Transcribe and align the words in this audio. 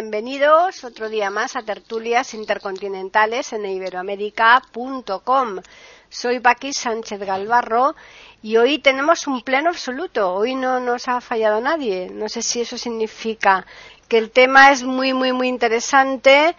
Bienvenidos 0.00 0.84
otro 0.84 1.08
día 1.08 1.28
más 1.28 1.56
a 1.56 1.62
Tertulias 1.62 2.32
Intercontinentales 2.32 3.52
en 3.52 3.66
iberoamérica.com. 3.66 5.60
Soy 6.08 6.38
Paqui 6.38 6.72
Sánchez 6.72 7.18
Galvarro 7.18 7.96
y 8.40 8.58
hoy 8.58 8.78
tenemos 8.78 9.26
un 9.26 9.42
pleno 9.42 9.70
absoluto. 9.70 10.34
Hoy 10.34 10.54
no 10.54 10.78
nos 10.78 11.08
ha 11.08 11.20
fallado 11.20 11.60
nadie. 11.60 12.10
No 12.12 12.28
sé 12.28 12.42
si 12.42 12.60
eso 12.60 12.78
significa 12.78 13.66
que 14.06 14.18
el 14.18 14.30
tema 14.30 14.70
es 14.70 14.84
muy, 14.84 15.12
muy, 15.14 15.32
muy 15.32 15.48
interesante. 15.48 16.54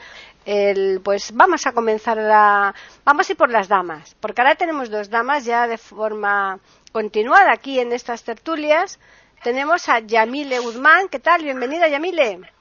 pues 1.02 1.32
vamos 1.34 1.66
a 1.66 1.72
comenzar 1.72 2.20
a, 2.20 2.76
vamos 3.06 3.30
a 3.30 3.32
ir 3.32 3.38
por 3.38 3.52
las 3.52 3.70
damas, 3.70 4.18
porque 4.20 4.42
ahora 4.42 4.56
tenemos 4.56 4.90
dos 4.90 5.10
damas 5.10 5.46
ya 5.46 5.66
de 5.66 5.78
forma 5.78 6.60
continuada 6.92 7.54
aquí 7.54 7.80
en 7.80 7.94
estas 7.94 8.22
tertulias. 8.26 9.00
Tenemos 9.44 9.88
a 9.88 10.00
Yamile 10.00 10.60
Guzmán. 10.60 11.08
¿Qué 11.08 11.20
tal? 11.20 11.42
Bienvenida, 11.42 11.88
Yamile. 11.88 12.59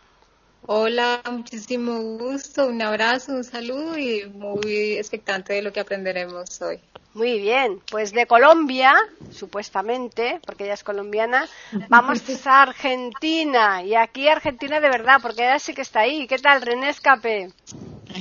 Hola, 0.66 1.20
muchísimo 1.30 2.00
gusto, 2.00 2.68
un 2.68 2.80
abrazo, 2.82 3.32
un 3.32 3.42
saludo 3.44 3.98
y 3.98 4.28
muy 4.30 4.92
expectante 4.96 5.52
de 5.54 5.62
lo 5.62 5.72
que 5.72 5.80
aprenderemos 5.80 6.60
hoy. 6.62 6.80
Muy 7.14 7.38
bien, 7.40 7.80
pues 7.90 8.12
de 8.12 8.26
Colombia, 8.26 8.94
supuestamente, 9.32 10.40
porque 10.44 10.64
ella 10.64 10.74
es 10.74 10.84
colombiana, 10.84 11.48
vamos 11.88 12.22
a 12.46 12.62
Argentina. 12.62 13.82
Y 13.82 13.94
aquí 13.94 14.28
Argentina 14.28 14.78
de 14.80 14.90
verdad, 14.90 15.18
porque 15.20 15.42
ella 15.42 15.58
sí 15.58 15.74
que 15.74 15.82
está 15.82 16.00
ahí. 16.00 16.26
¿Qué 16.26 16.38
tal, 16.38 16.62
René 16.62 16.90
Escape? 16.90 17.50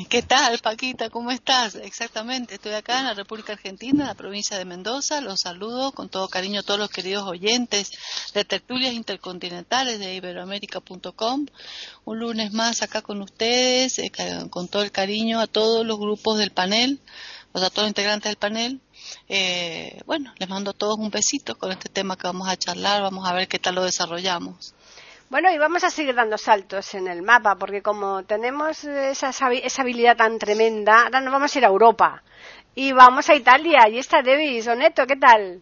¿Qué 0.10 0.22
tal, 0.22 0.60
Paquita? 0.60 1.10
¿Cómo 1.10 1.32
estás? 1.32 1.76
Exactamente, 1.76 2.56
estoy 2.56 2.74
acá 2.74 3.00
en 3.00 3.06
la 3.06 3.14
República 3.14 3.54
Argentina, 3.54 4.04
en 4.04 4.08
la 4.08 4.16
provincia 4.16 4.58
de 4.58 4.66
Mendoza. 4.66 5.22
Los 5.22 5.42
saludo 5.42 5.92
con 5.92 6.10
todo 6.10 6.28
cariño 6.28 6.60
a 6.60 6.64
todos 6.64 6.80
los 6.80 6.90
queridos 6.90 7.26
oyentes 7.26 7.92
de 8.34 8.46
tertulias 8.46 8.94
intercontinentales 8.94 10.00
de 10.00 10.16
iberoamérica.com. 10.16 11.46
Un 12.06 12.20
lunes 12.20 12.54
más 12.54 12.82
acá 12.82 13.02
con 13.02 13.22
ustedes, 13.22 14.00
eh, 14.00 14.12
con 14.50 14.68
todo 14.68 14.84
el 14.84 14.92
cariño 14.92 15.40
a 15.40 15.48
todos 15.48 15.86
los 15.86 15.98
grupos 15.98 16.38
del 16.38 16.52
panel, 16.52 17.00
o 17.54 17.60
sea, 17.60 17.70
todos 17.70 17.84
los 17.84 17.90
integrantes 17.90 18.30
del 18.30 18.38
panel. 18.38 18.82
Eh, 19.28 20.02
bueno, 20.06 20.34
les 20.38 20.50
mando 20.50 20.72
a 20.72 20.74
todos 20.74 20.98
un 20.98 21.10
besito 21.10 21.58
con 21.58 21.72
este 21.72 21.90
tema 21.90 22.18
que 22.18 22.28
vamos 22.28 22.48
a 22.48 22.56
charlar. 22.58 23.02
Vamos 23.02 23.28
a 23.28 23.34
ver 23.34 23.48
qué 23.48 23.60
tal 23.60 23.76
lo 23.76 23.84
desarrollamos. 23.84 24.74
Bueno, 25.30 25.52
y 25.52 25.58
vamos 25.58 25.84
a 25.84 25.90
seguir 25.90 26.16
dando 26.16 26.38
saltos 26.38 26.94
en 26.94 27.08
el 27.08 27.22
mapa, 27.22 27.56
porque 27.56 27.82
como 27.82 28.24
tenemos 28.24 28.86
esa, 28.86 29.30
esa 29.30 29.82
habilidad 29.82 30.16
tan 30.16 30.40
tremenda, 30.40 31.04
ahora 31.04 31.20
nos 31.20 31.34
vamos 31.34 31.54
a 31.54 31.60
ir 31.60 31.66
a 31.66 31.70
Europa. 31.70 32.24
Y 32.76 32.94
vamos 32.94 33.30
a 33.30 33.36
Italia. 33.36 33.90
Y 33.90 33.98
está 33.98 34.22
Debbie 34.22 34.62
Soneto, 34.62 35.06
¿qué 35.06 35.16
tal? 35.18 35.62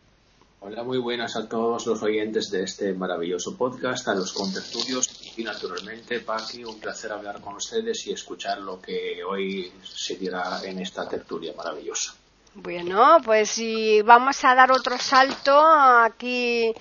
Hola, 0.68 0.84
muy 0.84 0.98
buenas 0.98 1.36
a 1.36 1.48
todos 1.48 1.86
los 1.86 2.02
oyentes 2.02 2.50
de 2.50 2.64
este 2.64 2.92
maravilloso 2.92 3.56
podcast, 3.56 4.08
a 4.08 4.16
los 4.16 4.34
contertulios 4.34 5.08
y 5.38 5.44
naturalmente, 5.44 6.22
Paqui, 6.22 6.64
un 6.64 6.80
placer 6.80 7.12
hablar 7.12 7.40
con 7.40 7.54
ustedes 7.54 8.08
y 8.08 8.14
escuchar 8.14 8.62
lo 8.62 8.82
que 8.82 9.24
hoy 9.24 9.72
se 9.84 10.16
dirá 10.16 10.62
en 10.64 10.80
esta 10.80 11.08
tertulia 11.08 11.54
maravillosa. 11.56 12.16
Bueno, 12.56 13.18
pues 13.24 13.52
si 13.52 14.02
vamos 14.02 14.44
a 14.44 14.56
dar 14.56 14.72
otro 14.72 14.98
salto 14.98 15.56
aquí 15.56 16.74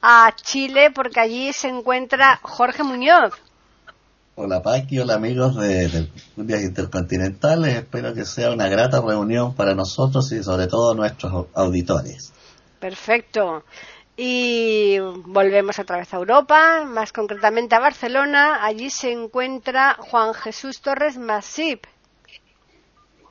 a 0.00 0.32
Chile 0.40 0.92
porque 0.94 1.18
allí 1.18 1.52
se 1.52 1.66
encuentra 1.66 2.38
Jorge 2.40 2.84
Muñoz. 2.84 3.32
Hola 4.36 4.62
Paqui, 4.62 5.00
hola 5.00 5.14
amigos 5.14 5.56
de, 5.56 6.08
Viajes 6.36 6.66
Intercontinentales, 6.66 7.78
espero 7.78 8.14
que 8.14 8.26
sea 8.26 8.52
una 8.52 8.68
grata 8.68 9.00
reunión 9.00 9.56
para 9.56 9.74
nosotros 9.74 10.30
y 10.30 10.44
sobre 10.44 10.68
todo 10.68 10.94
nuestros 10.94 11.46
auditores. 11.52 12.32
Perfecto. 12.84 13.64
Y 14.14 14.98
volvemos 14.98 15.78
otra 15.78 15.96
vez 15.96 16.12
a 16.12 16.18
Europa, 16.18 16.84
más 16.84 17.14
concretamente 17.14 17.74
a 17.74 17.78
Barcelona. 17.78 18.62
Allí 18.62 18.90
se 18.90 19.10
encuentra 19.10 19.94
Juan 19.94 20.34
Jesús 20.34 20.82
Torres 20.82 21.16
Masip. 21.16 21.86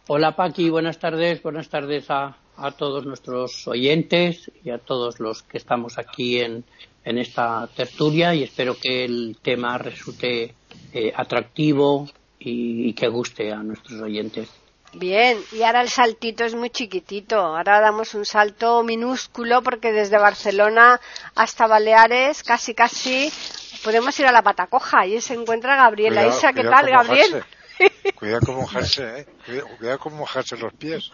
Hola 0.08 0.36
Paqui, 0.36 0.72
buenas 0.72 0.98
tardes, 0.98 1.44
buenas 1.44 1.70
tardes 1.70 2.10
a, 2.10 2.36
a 2.58 2.72
todos 2.72 3.06
nuestros 3.06 3.68
oyentes 3.68 4.52
y 4.64 4.72
a 4.72 4.80
todos 4.80 5.20
los 5.20 5.44
que 5.44 5.60
estamos 5.60 6.00
aquí 6.00 6.40
en, 6.40 6.64
en 7.06 7.20
esta 7.20 7.70
tertulia 7.76 8.34
y 8.34 8.42
espero 8.42 8.76
que 8.82 9.06
el 9.06 9.38
tema 9.40 9.78
resulte 9.78 10.56
eh, 10.94 11.14
atractivo 11.16 12.10
y, 12.40 12.92
que 12.94 13.08
guste 13.08 13.52
a 13.52 13.62
nuestros 13.62 14.02
oyentes. 14.02 14.50
Bien, 14.94 15.40
y 15.52 15.64
ahora 15.64 15.82
el 15.82 15.90
saltito 15.90 16.44
es 16.44 16.54
muy 16.54 16.70
chiquitito. 16.70 17.38
Ahora 17.38 17.80
damos 17.80 18.14
un 18.14 18.26
salto 18.26 18.84
minúsculo 18.84 19.64
porque 19.64 19.92
desde 19.92 20.20
Barcelona 20.20 21.02
hasta 21.36 21.66
Baleares, 21.66 22.44
casi 22.44 22.76
casi, 22.76 23.32
podemos 23.84 24.18
ir 24.20 24.28
a 24.28 24.32
la 24.32 24.44
Patacoja. 24.44 25.06
y 25.08 25.20
se 25.20 25.34
encuentra 25.34 25.76
Gabriela. 25.76 26.28
Isa, 26.28 26.54
¿qué 26.54 26.64
tal, 26.64 26.90
Gabriel? 26.90 27.44
Cuidado 28.16 28.46
con 28.46 28.56
mojarse, 28.56 29.20
¿eh? 29.20 29.64
Cuidado, 29.78 30.00
con 30.00 30.16
mojarse 30.16 30.58
los 30.58 30.74
pies. 30.74 31.12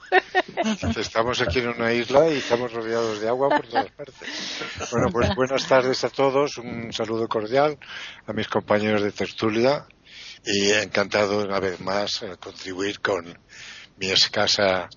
Estamos 0.98 1.42
aquí 1.42 1.60
en 1.60 1.70
una 1.70 1.94
isla 1.94 2.30
y 2.30 2.38
estamos 2.38 2.74
rodeados 2.74 3.22
de 3.22 3.30
agua 3.30 3.50
por 3.50 3.66
todas 3.66 3.90
partes. 3.92 4.60
Bueno, 4.92 5.08
pues 5.10 5.34
buenas 5.36 5.66
tardes 5.68 6.04
a 6.04 6.10
todos, 6.10 6.58
un 6.58 6.92
saludo 6.92 7.28
cordial 7.28 7.78
a 8.28 8.34
mis 8.34 8.48
compañeros 8.48 9.02
de 9.02 9.12
tertulia 9.12 9.86
y 10.46 10.72
encantado 10.72 11.44
una 11.44 11.60
vez 11.60 11.80
más 11.80 12.22
de 12.22 12.38
contribuir 12.38 13.00
con 13.02 13.38
mi 13.98 14.10
escasa 14.10 14.90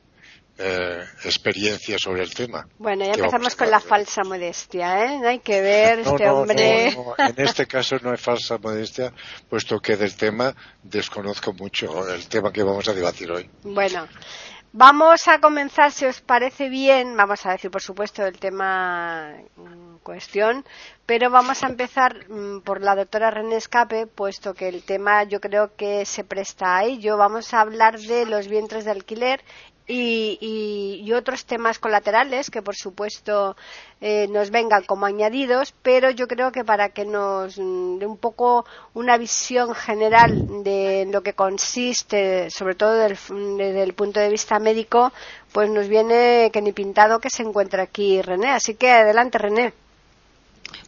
eh, 0.59 1.03
experiencia 1.25 1.97
sobre 1.99 2.23
el 2.23 2.33
tema. 2.35 2.67
Bueno, 2.79 3.05
ya 3.05 3.15
empezamos 3.15 3.57
con 3.57 3.71
la 3.71 3.81
falsa 3.81 4.23
modestia, 4.23 5.07
¿eh? 5.07 5.19
No 5.19 5.29
hay 5.29 5.41
que 5.41 5.61
ver 5.61 6.01
este 6.01 6.29
hombre. 6.29 6.89
en 6.89 7.35
este 7.39 7.67
caso 7.67 7.97
no 8.03 8.11
hay 8.11 8.19
falsa 8.19 8.59
modestia, 8.59 9.13
puesto 9.49 9.81
que 9.81 9.97
del 9.97 10.15
tema 10.15 10.55
desconozco 10.83 11.53
mucho 11.55 12.07
el 12.13 12.29
tema 12.29 12.53
que 12.53 12.63
vamos 12.63 12.87
a 12.87 12.93
debatir 12.93 13.33
hoy. 13.33 13.51
Bueno, 13.65 14.07
vamos 14.73 15.29
a 15.29 15.39
comenzar, 15.39 15.93
si 15.93 16.05
os 16.07 16.21
parece 16.21 16.69
bien, 16.69 17.17
vamos 17.17 17.45
a 17.47 17.53
decir, 17.53 17.71
por 17.71 17.83
supuesto, 17.83 18.25
el 18.25 18.39
tema 18.39 19.35
en 19.57 19.99
cuestión, 20.03 20.65
pero 21.07 21.31
vamos 21.31 21.63
a 21.63 21.69
empezar 21.69 22.29
mm, 22.29 22.61
por 22.61 22.81
la 22.81 22.97
doctora 22.97 23.31
René 23.31 23.57
Escape, 23.57 24.07
puesto 24.07 24.55
que 24.55 24.69
el 24.69 24.83
tema 24.83 25.25
yo 25.25 25.41
creo 25.41 25.77
que 25.77 26.05
se 26.07 26.25
presta 26.25 26.79
a 26.79 26.85
ello. 26.85 27.17
Vamos 27.17 27.53
a 27.53 27.61
hablar 27.61 27.99
de 27.99 28.27
los 28.27 28.49
vientres 28.49 28.85
de 28.85 28.91
alquiler 28.93 29.41
y, 29.87 31.13
otros 31.13 31.45
temas 31.45 31.79
colaterales 31.79 32.51
que 32.51 32.63
por 32.63 32.75
supuesto 32.75 33.55
eh, 34.01 34.27
nos 34.29 34.51
vengan 34.51 34.83
como 34.85 35.05
añadidos, 35.05 35.75
pero 35.83 36.11
yo 36.11 36.27
creo 36.27 36.51
que 36.53 36.65
para 36.65 36.89
que 36.89 37.05
nos 37.05 37.57
dé 37.57 38.07
un 38.07 38.17
poco 38.17 38.65
una 38.95 39.19
visión 39.19 39.75
general 39.75 40.65
de 40.65 41.07
lo 41.13 41.23
que 41.23 41.35
consiste, 41.35 42.49
sobre 42.51 42.75
todo 42.75 42.95
desde 42.95 43.83
el 43.83 43.93
punto 43.93 44.21
de 44.21 44.31
vista 44.31 44.59
médico, 44.59 45.13
pues 45.53 45.69
nos 45.69 45.89
viene 45.89 46.51
que 46.51 46.63
ni 46.63 46.73
pintado 46.73 47.21
que 47.21 47.29
se 47.29 47.43
encuentra 47.43 47.83
aquí 47.83 48.23
René. 48.23 48.49
Así 48.51 48.75
que 48.75 48.91
adelante 48.91 49.37
René. 49.39 49.75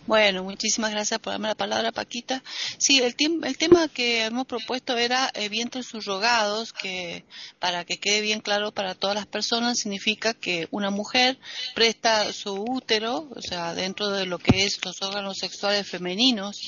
Bueno, 0.07 0.45
muchísimas 0.45 0.91
gracias 0.91 1.19
por 1.19 1.33
darme 1.33 1.49
la 1.49 1.55
palabra, 1.55 1.91
Paquita. 1.91 2.43
Sí, 2.77 2.99
el, 2.99 3.15
el 3.43 3.57
tema 3.57 3.89
que 3.89 4.27
hemos 4.27 4.47
propuesto 4.47 4.99
era 4.99 5.31
eh, 5.33 5.49
vientres 5.49 5.87
subrogados, 5.87 6.75
que 6.75 7.25
para 7.59 7.87
que 7.87 7.97
quede 7.97 8.21
bien 8.21 8.41
claro 8.41 8.71
para 8.71 8.95
todas 8.95 9.17
las 9.17 9.27
personas, 9.27 9.79
significa 9.79 10.35
que 10.35 10.69
una 10.71 10.91
mujer 10.91 11.39
presta 11.75 12.31
su 12.35 12.53
útero, 12.53 13.31
o 13.35 13.41
sea, 13.41 13.75
dentro 13.75 14.11
de 14.11 14.27
lo 14.27 14.39
que 14.39 14.65
es 14.65 14.79
los 14.85 15.01
órganos 15.01 15.39
sexuales 15.39 15.89
femeninos, 15.89 16.61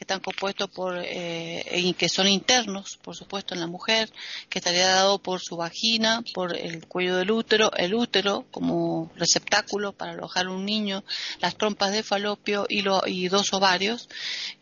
que 0.00 0.04
están 0.04 0.20
compuestos 0.20 0.70
por 0.70 0.96
eh, 0.96 1.62
y 1.76 1.92
que 1.92 2.08
son 2.08 2.26
internos, 2.26 2.98
por 3.02 3.14
supuesto, 3.14 3.52
en 3.52 3.60
la 3.60 3.66
mujer, 3.66 4.10
que 4.48 4.58
estaría 4.58 4.86
dado 4.86 5.18
por 5.18 5.40
su 5.40 5.58
vagina, 5.58 6.24
por 6.32 6.56
el 6.56 6.86
cuello 6.86 7.16
del 7.16 7.30
útero, 7.30 7.70
el 7.76 7.92
útero 7.94 8.46
como 8.50 9.12
receptáculo 9.16 9.92
para 9.92 10.12
alojar 10.12 10.48
un 10.48 10.64
niño, 10.64 11.04
las 11.40 11.54
trompas 11.54 11.92
de 11.92 12.02
falopio 12.02 12.64
y, 12.66 12.82
y 13.08 13.28
dos 13.28 13.52
ovarios. 13.52 14.08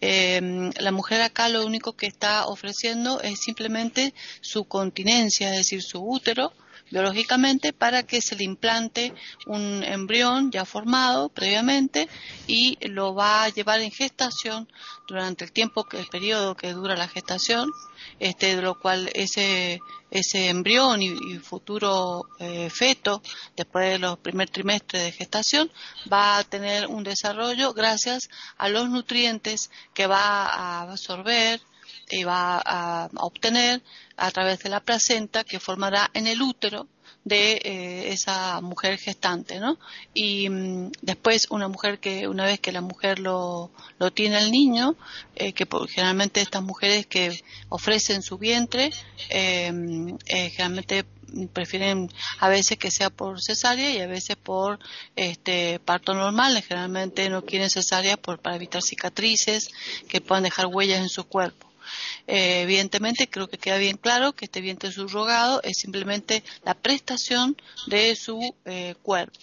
Eh, 0.00 0.73
la 0.76 0.90
mujer 0.90 1.20
acá 1.23 1.49
lo 1.49 1.64
único 1.64 1.93
que 1.93 2.06
está 2.06 2.44
ofreciendo 2.46 3.20
es 3.20 3.38
simplemente 3.38 4.14
su 4.41 4.64
continencia, 4.64 5.52
es 5.52 5.58
decir, 5.58 5.84
su 5.84 6.00
útero 6.00 6.52
biológicamente 6.90 7.73
para 7.73 8.02
que 8.02 8.20
se 8.20 8.37
le 8.37 8.44
implante 8.44 9.12
un 9.46 9.82
embrión 9.82 10.50
ya 10.50 10.64
formado 10.64 11.29
previamente 11.29 12.08
y 12.46 12.79
lo 12.88 13.14
va 13.14 13.44
a 13.44 13.49
llevar 13.49 13.81
en 13.81 13.90
gestación 13.90 14.69
durante 15.06 15.44
el 15.44 15.52
tiempo 15.52 15.85
que 15.85 15.99
el 15.99 16.06
periodo 16.06 16.55
que 16.55 16.73
dura 16.73 16.96
la 16.96 17.08
gestación 17.08 17.70
este 18.19 18.56
de 18.56 18.62
lo 18.62 18.79
cual 18.79 19.11
ese 19.14 19.81
ese 20.11 20.49
embrión 20.49 21.02
y, 21.02 21.38
futuro 21.38 22.26
eh, 22.38 22.70
feto 22.70 23.23
después 23.56 23.93
de 23.93 23.99
los 23.99 24.19
primer 24.19 24.49
trimestres 24.49 25.02
de 25.02 25.12
gestación 25.12 25.70
va 26.11 26.38
a 26.38 26.44
tener 26.44 26.87
un 26.87 27.05
desarrollo 27.05 27.75
gracias 27.75 28.31
a 28.56 28.69
los 28.69 28.88
nutrientes 28.88 29.70
que 29.93 30.06
va 30.06 30.46
a 30.46 30.82
absorber 30.82 31.61
y 32.10 32.25
va 32.25 32.60
a 32.64 33.08
obtener 33.16 33.82
a 34.16 34.31
través 34.31 34.60
de 34.60 34.69
la 34.69 34.81
placenta 34.81 35.44
que 35.44 35.60
formará 35.60 36.10
en 36.14 36.26
el 36.26 36.43
útero 36.43 36.88
de 37.25 37.60
eh, 37.62 38.12
esa 38.12 38.60
mujer 38.60 38.99
gestante, 38.99 39.60
¿no? 39.60 39.78
Y 40.14 40.49
mm, 40.49 40.93
después 41.02 41.46
una 41.50 41.69
mujer 41.69 41.99
que 41.99 42.26
una 42.26 42.44
vez 42.44 42.58
que 42.58 42.72
la 42.72 42.81
mujer 42.81 43.19
lo, 43.19 43.70
lo 43.99 44.10
tiene 44.12 44.38
el 44.38 44.50
niño, 44.50 44.96
eh, 45.37 45.52
que 45.52 45.66
generalmente 45.88 46.40
estas 46.40 46.62
mujeres 46.62 47.06
que 47.06 47.43
ofrecen 47.69 48.22
su 48.22 48.38
vientre, 48.38 48.90
eh, 49.31 50.19
generalmente 50.26 51.05
prefieren 51.52 52.10
a 52.38 52.49
veces 52.49 52.78
que 52.78 52.90
sea 52.90 53.10
por 53.10 53.43
cesárea 53.43 53.90
y 53.90 54.00
a 54.00 54.06
veces 54.06 54.37
por 54.37 54.78
este 55.14 55.78
parto 55.78 56.14
normal 56.14 56.62
generalmente 56.62 57.28
no 57.28 57.44
quieren 57.44 57.69
cesárea 57.69 58.16
por 58.16 58.38
para 58.40 58.56
evitar 58.56 58.81
cicatrices 58.81 59.70
que 60.08 60.22
puedan 60.22 60.44
dejar 60.44 60.66
huellas 60.66 61.00
en 61.00 61.10
su 61.10 61.25
cuerpo 61.25 61.68
eh, 62.31 62.61
evidentemente, 62.61 63.31
creo 63.31 63.49
que 63.49 63.57
queda 63.57 63.79
bien 63.79 63.97
claro 63.97 64.35
que 64.35 64.45
este 64.45 64.61
vientre 64.61 64.93
subrogado 64.93 65.63
es 65.63 65.79
simplemente 65.79 66.45
la 66.63 66.75
prestación 66.75 67.57
de 67.87 68.15
su 68.17 68.55
eh, 68.67 68.97
cuerpo. 69.03 69.39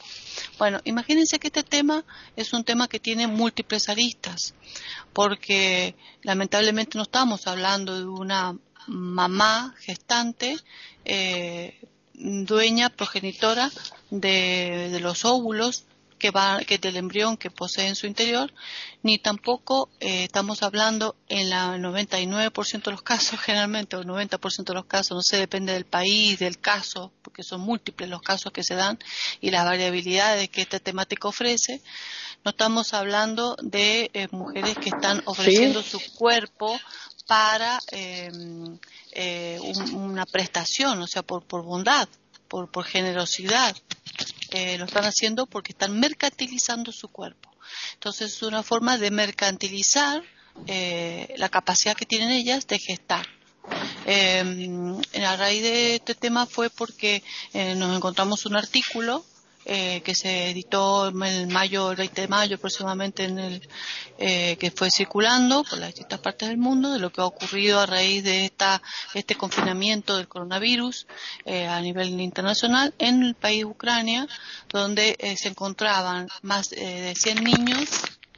Bueno, 0.59 0.79
imagínense 0.83 1.39
que 1.39 1.47
este 1.47 1.63
tema 1.63 2.05
es 2.35 2.53
un 2.53 2.63
tema 2.63 2.87
que 2.87 2.99
tiene 2.99 3.25
múltiples 3.25 3.89
aristas, 3.89 4.53
porque 5.11 5.95
lamentablemente 6.21 6.99
no 6.99 7.03
estamos 7.03 7.47
hablando 7.47 7.97
de 7.97 8.05
una 8.05 8.55
mamá 8.85 9.73
gestante 9.79 10.55
eh, 11.05 11.79
dueña, 12.13 12.89
progenitora 12.89 13.71
de, 14.11 14.99
los 15.01 15.25
óvulos 15.25 15.85
que 16.17 16.31
va 16.31 16.59
que 16.65 16.77
del 16.77 16.97
embrión 16.97 17.37
que 17.37 17.51
posee 17.51 17.87
en 17.87 17.95
su 17.95 18.07
interior, 18.07 18.53
ni 19.03 19.17
tampoco 19.17 19.89
eh, 19.99 20.23
estamos 20.23 20.63
hablando 20.63 21.15
en 21.27 21.49
la 21.49 21.77
99% 21.77 22.83
de 22.83 22.91
los 22.91 23.01
casos, 23.01 23.39
generalmente, 23.41 23.95
o 23.95 24.03
90% 24.03 24.63
de 24.63 24.73
los 24.73 24.85
casos, 24.85 25.15
no 25.15 25.21
sé, 25.21 25.37
depende 25.37 25.73
del 25.73 25.85
país, 25.85 26.39
del 26.39 26.59
caso, 26.59 27.11
porque 27.21 27.43
son 27.43 27.61
múltiples 27.61 28.09
los 28.09 28.21
casos 28.21 28.51
que 28.51 28.63
se 28.63 28.75
dan 28.75 28.97
y 29.41 29.51
las 29.51 29.65
variabilidades 29.65 30.49
que 30.49 30.61
esta 30.61 30.79
temática 30.79 31.27
ofrece. 31.27 31.81
No 32.43 32.51
estamos 32.51 32.93
hablando 32.93 33.55
de 33.61 34.09
eh, 34.13 34.27
mujeres 34.31 34.77
que 34.77 34.89
están 34.89 35.21
ofreciendo 35.25 35.81
su 35.81 35.99
cuerpo 36.13 36.79
para 37.27 37.79
em, 37.91 38.77
eh, 39.11 39.59
una 39.93 40.25
prestación, 40.25 41.01
o 41.01 41.07
sea, 41.07 41.23
por, 41.23 41.43
por 41.43 41.63
bondad, 41.63 42.07
por, 42.47 42.69
por 42.69 42.85
generosidad. 42.85 43.75
Eh, 44.51 44.77
lo 44.77 44.85
están 44.85 45.05
haciendo 45.05 45.45
porque 45.45 45.71
están 45.71 45.99
mercantilizando 45.99 46.91
su 46.91 47.07
cuerpo. 47.09 47.51
Entonces 47.93 48.33
es 48.33 48.43
una 48.43 48.63
forma 48.63 48.97
de 48.97 49.11
mercantilizar 49.11 50.23
eh, 50.67 51.33
la 51.37 51.49
capacidad 51.49 51.95
que 51.95 52.05
tienen 52.05 52.31
ellas 52.31 52.67
de 52.67 52.79
gestar. 52.79 53.27
Eh, 54.05 54.43
a 55.25 55.35
raíz 55.35 55.63
de 55.63 55.95
este 55.95 56.13
tema 56.13 56.45
fue 56.45 56.69
porque 56.69 57.23
eh, 57.53 57.75
nos 57.75 57.95
encontramos 57.95 58.45
un 58.45 58.55
artículo 58.55 59.25
eh, 59.65 60.01
que 60.01 60.13
se 60.13 60.51
editó 60.51 61.07
en 61.07 61.51
mayo, 61.51 61.91
el 61.91 61.97
20 61.97 62.21
de 62.21 62.27
mayo 62.27 62.55
aproximadamente, 62.57 63.23
en 63.23 63.39
el, 63.39 63.69
eh, 64.17 64.57
que 64.59 64.71
fue 64.71 64.89
circulando 64.91 65.63
por 65.63 65.79
las 65.79 65.89
distintas 65.89 66.19
partes 66.19 66.49
del 66.49 66.57
mundo 66.57 66.91
de 66.91 66.99
lo 66.99 67.11
que 67.11 67.21
ha 67.21 67.25
ocurrido 67.25 67.79
a 67.79 67.85
raíz 67.85 68.23
de 68.23 68.45
esta, 68.45 68.81
este 69.15 69.35
confinamiento 69.35 70.17
del 70.17 70.27
coronavirus 70.27 71.07
eh, 71.45 71.67
a 71.67 71.81
nivel 71.81 72.19
internacional 72.21 72.93
en 72.99 73.23
el 73.23 73.35
país 73.35 73.65
Ucrania, 73.65 74.27
donde 74.69 75.17
se 75.37 75.47
encontraban 75.49 76.27
más 76.41 76.69
de 76.69 77.13
100 77.15 77.43
niños 77.43 77.89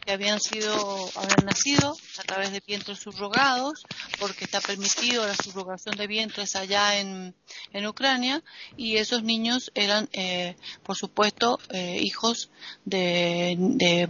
que 0.07 0.13
habían 0.13 0.39
sido, 0.39 1.09
haber 1.15 1.44
nacido 1.44 1.94
a 2.18 2.24
través 2.24 2.54
de 2.54 2.63
vientres 2.65 2.98
subrogados, 3.00 3.86
porque 4.18 4.45
está 4.45 4.62
permitido 4.62 5.27
la 5.27 5.36
subrogación 5.36 5.98
de 5.98 6.07
vientres 6.07 6.56
allá 6.56 6.98
en, 6.98 7.36
en 7.74 7.88
Ucrania, 7.88 8.42
y 8.77 8.95
esos 8.95 9.24
niños 9.24 9.69
eran, 9.75 10.07
eh, 10.13 10.56
por 10.83 10.95
supuesto, 10.95 11.59
eh, 11.71 12.00
hijos 12.01 12.50
de, 12.86 13.57
de, 13.59 14.07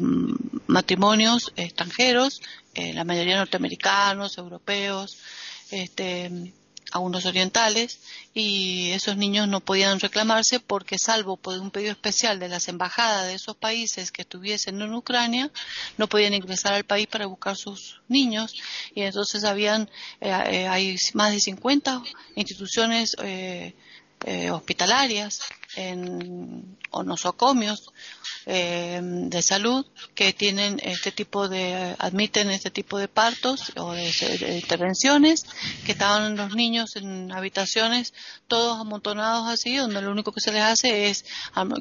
matrimonios 0.68 1.52
extranjeros, 1.56 2.44
eh, 2.76 2.94
la 2.94 3.04
mayoría 3.04 3.38
norteamericanos, 3.38 4.38
europeos, 4.38 5.18
este, 5.72 6.54
algunos 6.92 7.26
orientales 7.26 8.00
y 8.34 8.92
esos 8.92 9.18
niños 9.18 9.48
no 9.48 9.60
podían 9.60 10.00
reclamarse 10.00 10.60
porque 10.60 10.98
salvo 10.98 11.38
por 11.38 11.60
un 11.60 11.72
pedido 11.72 11.92
especial 11.92 12.40
de 12.40 12.50
las 12.50 12.68
embajadas 12.68 13.28
de 13.28 13.34
esos 13.34 13.56
países 13.56 14.12
que 14.12 14.22
estuviesen 14.22 14.82
en 14.82 14.94
Ucrania 14.94 15.52
no 15.98 16.08
podían 16.08 16.34
ingresar 16.34 16.74
al 16.74 16.86
país 16.86 17.08
para 17.08 17.26
buscar 17.26 17.56
sus 17.56 18.02
niños. 18.08 18.56
Y 18.96 19.02
entonces 19.02 19.44
habían 19.44 19.90
eh, 20.22 20.30
eh, 20.30 20.68
hay 20.68 20.96
más 21.14 21.32
de 21.32 21.40
50 21.40 22.04
instituciones 22.36 23.16
eh, 23.24 23.74
hospitalarias 24.52 25.42
en, 25.76 26.78
o 26.90 27.04
nosocomios 27.04 27.92
eh, 28.50 29.00
de 29.04 29.42
salud 29.42 29.86
que 30.16 30.34
tienen 30.34 30.80
este 30.84 31.12
tipo 31.12 31.50
de 31.50 31.96
admiten 32.00 32.50
este 32.50 32.72
tipo 32.72 32.98
de 32.98 33.08
partos 33.08 33.74
o 33.76 33.92
de, 33.92 34.10
intervenciones 34.56 35.46
que 35.86 35.92
estaban 35.92 36.38
los 36.38 36.56
niños 36.56 36.96
en 36.96 37.32
habitaciones 37.32 38.14
todos 38.48 38.80
amontonados 38.80 39.48
así 39.48 39.76
donde 39.76 40.02
lo 40.02 40.12
único 40.12 40.32
que 40.32 40.42
se 40.42 40.52
les 40.52 40.64
hace 40.64 41.10
es 41.10 41.26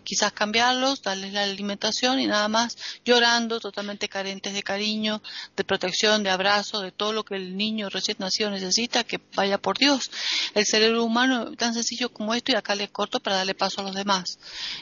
quizás 0.03 0.33
cambiarlos 0.33 1.03
darles 1.03 1.33
la 1.33 1.45
alimentación 1.45 2.21
y 2.21 2.27
nada 2.27 2.49
más 2.49 2.77
llorando 3.05 3.61
totalmente 3.61 4.09
carentes 4.09 4.53
de 4.53 4.63
cariño 4.63 5.23
de 5.57 5.65
protección 5.65 6.23
de 6.23 6.31
abrazo 6.31 6.81
de 6.81 6.93
todo 6.93 7.13
lo 7.13 7.25
que 7.25 7.37
el 7.37 7.57
niño 7.57 7.89
recién 7.89 8.17
nacido 8.19 8.51
necesita 8.51 9.05
que 9.05 9.21
vaya 9.35 9.59
por 9.59 9.79
Dios. 9.79 10.11
El 10.55 10.67
cerebro 10.67 11.05
humano 11.05 11.53
tan 11.57 11.75
sencillo 11.75 12.13
como 12.13 12.35
esto 12.35 12.53
y 12.53 12.55
acá 12.55 12.75
le 12.75 12.89
corto 12.89 13.21
para 13.21 13.37
darle 13.37 13.55
paso 13.55 13.81
a 13.81 13.85
los 13.85 13.95
demás. 13.95 14.39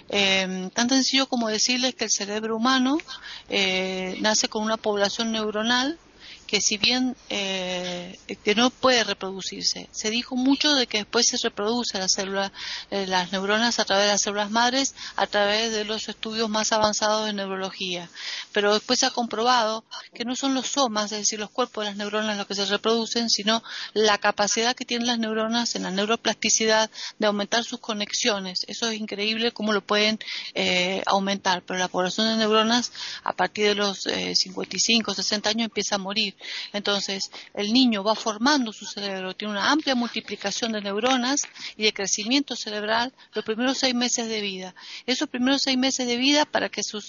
Eh, 0.08 0.70
tan 0.75 0.88
sencillo 0.88 1.26
como 1.26 1.48
decir 1.48 1.74
que 1.97 2.05
el 2.05 2.11
cerebro 2.11 2.56
humano 2.56 2.99
eh, 3.49 4.17
nace 4.21 4.49
con 4.49 4.62
una 4.62 4.76
población 4.76 5.32
neuronal 5.32 5.99
que 6.54 6.61
si 6.61 6.78
bien 6.78 7.16
eh, 7.30 8.16
que 8.44 8.54
no 8.54 8.70
puede 8.70 9.02
reproducirse, 9.02 9.88
se 9.90 10.11
dijo 10.11 10.37
mucho 10.37 10.73
de 10.76 10.87
que 10.87 10.99
después 10.99 11.26
se 11.26 11.37
reproduce 11.38 11.99
la 11.99 12.08
célula, 12.08 12.52
eh, 12.92 13.08
las 13.08 13.32
neuronas 13.32 13.80
a 13.80 13.84
través 13.84 14.04
de 14.04 14.12
las 14.12 14.20
células 14.20 14.52
madres, 14.52 14.94
a 15.16 15.26
través 15.26 15.73
de 15.73 15.84
los 15.84 16.08
estudios 16.08 16.49
más 16.49 16.70
avanzados 16.70 17.26
de 17.26 17.32
neurología. 17.32 18.08
Pero 18.52 18.73
después 18.73 19.00
se 19.00 19.06
ha 19.06 19.11
comprobado 19.11 19.82
que 20.14 20.25
no 20.25 20.37
son 20.37 20.54
los 20.54 20.68
somas, 20.68 21.11
es 21.11 21.18
decir, 21.18 21.40
los 21.40 21.50
cuerpos 21.50 21.82
de 21.82 21.90
las 21.90 21.96
neuronas 21.96 22.38
los 22.38 22.46
que 22.46 22.54
se 22.54 22.66
reproducen, 22.66 23.30
sino 23.30 23.64
la 23.92 24.18
capacidad 24.18 24.76
que 24.76 24.84
tienen 24.84 25.08
las 25.08 25.18
neuronas 25.18 25.75
en 25.75 25.82
la 25.82 25.90
neuroplasticidad 25.90 26.88
de 27.18 27.26
aumentar 27.26 27.64
sus 27.64 27.80
conexiones. 27.80 28.61
Eso 28.68 28.88
es 28.88 29.00
increíble 29.00 29.50
cómo 29.50 29.73
lo 29.73 29.80
pueden 29.80 30.20
eh, 30.54 31.02
aumentar. 31.06 31.64
Pero 31.66 31.80
la 31.80 31.88
población 31.88 32.28
de 32.28 32.37
neuronas 32.37 32.92
a 33.25 33.32
partir 33.32 33.66
de 33.66 33.75
los 33.75 34.02
55, 34.02 35.14
60 35.14 35.50
años 35.50 35.64
empieza 35.64 35.96
a 35.96 35.99
morir. 35.99 36.37
Entonces, 36.72 37.30
el 37.54 37.72
niño 37.72 38.02
va 38.02 38.14
formando 38.14 38.72
su 38.72 38.86
cerebro, 38.86 39.34
tiene 39.34 39.52
una 39.52 39.70
amplia 39.70 39.94
multiplicación 39.94 40.72
de 40.72 40.80
neuronas 40.80 41.42
y 41.76 41.84
de 41.84 41.92
crecimiento 41.92 42.56
cerebral 42.56 43.12
los 43.32 43.44
primeros 43.44 43.78
seis 43.78 43.94
meses 43.94 44.28
de 44.28 44.40
vida. 44.40 44.74
Esos 45.06 45.28
primeros 45.28 45.62
seis 45.62 45.78
meses 45.78 46.06
de 46.06 46.16
vida 46.16 46.44
para 46.44 46.68
que 46.68 46.82
su 46.82 47.02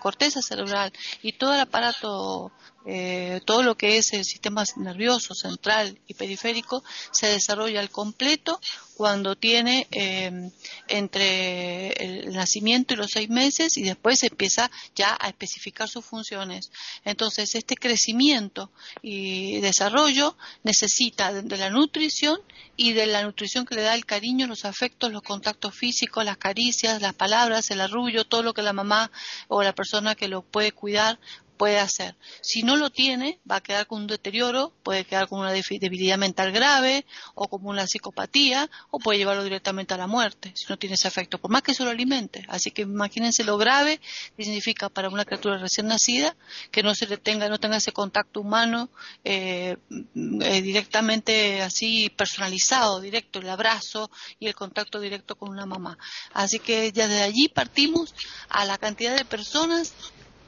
corteza 0.00 0.42
cerebral 0.42 0.92
y 1.22 1.32
todo 1.32 1.54
el 1.54 1.60
aparato 1.60 2.52
eh, 2.90 3.42
todo 3.44 3.62
lo 3.62 3.76
que 3.76 3.98
es 3.98 4.14
el 4.14 4.24
sistema 4.24 4.64
nervioso 4.76 5.34
central 5.34 5.98
y 6.06 6.14
periférico 6.14 6.82
se 7.10 7.26
desarrolla 7.26 7.80
al 7.80 7.90
completo 7.90 8.60
cuando 8.98 9.36
tiene 9.36 9.86
eh, 9.92 10.50
entre 10.88 11.92
el 11.92 12.32
nacimiento 12.34 12.94
y 12.94 12.96
los 12.96 13.12
seis 13.12 13.28
meses 13.28 13.76
y 13.76 13.84
después 13.84 14.24
empieza 14.24 14.72
ya 14.96 15.16
a 15.20 15.28
especificar 15.28 15.88
sus 15.88 16.04
funciones. 16.04 16.72
Entonces, 17.04 17.54
este 17.54 17.76
crecimiento 17.76 18.72
y 19.00 19.60
desarrollo 19.60 20.36
necesita 20.64 21.32
de 21.32 21.56
la 21.56 21.70
nutrición 21.70 22.40
y 22.76 22.92
de 22.92 23.06
la 23.06 23.22
nutrición 23.22 23.66
que 23.66 23.76
le 23.76 23.82
da 23.82 23.94
el 23.94 24.04
cariño, 24.04 24.48
los 24.48 24.64
afectos, 24.64 25.12
los 25.12 25.22
contactos 25.22 25.76
físicos, 25.76 26.24
las 26.24 26.36
caricias, 26.36 27.00
las 27.00 27.14
palabras, 27.14 27.70
el 27.70 27.80
arrullo, 27.80 28.24
todo 28.24 28.42
lo 28.42 28.52
que 28.52 28.62
la 28.62 28.72
mamá 28.72 29.12
o 29.46 29.62
la 29.62 29.76
persona 29.76 30.16
que 30.16 30.26
lo 30.26 30.42
puede 30.42 30.72
cuidar 30.72 31.20
puede 31.58 31.78
hacer. 31.78 32.16
Si 32.40 32.62
no 32.62 32.76
lo 32.76 32.90
tiene, 32.90 33.40
va 33.50 33.56
a 33.56 33.60
quedar 33.60 33.86
con 33.86 34.02
un 34.02 34.06
deterioro, 34.06 34.72
puede 34.82 35.04
quedar 35.04 35.28
con 35.28 35.40
una 35.40 35.52
debilidad 35.52 36.16
mental 36.16 36.52
grave 36.52 37.04
o 37.34 37.48
como 37.48 37.68
una 37.68 37.86
psicopatía 37.86 38.70
o 38.90 38.98
puede 38.98 39.18
llevarlo 39.18 39.44
directamente 39.44 39.92
a 39.92 39.98
la 39.98 40.06
muerte 40.06 40.52
si 40.54 40.64
no 40.68 40.78
tiene 40.78 40.94
ese 40.94 41.08
efecto, 41.08 41.38
por 41.38 41.50
más 41.50 41.62
que 41.62 41.74
se 41.74 41.84
lo 41.84 41.90
alimente. 41.90 42.44
Así 42.48 42.70
que 42.70 42.82
imagínense 42.82 43.44
lo 43.44 43.58
grave 43.58 44.00
que 44.36 44.44
significa 44.44 44.88
para 44.88 45.08
una 45.08 45.24
criatura 45.24 45.58
recién 45.58 45.88
nacida 45.88 46.36
que 46.70 46.82
no 46.82 46.94
se 46.94 47.06
le 47.06 47.18
tenga, 47.18 47.48
no 47.48 47.58
tenga 47.58 47.76
ese 47.76 47.92
contacto 47.92 48.40
humano 48.40 48.88
eh, 49.24 49.76
eh, 49.90 50.62
directamente 50.62 51.60
así 51.62 52.10
personalizado, 52.10 53.00
directo, 53.00 53.40
el 53.40 53.50
abrazo 53.50 54.10
y 54.38 54.46
el 54.46 54.54
contacto 54.54 55.00
directo 55.00 55.36
con 55.36 55.50
una 55.50 55.66
mamá. 55.66 55.98
Así 56.32 56.60
que 56.60 56.92
ya 56.92 57.08
de 57.08 57.22
allí 57.22 57.48
partimos 57.48 58.14
a 58.48 58.64
la 58.64 58.78
cantidad 58.78 59.16
de 59.16 59.24
personas 59.24 59.92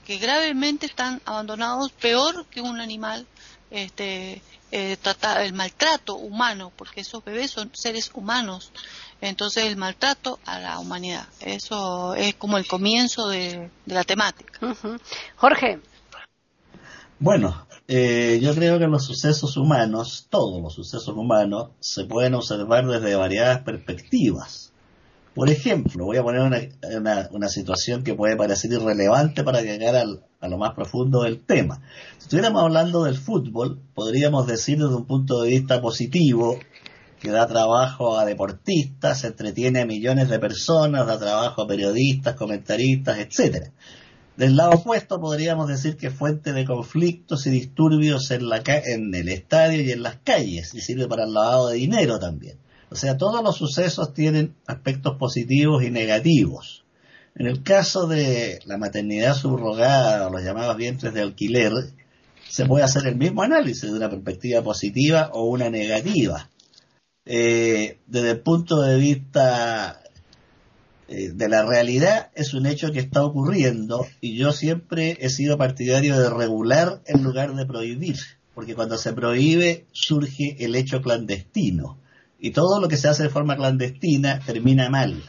que 0.07 0.19
gravemente 0.19 0.87
están 0.87 1.21
abandonados 1.25 1.92
peor 1.92 2.47
que 2.47 2.61
un 2.61 2.80
animal 2.80 3.26
este 3.71 4.42
eh, 4.73 4.97
el 5.40 5.52
maltrato 5.52 6.16
humano 6.16 6.73
porque 6.76 7.00
esos 7.00 7.25
bebés 7.25 7.50
son 7.50 7.71
seres 7.75 8.11
humanos. 8.14 8.73
Entonces 9.21 9.64
el 9.64 9.76
maltrato 9.76 10.38
a 10.47 10.59
la 10.61 10.78
humanidad. 10.78 11.26
Eso 11.40 12.14
es 12.14 12.35
como 12.37 12.57
el 12.57 12.66
comienzo 12.66 13.28
de, 13.28 13.71
la 13.87 14.04
temática. 14.04 14.76
Jorge. 15.37 15.80
Bueno 17.19 17.66
eh, 17.92 18.38
yo 18.40 18.54
creo 18.54 18.78
que 18.78 18.87
los 18.87 19.04
sucesos 19.04 19.57
humanos 19.57 20.28
todos 20.30 20.62
los 20.62 20.75
sucesos 20.75 21.16
humanos 21.16 21.71
se 21.80 22.04
pueden 22.04 22.35
observar 22.35 22.87
desde 22.87 23.16
variadas 23.16 23.62
perspectivas 23.62 24.69
por 25.34 25.49
ejemplo, 25.49 26.06
voy 26.06 26.16
a 26.16 26.22
poner 26.22 26.42
una, 26.42 27.28
una, 27.30 27.49
situación 27.49 28.02
que 28.02 28.14
puede 28.14 28.37
parecer 28.37 28.72
irrelevante 28.72 29.44
para 29.44 29.62
llegar 29.62 29.94
al, 29.94 30.25
a 30.40 30.49
lo 30.49 30.58
más 30.58 30.75
profundo 30.75 31.22
del 31.22 31.44
tema. 31.44 31.82
Si 32.18 32.25
estuviéramos 32.25 32.62
hablando 32.62 33.04
del 33.04 33.16
fútbol, 33.16 33.80
podríamos 33.94 34.46
decir 34.46 34.78
desde 34.78 34.94
un 34.94 35.06
punto 35.06 35.42
de 35.42 35.50
vista 35.50 35.80
positivo 35.80 36.58
que 37.20 37.30
da 37.30 37.46
trabajo 37.46 38.18
a 38.18 38.25
deportistas, 38.25 39.25
entretiene 39.25 39.82
a 39.82 39.87
millones 39.87 40.30
de 40.30 40.38
personas, 40.38 41.06
da 41.06 41.18
trabajo 41.18 41.62
a 41.62 41.68
periodistas, 41.68 42.34
comentaristas, 42.34 43.18
etcétera. 43.18 43.72
Del 44.37 44.56
lado 44.56 44.70
opuesto 44.70 45.20
podríamos 45.20 45.68
decir 45.68 45.96
que 45.99 46.06
es 46.06 46.14
fuente 46.14 46.54
de 46.54 46.64
conflictos 46.64 47.46
y 47.46 47.50
disturbios 47.50 48.30
en, 48.30 48.49
la, 48.49 48.62
en 48.64 49.14
el 49.14 49.28
estadio 49.28 49.82
y 49.82 49.92
en 49.92 50.02
las 50.02 50.16
calles 50.25 50.75
y 50.75 50.80
sirve 50.80 51.06
para 51.06 51.25
el 51.25 51.34
lavado 51.34 51.68
de 51.68 51.76
dinero 51.76 52.18
también. 52.18 52.56
O 52.90 52.97
sea, 52.97 53.16
todos 53.16 53.42
los 53.44 53.56
sucesos 53.56 54.12
tienen 54.12 54.56
aspectos 54.66 55.16
positivos 55.16 55.85
y 55.85 55.90
negativos. 55.90 56.85
En 57.37 57.47
el 57.47 57.62
caso 57.62 58.09
de 58.09 58.59
la 58.66 58.78
maternidad 58.78 59.35
subrogada 59.35 60.26
o 60.26 60.30
los 60.30 60.42
llamados 60.42 60.76
vientres 60.76 61.14
de 61.14 61.23
alquiler, 61.23 61.73
se 62.49 62.66
puede 62.66 62.85
hacer 62.85 63.06
el 63.06 63.14
mismo 63.14 63.42
análisis 63.42 63.82
de 63.82 63.97
una 63.97 64.11
perspectiva 64.11 64.61
positiva 64.62 65.30
o 65.32 65.44
una 65.44 65.70
negativa. 65.70 66.50
Eh, 67.25 68.00
desde 68.09 68.32
el 68.32 68.40
punto 68.40 68.82
de 68.82 68.97
vista 68.97 70.02
eh, 71.06 71.30
de 71.32 71.49
la 71.49 71.64
realidad, 71.64 72.30
es 72.35 72.54
un 72.54 72.66
hecho 72.66 72.90
que 72.90 72.99
está 72.99 73.25
ocurriendo 73.25 74.04
y 74.20 74.37
yo 74.37 74.50
siempre 74.50 75.16
he 75.20 75.28
sido 75.28 75.56
partidario 75.56 76.18
de 76.18 76.28
regular 76.28 77.02
en 77.06 77.23
lugar 77.23 77.54
de 77.54 77.66
prohibir, 77.66 78.16
porque 78.52 78.75
cuando 78.75 78.99
se 78.99 79.12
prohíbe 79.12 79.87
surge 79.92 80.56
el 80.59 80.75
hecho 80.75 81.02
clandestino 81.02 82.00
y 82.40 82.50
todo 82.52 82.80
lo 82.80 82.88
que 82.88 82.97
se 82.97 83.09
hace 83.09 83.25
de 83.25 83.28
forma 83.28 83.56
clandestina 83.56 84.40
termina 84.40 84.88
mal 84.88 85.23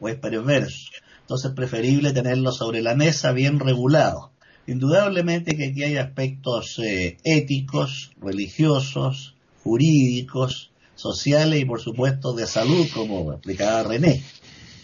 o 0.00 0.08
es 0.08 0.16
perverso. 0.16 0.90
Entonces 1.20 1.50
es 1.50 1.56
preferible 1.56 2.12
tenerlo 2.12 2.52
sobre 2.52 2.82
la 2.82 2.94
mesa 2.94 3.32
bien 3.32 3.58
regulado. 3.58 4.32
Indudablemente 4.66 5.56
que 5.56 5.68
aquí 5.68 5.84
hay 5.84 5.96
aspectos 5.96 6.78
eh, 6.80 7.18
éticos, 7.24 8.10
religiosos, 8.20 9.34
jurídicos, 9.62 10.70
sociales 10.96 11.60
y 11.60 11.64
por 11.64 11.80
supuesto 11.80 12.32
de 12.32 12.46
salud, 12.46 12.86
como 12.92 13.32
explicaba 13.32 13.84
René. 13.84 14.22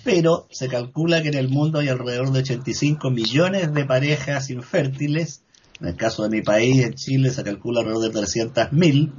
Pero 0.05 0.47
se 0.51 0.69
calcula 0.69 1.23
que 1.23 1.29
en 1.29 1.37
el 1.37 1.49
mundo 1.49 1.79
hay 1.79 1.89
alrededor 1.89 2.33
de 2.33 2.41
85 2.41 3.11
millones 3.11 3.73
de 3.73 3.85
parejas 3.85 4.51
infértiles. 4.51 5.43
En 5.81 5.89
el 5.89 5.97
caso 5.97 6.23
de 6.25 6.29
mi 6.29 6.43
país, 6.43 6.85
en 6.85 6.95
Chile, 6.95 7.31
se 7.31 7.43
calcula 7.43 7.81
alrededor 7.81 8.13
de 8.13 8.21
300.000 8.21 9.11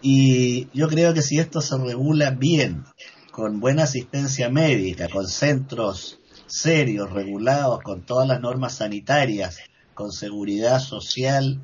y 0.00 0.68
yo 0.72 0.88
creo 0.88 1.12
que 1.14 1.22
si 1.22 1.38
esto 1.38 1.60
se 1.60 1.76
regula 1.76 2.30
bien, 2.30 2.84
con 3.32 3.60
buena 3.60 3.84
asistencia 3.84 4.48
médica, 4.50 5.08
con 5.08 5.28
centros 5.28 6.18
serios, 6.46 7.12
regulados, 7.12 7.80
con 7.82 8.02
todas 8.02 8.26
las 8.26 8.40
normas 8.40 8.76
sanitarias, 8.76 9.58
con 9.94 10.12
seguridad 10.12 10.80
social 10.80 11.60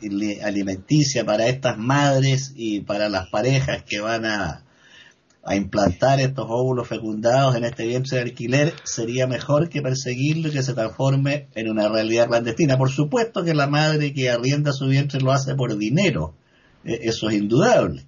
y 0.00 0.40
alimenticia 0.40 1.24
para 1.24 1.48
estas 1.48 1.78
madres 1.78 2.52
y 2.54 2.80
para 2.80 3.08
las 3.08 3.28
parejas 3.28 3.82
que 3.82 4.00
van 4.00 4.24
a, 4.24 4.62
implantar 5.54 6.20
estos 6.20 6.46
óvulos 6.48 6.88
fecundados 6.88 7.54
en 7.54 7.62
este 7.62 7.86
vientre 7.86 8.16
de 8.16 8.22
alquiler, 8.24 8.74
sería 8.82 9.28
mejor 9.28 9.68
que 9.68 9.80
perseguirlo 9.80 10.48
y 10.48 10.50
que 10.50 10.62
se 10.64 10.74
transforme 10.74 11.46
en 11.54 11.70
una 11.70 11.88
realidad 11.88 12.26
clandestina. 12.26 12.76
Por 12.76 12.90
supuesto 12.90 13.44
que 13.44 13.54
la 13.54 13.68
madre 13.68 14.12
que 14.12 14.28
arrienda 14.28 14.72
su 14.72 14.86
vientre 14.86 15.20
lo 15.20 15.30
hace 15.30 15.54
por 15.54 15.76
dinero, 15.78 16.34
eso 16.86 17.28
es 17.28 17.36
indudable. 17.36 18.06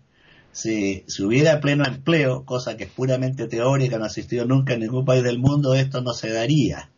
Si, 0.53 1.05
si, 1.07 1.23
hubiera 1.23 1.61
pleno 1.61 1.85
empleo, 1.85 2.45
cosa 2.45 2.77
que 2.77 2.85
es 2.85 2.91
puramente 2.91 3.47
teórica, 3.47 3.99
no 3.99 4.05
ha 4.05 4.09
existido 4.09 4.45
nunca 4.45 4.75
en 4.75 4.81
ningún 4.81 5.05
país 5.05 5.23
del 5.23 5.39
mundo, 5.39 5.75
esto 5.75 6.01
no 6.01 6.13
se 6.13 6.31
daría. 6.31 6.91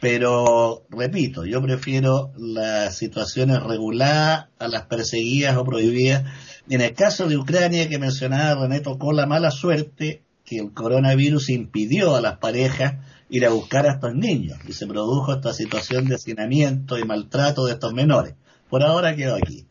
Pero, 0.00 0.84
repito, 0.90 1.46
yo 1.46 1.62
prefiero 1.62 2.32
las 2.36 2.96
situaciones 2.96 3.62
reguladas 3.62 4.48
a 4.58 4.68
las 4.68 4.86
perseguidas 4.86 5.56
o 5.56 5.64
prohibidas. 5.64 6.24
en 6.68 6.80
el 6.80 6.94
caso 6.94 7.26
de 7.26 7.36
Ucrania, 7.36 7.88
que 7.88 7.98
mencionaba 7.98 8.62
René, 8.62 8.80
tocó 8.80 9.12
la 9.12 9.26
mala 9.26 9.50
suerte 9.50 10.22
que 10.44 10.58
el 10.58 10.72
coronavirus 10.72 11.48
impidió 11.50 12.16
a 12.16 12.20
las 12.20 12.38
parejas 12.38 12.96
ir 13.30 13.46
a 13.46 13.50
buscar 13.50 13.86
a 13.86 13.92
estos 13.92 14.14
niños 14.14 14.58
y 14.68 14.72
se 14.72 14.86
produjo 14.86 15.32
esta 15.32 15.52
situación 15.54 16.04
de 16.04 16.16
hacinamiento 16.16 16.98
y 16.98 17.04
maltrato 17.04 17.64
de 17.66 17.72
estos 17.72 17.94
menores. 17.94 18.34
Por 18.68 18.82
ahora 18.82 19.16
quedo 19.16 19.36
aquí. 19.36 19.66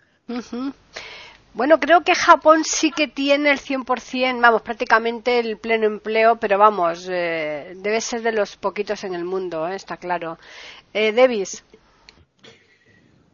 Bueno, 1.53 1.79
creo 1.79 2.01
que 2.01 2.15
Japón 2.15 2.63
sí 2.65 2.89
que 2.89 3.07
tiene 3.07 3.51
el 3.51 3.60
100%, 3.60 4.41
vamos, 4.41 4.63
prácticamente 4.63 5.38
el 5.38 5.57
pleno 5.57 5.86
empleo, 5.86 6.38
pero 6.38 6.57
vamos, 6.57 7.07
eh, 7.07 7.74
debe 7.75 8.01
ser 8.01 8.24
de 8.24 8.31
los 8.31 8.57
poquitos 8.57 9.03
en 9.03 9.13
el 9.13 9.24
mundo, 9.24 9.67
eh, 9.67 9.75
está 9.75 9.98
claro. 9.98 10.39
Eh, 10.93 11.12
Davis. 11.12 11.63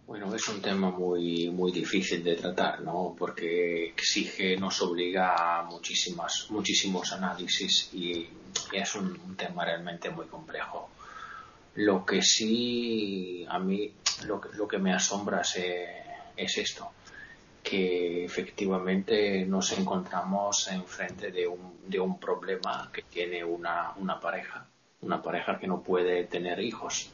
Bueno, 0.06 0.36
es 0.36 0.46
un 0.50 0.62
tema 0.62 0.90
muy, 0.90 1.50
muy 1.50 1.72
difícil 1.72 2.22
de 2.22 2.36
tratar, 2.36 2.82
¿no? 2.82 3.16
Porque 3.18 3.86
exige, 3.86 4.58
nos 4.58 4.82
obliga 4.82 5.60
a 5.60 5.64
muchísimas, 5.64 6.48
muchísimos 6.50 7.14
análisis 7.14 7.90
y, 7.94 8.28
es 8.74 8.96
un, 8.96 9.38
tema 9.38 9.64
realmente 9.64 10.10
muy 10.10 10.26
complejo. 10.26 10.90
Lo 11.76 12.06
que 12.06 12.22
sí, 12.22 13.46
a 13.48 13.60
mí, 13.60 13.94
lo 14.26 14.42
lo 14.56 14.68
que 14.68 14.78
me 14.78 14.94
asombra 14.94 15.42
es 15.42 16.58
esto 16.58 16.92
que 17.64 18.26
efectivamente 18.26 19.46
nos 19.46 19.78
encontramos 19.78 20.68
enfrente 20.70 21.32
de 21.32 21.48
un, 21.48 21.80
de 21.88 22.00
un 22.00 22.20
problema 22.20 22.90
que 22.92 23.04
tiene 23.04 23.44
una, 23.44 23.94
una 23.98 24.20
pareja, 24.20 24.68
una 25.02 25.22
pareja 25.22 25.60
que 25.60 25.68
no 25.68 25.82
puede 25.82 26.26
tener 26.26 26.60
hijos. 26.60 27.10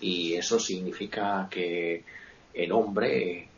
Y 0.00 0.34
eso 0.34 0.58
significa 0.58 1.48
que 1.50 2.04
el 2.54 2.72
hombre, 2.72 3.48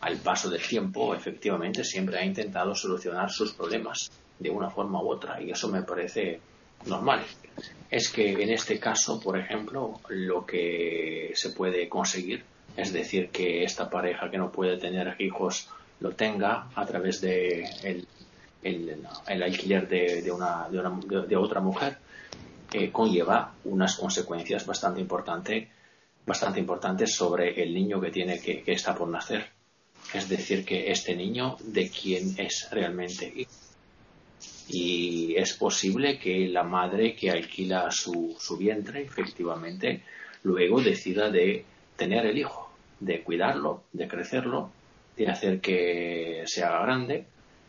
al 0.00 0.16
paso 0.18 0.48
del 0.50 0.62
tiempo, 0.62 1.14
efectivamente 1.14 1.84
siempre 1.84 2.18
ha 2.18 2.24
intentado 2.24 2.74
solucionar 2.74 3.30
sus 3.30 3.52
problemas 3.52 4.10
de 4.38 4.50
una 4.50 4.70
forma 4.70 5.02
u 5.02 5.10
otra. 5.10 5.42
Y 5.42 5.50
eso 5.50 5.68
me 5.68 5.82
parece 5.82 6.40
normal. 6.86 7.22
Es 7.90 8.10
que 8.10 8.30
en 8.30 8.50
este 8.50 8.78
caso, 8.78 9.20
por 9.20 9.38
ejemplo, 9.38 10.00
lo 10.08 10.44
que 10.44 11.32
se 11.34 11.50
puede 11.50 11.88
conseguir 11.88 12.44
es 12.76 12.92
decir, 12.92 13.30
que 13.30 13.64
esta 13.64 13.88
pareja 13.88 14.30
que 14.30 14.38
no 14.38 14.50
puede 14.50 14.76
tener 14.78 15.16
hijos 15.20 15.68
lo 16.00 16.12
tenga 16.12 16.68
a 16.74 16.84
través 16.86 17.20
de 17.20 17.64
el, 17.82 18.06
el, 18.62 19.42
alquiler 19.42 19.88
de, 19.88 20.30
una, 20.32 20.68
de, 20.68 21.36
otra 21.36 21.60
mujer, 21.60 21.98
conlleva 22.90 23.54
unas 23.64 23.96
consecuencias 23.96 24.66
bastante 24.66 25.00
importantes 25.00 25.68
bastante 26.26 26.60
importantes 26.60 27.14
sobre 27.14 27.62
el 27.62 27.74
niño 27.74 28.00
que 28.00 28.10
tiene 28.10 28.40
que, 28.40 28.62
que 28.62 28.72
está 28.72 28.94
por 28.94 29.08
nacer. 29.08 29.46
Es 30.12 30.28
decir, 30.28 30.64
que 30.64 30.90
este 30.90 31.14
niño 31.14 31.56
de 31.60 31.90
quién 31.90 32.34
es 32.38 32.68
realmente 32.70 33.46
y 34.68 35.34
es 35.36 35.54
posible 35.54 36.18
que 36.18 36.48
la 36.48 36.62
madre 36.62 37.14
que 37.14 37.30
alquila 37.30 37.90
su, 37.90 38.34
su 38.38 38.56
vientre 38.56 39.02
efectivamente 39.02 40.02
luego 40.42 40.80
decida 40.80 41.30
de 41.30 41.64
tener 41.96 42.24
el 42.26 42.38
hijo 42.38 42.63
de 43.00 43.22
cuidarlo, 43.22 43.84
de 43.92 44.08
crecerlo, 44.08 44.70
de 45.16 45.28
hacer 45.28 45.60
que 45.60 46.42
sea 46.46 46.80
grande 46.80 47.26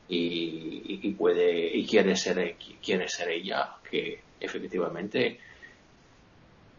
y, 0.08 1.12
puede 1.18 1.76
y 1.76 1.86
quiere 1.86 2.16
ser 2.16 2.56
quiere 2.84 3.08
ser 3.08 3.30
ella 3.30 3.76
que 3.90 4.20
efectivamente 4.40 5.40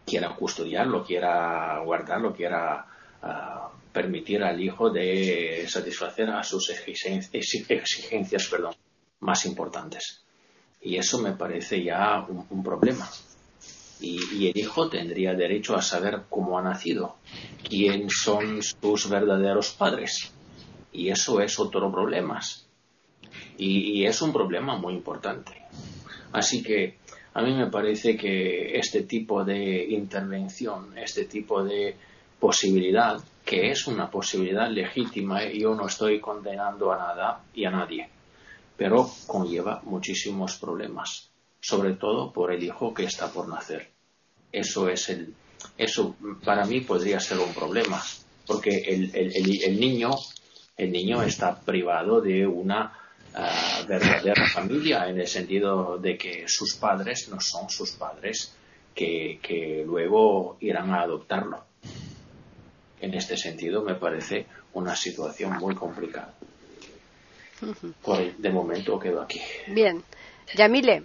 quiera 0.05 0.29
custodiarlo, 0.35 1.03
quiera 1.03 1.79
guardarlo, 1.79 2.33
quiera 2.33 2.85
ah, 3.21 3.71
permitir 3.91 4.43
al 4.43 4.61
hijo 4.61 4.89
de 4.89 5.65
satisfacer 5.67 6.29
a 6.29 6.43
sus 6.43 6.69
exigencias, 6.69 8.47
perdón, 8.47 8.75
más 9.21 9.45
importantes. 9.45 10.21
Y 10.81 10.97
eso 10.97 11.19
me 11.19 11.31
parece 11.31 11.83
ya 11.83 12.25
un, 12.49 12.63
problema. 12.63 13.09
Y, 13.99 14.47
el 14.47 14.57
hijo 14.57 14.89
tendría 14.89 15.33
derecho 15.33 15.75
a 15.75 15.81
saber 15.81 16.23
cómo 16.29 16.57
ha 16.57 16.61
nacido, 16.61 17.15
quién 17.67 18.09
son 18.09 18.61
sus 18.61 19.09
verdaderos 19.09 19.71
padres. 19.71 20.31
Y 20.93 21.09
eso 21.09 21.41
es 21.41 21.59
otro 21.59 21.91
problema. 21.91 22.39
y 23.57 24.05
es 24.05 24.21
un 24.21 24.31
problema 24.31 24.77
muy 24.77 24.93
importante. 24.93 25.63
Así 26.31 26.61
que 26.61 26.97
a 27.37 27.41
mí 27.43 27.53
me 27.53 27.67
parece 27.67 28.17
que 28.17 28.77
este 28.79 29.03
tipo 29.03 29.43
de 29.43 29.85
intervención, 29.89 30.97
este 30.97 31.25
tipo 31.25 31.63
de 31.63 31.95
posibilidad, 32.39 33.21
que 33.45 33.69
es 33.69 33.85
una 33.85 34.09
posibilidad 34.09 34.67
legítima, 34.69 35.43
¿eh? 35.43 35.57
yo 35.59 35.75
no 35.75 35.85
estoy 35.85 36.19
condenando 36.19 36.91
a 36.91 36.97
nada 36.97 37.43
y 37.53 37.65
a 37.65 37.69
nadie, 37.69 38.09
pero 38.75 39.07
conlleva 39.27 39.81
muchísimos 39.83 40.57
problemas, 40.57 41.29
sobre 41.67 41.95
todo 41.95 42.31
por 42.31 42.53
el 42.53 42.63
hijo 42.63 42.93
que 42.93 43.03
está 43.03 43.31
por 43.31 43.49
nacer. 43.49 43.89
Eso 44.51 44.87
es 44.87 45.09
el, 45.09 45.33
eso 45.77 46.15
para 46.45 46.63
mí 46.65 46.79
podría 46.79 47.19
ser 47.19 47.39
un 47.39 47.53
problema, 47.53 48.01
porque 48.45 48.69
el, 48.87 49.11
el 49.13 49.79
niño, 49.79 50.11
el 50.77 50.91
niño 50.91 51.23
está 51.23 51.59
privado 51.59 52.21
de 52.21 52.47
una 52.47 52.93
verdadera 53.87 54.47
familia 54.47 55.07
en 55.09 55.19
el 55.19 55.27
sentido 55.27 55.97
de 55.97 56.17
que 56.17 56.45
sus 56.47 56.75
padres 56.75 57.27
no 57.29 57.39
son 57.39 57.69
sus 57.69 57.91
padres 57.91 58.53
que, 58.95 59.83
luego 59.85 60.57
irán 60.61 60.91
a 60.91 61.01
adoptarlo. 61.01 61.65
En 62.99 63.13
este 63.13 63.37
sentido 63.37 63.83
me 63.83 63.95
parece 63.95 64.47
una 64.73 64.95
situación 64.95 65.57
muy 65.57 65.75
complicada. 65.75 66.33
de 68.37 68.49
momento 68.49 68.99
quedo 68.99 69.21
aquí. 69.21 69.41
Bien. 69.67 70.03
Yamile. 70.55 71.03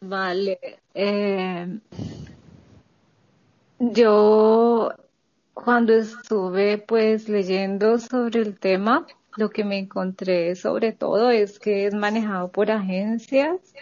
Vale. 0.00 0.58
Eh, 0.94 1.78
yo 3.78 4.92
cuando 5.54 5.94
estuve 5.94 6.78
pues 6.78 7.28
leyendo 7.28 7.98
sobre 7.98 8.40
el 8.40 8.58
tema, 8.58 9.06
lo 9.36 9.50
que 9.50 9.64
me 9.64 9.78
encontré 9.78 10.54
sobre 10.56 10.92
todo 10.92 11.30
es 11.30 11.58
que 11.58 11.86
es 11.86 11.94
manejado 11.94 12.50
por 12.50 12.70
agencias 12.70 13.74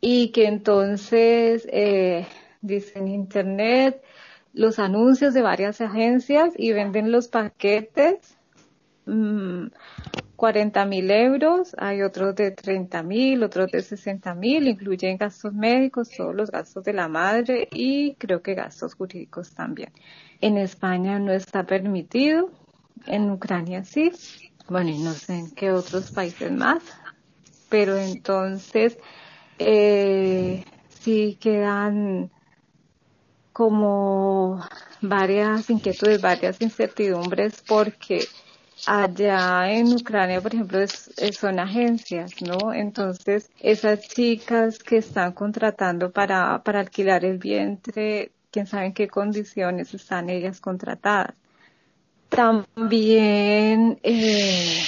y 0.00 0.30
que 0.30 0.46
entonces 0.46 1.66
eh, 1.70 2.26
dicen 2.60 3.08
internet 3.08 4.02
los 4.52 4.78
anuncios 4.78 5.34
de 5.34 5.42
varias 5.42 5.80
agencias 5.80 6.54
y 6.56 6.72
venden 6.72 7.12
los 7.12 7.28
paquetes 7.28 8.36
40 10.36 10.84
mm, 10.84 10.88
mil 10.88 11.10
euros, 11.10 11.74
hay 11.78 12.02
otros 12.02 12.34
de 12.34 12.50
30 12.50 13.02
mil, 13.02 13.42
otros 13.42 13.70
de 13.70 13.82
60 13.82 14.34
mil, 14.34 14.68
incluyen 14.68 15.16
gastos 15.16 15.52
médicos, 15.52 16.10
todos 16.10 16.34
los 16.34 16.50
gastos 16.50 16.84
de 16.84 16.92
la 16.92 17.08
madre 17.08 17.68
y 17.72 18.14
creo 18.16 18.42
que 18.42 18.54
gastos 18.54 18.94
jurídicos 18.94 19.54
también. 19.54 19.92
En 20.40 20.58
España 20.58 21.18
no 21.18 21.32
está 21.32 21.64
permitido, 21.64 22.50
en 23.06 23.30
Ucrania 23.30 23.84
sí, 23.84 24.12
bueno, 24.68 24.90
y 24.90 24.98
no 24.98 25.12
sé 25.12 25.38
en 25.38 25.50
qué 25.52 25.72
otros 25.72 26.10
países 26.10 26.52
más, 26.52 26.82
pero 27.68 27.96
entonces 27.96 28.98
eh, 29.58 30.64
sí 30.88 31.38
quedan 31.40 32.30
como 33.52 34.60
varias 35.00 35.70
inquietudes, 35.70 36.20
varias 36.20 36.60
incertidumbres 36.60 37.62
porque 37.66 38.26
allá 38.84 39.70
en 39.72 39.92
Ucrania, 39.94 40.40
por 40.40 40.54
ejemplo, 40.54 40.78
son 40.86 41.58
agencias, 41.58 42.32
¿no? 42.42 42.72
Entonces, 42.74 43.50
esas 43.60 44.00
chicas 44.08 44.78
que 44.78 44.98
están 44.98 45.32
contratando 45.32 46.12
para, 46.12 46.62
para 46.62 46.80
alquilar 46.80 47.24
el 47.24 47.38
vientre, 47.38 48.32
quién 48.50 48.66
sabe 48.66 48.86
en 48.86 48.94
qué 48.94 49.08
condiciones 49.08 49.94
están 49.94 50.28
ellas 50.30 50.60
contratadas. 50.60 51.34
También 52.28 53.98
eh, 54.02 54.82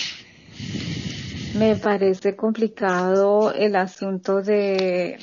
me 1.57 1.77
parece 1.77 2.37
complicado 2.37 3.53
el 3.53 3.77
asunto 3.77 4.42
de 4.42 5.18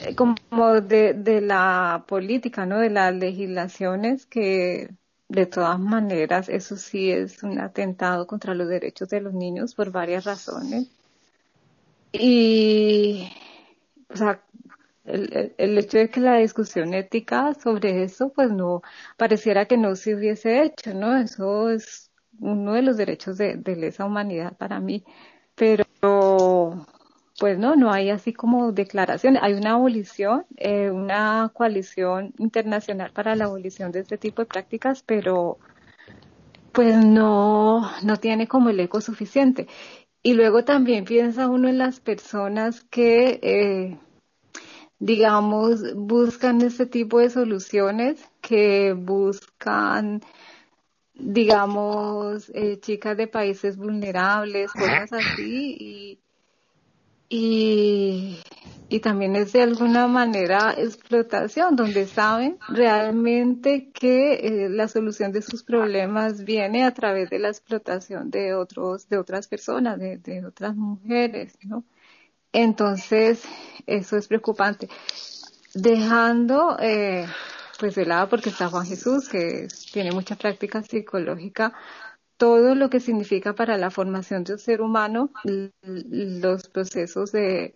eh, 0.00 0.14
como 0.14 0.80
de, 0.80 1.14
de 1.14 1.40
la 1.40 2.04
política, 2.08 2.66
¿no? 2.66 2.78
De 2.78 2.90
las 2.90 3.14
legislaciones 3.14 4.26
que 4.26 4.90
de 5.28 5.46
todas 5.46 5.78
maneras 5.80 6.48
eso 6.48 6.76
sí 6.76 7.10
es 7.10 7.42
un 7.42 7.58
atentado 7.58 8.26
contra 8.26 8.54
los 8.54 8.68
derechos 8.68 9.08
de 9.08 9.20
los 9.20 9.34
niños 9.34 9.74
por 9.74 9.90
varias 9.90 10.24
razones. 10.24 10.88
Y, 12.12 13.28
o 14.08 14.16
sea, 14.16 14.40
el, 15.04 15.54
el, 15.58 15.78
hecho 15.78 15.98
de 15.98 16.10
que 16.10 16.20
la 16.20 16.36
discusión 16.38 16.94
ética 16.94 17.54
sobre 17.54 18.04
eso, 18.04 18.30
pues 18.30 18.50
no, 18.50 18.82
pareciera 19.16 19.66
que 19.66 19.76
no 19.76 19.96
se 19.96 20.14
hubiese 20.14 20.62
hecho, 20.62 20.94
¿no? 20.94 21.16
Eso 21.16 21.70
es 21.70 22.10
uno 22.40 22.74
de 22.74 22.82
los 22.82 22.96
derechos 22.96 23.38
de, 23.38 23.56
de 23.56 23.76
lesa 23.76 24.04
humanidad 24.04 24.56
para 24.56 24.80
mí. 24.80 25.04
Pero, 25.54 26.86
pues 27.38 27.58
no, 27.58 27.76
no 27.76 27.92
hay 27.92 28.10
así 28.10 28.32
como 28.32 28.72
declaración. 28.72 29.36
Hay 29.40 29.54
una 29.54 29.72
abolición, 29.72 30.46
eh, 30.56 30.90
una 30.90 31.50
coalición 31.54 32.34
internacional 32.38 33.12
para 33.12 33.36
la 33.36 33.44
abolición 33.46 33.92
de 33.92 34.00
este 34.00 34.18
tipo 34.18 34.42
de 34.42 34.46
prácticas, 34.46 35.02
pero 35.02 35.58
pues 36.72 36.96
no, 37.04 37.90
no 38.02 38.16
tiene 38.18 38.48
como 38.48 38.70
el 38.70 38.80
eco 38.80 39.00
suficiente. 39.00 39.68
Y 40.22 40.34
luego 40.34 40.64
también 40.64 41.04
piensa 41.04 41.48
uno 41.48 41.68
en 41.68 41.78
las 41.78 42.00
personas 42.00 42.82
que 42.84 43.40
eh, 43.42 43.98
digamos, 44.98 45.94
buscan 45.94 46.62
este 46.62 46.86
tipo 46.86 47.18
de 47.18 47.30
soluciones 47.30 48.24
que 48.40 48.94
buscan, 48.94 50.22
digamos, 51.14 52.50
eh, 52.54 52.78
chicas 52.80 53.16
de 53.16 53.26
países 53.26 53.76
vulnerables, 53.76 54.72
cosas 54.72 55.12
así, 55.12 55.76
y, 55.78 56.20
y, 57.28 58.38
y 58.88 59.00
también 59.00 59.36
es 59.36 59.52
de 59.52 59.62
alguna 59.62 60.06
manera 60.06 60.74
explotación, 60.76 61.76
donde 61.76 62.06
saben 62.06 62.58
realmente 62.68 63.90
que 63.90 64.34
eh, 64.34 64.68
la 64.68 64.88
solución 64.88 65.32
de 65.32 65.42
sus 65.42 65.62
problemas 65.62 66.44
viene 66.44 66.84
a 66.84 66.94
través 66.94 67.30
de 67.30 67.38
la 67.38 67.48
explotación 67.48 68.30
de 68.30 68.54
otros, 68.54 69.08
de 69.08 69.18
otras 69.18 69.48
personas, 69.48 69.98
de, 69.98 70.18
de 70.18 70.44
otras 70.46 70.76
mujeres, 70.76 71.58
¿no? 71.62 71.84
Entonces, 72.52 73.42
eso 73.86 74.16
es 74.16 74.28
preocupante. 74.28 74.88
Dejando, 75.74 76.78
eh, 76.80 77.26
pues 77.78 77.94
de 77.96 78.06
lado, 78.06 78.28
porque 78.30 78.48
está 78.48 78.68
Juan 78.68 78.86
Jesús, 78.86 79.28
que 79.28 79.68
tiene 79.92 80.12
mucha 80.12 80.36
práctica 80.36 80.82
psicológica, 80.82 81.74
todo 82.36 82.74
lo 82.74 82.90
que 82.90 83.00
significa 83.00 83.54
para 83.54 83.78
la 83.78 83.90
formación 83.90 84.44
del 84.44 84.58
ser 84.58 84.80
humano 84.80 85.30
los 85.82 86.68
procesos 86.68 87.32
de, 87.32 87.74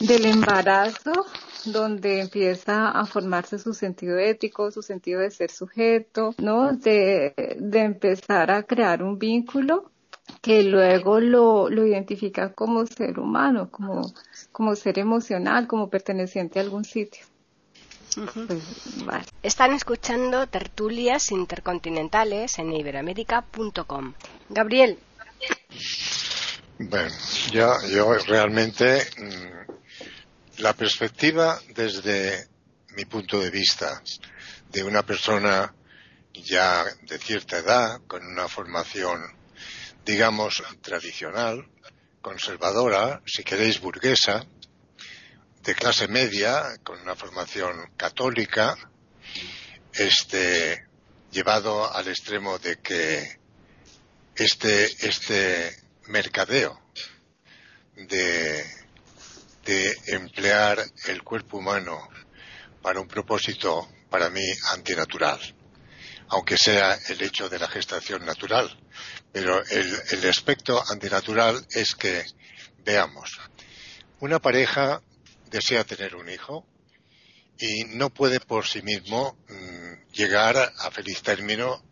del 0.00 0.26
embarazo, 0.26 1.12
donde 1.64 2.20
empieza 2.20 2.90
a 2.90 3.06
formarse 3.06 3.58
su 3.58 3.74
sentido 3.74 4.18
ético, 4.18 4.70
su 4.70 4.82
sentido 4.82 5.20
de 5.20 5.30
ser 5.30 5.50
sujeto, 5.50 6.34
¿no? 6.38 6.72
De, 6.72 7.34
de 7.58 7.80
empezar 7.80 8.50
a 8.50 8.64
crear 8.64 9.02
un 9.02 9.18
vínculo 9.18 9.90
que 10.42 10.62
luego 10.64 11.20
lo, 11.20 11.70
lo 11.70 11.86
identifica 11.86 12.52
como 12.52 12.86
ser 12.86 13.18
humano, 13.18 13.70
como, 13.70 14.02
como 14.52 14.74
ser 14.74 14.98
emocional, 14.98 15.66
como 15.66 15.88
perteneciente 15.88 16.58
a 16.58 16.62
algún 16.62 16.84
sitio. 16.84 17.24
Pues, 18.16 19.26
Están 19.42 19.72
escuchando 19.72 20.46
tertulias 20.46 21.30
intercontinentales 21.30 22.58
en 22.58 22.72
iberoamérica.com. 22.72 24.14
Gabriel. 24.48 24.98
Bueno, 26.78 27.14
yo, 27.52 27.74
yo 27.88 28.14
realmente 28.26 29.06
mm, 29.18 30.62
la 30.62 30.72
perspectiva 30.72 31.60
desde 31.74 32.48
mi 32.96 33.04
punto 33.04 33.38
de 33.38 33.50
vista 33.50 34.02
de 34.70 34.82
una 34.82 35.02
persona 35.02 35.74
ya 36.32 36.84
de 37.02 37.18
cierta 37.18 37.58
edad, 37.58 38.00
con 38.06 38.26
una 38.26 38.48
formación 38.48 39.36
digamos, 40.06 40.62
tradicional, 40.80 41.66
conservadora, 42.22 43.20
si 43.26 43.42
queréis 43.42 43.80
burguesa, 43.80 44.46
de 45.66 45.74
clase 45.74 46.06
media, 46.06 46.78
con 46.84 47.00
una 47.00 47.16
formación 47.16 47.90
católica, 47.96 48.76
este, 49.92 50.86
llevado 51.32 51.92
al 51.92 52.06
extremo 52.06 52.58
de 52.60 52.76
que 52.80 53.40
este, 54.36 54.84
este 55.06 55.76
mercadeo 56.06 56.80
de, 57.96 58.64
de 59.64 59.96
emplear 60.06 60.78
el 61.06 61.24
cuerpo 61.24 61.58
humano 61.58 62.08
para 62.80 63.00
un 63.00 63.08
propósito, 63.08 63.88
para 64.08 64.30
mí, 64.30 64.46
antinatural, 64.70 65.40
aunque 66.28 66.56
sea 66.56 66.96
el 67.08 67.20
hecho 67.22 67.48
de 67.48 67.58
la 67.58 67.66
gestación 67.66 68.24
natural. 68.24 68.70
Pero 69.32 69.64
el, 69.64 70.28
aspecto 70.28 70.80
antinatural 70.88 71.66
es 71.70 71.96
que, 71.96 72.24
veamos, 72.84 73.40
una 74.20 74.38
pareja 74.38 75.02
desea 75.50 75.84
tener 75.84 76.14
un 76.16 76.28
hijo 76.28 76.66
y 77.58 77.84
no 77.84 78.10
puede 78.10 78.40
por 78.40 78.66
sí 78.66 78.82
mismo 78.82 79.38
mm, 79.48 80.12
llegar 80.12 80.56
a 80.56 80.90
feliz 80.90 81.22
término 81.22 81.82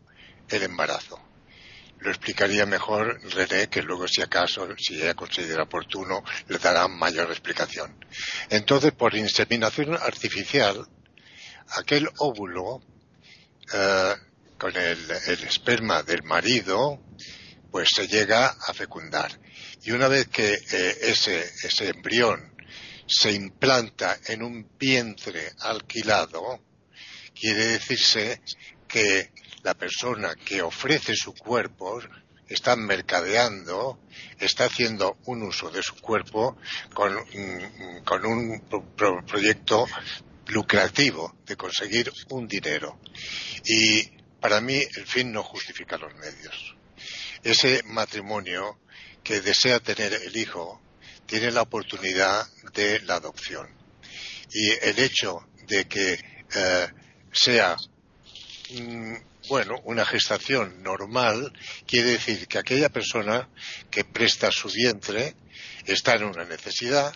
el 0.48 0.62
embarazo. 0.62 1.20
Lo 2.00 2.10
explicaría 2.10 2.66
mejor 2.66 3.18
René, 3.32 3.68
que 3.68 3.80
luego, 3.80 4.06
si 4.06 4.20
acaso, 4.20 4.68
si 4.76 5.00
ella 5.00 5.14
considera 5.14 5.62
oportuno, 5.62 6.22
le 6.48 6.58
dará 6.58 6.86
mayor 6.86 7.30
explicación. 7.30 7.98
Entonces, 8.50 8.92
por 8.92 9.14
inseminación 9.14 9.94
artificial, 9.94 10.86
aquel 11.78 12.10
óvulo, 12.18 12.82
eh, 13.72 14.14
con 14.58 14.76
el, 14.76 15.10
esperma 15.46 16.02
del 16.02 16.22
marido, 16.24 17.00
pues 17.70 17.88
se 17.94 18.06
llega 18.06 18.48
a 18.48 18.74
fecundar. 18.74 19.40
Y 19.82 19.92
una 19.92 20.08
vez 20.08 20.28
que 20.28 20.52
eh, 20.52 20.96
ese, 21.02 21.40
ese 21.40 21.88
embrión 21.88 22.53
se 23.06 23.32
implanta 23.32 24.18
en 24.26 24.42
un 24.42 24.68
vientre 24.78 25.52
alquilado, 25.60 26.60
quiere 27.38 27.66
decirse 27.66 28.40
que 28.88 29.30
la 29.62 29.74
persona 29.74 30.34
que 30.34 30.62
ofrece 30.62 31.14
su 31.16 31.34
cuerpo 31.34 32.00
está 32.48 32.76
mercadeando, 32.76 33.98
está 34.38 34.66
haciendo 34.66 35.16
un 35.24 35.42
uso 35.42 35.70
de 35.70 35.82
su 35.82 35.96
cuerpo 35.96 36.56
con, 36.92 37.14
mm, 37.14 38.04
un 38.24 38.62
proyecto 39.26 39.86
lucrativo 40.48 41.36
de 41.46 41.56
conseguir 41.56 42.12
un 42.30 42.46
dinero. 42.46 43.00
Y 43.64 44.04
para 44.40 44.60
mí 44.60 44.74
el 44.74 45.06
fin 45.06 45.32
no 45.32 45.42
justifica 45.42 45.96
los 45.96 46.14
medios. 46.14 46.76
Ese 47.42 47.82
matrimonio 47.84 48.78
que 49.22 49.40
desea 49.40 49.80
tener 49.80 50.12
el 50.12 50.36
hijo 50.36 50.80
tiene 51.26 51.50
la 51.50 51.62
oportunidad 51.62 52.46
de 52.74 53.00
la 53.00 53.16
adopción. 53.16 53.68
Y 54.52 54.70
el 54.70 54.98
hecho 54.98 55.46
de 55.66 55.86
que 55.86 56.18
eh, 56.54 56.88
sea 57.32 57.76
mm, 58.70 59.14
bueno, 59.48 59.80
una 59.84 60.06
gestación 60.06 60.82
normal 60.82 61.52
quiere 61.86 62.12
decir 62.12 62.46
que 62.48 62.58
aquella 62.58 62.88
persona 62.88 63.48
que 63.90 64.04
presta 64.04 64.50
su 64.50 64.68
vientre 64.68 65.34
está 65.86 66.14
en 66.14 66.24
una 66.24 66.44
necesidad 66.44 67.14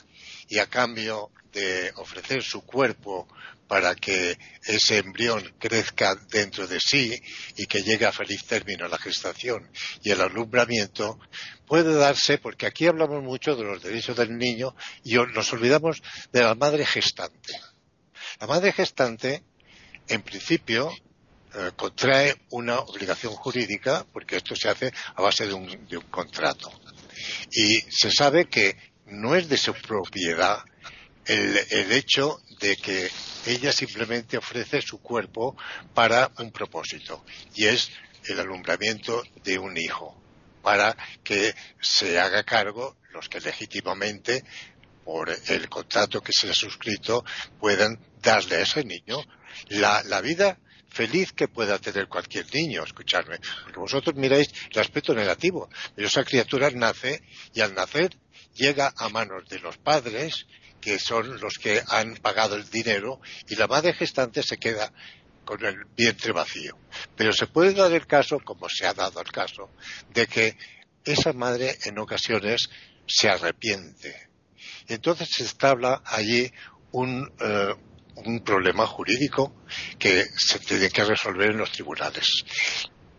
y 0.49 0.59
a 0.59 0.66
cambio 0.66 1.31
de 1.53 1.92
ofrecer 1.97 2.42
su 2.42 2.62
cuerpo 2.62 3.27
para 3.69 3.95
que 3.95 4.39
ese 4.65 4.99
embrión 4.99 5.55
crezca 5.59 6.17
dentro 6.31 6.67
de 6.67 6.81
sí 6.81 7.21
y 7.57 7.67
que 7.67 7.83
llegue 7.83 8.07
a 8.07 8.13
feliz 8.13 8.45
término 8.47 8.89
la 8.89 8.99
gestación 8.99 9.71
y 10.03 10.11
el 10.11 10.21
alumbramiento, 10.21 11.21
puede 11.67 11.95
darse, 11.95 12.39
porque 12.39 12.67
aquí 12.67 12.87
hablamos 12.87 13.23
mucho 13.23 13.55
de 13.55 13.65
los 13.65 13.83
derechos 13.83 14.17
del 14.17 14.37
niño 14.37 14.75
y 15.05 15.15
nos 15.15 15.53
olvidamos 15.53 16.03
de 16.33 16.43
la 16.43 16.55
madre 16.55 16.87
gestante. 16.87 17.53
La 18.41 18.47
madre 18.47 18.73
gestante, 18.73 19.43
en 20.09 20.23
principio, 20.23 20.91
eh, 21.55 21.71
contrae 21.77 22.37
una 22.51 22.79
obligación 22.81 23.33
jurídica, 23.35 24.07
porque 24.13 24.37
esto 24.37 24.55
se 24.55 24.69
hace 24.69 24.93
a 25.15 25.23
base 25.23 25.47
de 25.47 25.55
un, 25.55 25.69
contrato. 26.11 26.71
Y 27.51 27.81
se 27.91 28.11
sabe 28.11 28.49
que 28.49 28.77
no 29.07 29.35
es 29.35 29.49
de 29.49 29.57
su 29.57 29.73
propiedad 29.75 30.59
el, 31.29 31.93
hecho 31.93 32.41
de 32.61 32.77
que 32.77 33.11
ella 33.47 33.73
simplemente 33.73 34.38
ofrece 34.38 34.83
su 34.83 35.01
cuerpo 35.01 35.57
para 35.95 36.31
un 36.38 36.51
propósito, 36.51 37.25
y 37.55 37.67
es 37.67 37.91
el 38.25 38.41
alumbramiento 38.41 39.23
de 39.45 39.59
un 39.59 39.77
hijo, 39.77 40.21
para 40.62 40.97
que 41.23 41.55
se 41.81 42.19
haga 42.19 42.43
cargo 42.45 42.97
los 43.12 43.29
que 43.29 43.41
legítimamente 43.41 44.45
por 45.05 45.31
el 45.31 45.69
contrato 45.69 46.21
que 46.21 46.33
se 46.33 46.51
ha 46.51 46.55
suscrito 46.55 47.25
puedan 47.59 47.99
darle 48.21 48.57
a 48.57 48.61
ese 48.61 48.85
niño 48.85 49.19
la 49.71 50.21
vida 50.21 50.59
feliz 50.91 51.33
que 51.33 51.49
pueda 51.49 51.79
tener 51.79 52.09
cualquier 52.09 52.53
niño, 52.55 52.83
escucharme, 52.83 53.38
porque 53.62 53.79
vosotros 53.79 54.17
miráis 54.17 54.49
el 54.71 54.81
aspecto 54.81 55.14
negativo, 55.14 55.69
pero 55.95 56.09
esa 56.09 56.25
criatura 56.25 56.71
nace 56.71 57.23
y 57.55 57.61
al 57.61 57.75
nacer 57.75 58.17
llega 58.55 58.93
a 58.97 59.09
manos 59.09 59.49
de 59.49 59.61
los 59.61 59.77
padres, 59.79 60.47
que 60.81 60.99
son 60.99 61.41
los 61.41 61.59
que 61.59 61.83
han 61.88 62.17
pagado 62.17 62.57
el 62.57 62.69
dinero, 62.71 63.21
y 63.49 63.57
la 63.57 63.67
madre 63.67 63.93
gestante 63.95 64.43
se 64.43 64.59
queda 64.59 64.93
con 65.45 65.64
el 65.64 65.85
vientre 65.97 66.33
vacío. 66.33 66.77
Pero 67.17 67.33
se 67.33 67.47
puede 67.47 67.73
dar 67.73 67.93
el 67.93 68.07
caso, 68.07 68.38
como 68.41 68.69
se 68.69 68.87
ha 68.87 68.95
dado 68.95 69.21
el 69.21 69.33
caso, 69.33 69.71
de 70.12 70.27
que 70.27 70.57
esa 71.05 71.33
madre 71.33 71.79
en 71.85 71.99
ocasiones 71.99 72.69
se 73.07 73.29
arrepiente. 73.29 74.29
Entonces 74.88 75.29
se 75.31 75.45
establa 75.45 76.03
allí 76.05 76.53
un, 76.93 77.33
eh, 77.41 77.75
un 78.17 78.41
problema 78.45 78.87
jurídico 78.87 79.64
que 79.99 80.27
se 80.37 80.59
tiene 80.59 80.91
que 80.91 81.05
resolver 81.05 81.51
en 81.51 81.59
los 81.59 81.73
tribunales. 81.73 82.45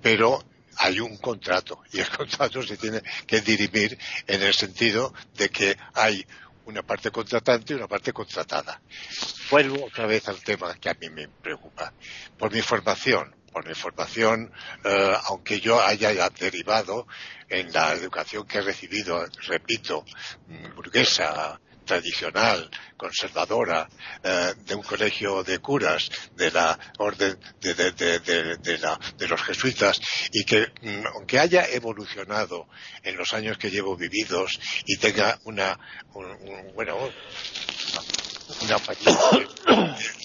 Pero 0.01 0.43
hay 0.77 0.99
un 0.99 1.17
contrato 1.17 1.81
y 1.91 1.99
el 1.99 2.09
contrato 2.15 2.63
se 2.63 2.77
tiene 2.77 3.01
que 3.25 3.41
dirimir 3.41 3.97
en 4.27 4.41
el 4.41 4.53
sentido 4.53 5.13
de 5.35 5.49
que 5.49 5.75
hay 5.93 6.25
una 6.69 6.83
parte 6.83 7.11
contratante 7.11 7.73
y 7.73 7.75
una 7.77 7.87
parte 7.87 8.13
contratada. 8.13 8.81
Vuelvo 9.49 9.85
otra 9.85 10.05
vez 10.05 10.27
al 10.27 10.41
tema 10.43 10.75
que 10.75 10.89
a 10.89 10.93
mí 10.93 11.09
me 11.09 11.27
preocupa. 11.27 11.93
Por 12.37 12.51
mi 12.51 12.61
formación, 12.61 13.35
por 13.51 13.67
mi 13.67 13.73
formación, 13.73 14.51
eh, 14.83 15.13
aunque 15.25 15.59
yo 15.59 15.81
haya 15.81 16.29
derivado 16.29 17.07
en 17.49 17.71
la 17.73 17.93
educación 17.93 18.45
que 18.45 18.59
he 18.59 18.61
recibido, 18.61 19.25
repito, 19.47 20.05
burguesa, 20.75 21.59
tradicional, 21.89 22.69
conservadora, 22.95 23.89
eh, 24.23 24.53
de 24.63 24.75
un 24.75 24.83
colegio 24.83 25.43
de 25.43 25.57
curas, 25.57 26.11
de 26.35 26.51
la 26.51 26.77
orden 26.99 27.35
de, 27.61 29.27
los 29.27 29.41
jesuitas, 29.41 29.99
y 30.31 30.45
que 30.45 30.67
mm, 30.81 31.07
aunque 31.15 31.39
haya 31.39 31.65
evolucionado 31.65 32.67
en 33.01 33.17
los 33.17 33.33
años 33.33 33.57
que 33.57 33.71
llevo 33.71 33.97
vividos 33.97 34.59
y 34.85 34.97
tenga 34.97 35.39
una, 35.45 35.79
bueno, 36.75 36.95
una 38.61 38.77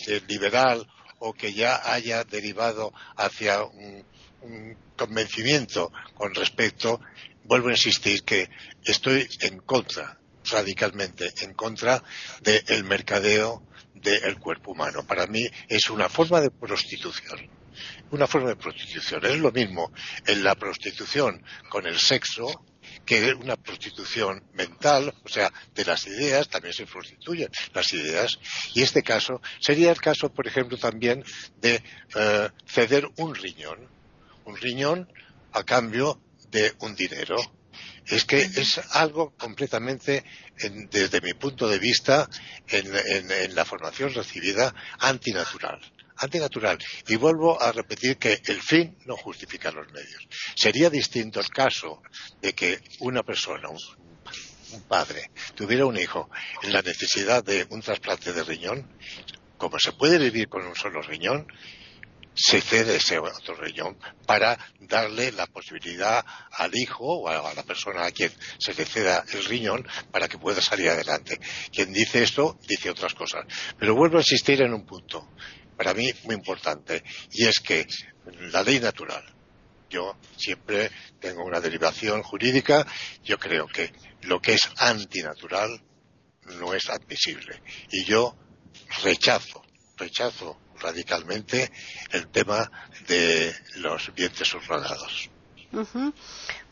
de, 0.07 0.21
liberal 0.29 0.87
o 1.21 1.33
que 1.33 1.55
ya 1.55 1.81
haya 1.91 2.25
derivado 2.25 2.93
hacia 3.17 3.65
un, 3.65 4.05
un 4.43 4.77
convencimiento 4.97 5.91
con 6.15 6.35
respecto, 6.35 7.01
vuelvo 7.45 7.69
a 7.69 7.73
insistir 7.73 8.23
que 8.23 8.51
estoy 8.85 9.27
en 9.41 9.61
contra 9.61 10.19
radicalmente 10.51 11.33
en 11.43 11.55
contra 11.55 12.03
del 12.43 12.85
mercadeo 12.85 13.63
del 13.95 14.39
cuerpo 14.39 14.73
humano. 14.73 15.07
Para 15.07 15.27
mí 15.27 15.47
es 15.69 15.91
una 15.91 16.09
forma 16.09 16.41
de 16.41 16.51
prostitución. 16.51 17.51
Una 18.11 18.27
forma 18.27 18.51
de 18.51 18.57
prostitución. 18.57 19.25
Es 19.25 19.39
lo 19.39 19.51
mismo 19.51 19.93
en 20.27 20.45
la 20.45 20.55
prostitución 20.55 21.43
con 21.69 21.87
el 21.87 21.99
sexo 21.99 22.65
que 23.05 23.35
una 23.35 23.57
prostitución 23.57 24.45
mental, 24.55 25.15
o 25.25 25.29
sea, 25.29 25.53
de 25.75 25.85
las 25.85 26.07
ideas, 26.07 26.49
también 26.49 26.75
se 26.75 26.87
prostituyen 26.87 27.49
las 27.73 27.93
ideas. 27.93 28.39
Y 28.75 28.83
este 28.83 29.03
caso 29.03 29.41
sería 29.61 29.91
el 29.91 30.01
caso, 30.01 30.33
por 30.33 30.47
ejemplo, 30.47 30.79
también 30.79 31.25
de 31.61 31.83
eh, 32.15 32.49
ceder 32.67 33.09
un 33.17 33.35
riñón. 33.35 33.89
Un 34.45 34.57
riñón 34.57 35.09
a 35.53 35.65
cambio 35.65 36.21
de 36.51 36.75
un 36.81 36.95
dinero 36.95 37.37
es 38.07 38.25
que 38.25 38.43
es 38.43 38.81
algo 38.93 39.35
completamente, 39.37 40.25
desde 40.91 41.21
mi 41.21 41.35
punto 41.35 41.69
de 41.69 41.79
vista, 41.79 42.29
en, 42.69 43.55
la 43.55 43.65
formación 43.65 44.13
recibida, 44.13 44.75
antinatural 44.99 45.81
antinatural. 46.17 46.79
Y 47.09 47.17
vuelvo 47.17 47.61
a 47.61 47.73
repetir 47.73 48.19
que 48.19 48.41
el 48.47 48.63
fin 48.63 48.97
no 49.05 49.17
justifica 49.17 49.73
los 49.73 49.91
medios. 49.93 50.29
Sería 50.55 50.89
distinto 50.89 51.41
el 51.41 51.49
caso 51.49 52.03
de 52.41 52.53
que 52.53 52.81
una 53.01 53.25
persona, 53.25 53.69
un, 53.69 54.83
padre, 54.83 55.31
tuviera 55.57 55.87
un 55.87 55.97
hijo 55.97 56.31
en 56.63 56.73
la 56.73 56.83
necesidad 56.83 57.43
de 57.43 57.67
un 57.69 57.83
trasplante 57.83 58.33
de 58.33 58.45
riñón, 58.45 58.89
como 59.59 59.79
se 59.81 59.91
puede 59.93 60.19
vivir 60.19 60.49
con 60.49 60.65
un 60.65 60.77
solo 60.77 61.03
riñón, 61.03 61.49
se 62.35 62.61
cede 62.61 62.97
ese 62.97 63.19
otro 63.19 63.55
riñón 63.55 63.97
para 64.27 64.59
darle 64.81 65.33
la 65.33 65.47
posibilidad 65.47 66.25
al 66.51 66.77
hijo 66.77 67.05
o 67.05 67.29
a 67.29 67.55
la 67.55 67.63
persona 67.63 68.07
a 68.07 68.11
quien 68.11 68.33
se 68.59 68.75
le 68.75 68.85
ceda 68.85 69.25
el 69.33 69.45
riñón 69.45 69.87
para 70.11 70.29
que 70.29 70.39
pueda 70.39 70.61
salir 70.61 70.89
adelante. 70.89 71.39
Quien 71.73 71.93
dice 71.93 72.23
esto 72.23 72.59
dice 72.67 72.91
otras 72.91 73.15
cosas. 73.15 73.45
Pero 73.79 73.95
vuelvo 73.95 74.19
a 74.19 74.21
insistir 74.21 74.63
en 74.63 74.75
un 74.75 74.85
punto, 74.85 75.31
para 75.77 75.95
mí 75.95 76.11
muy 76.25 76.35
importante, 76.35 77.03
y 77.31 77.47
es 77.47 77.61
que 77.61 77.87
la 78.53 78.63
ley 78.63 78.81
natural, 78.81 79.25
yo 79.89 80.17
siempre 80.37 80.91
tengo 81.21 81.45
una 81.45 81.61
derivación 81.61 82.23
jurídica, 82.23 82.87
yo 83.23 83.39
creo 83.39 83.67
que 83.67 83.93
lo 84.23 84.41
que 84.41 84.55
es 84.55 84.69
antinatural 84.79 85.81
no 86.59 86.75
es 86.75 86.89
admisible. 86.89 87.63
Y 87.91 88.05
yo 88.05 88.37
rechazo, 89.03 89.64
rechazo 89.97 90.59
radicalmente 90.81 91.71
el 92.13 92.29
tema 92.29 92.71
de 93.07 93.55
los 93.77 94.13
vientres 94.15 94.49
subrogados. 94.49 95.31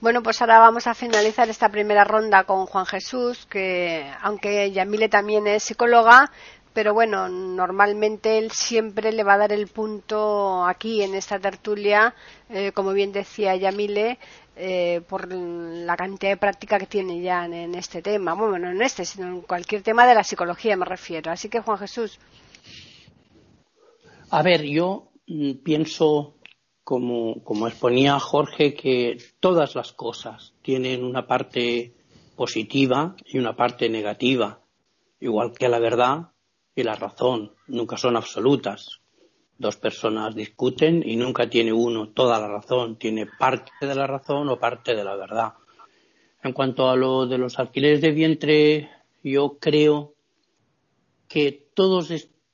Bueno, 0.00 0.22
pues 0.22 0.40
ahora 0.40 0.60
vamos 0.60 0.86
a 0.86 0.94
finalizar 0.94 1.48
esta 1.48 1.68
primera 1.68 2.04
ronda 2.04 2.44
con 2.44 2.66
Juan 2.66 2.86
Jesús, 2.86 3.46
que 3.46 4.08
aunque 4.20 4.70
Yamile 4.70 5.08
también 5.08 5.46
es 5.48 5.64
psicóloga, 5.64 6.30
pero 6.72 6.94
bueno, 6.94 7.28
normalmente 7.28 8.38
él 8.38 8.50
siempre 8.50 9.12
le 9.12 9.24
va 9.24 9.34
a 9.34 9.38
dar 9.38 9.52
el 9.52 9.66
punto 9.68 10.64
aquí 10.64 11.02
en 11.02 11.14
esta 11.14 11.38
tertulia, 11.38 12.14
eh, 12.48 12.72
como 12.72 12.92
bien 12.92 13.12
decía 13.12 13.56
Yamile, 13.56 14.18
eh, 14.56 15.02
por 15.08 15.32
la 15.32 15.96
cantidad 15.96 16.32
de 16.32 16.36
práctica 16.36 16.78
que 16.78 16.86
tiene 16.86 17.20
ya 17.20 17.44
en, 17.44 17.74
este 17.74 18.02
tema. 18.02 18.34
Bueno, 18.34 18.58
no 18.58 18.70
en 18.70 18.82
este, 18.82 19.04
sino 19.04 19.26
en 19.26 19.40
cualquier 19.42 19.82
tema 19.82 20.06
de 20.06 20.14
la 20.14 20.24
psicología 20.24 20.76
me 20.76 20.84
refiero. 20.84 21.30
Así 21.30 21.48
que, 21.48 21.60
Juan 21.60 21.78
Jesús. 21.78 22.18
A 24.34 24.40
ver, 24.42 24.62
yo 24.62 25.12
mm, 25.26 25.56
pienso, 25.62 26.38
como, 26.84 27.44
como 27.44 27.68
exponía 27.68 28.18
Jorge, 28.18 28.72
que 28.72 29.18
todas 29.40 29.74
las 29.74 29.92
cosas 29.92 30.54
tienen 30.62 31.04
una 31.04 31.26
parte 31.26 31.92
positiva 32.34 33.14
y 33.26 33.38
una 33.38 33.54
parte 33.54 33.90
negativa, 33.90 34.62
igual 35.20 35.52
que 35.52 35.68
la 35.68 35.78
verdad 35.78 36.30
y 36.74 36.82
la 36.82 36.94
razón 36.94 37.52
nunca 37.66 37.98
son 37.98 38.16
absolutas. 38.16 39.02
Dos 39.58 39.76
personas 39.76 40.34
discuten 40.34 41.02
y 41.06 41.16
nunca 41.16 41.50
tiene 41.50 41.74
uno 41.74 42.08
toda 42.08 42.40
la 42.40 42.48
razón, 42.48 42.96
tiene 42.96 43.26
parte 43.26 43.72
de 43.82 43.94
la 43.94 44.06
razón 44.06 44.48
o 44.48 44.58
parte 44.58 44.94
de 44.94 45.04
la 45.04 45.14
verdad. 45.14 45.52
En 46.42 46.54
cuanto 46.54 46.88
a 46.88 46.96
lo 46.96 47.26
de 47.26 47.36
los 47.36 47.58
alquileres 47.58 48.00
de 48.00 48.12
vientre, 48.12 48.90
yo 49.22 49.58
creo 49.60 50.14
que 51.28 51.68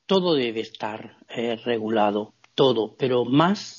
todo 0.09 0.35
debe 0.35 0.61
estar 0.61 1.19
eh, 1.29 1.57
regulado, 1.57 2.33
todo, 2.55 2.97
pero 2.97 3.27
más 3.27 3.79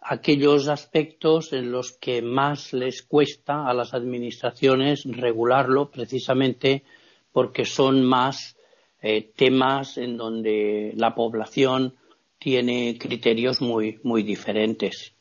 aquellos 0.00 0.68
aspectos 0.68 1.52
en 1.52 1.72
los 1.72 1.92
que 1.92 2.22
más 2.22 2.72
les 2.72 3.02
cuesta 3.02 3.66
a 3.66 3.74
las 3.74 3.92
administraciones 3.92 5.04
regularlo 5.04 5.90
precisamente 5.90 6.84
porque 7.32 7.64
son 7.64 8.04
más 8.04 8.56
eh, 9.02 9.32
temas 9.34 9.98
en 9.98 10.16
donde 10.16 10.92
la 10.94 11.16
población 11.16 11.94
tiene 12.38 12.96
criterios 12.96 13.60
muy, 13.60 13.98
muy 14.04 14.22
diferentes. 14.22 15.12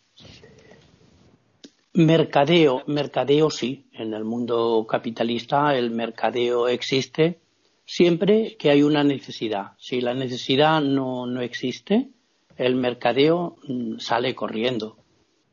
Mercadeo, 1.93 2.83
mercadeo 2.85 3.49
sí, 3.49 3.87
en 3.91 4.13
el 4.13 4.23
mundo 4.23 4.85
capitalista 4.87 5.75
el 5.75 5.89
mercadeo 5.89 6.67
existe 6.67 7.39
siempre 7.85 8.55
que 8.57 8.69
hay 8.69 8.83
una 8.83 9.03
necesidad. 9.03 9.73
Si 9.77 10.01
la 10.01 10.13
necesidad 10.13 10.81
no, 10.81 11.25
no 11.25 11.41
existe, 11.41 12.09
el 12.57 12.75
mercadeo 12.75 13.57
mm, 13.67 13.99
sale 13.99 14.35
corriendo 14.35 14.97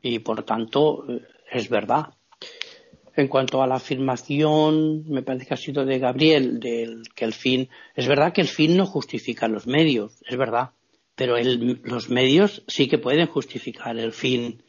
y 0.01 0.19
por 0.19 0.43
tanto 0.43 1.05
eh, 1.09 1.21
es 1.51 1.69
verdad. 1.69 2.13
En 3.15 3.27
cuanto 3.27 3.61
a 3.61 3.67
la 3.67 3.75
afirmación, 3.75 5.03
me 5.09 5.21
parece 5.21 5.45
que 5.45 5.53
ha 5.53 5.57
sido 5.57 5.85
de 5.85 5.99
Gabriel, 5.99 6.59
del 6.59 7.03
que 7.13 7.25
el 7.25 7.33
fin, 7.33 7.69
es 7.93 8.07
verdad 8.07 8.31
que 8.31 8.41
el 8.41 8.47
fin 8.47 8.77
no 8.77 8.85
justifica 8.85 9.49
los 9.49 9.67
medios, 9.67 10.23
es 10.25 10.37
verdad, 10.37 10.71
pero 11.15 11.35
los 11.83 12.09
medios 12.09 12.63
sí 12.67 12.87
que 12.87 12.97
pueden 12.97 13.27
justificar 13.27 13.97
el 13.97 14.13
fin. 14.13 14.63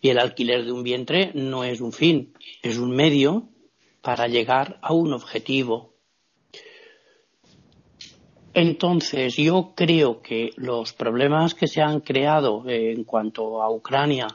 Y 0.00 0.10
el 0.10 0.18
alquiler 0.18 0.64
de 0.64 0.72
un 0.72 0.84
vientre 0.84 1.32
no 1.34 1.64
es 1.64 1.80
un 1.80 1.92
fin, 1.92 2.34
es 2.62 2.76
un 2.76 2.90
medio 2.94 3.48
para 4.02 4.28
llegar 4.28 4.78
a 4.82 4.92
un 4.92 5.12
objetivo. 5.12 5.94
Entonces, 8.60 9.36
yo 9.36 9.72
creo 9.76 10.20
que 10.20 10.50
los 10.56 10.92
problemas 10.92 11.54
que 11.54 11.68
se 11.68 11.80
han 11.80 12.00
creado 12.00 12.64
en 12.66 13.04
cuanto 13.04 13.62
a 13.62 13.70
Ucrania, 13.70 14.26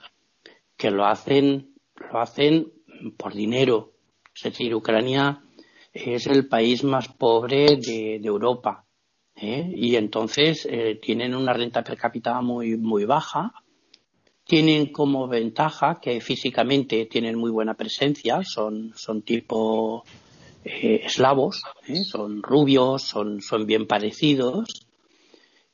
que 0.77 0.91
lo 0.91 1.05
hacen, 1.05 1.75
lo 2.09 2.21
hacen 2.21 2.71
por 3.17 3.33
dinero. 3.33 3.91
Es 4.33 4.43
decir, 4.43 4.73
Ucrania 4.73 5.43
es 5.91 6.25
el 6.27 6.47
país 6.47 6.85
más 6.85 7.09
pobre 7.09 7.75
de, 7.75 8.15
Europa. 8.23 8.85
¿eh? 9.35 9.69
Y 9.75 9.97
entonces 9.97 10.65
eh, 10.71 10.97
tienen 11.01 11.35
una 11.35 11.51
renta 11.51 11.83
per 11.83 11.97
cápita 11.97 12.39
muy, 12.39 12.77
muy 12.77 13.03
baja. 13.03 13.51
Tienen 14.45 14.93
como 14.93 15.27
ventaja 15.27 15.99
que 16.01 16.21
físicamente 16.21 17.07
tienen 17.07 17.37
muy 17.37 17.51
buena 17.51 17.73
presencia, 17.73 18.41
son, 18.45 18.93
son 18.95 19.21
tipo 19.21 20.05
eh, 20.65 21.01
eslavos, 21.05 21.63
son 22.05 22.41
rubios, 22.41 23.03
son, 23.03 23.41
son 23.41 23.65
bien 23.65 23.87
parecidos. 23.87 24.87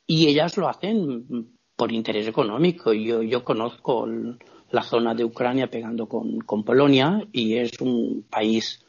Y 0.05 0.27
ellas 0.27 0.57
lo 0.57 0.67
hacen 0.67 1.53
por 1.75 1.91
interés 1.91 2.27
económico. 2.27 2.93
Yo, 2.93 3.21
yo 3.21 3.43
conozco 3.43 4.07
la 4.71 4.83
zona 4.83 5.13
de 5.13 5.23
Ucrania 5.23 5.67
pegando 5.67 6.07
con, 6.07 6.39
Polonia 6.63 7.25
y 7.31 7.57
es 7.57 7.79
un 7.79 8.25
país 8.29 8.85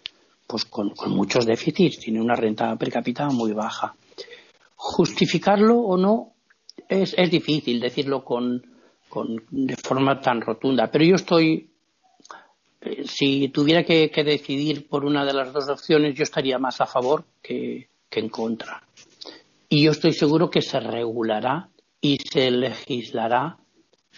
pues 0.47 0.65
con, 0.65 0.93
muchos 1.09 1.47
déficits, 1.47 2.01
tiene 2.01 2.21
una 2.21 2.35
renta 2.35 2.75
per 2.77 2.91
cápita 2.91 3.29
muy 3.29 3.53
baja. 3.53 3.95
Justificarlo 4.75 5.79
o 5.79 5.97
no 5.97 6.33
es, 6.89 7.15
es 7.17 7.31
difícil 7.31 7.81
decirlo 7.81 8.25
con, 8.25 8.63
de 9.51 9.77
forma 9.77 10.21
tan 10.21 10.41
rotunda, 10.41 10.91
pero 10.91 11.05
yo 11.05 11.15
estoy, 11.15 11.49
eh, 11.59 11.70
si 13.05 13.49
tuviera 13.49 13.85
que, 13.85 14.11
decidir 14.25 14.89
por 14.89 15.05
una 15.05 15.25
de 15.25 15.33
las 15.33 15.53
dos 15.53 15.69
opciones, 15.69 16.15
yo 16.15 16.23
estaría 16.23 16.59
más 16.59 16.81
a 16.81 16.87
favor 16.87 17.25
que, 17.43 17.89
que 18.09 18.21
en 18.21 18.29
contra. 18.29 18.83
Y 19.69 19.85
yo 19.85 19.93
estoy 19.93 20.13
seguro 20.13 20.51
que 20.51 20.63
se 20.63 20.81
regulará 20.81 21.69
y 22.01 22.19
se 22.19 22.51
legislará 22.51 23.59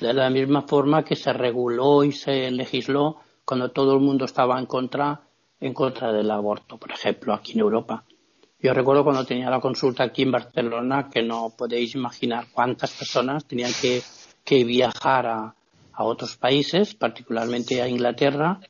de 0.00 0.14
la 0.14 0.30
misma 0.30 0.62
forma 0.62 1.04
que 1.04 1.16
se 1.16 1.32
reguló 1.32 2.04
y 2.04 2.12
se 2.12 2.50
legisló 2.50 3.18
cuando 3.44 3.70
todo 3.70 3.94
el 3.94 4.00
mundo 4.00 4.24
estaba 4.24 4.58
en 4.58 4.66
contra, 4.66 5.20
en 5.60 5.74
contra 5.74 6.12
del 6.12 6.30
aborto, 6.30 6.78
por 6.78 6.92
ejemplo, 6.92 7.34
aquí 7.34 7.52
en 7.52 7.60
Europa. 7.60 8.04
Yo 8.62 8.72
recuerdo 8.72 9.02
cuando 9.02 9.26
tenía 9.26 9.50
la 9.50 9.60
consulta 9.60 10.04
aquí 10.04 10.22
en 10.22 10.30
Barcelona 10.30 11.10
que 11.12 11.22
no 11.22 11.50
podéis 11.50 11.96
imaginar 11.96 12.46
cuántas 12.52 12.92
personas 12.92 13.44
tenían 13.44 13.72
que, 13.80 14.02
viajar 14.64 15.26
a, 15.26 15.54
a 15.92 16.04
otros 16.04 16.36
países, 16.36 16.94
particularmente 16.94 17.82
a 17.82 17.88
Inglaterra, 17.88 18.60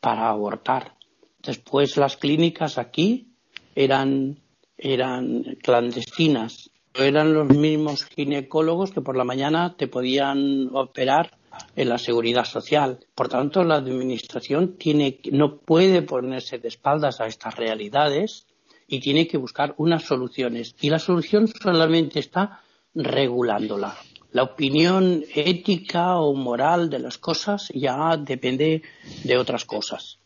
para 0.00 0.28
abortar. 0.28 0.96
Después 1.42 1.96
las 1.96 2.16
clínicas 2.16 2.78
aquí 2.78 3.34
eran, 3.74 4.40
eran 4.76 5.56
clandestinas 5.62 6.70
eran 6.94 7.32
los 7.32 7.48
mismos 7.48 8.04
ginecólogos 8.04 8.90
que 8.90 9.00
por 9.00 9.16
la 9.16 9.24
mañana 9.24 9.76
te 9.76 9.86
podían 9.86 10.74
operar 10.74 11.36
en 11.76 11.88
la 11.88 11.98
seguridad 11.98 12.44
social. 12.44 12.98
Por 13.14 13.28
tanto, 13.28 13.64
la 13.64 13.76
administración 13.76 14.76
tiene, 14.76 15.20
no 15.32 15.58
puede 15.58 16.02
ponerse 16.02 16.58
de 16.58 16.68
espaldas 16.68 17.20
a 17.20 17.26
estas 17.26 17.56
realidades 17.56 18.46
y 18.88 19.00
tiene 19.00 19.28
que 19.28 19.38
buscar 19.38 19.74
unas 19.78 20.04
soluciones. 20.04 20.74
Y 20.80 20.90
la 20.90 20.98
solución 20.98 21.46
solamente 21.48 22.18
está 22.18 22.60
regulándola. 22.94 23.96
La 24.32 24.42
opinión 24.44 25.24
ética 25.34 26.18
o 26.18 26.34
moral 26.34 26.88
de 26.88 27.00
las 27.00 27.18
cosas 27.18 27.68
ya 27.74 28.16
depende 28.16 28.82
de 29.24 29.36
otras 29.36 29.64
cosas. 29.64 30.18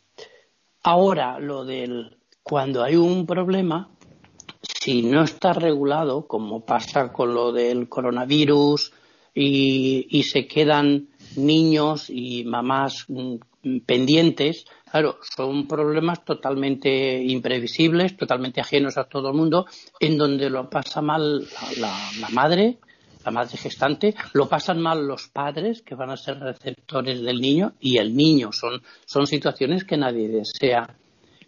Ahora, 0.82 1.38
lo 1.38 1.64
del 1.64 2.18
cuando 2.42 2.82
hay 2.82 2.96
un 2.96 3.24
problema, 3.24 3.88
si 4.60 5.02
no 5.02 5.22
está 5.22 5.54
regulado, 5.54 6.26
como 6.26 6.64
pasa 6.66 7.10
con 7.10 7.32
lo 7.34 7.52
del 7.52 7.88
coronavirus, 7.88 8.92
y, 9.34 10.22
se 10.22 10.46
quedan 10.46 11.08
niños 11.36 12.08
y 12.08 12.44
mamás 12.44 13.06
mm, 13.08 13.36
pendientes, 13.84 14.66
claro, 14.90 15.18
son 15.36 15.66
problemas 15.66 16.24
totalmente 16.24 17.22
imprevisibles, 17.22 18.16
totalmente 18.16 18.60
ajenos 18.60 18.96
a 18.96 19.04
todo 19.04 19.30
el 19.30 19.34
mundo, 19.34 19.66
en 19.98 20.16
donde 20.16 20.50
lo 20.50 20.70
pasa 20.70 21.02
mal 21.02 21.46
la, 21.78 22.28
madre, 22.30 22.78
la 23.24 23.30
madre 23.30 23.56
gestante, 23.56 24.14
lo 24.34 24.48
pasan 24.48 24.80
mal 24.80 25.06
los 25.06 25.28
padres, 25.28 25.82
que 25.82 25.94
van 25.94 26.10
a 26.10 26.16
ser 26.16 26.38
receptores 26.38 27.22
del 27.22 27.40
niño, 27.40 27.72
y 27.80 27.98
el 27.98 28.14
niño. 28.14 28.50
Son, 28.52 28.82
son 29.06 29.26
situaciones 29.26 29.84
que 29.84 29.96
nadie 29.96 30.28
desea. 30.28 30.96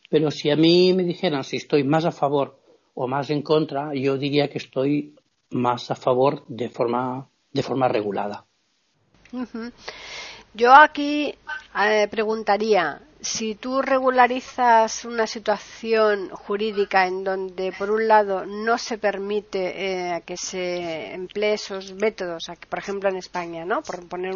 Pero 0.08 0.30
si 0.30 0.50
a 0.50 0.56
mí 0.56 0.92
me 0.94 1.04
dijeran 1.04 1.44
si 1.44 1.56
estoy 1.56 1.84
más 1.84 2.04
a 2.04 2.12
favor 2.12 2.58
o 2.94 3.06
más 3.06 3.30
en 3.30 3.42
contra, 3.42 3.94
yo 3.94 4.16
diría 4.16 4.48
que 4.48 4.58
estoy 4.58 5.14
más 5.50 5.90
a 5.90 5.94
favor 5.94 6.44
de 6.48 6.68
forma, 6.68 7.28
de 7.52 7.62
forma 7.62 7.88
regulada. 7.88 8.44
Yo 10.54 10.72
aquí 10.72 11.34
eh, 11.78 12.08
preguntaría, 12.10 13.02
si 13.20 13.54
tú 13.54 13.82
regularizas 13.82 15.04
una 15.04 15.26
situación 15.26 16.28
jurídica 16.30 17.06
en 17.06 17.24
donde, 17.24 17.72
por 17.72 17.90
un 17.90 18.06
lado, 18.08 18.44
no 18.46 18.78
se 18.78 18.98
permite 18.98 20.14
eh, 20.14 20.22
que 20.26 20.36
se 20.36 21.12
emplee 21.12 21.54
esos 21.54 21.92
métodos, 21.94 22.46
por 22.68 22.78
ejemplo 22.78 23.08
en 23.08 23.16
España, 23.16 23.64
¿no? 23.64 23.82
por 23.82 24.06
poner 24.06 24.34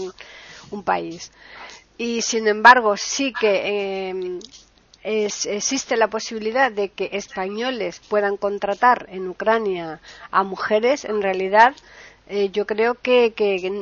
un, 0.71 0.83
país, 0.83 1.31
y 1.99 2.23
sin 2.23 2.49
embargo 2.49 2.97
sí 2.97 3.33
que 3.39 4.09
eh, 4.11 4.39
existe 5.03 5.97
la 5.97 6.09
posibilidad 6.09 6.73
de 6.73 6.89
que 6.91 7.11
españoles 7.13 8.01
puedan 8.09 8.37
contratar 8.37 9.07
en 9.11 9.29
Ucrania 9.29 10.01
a 10.31 10.43
mujeres, 10.43 11.05
en 11.05 11.23
realidad 11.23 11.75
eh, 12.29 12.51
yo 12.51 12.65
creo 12.65 12.95
que, 12.95 13.35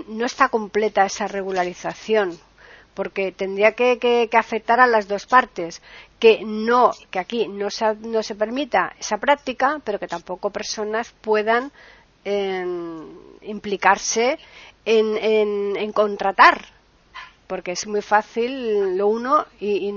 no 0.09 0.25
está 0.25 0.49
completa 0.49 1.05
esa 1.05 1.29
regularización 1.29 2.39
porque 2.99 3.31
tendría 3.31 3.71
que, 3.79 4.29
afectar 4.33 4.81
a 4.81 4.89
las 4.89 5.07
dos 5.07 5.25
partes 5.27 5.81
que 6.19 6.43
no 6.45 6.91
que 7.13 7.21
aquí 7.21 7.47
no 7.47 7.71
se, 7.71 7.95
no 7.95 8.25
se 8.25 8.35
permita 8.35 8.93
esa 8.99 9.19
práctica 9.19 9.81
pero 9.85 10.01
que 10.01 10.09
tampoco 10.09 10.51
personas 10.51 11.15
puedan 11.21 11.71
implicarse 13.55 14.37
en, 14.85 15.07
en 15.77 15.93
contratar 15.93 16.57
porque 17.49 17.73
es 17.73 17.87
muy 17.87 18.03
fácil 18.03 18.97
lo 18.97 19.09
uno 19.09 19.47
y, 19.59 19.91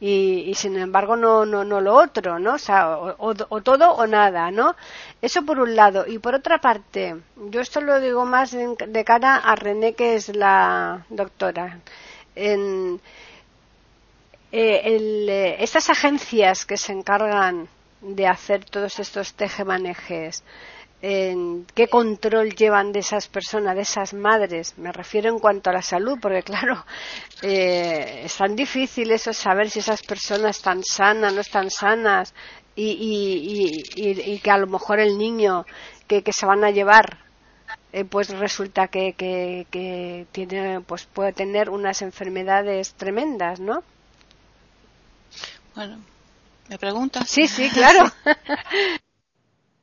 y, 0.00 0.54
sin 0.54 0.76
embargo 0.78 1.16
no, 1.16 1.44
no, 1.44 1.62
no 1.62 1.80
lo 1.80 1.94
otro, 1.94 2.38
¿no? 2.38 2.54
O, 2.54 2.58
sea, 2.58 2.98
o, 2.98 3.34
todo 3.62 3.92
o 3.92 4.06
nada, 4.06 4.50
¿no? 4.50 4.74
Eso 5.20 5.44
por 5.44 5.60
un 5.60 5.76
lado. 5.76 6.06
Y 6.06 6.18
por 6.18 6.34
otra 6.34 6.58
parte, 6.58 7.14
yo 7.50 7.60
esto 7.60 7.80
lo 7.82 8.00
digo 8.00 8.24
más 8.24 8.52
de 8.52 9.04
cara 9.04 9.36
a 9.36 9.54
René, 9.54 9.92
que 9.92 10.14
es 10.14 10.34
la 10.34 11.04
doctora. 11.10 11.78
En, 12.38 13.00
eh, 14.52 14.80
eh, 14.84 15.56
estas 15.58 15.90
agencias 15.90 16.64
que 16.64 16.76
se 16.76 16.92
encargan 16.92 17.68
de 18.00 18.26
hacer 18.26 18.64
todos 18.64 18.98
estos 19.00 19.34
tejemanejes, 19.34 20.44
en 21.00 21.64
qué 21.74 21.86
control 21.88 22.54
llevan 22.54 22.92
de 22.92 23.00
esas 23.00 23.28
personas, 23.28 23.76
de 23.76 23.82
esas 23.82 24.14
madres. 24.14 24.76
Me 24.78 24.92
refiero 24.92 25.28
en 25.28 25.38
cuanto 25.38 25.70
a 25.70 25.72
la 25.72 25.82
salud, 25.82 26.18
porque 26.20 26.42
claro, 26.50 26.84
eh, 27.42 28.22
es 28.24 28.36
tan 28.36 28.56
difícil 28.56 29.10
eso 29.10 29.32
saber 29.32 29.70
si 29.70 29.80
esas 29.80 30.02
personas 30.02 30.56
están 30.56 30.82
sanas, 30.84 31.32
no 31.32 31.40
están 31.40 31.70
sanas, 31.70 32.34
y, 32.80 33.82
y, 33.96 34.38
que 34.38 34.50
a 34.50 34.58
lo 34.58 34.68
mejor 34.68 35.00
el 35.00 35.18
niño 35.18 35.64
que, 36.06 36.22
se 36.30 36.46
van 36.46 36.62
a 36.62 36.70
llevar 36.70 37.18
eh, 37.92 38.04
pues 38.04 38.28
resulta 38.30 38.88
que, 38.88 39.14
que, 39.14 39.66
que, 39.70 40.26
tiene 40.32 40.80
pues 40.80 41.06
puede 41.06 41.32
tener 41.32 41.70
unas 41.70 42.02
enfermedades 42.02 42.94
tremendas 42.94 43.60
no 43.60 43.82
bueno 45.74 45.98
me 46.68 46.78
preguntas 46.78 47.28
sí 47.28 47.48
sí 47.48 47.70
claro. 47.70 48.12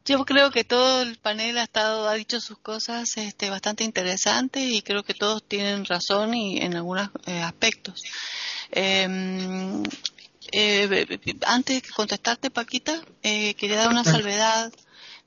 Yo 0.08 0.24
creo 0.24 0.52
que 0.52 0.64
todo 0.64 1.02
el 1.02 1.18
panel 1.18 1.58
ha 1.58 1.64
estado 1.64 2.08
ha 2.08 2.14
dicho 2.14 2.40
sus 2.40 2.60
cosas 2.60 3.18
este, 3.18 3.50
bastante 3.50 3.84
interesantes 3.84 4.64
y 4.64 4.84
creo 4.84 5.02
que 5.02 5.16
todos 5.16 5.44
tienen 5.44 5.84
razón 5.84 6.36
y 6.36 6.60
en 6.60 6.76
algunos 6.76 7.10
eh, 7.26 7.42
aspectos. 7.42 8.04
Em, 8.70 9.82
eh, 10.52 11.08
antes 11.48 11.82
de 11.82 11.90
contestarte, 11.90 12.52
Paquita, 12.52 13.02
eh, 13.24 13.56
quería 13.56 13.78
dar 13.78 13.90
una 13.90 14.04
salvedad 14.04 14.72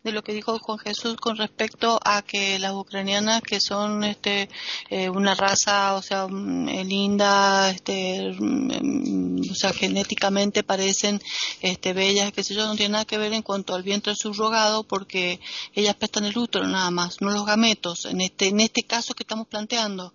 de 0.05 0.13
lo 0.13 0.23
que 0.23 0.33
dijo 0.33 0.59
Juan 0.59 0.79
Jesús 0.79 1.17
con 1.17 1.37
respecto 1.37 1.99
a 2.05 2.23
que 2.23 2.59
las 2.59 2.73
ucranianas 2.73 3.43
que 3.43 3.61
son 3.61 4.05
este 4.05 4.49
eh, 4.91 5.09
una 5.09 5.35
raza 5.35 5.95
o 5.95 6.03
sea 6.03 6.29
mm, 6.29 6.69
eh, 6.69 6.85
linda 6.85 7.71
este 7.71 8.33
mm, 8.39 9.41
o 9.51 9.55
sea 9.55 9.73
genéticamente 9.73 10.63
parecen 10.63 11.21
este 11.61 11.93
bellas 11.93 12.33
que 12.33 12.45
sé 12.45 12.55
yo 12.55 12.67
no 12.67 12.77
tiene 12.77 12.93
nada 12.93 13.05
que 13.05 13.19
ver 13.19 13.33
en 13.33 13.43
cuanto 13.43 13.75
al 13.75 13.83
vientre 13.83 14.15
subrogado 14.15 14.85
porque 14.85 15.41
ellas 15.75 15.97
prestan 15.97 16.25
el 16.27 16.39
útero 16.39 16.67
nada 16.67 16.91
más 16.91 17.21
no 17.21 17.31
los 17.31 17.45
gametos 17.45 18.05
en 18.05 18.21
este 18.21 18.49
en 18.49 18.61
este 18.61 18.85
caso 18.85 19.15
que 19.15 19.25
estamos 19.25 19.49
planteando 19.49 20.15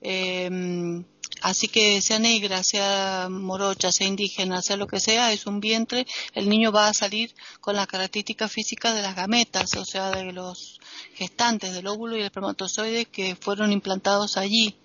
eh, 0.00 1.04
Así 1.40 1.68
que 1.68 2.02
sea 2.02 2.18
negra, 2.18 2.64
sea 2.64 3.28
morocha, 3.30 3.92
sea 3.92 4.08
indígena, 4.08 4.60
sea 4.60 4.76
lo 4.76 4.88
que 4.88 4.98
sea, 4.98 5.32
es 5.32 5.46
un 5.46 5.60
vientre, 5.60 6.06
el 6.34 6.48
niño 6.48 6.72
va 6.72 6.88
a 6.88 6.94
salir 6.94 7.32
con 7.60 7.76
las 7.76 7.86
características 7.86 8.50
físicas 8.50 8.94
de 8.94 9.02
las 9.02 9.14
gametas, 9.14 9.76
o 9.76 9.84
sea, 9.84 10.10
de 10.10 10.32
los 10.32 10.80
gestantes 11.14 11.74
del 11.74 11.86
óvulo 11.86 12.16
y 12.16 12.20
el 12.20 12.26
espermatozoide 12.26 13.04
que 13.04 13.36
fueron 13.36 13.70
implantados 13.70 14.36
allí. 14.36 14.76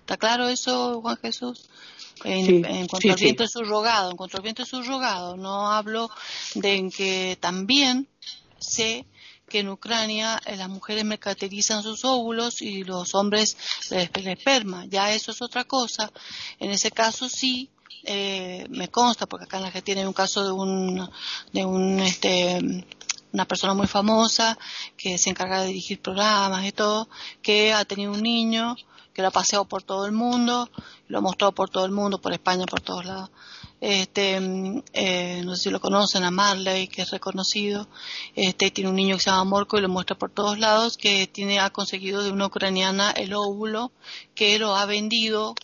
¿Está 0.00 0.16
claro 0.16 0.48
eso, 0.48 1.00
Juan 1.00 1.16
Jesús? 1.18 1.68
En, 2.24 2.86
cuanto 2.88 3.10
al 3.10 3.16
vientre 3.16 3.48
subrogado, 3.48 4.10
en 4.10 4.16
cuanto 4.16 4.36
al 4.36 4.42
vientre 4.42 4.66
subrogado, 4.66 5.36
no 5.36 5.70
hablo 5.70 6.10
de 6.54 6.90
que 6.94 7.38
también 7.40 8.08
se 8.58 9.06
que 9.50 9.58
en 9.58 9.68
Ucrania 9.68 10.40
eh, 10.46 10.56
las 10.56 10.70
mujeres 10.70 11.04
mercantilizan 11.04 11.82
sus 11.82 12.04
óvulos 12.06 12.62
y 12.62 12.84
los 12.84 13.14
hombres 13.14 13.58
el 13.90 14.28
esperma. 14.28 14.86
Ya 14.86 15.12
eso 15.12 15.32
es 15.32 15.42
otra 15.42 15.64
cosa. 15.64 16.10
En 16.58 16.70
ese 16.70 16.90
caso 16.90 17.28
sí, 17.28 17.68
eh, 18.04 18.66
me 18.70 18.88
consta, 18.88 19.26
porque 19.26 19.44
acá 19.44 19.58
en 19.58 19.64
la 19.64 19.68
Argentina 19.68 20.00
hay 20.00 20.06
un 20.06 20.14
caso 20.14 20.44
de 20.44 20.52
un, 20.52 21.10
de 21.52 21.64
un, 21.66 22.00
este, 22.00 22.86
una 23.32 23.44
persona 23.44 23.74
muy 23.74 23.86
famosa 23.86 24.56
que 24.96 25.18
se 25.18 25.28
encarga 25.28 25.60
de 25.60 25.66
dirigir 25.66 26.00
programas 26.00 26.64
y 26.64 26.72
todo, 26.72 27.08
que 27.42 27.74
ha 27.74 27.84
tenido 27.84 28.12
un 28.12 28.22
niño 28.22 28.76
que 29.12 29.20
lo 29.20 29.28
ha 29.28 29.32
paseado 29.32 29.66
por 29.66 29.82
todo 29.82 30.06
el 30.06 30.12
mundo, 30.12 30.70
lo 31.08 31.18
ha 31.18 31.20
mostrado 31.20 31.52
por 31.52 31.68
todo 31.68 31.84
el 31.84 31.90
mundo, 31.90 32.20
por 32.20 32.32
España, 32.32 32.64
por 32.64 32.80
todos 32.80 33.04
lados 33.04 33.30
este, 33.80 34.36
eh, 34.92 35.42
no 35.44 35.56
sé 35.56 35.62
si 35.64 35.70
lo 35.70 35.80
conocen, 35.80 36.24
a 36.24 36.30
Marley, 36.30 36.88
que 36.88 37.02
es 37.02 37.10
reconocido, 37.10 37.88
este, 38.34 38.70
tiene 38.70 38.90
un 38.90 38.96
niño 38.96 39.16
que 39.16 39.22
se 39.22 39.30
llama 39.30 39.44
Morco 39.44 39.78
y 39.78 39.80
lo 39.80 39.88
muestra 39.88 40.16
por 40.16 40.30
todos 40.30 40.58
lados, 40.58 40.96
que 40.96 41.26
tiene, 41.26 41.60
ha 41.60 41.70
conseguido 41.70 42.22
de 42.22 42.30
una 42.30 42.46
ucraniana 42.46 43.10
el 43.10 43.32
óvulo, 43.34 43.92
que 44.34 44.58
lo 44.58 44.76
ha 44.76 44.86
vendido 44.86 45.54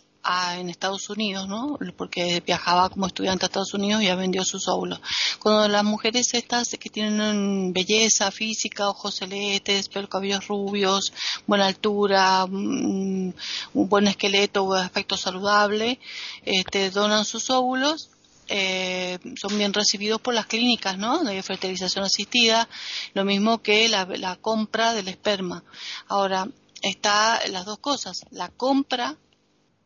en 0.57 0.69
Estados 0.69 1.09
Unidos, 1.09 1.47
¿no? 1.47 1.77
Porque 1.95 2.41
viajaba 2.45 2.89
como 2.89 3.07
estudiante 3.07 3.45
a 3.45 3.47
Estados 3.47 3.73
Unidos 3.73 4.01
y 4.01 4.07
ha 4.07 4.15
vendido 4.15 4.43
sus 4.43 4.67
óvulos. 4.67 4.99
Cuando 5.39 5.67
las 5.67 5.83
mujeres 5.83 6.33
estas 6.33 6.69
que 6.79 6.89
tienen 6.89 7.71
belleza 7.73 8.29
física, 8.31 8.89
ojos 8.89 9.15
celestes, 9.15 9.87
pelo 9.89 10.09
cabellos 10.09 10.47
rubios, 10.47 11.13
buena 11.45 11.67
altura, 11.67 12.45
mm, 12.45 13.33
un 13.73 13.89
buen 13.89 14.07
esqueleto, 14.07 14.63
un 14.63 14.77
aspecto 14.77 15.15
saludable, 15.17 15.99
este, 16.43 16.89
donan 16.91 17.25
sus 17.25 17.49
óvulos 17.49 18.09
eh, 18.49 19.19
son 19.35 19.57
bien 19.57 19.73
recibidos 19.73 20.21
por 20.21 20.33
las 20.33 20.45
clínicas 20.45 20.97
¿no? 20.97 21.21
de 21.23 21.43
fertilización 21.43 22.05
asistida, 22.05 22.69
lo 23.13 23.25
mismo 23.25 23.61
que 23.61 23.89
la, 23.89 24.05
la 24.05 24.37
compra 24.37 24.93
del 24.93 25.09
esperma. 25.09 25.65
Ahora, 26.07 26.47
está 26.81 27.41
las 27.49 27.65
dos 27.65 27.79
cosas, 27.79 28.21
la 28.31 28.47
compra 28.47 29.17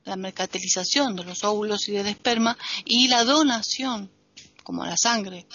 la 0.05 0.15
mercantilización 0.15 1.15
de 1.15 1.23
los 1.23 1.43
óvulos 1.43 1.87
y 1.87 1.93
del 1.93 2.07
esperma 2.07 2.57
y 2.85 3.07
la 3.07 3.23
donación, 3.23 4.11
como 4.63 4.85
la 4.85 4.97
sangre, 4.97 5.45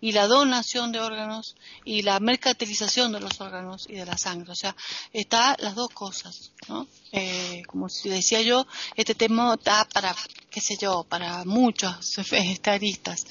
y 0.00 0.12
la 0.12 0.26
donación 0.26 0.92
de 0.92 1.00
órganos 1.00 1.56
y 1.84 2.02
la 2.02 2.20
mercantilización 2.20 3.12
de 3.12 3.20
los 3.20 3.40
órganos 3.40 3.86
y 3.88 3.94
de 3.94 4.06
la 4.06 4.16
sangre. 4.16 4.52
O 4.52 4.54
sea, 4.54 4.74
está 5.12 5.56
las 5.60 5.74
dos 5.74 5.90
cosas, 5.90 6.52
¿no? 6.68 6.86
Eh, 7.12 7.62
como 7.66 7.88
decía 8.04 8.40
yo, 8.40 8.66
este 8.96 9.14
tema 9.14 9.54
está 9.54 9.86
para, 9.92 10.14
qué 10.50 10.60
sé 10.60 10.76
yo, 10.80 11.04
para 11.04 11.44
muchos 11.44 12.18
estadistas. 12.32 13.26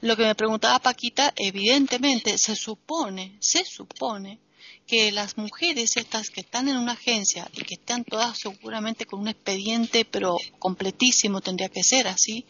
Lo 0.00 0.16
que 0.16 0.24
me 0.24 0.34
preguntaba 0.34 0.78
Paquita, 0.78 1.32
evidentemente, 1.36 2.38
se 2.38 2.56
supone, 2.56 3.36
se 3.40 3.64
supone 3.64 4.40
que 4.88 5.12
las 5.12 5.36
mujeres 5.36 5.96
estas 5.96 6.30
que 6.30 6.40
están 6.40 6.66
en 6.68 6.76
una 6.76 6.92
agencia 6.92 7.48
y 7.52 7.62
que 7.62 7.74
están 7.74 8.04
todas 8.04 8.38
seguramente 8.38 9.04
con 9.04 9.20
un 9.20 9.28
expediente 9.28 10.04
pero 10.04 10.38
completísimo 10.58 11.40
tendría 11.42 11.68
que 11.68 11.84
ser 11.84 12.08
así 12.08 12.46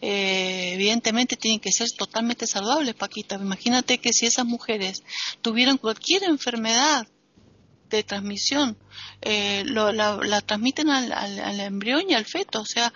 eh, 0.00 0.72
evidentemente 0.74 1.36
tienen 1.36 1.60
que 1.60 1.72
ser 1.72 1.88
totalmente 1.96 2.46
saludables 2.46 2.94
Paquita. 2.94 3.36
Imagínate 3.36 3.98
que 3.98 4.12
si 4.12 4.26
esas 4.26 4.44
mujeres 4.44 5.02
tuvieran 5.42 5.78
cualquier 5.78 6.24
enfermedad 6.24 7.06
de 7.96 8.04
transmisión 8.04 8.76
eh, 9.22 9.64
la, 9.66 10.40
transmiten 10.42 10.90
al, 10.90 11.60
embrión 11.60 12.08
y 12.08 12.14
al 12.14 12.24
feto. 12.24 12.60
O 12.60 12.66
sea, 12.66 12.92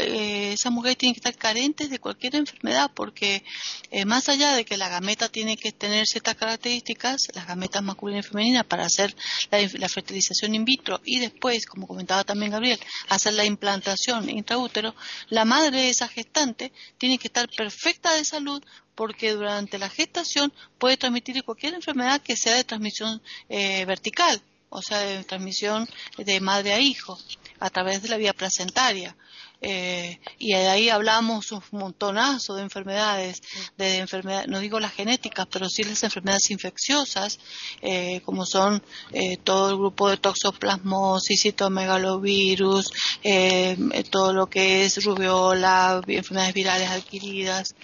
eh, 0.00 0.52
esas 0.52 0.72
mujeres 0.72 0.98
tienen 0.98 1.14
que 1.14 1.20
estar 1.20 1.36
carentes 1.36 1.90
de 1.90 1.98
cualquier 1.98 2.36
enfermedad 2.36 2.90
porque 2.94 3.44
eh, 3.90 4.04
más 4.04 4.28
allá 4.28 4.54
de 4.54 4.64
que 4.64 4.76
la 4.76 4.88
gameta 4.88 5.28
tiene 5.28 5.56
que 5.56 5.72
tener 5.72 6.06
ciertas 6.06 6.36
características, 6.36 7.28
las 7.34 7.46
gametas 7.46 7.82
masculinas 7.82 8.26
y 8.26 8.28
femeninas 8.28 8.64
para 8.64 8.86
hacer 8.86 9.14
la, 9.50 9.88
fertilización 9.88 10.54
in 10.54 10.64
vitro 10.64 11.00
y 11.04 11.20
después, 11.20 11.66
como 11.66 11.86
comentaba 11.86 12.24
también 12.24 12.52
Gabriel, 12.52 12.78
hacer 13.08 13.34
la 13.34 13.44
implantación 13.44 14.28
intraútero, 14.28 14.94
la 15.28 15.44
madre 15.44 15.82
de 15.82 15.90
esa 15.90 16.08
gestante 16.08 16.72
tiene 16.98 17.18
que 17.18 17.28
estar 17.28 17.48
perfecta 17.48 18.14
de 18.14 18.24
salud 18.24 18.62
porque 18.98 19.32
durante 19.32 19.78
la 19.78 19.88
gestación 19.88 20.52
puede 20.76 20.96
transmitir 20.96 21.44
cualquier 21.44 21.74
enfermedad 21.74 22.20
que 22.20 22.36
sea 22.36 22.56
de 22.56 22.64
transmisión 22.64 23.22
vertical 23.48 24.42
o 24.70 24.82
sea, 24.82 24.98
de 24.98 25.24
transmisión 25.24 25.88
de 26.16 26.40
madre 26.40 26.72
a 26.72 26.80
hijo, 26.80 27.18
a 27.60 27.70
través 27.70 28.02
de 28.02 28.08
la 28.08 28.16
vía 28.16 28.32
placentaria. 28.32 29.16
Eh, 29.60 30.20
y 30.38 30.52
de 30.52 30.68
ahí 30.68 30.88
hablamos 30.88 31.50
un 31.50 31.62
montonazo 31.72 32.54
de 32.54 32.62
enfermedades, 32.62 33.42
de 33.76 33.98
enfermedades, 33.98 34.46
no 34.46 34.60
digo 34.60 34.78
las 34.78 34.92
genéticas, 34.92 35.46
pero 35.50 35.68
sí 35.68 35.82
las 35.82 36.02
enfermedades 36.04 36.50
infecciosas, 36.52 37.40
eh, 37.82 38.20
como 38.24 38.46
son 38.46 38.80
eh, 39.12 39.36
todo 39.38 39.70
el 39.70 39.76
grupo 39.76 40.10
de 40.10 40.18
toxoplasmosis, 40.18 41.42
citomegalovirus, 41.42 42.92
todo 44.10 44.32
lo 44.32 44.46
que 44.46 44.84
es 44.84 45.04
rubiola, 45.04 46.00
enfermedades 46.06 46.54
virales 46.54 46.90
adquiridas 46.90 47.74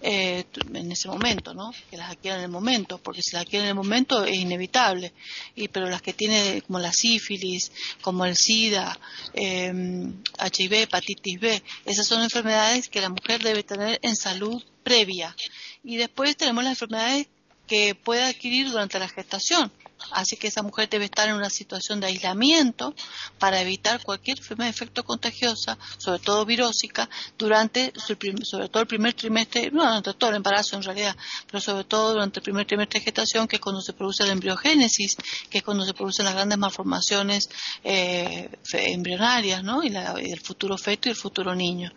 en 0.00 0.92
ese 0.92 1.08
momento, 1.08 1.52
¿no? 1.52 1.72
Que 1.90 1.96
las 1.96 2.12
adquieren 2.12 2.40
en 2.40 2.44
el 2.44 2.50
momento, 2.50 2.98
porque 2.98 3.20
si 3.22 3.34
las 3.34 3.42
adquieren 3.42 3.66
en 3.66 3.70
el 3.70 3.74
momento 3.74 4.24
es 4.24 4.36
inevitable. 4.36 5.12
Y 5.56 5.68
pero 5.68 5.88
las 5.88 6.00
que 6.00 6.12
tiene 6.12 6.62
como 6.62 6.78
la 6.78 6.92
sífilis, 6.92 7.72
como 8.00 8.24
el 8.24 8.36
SIDA, 8.36 8.96
HIV, 9.34 10.72
hepatitis 10.72 11.23
B. 11.38 11.62
Esas 11.84 12.06
son 12.06 12.22
enfermedades 12.22 12.88
que 12.88 13.00
la 13.00 13.08
mujer 13.08 13.42
debe 13.42 13.62
tener 13.62 13.98
en 14.02 14.14
salud 14.14 14.62
previa. 14.82 15.34
Y 15.82 15.96
después 15.96 16.36
tenemos 16.36 16.64
las 16.64 16.74
enfermedades 16.74 17.28
que 17.66 17.94
puede 17.94 18.24
adquirir 18.24 18.70
durante 18.70 18.98
la 18.98 19.08
gestación, 19.08 19.72
Así 20.10 20.36
que 20.36 20.48
esa 20.48 20.62
mujer 20.62 20.88
debe 20.88 21.06
estar 21.06 21.28
en 21.28 21.34
una 21.34 21.50
situación 21.50 22.00
de 22.00 22.08
aislamiento 22.08 22.94
para 23.38 23.60
evitar 23.60 24.02
cualquier 24.02 24.38
enfermedad 24.38 24.70
efecto 24.70 25.04
contagiosa, 25.04 25.78
sobre 25.98 26.18
todo 26.18 26.44
virósica, 26.44 27.08
durante 27.38 27.92
sobre 27.96 28.68
todo 28.68 28.82
el 28.82 28.86
primer 28.86 29.14
trimestre, 29.14 29.70
no 29.70 29.82
durante 29.84 30.14
todo 30.14 30.30
el 30.30 30.36
embarazo 30.36 30.76
en 30.76 30.82
realidad, 30.82 31.16
pero 31.46 31.60
sobre 31.60 31.84
todo 31.84 32.12
durante 32.12 32.40
el 32.40 32.42
primer 32.42 32.66
trimestre 32.66 33.00
de 33.00 33.04
gestación, 33.04 33.48
que 33.48 33.56
es 33.56 33.62
cuando 33.62 33.80
se 33.80 33.92
produce 33.92 34.24
la 34.24 34.32
embriogénesis, 34.32 35.16
que 35.48 35.58
es 35.58 35.64
cuando 35.64 35.84
se 35.84 35.94
producen 35.94 36.24
las 36.24 36.34
grandes 36.34 36.58
malformaciones 36.58 37.48
eh, 37.82 38.50
embrionarias, 38.72 39.62
¿no? 39.62 39.82
Y, 39.82 39.94
el 39.94 40.40
futuro 40.40 40.76
feto 40.76 41.08
y 41.08 41.12
el 41.12 41.16
futuro 41.16 41.54
niño. 41.54 41.92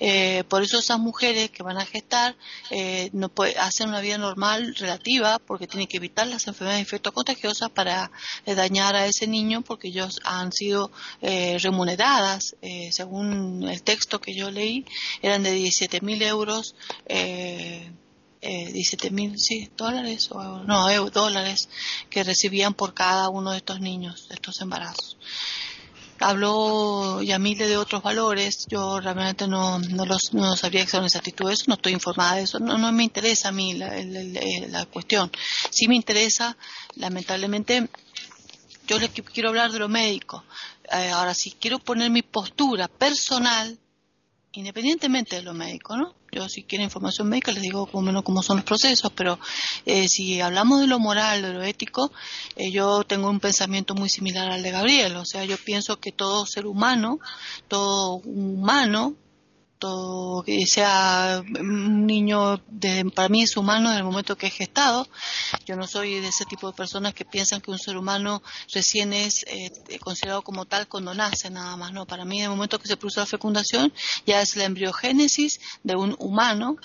Eh, 0.00 0.44
por 0.48 0.62
eso 0.62 0.78
esas 0.78 0.98
mujeres 0.98 1.50
que 1.50 1.62
van 1.62 1.76
a 1.76 1.84
gestar 1.84 2.36
eh, 2.70 3.10
no 3.12 3.30
hacen 3.60 3.88
una 3.88 4.00
vida 4.00 4.16
normal 4.18 4.74
relativa 4.76 5.38
porque 5.38 5.66
tienen 5.66 5.86
que 5.86 5.98
evitar 5.98 6.26
las 6.26 6.46
enfermedades 6.46 6.84
de 6.84 6.88
efecto 6.88 7.12
contagioso 7.12 7.33
para 7.68 8.10
eh, 8.46 8.54
dañar 8.54 8.96
a 8.96 9.06
ese 9.06 9.26
niño 9.26 9.62
porque 9.62 9.88
ellos 9.88 10.20
han 10.24 10.52
sido 10.52 10.90
eh, 11.22 11.58
remuneradas, 11.60 12.56
eh, 12.62 12.90
según 12.92 13.68
el 13.68 13.82
texto 13.82 14.20
que 14.20 14.34
yo 14.34 14.50
leí, 14.50 14.84
eran 15.22 15.42
de 15.42 15.52
17 15.52 16.00
mil 16.00 16.22
euros. 16.22 16.74
Eh, 17.06 17.90
17 18.46 19.10
mil 19.10 19.38
sí, 19.38 19.70
dólares 19.74 20.28
o 20.30 20.58
no 20.64 20.86
dólares 21.10 21.70
que 22.10 22.22
recibían 22.22 22.74
por 22.74 22.92
cada 22.92 23.30
uno 23.30 23.52
de 23.52 23.56
estos 23.56 23.80
niños 23.80 24.28
de 24.28 24.34
estos 24.34 24.60
embarazos 24.60 25.16
habló 26.20 27.22
Yamile 27.22 27.66
de 27.66 27.76
otros 27.76 28.02
valores, 28.02 28.66
yo 28.68 29.00
realmente 29.00 29.46
no, 29.46 29.78
no, 29.78 30.04
los, 30.04 30.32
no 30.32 30.56
sabría 30.56 30.82
exactitud 30.82 31.48
de 31.48 31.54
eso, 31.54 31.64
no 31.68 31.74
estoy 31.74 31.92
informada 31.92 32.36
de 32.36 32.42
eso, 32.42 32.58
no, 32.58 32.78
no 32.78 32.92
me 32.92 33.04
interesa 33.04 33.48
a 33.48 33.52
mí 33.52 33.74
la, 33.74 33.94
la, 34.68 34.86
cuestión. 34.86 35.30
Sí 35.70 35.88
me 35.88 35.96
interesa, 35.96 36.56
lamentablemente, 36.96 37.88
yo 38.86 38.98
les 38.98 39.10
quiero 39.10 39.48
hablar 39.48 39.72
de 39.72 39.78
lo 39.78 39.88
médico. 39.88 40.44
Eh, 40.92 41.10
ahora, 41.10 41.34
si 41.34 41.52
quiero 41.52 41.78
poner 41.78 42.10
mi 42.10 42.22
postura 42.22 42.88
personal, 42.88 43.78
independientemente 44.52 45.36
de 45.36 45.42
lo 45.42 45.54
médico, 45.54 45.96
¿no? 45.96 46.14
Yo 46.34 46.48
si 46.48 46.64
quiero 46.64 46.82
información 46.82 47.28
médica 47.28 47.52
les 47.52 47.62
digo 47.62 47.86
como 47.86 48.02
menos 48.02 48.24
cómo 48.24 48.42
son 48.42 48.56
los 48.56 48.64
procesos, 48.64 49.12
pero 49.14 49.38
eh, 49.86 50.08
si 50.08 50.40
hablamos 50.40 50.80
de 50.80 50.88
lo 50.88 50.98
moral, 50.98 51.42
de 51.42 51.52
lo 51.52 51.62
ético, 51.62 52.10
eh, 52.56 52.72
yo 52.72 53.04
tengo 53.04 53.30
un 53.30 53.38
pensamiento 53.38 53.94
muy 53.94 54.08
similar 54.08 54.50
al 54.50 54.64
de 54.64 54.70
Gabriel. 54.72 55.16
O 55.16 55.24
sea, 55.24 55.44
yo 55.44 55.56
pienso 55.56 56.00
que 56.00 56.10
todo 56.10 56.44
ser 56.44 56.66
humano, 56.66 57.20
todo 57.68 58.14
humano, 58.24 59.14
que 60.46 60.66
sea 60.66 61.42
un 61.60 62.06
niño, 62.06 62.62
para 63.14 63.28
mí 63.28 63.42
es 63.42 63.56
humano 63.56 63.90
en 63.90 63.98
el 63.98 64.04
momento 64.04 64.36
que 64.36 64.46
es 64.46 64.54
gestado. 64.54 65.06
Yo 65.66 65.76
no 65.76 65.86
soy 65.86 66.20
de 66.20 66.28
ese 66.28 66.46
tipo 66.46 66.66
de 66.66 66.76
personas 66.76 67.12
que 67.12 67.24
piensan 67.24 67.60
que 67.60 67.70
un 67.70 67.78
ser 67.78 67.96
humano 67.96 68.42
recién 68.72 69.12
es 69.12 69.44
eh, 69.46 69.70
considerado 70.00 70.42
como 70.42 70.64
tal 70.64 70.88
cuando 70.88 71.14
nace 71.14 71.50
nada 71.50 71.76
más. 71.76 71.92
No, 71.92 72.06
para 72.06 72.24
mí 72.24 72.38
en 72.38 72.44
el 72.44 72.50
momento 72.50 72.78
que 72.78 72.88
se 72.88 72.96
produce 72.96 73.20
la 73.20 73.26
fecundación 73.26 73.92
ya 74.26 74.40
es 74.40 74.56
la 74.56 74.64
embriogénesis 74.64 75.60
de 75.82 75.96
un 75.96 76.16
humano 76.18 76.76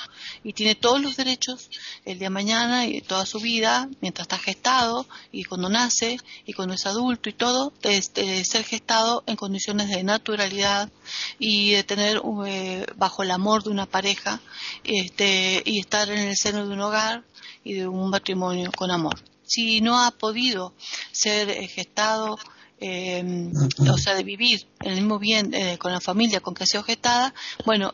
y 0.43 0.53
tiene 0.53 0.75
todos 0.75 1.01
los 1.01 1.15
derechos 1.15 1.69
el 2.05 2.19
día 2.19 2.27
de 2.27 2.33
mañana 2.33 2.85
y 2.85 3.01
toda 3.01 3.25
su 3.25 3.39
vida 3.39 3.89
mientras 4.01 4.25
está 4.25 4.37
gestado 4.37 5.07
y 5.31 5.45
cuando 5.45 5.69
nace 5.69 6.17
y 6.45 6.53
cuando 6.53 6.73
es 6.73 6.85
adulto 6.85 7.29
y 7.29 7.33
todo, 7.33 7.71
de, 7.81 8.01
ser 8.43 8.63
gestado 8.63 9.23
en 9.25 9.35
condiciones 9.35 9.89
de 9.89 10.03
naturalidad 10.03 10.89
y 11.37 11.71
de 11.71 11.83
tener 11.83 12.21
eh, 12.45 12.78
bajo 12.95 13.23
el 13.23 13.31
amor 13.31 13.63
de 13.63 13.69
una 13.69 13.85
pareja 13.85 14.39
este, 14.83 15.61
y 15.65 15.79
estar 15.79 16.09
en 16.09 16.19
el 16.19 16.37
seno 16.37 16.67
de 16.67 16.73
un 16.73 16.81
hogar 16.81 17.23
y 17.63 17.73
de 17.73 17.87
un 17.87 18.09
matrimonio 18.09 18.71
con 18.75 18.91
amor. 18.91 19.15
Si 19.43 19.81
no 19.81 19.99
ha 19.99 20.11
podido 20.11 20.73
ser 21.11 21.49
eh, 21.49 21.67
gestado, 21.67 22.37
eh, 22.81 23.51
o 23.91 23.97
sea, 23.97 24.15
de 24.15 24.23
vivir 24.23 24.67
en 24.79 24.91
el 24.91 24.95
mismo 24.95 25.19
bien 25.19 25.53
eh, 25.53 25.77
con 25.77 25.91
la 25.91 25.99
familia 25.99 26.39
con 26.39 26.53
que 26.53 26.65
sea 26.65 26.81
gestada, 26.83 27.33
bueno, 27.65 27.91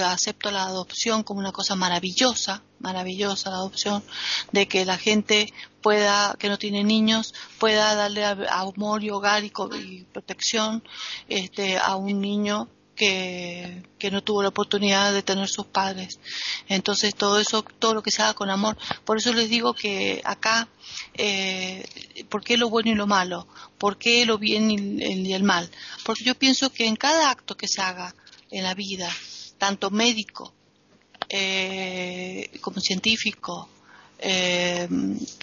acepto 0.00 0.50
la 0.50 0.64
adopción 0.64 1.22
como 1.22 1.40
una 1.40 1.52
cosa 1.52 1.74
maravillosa, 1.74 2.62
maravillosa 2.78 3.50
la 3.50 3.56
adopción, 3.56 4.02
de 4.52 4.68
que 4.68 4.84
la 4.84 4.96
gente 4.96 5.52
pueda, 5.82 6.34
que 6.38 6.48
no 6.48 6.56
tiene 6.56 6.82
niños, 6.82 7.34
pueda 7.58 7.94
darle 7.94 8.24
amor 8.24 9.04
y 9.04 9.10
hogar 9.10 9.44
y, 9.44 9.52
y 9.78 10.04
protección 10.04 10.82
este, 11.28 11.76
a 11.76 11.96
un 11.96 12.20
niño 12.20 12.68
que, 12.96 13.82
no 14.10 14.22
tuvo 14.22 14.42
la 14.42 14.48
oportunidad 14.48 15.12
de 15.12 15.22
tener 15.22 15.48
sus 15.48 15.66
padres. 15.66 16.18
Entonces 16.68 17.14
todo 17.14 17.38
eso, 17.38 17.62
todo 17.62 17.94
lo 17.94 18.02
que 18.02 18.10
se 18.10 18.22
haga 18.22 18.34
con 18.34 18.50
amor. 18.50 18.76
Por 19.04 19.18
eso 19.18 19.32
les 19.32 19.50
digo 19.50 19.74
que 19.74 20.22
acá, 20.24 20.68
eh, 21.14 21.84
¿por 22.28 22.42
qué 22.42 22.56
lo 22.56 22.70
bueno 22.70 22.90
y 22.90 22.94
lo 22.94 23.06
malo? 23.06 23.46
¿Por 23.78 23.98
qué 23.98 24.24
lo 24.26 24.38
bien 24.38 24.70
y 24.70 25.32
el 25.32 25.42
mal? 25.42 25.70
Porque 26.04 26.24
yo 26.24 26.34
pienso 26.34 26.72
que 26.72 26.86
en 26.86 26.96
cada 26.96 27.30
acto 27.30 27.56
que 27.56 27.68
se 27.68 27.82
haga 27.82 28.14
en 28.50 28.64
la 28.64 28.74
vida, 28.74 29.10
tanto 29.58 29.90
médico 29.90 30.54
eh, 31.28 32.50
como 32.60 32.80
científico, 32.80 33.68
eh, 34.18 34.88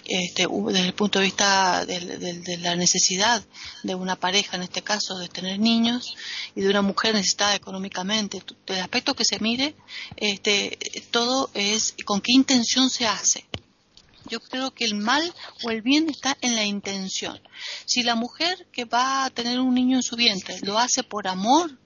este, 0.04 0.46
desde 0.48 0.86
el 0.86 0.94
punto 0.94 1.18
de 1.18 1.24
vista 1.26 1.86
de, 1.86 2.58
la 2.60 2.76
necesidad 2.76 3.42
de 3.82 3.94
una 3.94 4.16
pareja, 4.16 4.56
en 4.56 4.62
este 4.62 4.82
caso, 4.82 5.16
de 5.18 5.28
tener 5.28 5.58
niños, 5.58 6.16
y 6.54 6.62
de 6.62 6.70
una 6.70 6.82
mujer 6.82 7.14
necesitada 7.14 7.54
económicamente, 7.54 8.42
del 8.66 8.80
aspecto 8.80 9.14
que 9.14 9.24
se 9.24 9.38
mire, 9.38 9.74
este, 10.16 10.78
todo 11.10 11.50
es 11.54 11.94
con 12.04 12.20
qué 12.20 12.32
intención 12.32 12.90
se 12.90 13.06
hace. 13.06 13.44
Yo 14.26 14.40
creo 14.40 14.72
que 14.72 14.84
el 14.86 14.94
mal 14.94 15.34
o 15.62 15.70
el 15.70 15.82
bien 15.82 16.08
está 16.08 16.36
en 16.40 16.56
la 16.56 16.64
intención. 16.64 17.38
Si 17.84 18.02
la 18.02 18.14
mujer 18.14 18.66
que 18.72 18.86
va 18.86 19.26
a 19.26 19.30
tener 19.30 19.60
un 19.60 19.74
niño 19.74 19.98
en 19.98 20.02
su 20.02 20.16
vientre 20.16 20.58
lo 20.62 20.78
hace 20.78 21.02
por 21.02 21.28
amor, 21.28 21.78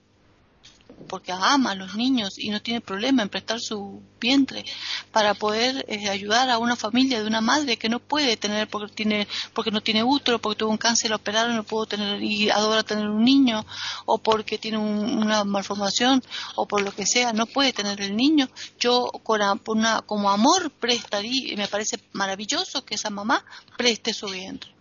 porque 1.07 1.31
ama 1.31 1.71
a 1.71 1.75
los 1.75 1.95
niños 1.95 2.37
y 2.37 2.49
no 2.49 2.61
tiene 2.61 2.81
problema 2.81 3.23
en 3.23 3.29
prestar 3.29 3.59
su 3.59 4.01
vientre 4.19 4.65
para 5.11 5.33
poder 5.33 5.85
eh, 5.87 6.09
ayudar 6.09 6.49
a 6.49 6.57
una 6.57 6.75
familia 6.75 7.21
de 7.21 7.27
una 7.27 7.41
madre 7.41 7.77
que 7.77 7.89
no 7.89 7.99
puede 7.99 8.37
tener 8.37 8.67
porque 8.67 8.93
tiene 8.93 9.27
porque 9.53 9.71
no 9.71 9.81
tiene 9.81 10.03
útero, 10.03 10.39
porque 10.39 10.59
tuvo 10.59 10.71
un 10.71 10.77
cáncer, 10.77 11.09
lo 11.09 11.15
operaron, 11.17 11.55
no 11.55 11.63
pudo 11.63 11.85
tener 11.85 12.21
y 12.21 12.49
adora 12.49 12.83
tener 12.83 13.07
un 13.07 13.23
niño 13.23 13.65
o 14.05 14.17
porque 14.17 14.57
tiene 14.57 14.77
una 14.77 15.43
malformación 15.43 16.23
o 16.55 16.67
por 16.67 16.81
lo 16.81 16.91
que 16.91 17.05
sea, 17.05 17.33
no 17.33 17.45
puede 17.45 17.73
tener 17.73 18.01
el 18.01 18.15
niño. 18.15 18.49
Yo 18.79 19.11
con 19.23 19.41
una, 19.67 20.01
como 20.01 20.29
amor 20.29 20.71
prestaría, 20.71 21.53
y 21.53 21.55
me 21.55 21.67
parece 21.67 21.99
maravilloso 22.13 22.83
que 22.85 22.95
esa 22.95 23.09
mamá 23.09 23.43
preste 23.77 24.13
su 24.13 24.27
vientre. 24.27 24.71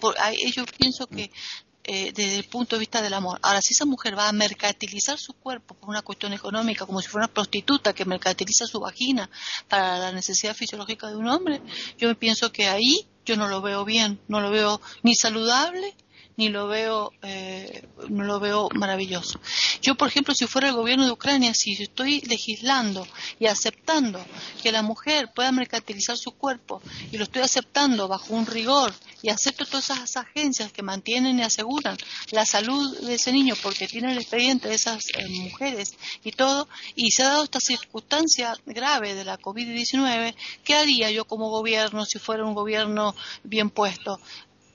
Por, 0.00 0.16
yo 0.54 0.64
pienso 0.66 1.06
que 1.06 1.30
eh, 1.86 2.12
desde 2.14 2.36
el 2.36 2.44
punto 2.44 2.76
de 2.76 2.80
vista 2.80 3.02
del 3.02 3.12
amor. 3.12 3.38
Ahora, 3.42 3.60
si 3.60 3.74
esa 3.74 3.84
mujer 3.84 4.16
va 4.16 4.28
a 4.28 4.32
mercantilizar 4.32 5.18
su 5.18 5.34
cuerpo 5.34 5.74
por 5.74 5.90
una 5.90 6.00
cuestión 6.00 6.32
económica, 6.32 6.86
como 6.86 7.02
si 7.02 7.08
fuera 7.08 7.26
una 7.26 7.34
prostituta 7.34 7.92
que 7.92 8.06
mercantiliza 8.06 8.66
su 8.66 8.80
vagina 8.80 9.28
para 9.68 9.98
la 9.98 10.12
necesidad 10.12 10.54
fisiológica 10.54 11.08
de 11.08 11.16
un 11.16 11.28
hombre, 11.28 11.60
yo 11.98 12.18
pienso 12.18 12.50
que 12.50 12.68
ahí 12.68 13.06
yo 13.26 13.36
no 13.36 13.48
lo 13.48 13.60
veo 13.60 13.84
bien, 13.84 14.18
no 14.28 14.40
lo 14.40 14.50
veo 14.50 14.80
ni 15.02 15.14
saludable 15.14 15.94
ni 16.36 16.48
lo 16.48 16.66
veo 16.68 17.12
eh, 17.22 17.86
no 18.08 18.24
lo 18.24 18.40
veo 18.40 18.68
maravilloso. 18.74 19.40
Yo, 19.82 19.94
por 19.94 20.08
ejemplo, 20.08 20.34
si 20.34 20.46
fuera 20.46 20.68
el 20.68 20.74
gobierno 20.74 21.04
de 21.04 21.12
Ucrania, 21.12 21.54
si 21.54 21.72
estoy 21.74 22.20
legislando 22.22 23.06
y 23.38 23.46
aceptando 23.46 24.24
que 24.62 24.72
la 24.72 24.82
mujer 24.82 25.30
pueda 25.34 25.52
mercantilizar 25.52 26.16
su 26.16 26.32
cuerpo 26.32 26.82
y 27.12 27.18
lo 27.18 27.24
estoy 27.24 27.42
aceptando 27.42 28.08
bajo 28.08 28.34
un 28.34 28.46
rigor 28.46 28.92
y 29.22 29.30
acepto 29.30 29.64
todas 29.64 29.90
esas 29.90 30.16
agencias 30.16 30.72
que 30.72 30.82
mantienen 30.82 31.38
y 31.38 31.42
aseguran 31.42 31.96
la 32.30 32.44
salud 32.44 32.98
de 33.00 33.14
ese 33.14 33.32
niño 33.32 33.54
porque 33.62 33.88
tienen 33.88 34.10
el 34.10 34.18
expediente 34.18 34.68
de 34.68 34.74
esas 34.74 35.06
eh, 35.14 35.28
mujeres 35.28 35.94
y 36.22 36.32
todo, 36.32 36.68
y 36.94 37.10
se 37.10 37.22
ha 37.22 37.28
dado 37.28 37.44
esta 37.44 37.60
circunstancia 37.60 38.56
grave 38.66 39.14
de 39.14 39.24
la 39.24 39.38
COVID-19, 39.38 40.34
¿qué 40.62 40.74
haría 40.74 41.10
yo 41.10 41.24
como 41.24 41.48
gobierno 41.48 42.04
si 42.04 42.18
fuera 42.18 42.44
un 42.44 42.54
gobierno 42.54 43.14
bien 43.42 43.70
puesto? 43.70 44.20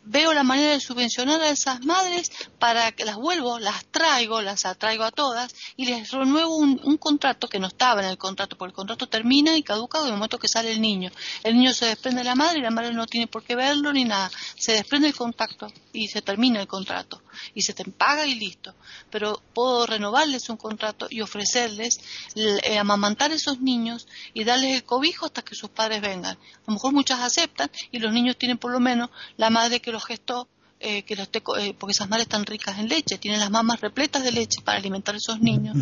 Veo 0.09 0.33
la 0.33 0.43
manera 0.43 0.71
de 0.71 0.79
subvencionar 0.79 1.39
a 1.41 1.51
esas 1.51 1.85
madres 1.85 2.31
para 2.57 2.91
que 2.91 3.05
las 3.05 3.15
vuelvo, 3.15 3.59
las 3.59 3.85
traigo, 3.85 4.41
las 4.41 4.65
atraigo 4.65 5.03
a 5.03 5.11
todas 5.11 5.53
y 5.77 5.85
les 5.85 6.09
renuevo 6.09 6.57
un, 6.57 6.97
contrato 6.97 7.47
que 7.47 7.59
no 7.59 7.67
estaba 7.67 8.01
en 8.01 8.09
el 8.09 8.17
contrato, 8.17 8.57
porque 8.57 8.71
el 8.71 8.75
contrato 8.75 9.07
termina 9.07 9.55
y 9.55 9.61
caduca 9.61 9.99
en 9.99 10.07
el 10.07 10.13
momento 10.13 10.39
que 10.39 10.47
sale 10.47 10.71
el 10.71 10.81
niño. 10.81 11.11
El 11.43 11.55
niño 11.55 11.73
se 11.73 11.85
desprende 11.85 12.21
de 12.21 12.25
la 12.25 12.35
madre 12.35 12.59
y 12.59 12.61
la 12.63 12.71
madre 12.71 12.91
no 12.91 13.05
tiene 13.05 13.27
por 13.27 13.43
qué 13.43 13.55
verlo 13.55 13.93
ni 13.93 14.03
nada. 14.03 14.31
Se 14.57 14.73
desprende 14.73 15.07
el 15.09 15.15
contacto 15.15 15.71
y 15.93 16.07
se 16.07 16.21
termina 16.21 16.59
el 16.59 16.67
contrato 16.67 17.21
y 17.53 17.61
se 17.61 17.73
te 17.73 17.85
paga 17.85 18.25
y 18.25 18.35
listo. 18.35 18.73
Pero 19.11 19.41
puedo 19.53 19.85
renovarles 19.85 20.49
un 20.49 20.57
contrato 20.57 21.07
y 21.09 21.21
ofrecerles 21.21 21.99
eh, 22.35 22.77
amamantar 22.77 23.31
a 23.31 23.35
esos 23.35 23.61
niños 23.61 24.07
y 24.33 24.43
darles 24.43 24.75
el 24.75 24.83
cobijo 24.83 25.27
hasta 25.27 25.43
que 25.43 25.55
sus 25.55 25.69
padres 25.69 26.01
vengan. 26.01 26.35
A 26.35 26.61
lo 26.67 26.73
mejor 26.73 26.93
muchas 26.93 27.19
aceptan 27.19 27.69
y 27.91 27.99
los 27.99 28.11
niños 28.11 28.37
tienen 28.37 28.57
por 28.57 28.71
lo 28.71 28.79
menos 28.79 29.09
la 29.37 29.49
madre 29.49 29.79
que 29.79 29.91
los 29.91 29.98
gestó 29.99 30.47
eh, 30.81 31.03
que 31.03 31.13
eh, 31.13 31.75
porque 31.77 31.91
esas 31.91 32.07
madres 32.07 32.27
están 32.27 32.45
ricas 32.45 32.79
en 32.79 32.87
leche, 32.87 33.17
tienen 33.17 33.41
las 33.41 33.51
mamas 33.51 33.81
repletas 33.81 34.23
de 34.23 34.31
leche 34.31 34.61
para 34.61 34.77
alimentar 34.77 35.13
a 35.13 35.17
esos 35.17 35.41
niños 35.41 35.75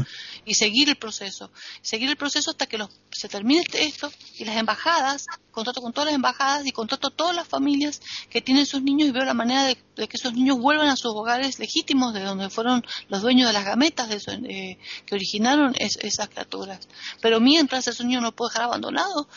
y 0.43 0.55
seguir 0.55 0.89
el 0.89 0.95
proceso, 0.95 1.51
seguir 1.83 2.09
el 2.09 2.17
proceso 2.17 2.49
hasta 2.49 2.65
que 2.65 2.79
los, 2.79 2.89
se 3.11 3.29
termine 3.29 3.61
este, 3.61 3.85
esto 3.85 4.11
y 4.39 4.45
las 4.45 4.57
embajadas, 4.57 5.27
contrato 5.51 5.81
con 5.81 5.93
todas 5.93 6.07
las 6.07 6.15
embajadas 6.15 6.65
y 6.65 6.71
contrato 6.71 7.11
todas 7.11 7.35
las 7.35 7.47
familias 7.47 8.01
que 8.31 8.41
tienen 8.41 8.65
sus 8.65 8.81
niños 8.81 9.09
y 9.09 9.11
veo 9.11 9.23
la 9.23 9.35
manera 9.35 9.65
de, 9.65 9.75
que 9.75 10.17
esos 10.17 10.33
niños 10.33 10.57
vuelvan 10.57 10.87
a 10.87 10.95
sus 10.95 11.11
hogares 11.13 11.59
legítimos 11.59 12.15
de 12.15 12.21
donde 12.21 12.49
fueron 12.49 12.83
los 13.07 13.21
dueños 13.21 13.45
de 13.45 13.53
las 13.53 13.65
gametas 13.65 14.09
de 14.09 14.17
eh, 14.49 14.79
que 15.05 15.13
originaron 15.13 15.75
esas 15.77 16.27
criaturas. 16.29 16.87
Pero 17.21 17.39
mientras 17.39 17.87
esos 17.87 18.03
niños 18.03 18.23
no 18.23 18.35
pueden 18.35 18.49
dejar 18.49 18.65
abandonados, 18.65 19.27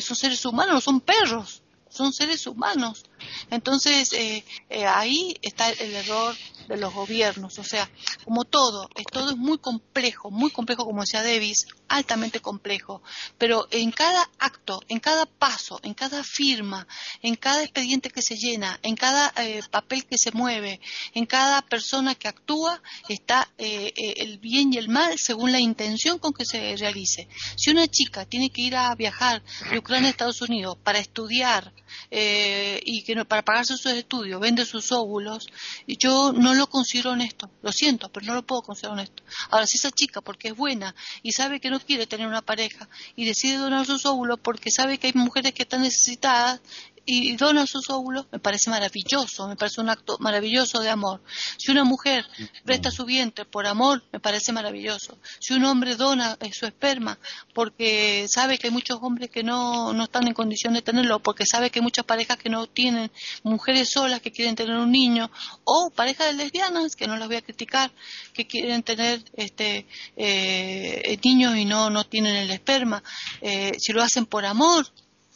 son 0.00 0.16
seres 0.16 0.42
humanos, 0.46 0.84
son 0.84 1.02
perros 1.02 1.62
son 1.96 2.12
seres 2.12 2.46
humanos. 2.46 3.04
Entonces, 3.50 4.12
eh, 4.12 4.44
eh, 4.70 4.86
ahí 4.86 5.36
está 5.42 5.70
el 5.70 5.94
error 5.94 6.34
de 6.68 6.76
los 6.76 6.92
gobiernos. 6.92 7.58
O 7.58 7.64
sea, 7.64 7.88
como 8.24 8.44
todo, 8.44 8.88
todo 9.12 9.30
es 9.30 9.36
muy 9.36 9.58
complejo, 9.58 10.30
muy 10.30 10.50
complejo, 10.50 10.84
como 10.84 11.02
decía 11.02 11.22
Davis, 11.22 11.66
altamente 11.88 12.40
complejo. 12.40 13.02
Pero 13.38 13.68
en 13.70 13.92
cada 13.92 14.28
acto, 14.38 14.80
en 14.88 15.00
cada 15.00 15.26
paso, 15.26 15.80
en 15.82 15.94
cada 15.94 16.24
firma, 16.24 16.86
en 17.22 17.36
cada 17.36 17.62
expediente 17.62 18.10
que 18.10 18.22
se 18.22 18.36
llena, 18.36 18.78
en 18.82 18.96
cada 18.96 19.32
eh, 19.36 19.62
papel 19.70 20.04
que 20.06 20.18
se 20.18 20.32
mueve, 20.32 20.80
en 21.14 21.26
cada 21.26 21.62
persona 21.62 22.14
que 22.14 22.28
actúa, 22.28 22.82
está 23.08 23.48
el 23.58 24.38
bien 24.38 24.72
y 24.72 24.78
el 24.78 24.88
mal 24.88 25.18
según 25.18 25.52
la 25.52 25.60
intención 25.60 26.18
con 26.18 26.32
que 26.32 26.44
se 26.44 26.76
realice. 26.76 27.28
Si 27.56 27.70
una 27.70 27.86
chica 27.86 28.24
tiene 28.24 28.50
que 28.50 28.62
ir 28.62 28.76
a 28.76 28.94
viajar 28.94 29.42
de 29.70 29.78
Ucrania 29.78 30.08
a 30.08 30.10
Estados 30.10 30.42
Unidos 30.42 30.76
para 30.82 30.98
estudiar, 30.98 31.72
eh, 32.10 32.80
y 32.84 33.02
que 33.06 33.24
para 33.24 33.42
pagarse 33.42 33.76
sus 33.76 33.92
estudios 33.92 34.40
vende 34.40 34.64
sus 34.66 34.90
óvulos, 34.90 35.46
y 35.86 35.96
yo 35.96 36.32
no 36.32 36.54
lo 36.54 36.68
considero 36.68 37.12
honesto, 37.12 37.50
lo 37.62 37.72
siento, 37.72 38.08
pero 38.10 38.26
no 38.26 38.34
lo 38.34 38.42
puedo 38.44 38.62
considerar 38.62 38.98
honesto. 38.98 39.22
Ahora, 39.50 39.66
si 39.66 39.78
esa 39.78 39.90
chica, 39.92 40.20
porque 40.20 40.48
es 40.48 40.56
buena 40.56 40.94
y 41.22 41.32
sabe 41.32 41.60
que 41.60 41.70
no 41.70 41.78
quiere 41.78 42.06
tener 42.06 42.26
una 42.26 42.42
pareja 42.42 42.88
y 43.14 43.24
decide 43.24 43.56
donar 43.56 43.86
sus 43.86 44.04
óvulos 44.06 44.40
porque 44.42 44.70
sabe 44.70 44.98
que 44.98 45.06
hay 45.06 45.12
mujeres 45.14 45.54
que 45.54 45.62
están 45.62 45.82
necesitadas 45.82 46.60
y 47.06 47.36
dona 47.36 47.66
sus 47.66 47.88
óvulos, 47.88 48.26
me 48.32 48.40
parece 48.40 48.68
maravilloso, 48.68 49.46
me 49.46 49.54
parece 49.54 49.80
un 49.80 49.88
acto 49.88 50.16
maravilloso 50.18 50.80
de 50.80 50.90
amor. 50.90 51.22
Si 51.56 51.70
una 51.70 51.84
mujer 51.84 52.26
presta 52.64 52.90
su 52.90 53.04
vientre 53.04 53.44
por 53.44 53.66
amor, 53.66 54.02
me 54.12 54.18
parece 54.18 54.52
maravilloso. 54.52 55.16
Si 55.38 55.54
un 55.54 55.64
hombre 55.64 55.94
dona 55.94 56.36
eh, 56.40 56.50
su 56.52 56.66
esperma 56.66 57.18
porque 57.54 58.26
sabe 58.28 58.58
que 58.58 58.66
hay 58.66 58.72
muchos 58.72 58.98
hombres 59.00 59.30
que 59.30 59.44
no, 59.44 59.92
no 59.92 60.04
están 60.04 60.26
en 60.26 60.34
condición 60.34 60.74
de 60.74 60.82
tenerlo, 60.82 61.20
porque 61.20 61.46
sabe 61.46 61.70
que 61.70 61.78
hay 61.78 61.84
muchas 61.84 62.04
parejas 62.04 62.36
que 62.38 62.50
no 62.50 62.66
tienen, 62.66 63.10
mujeres 63.44 63.90
solas 63.90 64.20
que 64.20 64.32
quieren 64.32 64.56
tener 64.56 64.76
un 64.76 64.90
niño, 64.90 65.30
o 65.64 65.90
parejas 65.94 66.26
de 66.26 66.34
lesbianas, 66.34 66.96
que 66.96 67.06
no 67.06 67.16
las 67.16 67.28
voy 67.28 67.36
a 67.36 67.42
criticar, 67.42 67.92
que 68.34 68.46
quieren 68.46 68.82
tener 68.82 69.22
este 69.36 69.86
eh, 70.16 71.18
niños 71.24 71.56
y 71.56 71.64
no, 71.64 71.88
no 71.88 72.04
tienen 72.04 72.34
el 72.34 72.50
esperma, 72.50 73.02
eh, 73.40 73.72
si 73.78 73.92
lo 73.92 74.02
hacen 74.02 74.26
por 74.26 74.44
amor, 74.44 74.86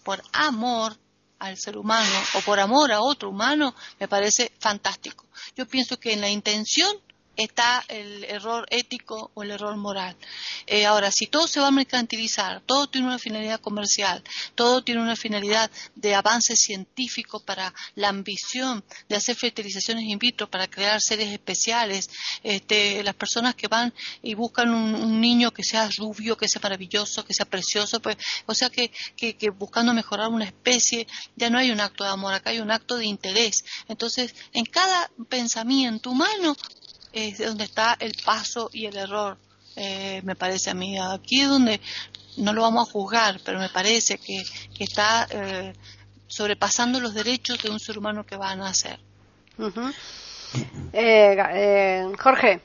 por 0.02 0.22
amor, 0.32 0.96
al 1.40 1.58
ser 1.58 1.76
humano 1.76 2.22
o 2.34 2.40
por 2.42 2.60
amor 2.60 2.92
a 2.92 3.00
otro 3.00 3.30
humano, 3.30 3.74
me 3.98 4.06
parece 4.06 4.52
fantástico. 4.60 5.26
Yo 5.56 5.66
pienso 5.66 5.98
que 5.98 6.12
en 6.12 6.20
la 6.20 6.28
intención 6.28 6.96
está 7.44 7.84
el 7.88 8.24
error 8.24 8.66
ético 8.70 9.30
o 9.34 9.42
el 9.42 9.50
error 9.50 9.76
moral. 9.76 10.16
Eh, 10.66 10.86
ahora, 10.86 11.10
si 11.10 11.26
todo 11.26 11.46
se 11.46 11.60
va 11.60 11.68
a 11.68 11.72
mercantilizar, 11.72 12.62
todo 12.66 12.88
tiene 12.88 13.06
una 13.06 13.18
finalidad 13.18 13.60
comercial, 13.60 14.22
todo 14.54 14.82
tiene 14.82 15.00
una 15.00 15.16
finalidad 15.16 15.70
de 15.94 16.14
avance 16.14 16.56
científico 16.56 17.40
para 17.40 17.72
la 17.94 18.08
ambición 18.08 18.84
de 19.08 19.16
hacer 19.16 19.36
fertilizaciones 19.36 20.04
in 20.04 20.18
vitro, 20.18 20.50
para 20.50 20.68
crear 20.68 21.00
seres 21.00 21.28
especiales, 21.32 22.10
este, 22.42 23.02
las 23.02 23.14
personas 23.14 23.54
que 23.54 23.68
van 23.68 23.92
y 24.22 24.34
buscan 24.34 24.74
un, 24.74 25.20
niño 25.20 25.50
que 25.50 25.64
sea 25.64 25.88
rubio, 25.98 26.36
que 26.36 26.48
sea 26.48 26.62
maravilloso, 26.62 27.24
que 27.24 27.34
sea 27.34 27.44
precioso, 27.44 28.00
pues, 28.00 28.16
o 28.46 28.54
sea 28.54 28.70
que, 28.70 28.90
que, 29.16 29.36
que 29.36 29.50
buscando 29.50 29.92
mejorar 29.92 30.28
una 30.28 30.46
especie, 30.46 31.06
ya 31.36 31.50
no 31.50 31.58
hay 31.58 31.70
un 31.70 31.80
acto 31.80 32.04
de 32.04 32.10
amor, 32.10 32.32
acá 32.32 32.50
hay 32.50 32.60
un 32.60 32.70
acto 32.70 32.96
de 32.96 33.06
interés. 33.06 33.64
Entonces, 33.88 34.34
en 34.52 34.64
cada 34.64 35.10
pensamiento 35.28 36.10
humano 36.10 36.56
es 37.12 37.38
donde 37.38 37.64
está 37.64 37.96
el 37.98 38.14
paso 38.24 38.70
y 38.72 38.86
el 38.86 38.96
error, 38.96 39.38
eh, 39.76 40.20
me 40.24 40.36
parece 40.36 40.70
a 40.70 40.74
mí. 40.74 40.98
Aquí 40.98 41.40
es 41.40 41.48
donde 41.48 41.80
no 42.36 42.52
lo 42.52 42.62
vamos 42.62 42.88
a 42.88 42.92
juzgar, 42.92 43.40
pero 43.44 43.58
me 43.58 43.68
parece 43.68 44.18
que, 44.18 44.42
está 44.78 45.26
eh, 45.30 45.72
sobrepasando 46.26 47.00
los 47.00 47.14
derechos 47.14 47.62
de 47.62 47.70
un 47.70 47.80
ser 47.80 47.98
humano 47.98 48.24
que 48.24 48.36
va 48.36 48.50
a 48.50 48.56
nacer. 48.56 48.98
Eh, 50.92 52.12
Jorge. 52.18 52.60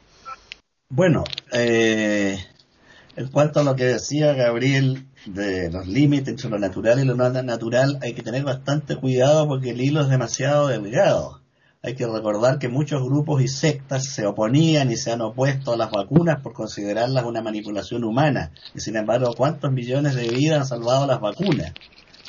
Bueno, 0.89 1.23
en 1.51 3.27
cuanto 3.31 3.59
a 3.59 3.63
lo 3.63 3.75
que 3.75 3.85
decía 3.85 4.33
Gabriel 4.33 5.07
de 5.25 5.71
los 5.71 5.87
límites 5.87 6.29
entre 6.29 6.49
lo 6.49 6.59
natural 6.59 6.99
y 6.99 7.05
lo 7.05 7.15
no 7.15 7.29
natural, 7.43 7.99
hay 8.01 8.13
que 8.13 8.21
tener 8.21 8.43
bastante 8.43 8.95
cuidado 8.95 9.47
porque 9.47 9.71
el 9.71 9.81
hilo 9.81 10.01
es 10.01 10.09
demasiado 10.09 10.67
delgado. 10.67 11.44
Hay 11.85 11.93
que 11.93 12.07
recordar 12.07 12.57
que 12.57 12.67
muchos 12.67 13.03
grupos 13.03 13.43
y 13.43 13.47
sectas 13.47 14.05
se 14.05 14.25
oponían 14.25 14.91
y 14.91 14.97
se 14.97 15.11
han 15.11 15.21
opuesto 15.21 15.71
a 15.71 15.77
las 15.77 15.91
vacunas 15.91 16.41
por 16.41 16.51
considerarlas 16.51 17.25
una 17.25 17.43
manipulación 17.43 18.03
humana. 18.03 18.49
Y 18.73 18.79
sin 18.79 18.95
embargo, 18.95 19.35
¿cuántos 19.37 19.71
millones 19.71 20.15
de 20.15 20.27
vidas 20.27 20.61
han 20.61 20.65
salvado 20.65 21.05
las 21.05 21.21
vacunas? 21.21 21.73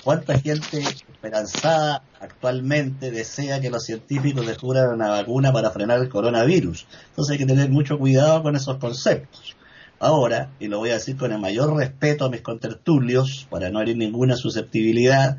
¿Cuánta 0.04 0.38
gente 0.38 0.80
esperanzada 0.80 2.02
actualmente 2.20 3.10
desea 3.10 3.58
que 3.58 3.70
los 3.70 3.82
científicos 3.82 4.46
descubran 4.46 4.92
una 4.92 5.08
vacuna 5.08 5.54
para 5.54 5.70
frenar 5.70 6.00
el 6.00 6.10
coronavirus? 6.10 6.86
Entonces 7.08 7.32
hay 7.32 7.38
que 7.38 7.46
tener 7.46 7.70
mucho 7.70 7.98
cuidado 7.98 8.42
con 8.42 8.56
esos 8.56 8.76
conceptos. 8.76 9.56
Ahora, 9.98 10.50
y 10.60 10.68
lo 10.68 10.80
voy 10.80 10.90
a 10.90 10.94
decir 10.94 11.16
con 11.16 11.32
el 11.32 11.38
mayor 11.38 11.74
respeto 11.74 12.26
a 12.26 12.30
mis 12.30 12.42
contertulios, 12.42 13.46
para 13.48 13.70
no 13.70 13.80
herir 13.80 13.96
ninguna 13.96 14.36
susceptibilidad, 14.36 15.38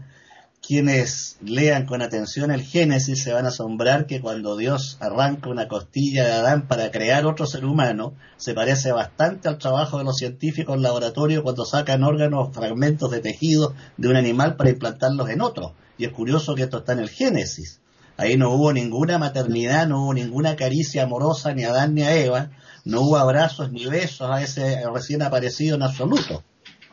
quienes 0.68 1.38
lean 1.42 1.86
con 1.86 2.02
atención 2.02 2.52
el 2.52 2.62
Génesis 2.62 3.24
se 3.24 3.32
van 3.32 3.46
a 3.46 3.50
asombrar 3.50 4.06
que 4.06 4.20
cuando 4.20 4.58
Dios 4.58 4.98
arranca 5.00 5.50
una 5.50 5.70
costilla 5.70 6.26
de 6.26 6.34
Adán 6.34 6.68
para 6.68 6.92
crear 6.92 7.26
otro 7.26 7.46
ser 7.46 7.64
humano, 7.64 8.16
se 8.36 8.54
parece 8.54 8.92
bastante 8.92 9.48
al 9.48 9.60
trabajo 9.60 9.98
de 9.98 10.04
los 10.04 10.18
científicos 10.18 10.76
en 10.76 10.82
laboratorio 10.82 11.42
cuando 11.42 11.64
sacan 11.64 12.04
órganos, 12.04 12.54
fragmentos 12.54 13.10
de 13.12 13.22
tejido 13.22 13.76
de 13.96 14.10
un 14.10 14.18
animal 14.18 14.58
para 14.58 14.70
implantarlos 14.70 15.30
en 15.30 15.40
otro. 15.40 15.74
Y 15.98 16.04
es 16.04 16.12
curioso 16.12 16.54
que 16.54 16.64
esto 16.64 16.80
está 16.80 16.92
en 16.92 17.00
el 17.00 17.10
Génesis. 17.10 17.80
Ahí 18.18 18.36
no 18.36 18.52
hubo 18.52 18.74
ninguna 18.74 19.18
maternidad, 19.18 19.88
no 19.88 20.04
hubo 20.04 20.14
ninguna 20.14 20.58
caricia 20.58 21.04
amorosa 21.04 21.54
ni 21.54 21.64
a 21.64 21.70
Adán 21.70 21.94
ni 21.94 22.02
a 22.02 22.14
Eva, 22.14 22.50
no 22.84 23.04
hubo 23.04 23.16
abrazos 23.16 23.72
ni 23.72 23.86
besos 23.86 24.30
a 24.30 24.42
ese 24.42 24.84
recién 24.94 25.22
aparecido 25.22 25.78
en 25.78 25.84
absoluto 25.84 26.44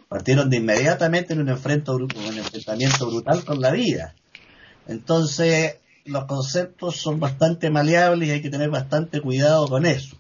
partieron 0.09 0.51
de 0.51 0.59
inmediatamente 0.59 1.33
en 1.33 1.41
un, 1.41 1.49
enfrentamiento 1.49 3.07
brutal 3.07 3.45
con 3.45 3.61
la 3.61 3.71
vida. 3.71 4.15
Entonces, 4.87 5.77
los 6.05 6.25
conceptos 6.27 6.97
son 6.97 7.19
bastante 7.19 7.71
maleables 7.71 8.29
y 8.29 8.33
hay 8.33 8.43
que 8.43 8.51
tener 8.51 8.71
bastante 8.71 9.21
cuidado 9.21 9.67
con 9.69 9.87
eso. 9.87 10.17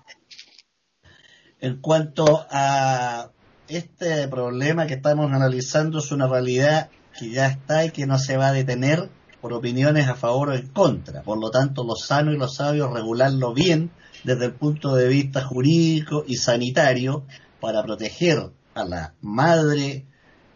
En 1.60 1.80
cuanto 1.80 2.46
a 2.50 3.30
este 3.68 4.28
problema 4.28 4.86
que 4.86 4.94
estamos 4.94 5.32
analizando, 5.32 5.98
es 5.98 6.12
una 6.12 6.26
realidad 6.26 6.90
que 7.18 7.30
ya 7.30 7.46
está 7.46 7.84
y 7.84 7.90
que 7.90 8.06
no 8.06 8.18
se 8.18 8.36
va 8.36 8.48
a 8.48 8.52
detener 8.52 9.08
por 9.40 9.52
opiniones 9.52 10.08
a 10.08 10.14
favor 10.14 10.50
o 10.50 10.54
en 10.54 10.68
contra. 10.68 11.22
Por 11.22 11.38
lo 11.38 11.50
tanto, 11.50 11.84
lo 11.84 11.96
sano 11.96 12.32
y 12.32 12.38
lo 12.38 12.48
sabio 12.48 12.92
regularlo 12.92 13.52
bien 13.52 13.90
desde 14.24 14.46
el 14.46 14.54
punto 14.54 14.94
de 14.94 15.06
vista 15.06 15.44
jurídico 15.44 16.24
y 16.26 16.36
sanitario 16.36 17.24
para 17.60 17.82
proteger 17.82 18.50
a 18.74 18.84
la 18.84 19.14
madre 19.20 20.06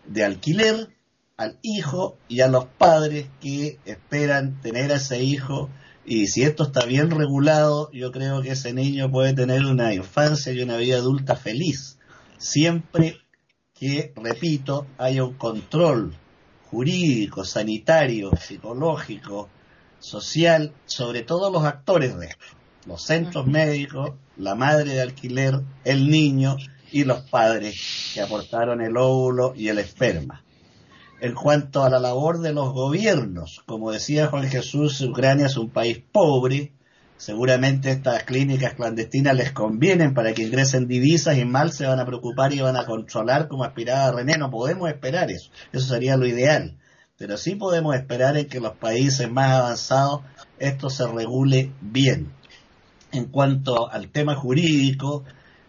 de 0.07 0.25
alquiler, 0.25 0.89
al 1.37 1.59
hijo 1.63 2.19
y 2.29 2.41
a 2.41 2.49
los 2.49 2.67
padres 2.67 3.29
que 3.41 3.79
esperan 3.85 4.61
tener 4.61 4.93
a 4.93 4.97
ese 4.97 5.23
hijo. 5.23 5.71
Y 6.05 6.27
si 6.27 6.43
esto 6.43 6.65
está 6.65 6.85
bien 6.85 7.11
regulado, 7.11 7.91
yo 7.93 8.11
creo 8.11 8.43
que 8.43 8.53
ese 8.53 8.73
niño 8.73 9.11
puede 9.11 9.35
tener 9.35 9.65
una 9.65 9.95
infancia 9.95 10.53
y 10.53 10.63
una 10.63 10.77
vida 10.77 10.97
adulta 10.97 11.37
feliz. 11.37 11.99
Siempre 12.39 13.19
que, 13.75 14.13
repito, 14.17 14.87
haya 14.97 15.25
un 15.25 15.35
control 15.35 16.15
jurídico, 16.71 17.45
sanitario, 17.45 18.31
psicológico, 18.37 19.49
social 20.01 20.73
sobre 20.87 21.23
todos 21.23 21.53
los 21.53 21.65
actores 21.65 22.19
de 22.19 22.27
esto. 22.27 22.45
Los 22.87 23.03
centros 23.03 23.47
médicos, 23.47 24.13
la 24.37 24.55
madre 24.55 24.95
de 24.95 25.03
alquiler, 25.03 25.61
el 25.85 26.09
niño 26.09 26.57
y 26.93 27.05
los 27.05 27.21
padres 27.23 28.13
que 28.15 28.21
aportaron 28.21 28.81
el 28.81 28.97
óvulo 28.97 29.53
y 29.57 29.69
el 29.69 29.79
esperma. 29.79 30.43
En 31.21 31.35
cuanto 31.35 31.83
a 31.83 31.91
la 31.91 31.99
labor 31.99 32.39
de 32.41 32.53
los 32.53 32.73
gobiernos, 32.73 33.63
como 33.67 33.91
decía 33.91 34.29
Juan 34.29 34.49
Jesús, 34.49 35.01
Ucrania 35.01 35.47
es 35.47 35.57
un 35.57 35.71
país 35.71 36.01
pobre, 36.13 36.73
seguramente 37.17 37.91
estas 37.91 38.23
clínicas 38.23 38.75
clandestinas 38.75 39.35
les 39.35 39.51
convienen 39.51 40.15
para 40.15 40.33
que 40.33 40.45
ingresen 40.45 40.87
divisas 40.87 41.37
y 41.37 41.45
mal 41.45 41.73
se 41.73 41.87
van 41.87 41.99
a 41.99 42.07
preocupar 42.07 42.53
y 42.53 42.61
van 42.61 42.77
a 42.77 42.87
controlar 42.87 43.49
como 43.49 43.65
aspiraba 43.65 44.13
René. 44.13 44.39
No 44.39 44.51
podemos 44.51 44.89
esperar 44.89 45.31
eso, 45.31 45.51
eso 45.73 45.87
sería 45.87 46.17
lo 46.17 46.27
ideal. 46.27 46.77
Pero 47.17 47.37
sí 47.37 47.57
podemos 47.57 47.97
esperar 47.97 48.37
en 48.37 48.47
que 48.47 48.61
los 48.61 48.77
países 48.77 49.29
más 49.29 49.51
avanzados 49.51 50.21
esto 50.61 50.89
se 50.89 51.05
regule 51.09 51.73
bien. 51.81 52.33
En 53.11 53.25
cuanto 53.25 53.91
al 53.91 54.11
tema 54.11 54.37
jurídico, 54.37 55.25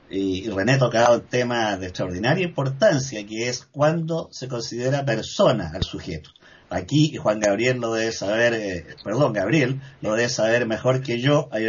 y, 0.10 0.49
René 0.49 0.74
ha 0.74 0.80
tocado 0.80 1.16
un 1.16 1.28
tema 1.28 1.78
de 1.78 1.88
extraordinaria 1.88 2.45
importancia, 2.45 3.26
que 3.26 3.49
es 3.49 3.66
cuando 3.66 4.28
se 4.32 4.47
considera 4.47 5.05
persona 5.05 5.72
al 5.74 5.84
sujeto. 5.84 6.32
Aquí, 6.70 7.16
Juan 7.18 7.39
Gabriel 7.39 7.80
lo 7.80 7.93
debe 7.93 8.12
saber, 8.12 8.53
eh, 8.53 8.86
perdón, 9.03 9.34
Gabriel, 9.34 9.82
lo 10.01 10.16
debe 10.16 10.30
saber 10.30 10.68
mejor 10.68 11.01
que 11.01 11.20
yo, 11.20 11.49
hay 11.51 11.68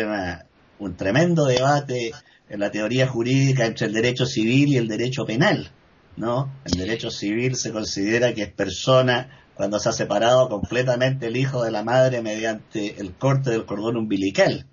un 0.79 0.97
tremendo 0.97 1.47
debate 1.47 2.13
en 2.49 2.61
la 2.61 2.71
teoría 2.71 3.07
jurídica 3.07 3.65
entre 3.65 3.87
el 3.87 3.93
derecho 3.93 4.27
civil 4.27 4.69
y 4.69 4.77
el 4.77 4.89
derecho 4.89 5.25
penal, 5.25 5.71
¿no? 6.17 6.53
El 6.65 6.73
derecho 6.73 7.11
civil 7.11 7.57
se 7.57 7.73
considera 7.73 8.35
que 8.35 8.43
es 8.43 8.53
persona 8.53 9.31
cuando 9.55 9.79
se 9.79 9.91
ha 9.91 9.93
separado 9.93 10.49
completamente 10.49 11.27
el 11.27 11.37
hijo 11.37 11.63
de 11.63 11.71
la 11.71 11.85
madre 11.85 12.23
mediante 12.23 13.01
el 13.01 13.13
corte 13.13 13.51
del 13.51 13.67
cordón 13.67 13.97
umbilical. 13.97 14.67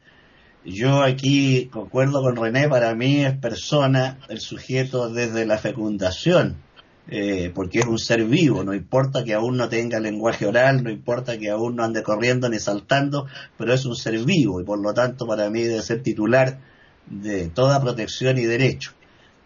Yo 0.70 1.02
aquí 1.02 1.70
concuerdo 1.72 2.22
con 2.22 2.36
René, 2.36 2.68
para 2.68 2.94
mí 2.94 3.24
es 3.24 3.38
persona 3.38 4.20
el 4.28 4.42
sujeto 4.42 5.10
desde 5.10 5.46
la 5.46 5.58
fecundación, 5.58 6.58
eh, 7.08 7.54
porque 7.56 7.80
es 7.80 7.86
un 7.86 7.98
ser 7.98 8.26
vivo, 8.26 8.66
no 8.66 8.74
importa 8.74 9.24
que 9.24 9.34
aún 9.34 9.56
no 9.56 9.70
tenga 9.70 10.02
lenguaje 10.02 10.46
oral, 10.46 10.84
no 10.84 10.92
importa 10.92 11.38
que 11.38 11.50
aún 11.50 11.78
no 11.78 11.86
ande 11.86 12.04
corriendo 12.04 12.50
ni 12.50 12.60
saltando, 12.60 13.28
pero 13.58 13.74
es 13.74 13.86
un 13.86 13.96
ser 13.96 14.20
vivo 14.26 14.60
y 14.60 14.66
por 14.66 14.78
lo 14.82 14.94
tanto 14.94 15.26
para 15.26 15.50
mí 15.50 15.64
debe 15.64 15.82
ser 15.82 16.04
titular 16.04 16.60
de 17.06 17.48
toda 17.48 17.82
protección 17.82 18.38
y 18.38 18.44
derecho. 18.44 18.92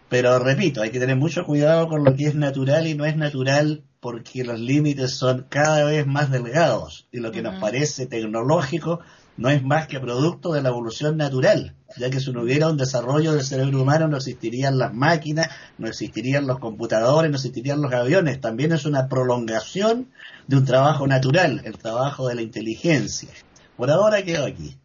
Pero 0.08 0.40
repito, 0.40 0.82
hay 0.82 0.90
que 0.90 0.98
tener 0.98 1.14
mucho 1.14 1.44
cuidado 1.44 1.86
con 1.86 2.02
lo 2.02 2.16
que 2.16 2.26
es 2.26 2.34
natural 2.34 2.88
y 2.88 2.94
no 2.94 3.04
es 3.04 3.16
natural 3.16 3.84
porque 4.00 4.42
los 4.42 4.58
límites 4.58 5.12
son 5.12 5.46
cada 5.48 5.84
vez 5.84 6.04
más 6.04 6.32
delgados 6.32 7.06
y 7.12 7.20
lo 7.20 7.30
que 7.30 7.42
nos 7.42 7.60
parece 7.60 8.06
tecnológico 8.06 8.98
no 9.36 9.48
es 9.48 9.62
más 9.62 9.86
que 9.86 10.00
producto 10.00 10.52
de 10.52 10.62
la 10.62 10.68
evolución 10.68 11.16
natural, 11.16 11.74
ya 11.96 12.10
que 12.10 12.20
si 12.20 12.32
no 12.32 12.42
hubiera 12.42 12.68
un 12.68 12.76
desarrollo 12.76 13.32
del 13.32 13.44
cerebro 13.44 13.82
humano 13.82 14.08
no 14.08 14.16
existirían 14.18 14.78
las 14.78 14.92
máquinas, 14.94 15.48
no 15.78 15.88
existirían 15.88 16.46
los 16.46 16.58
computadores, 16.58 17.30
no 17.30 17.36
existirían 17.36 17.80
los 17.80 17.92
aviones, 17.92 18.40
también 18.40 18.72
es 18.72 18.84
una 18.84 19.08
prolongación 19.08 20.08
de 20.46 20.56
un 20.56 20.64
trabajo 20.64 21.06
natural, 21.06 21.62
el 21.64 21.78
trabajo 21.78 22.28
de 22.28 22.34
la 22.34 22.42
inteligencia. 22.42 23.30
Por 23.76 23.90
ahora 23.90 24.22
quedo 24.22 24.44
aquí. 24.44 24.76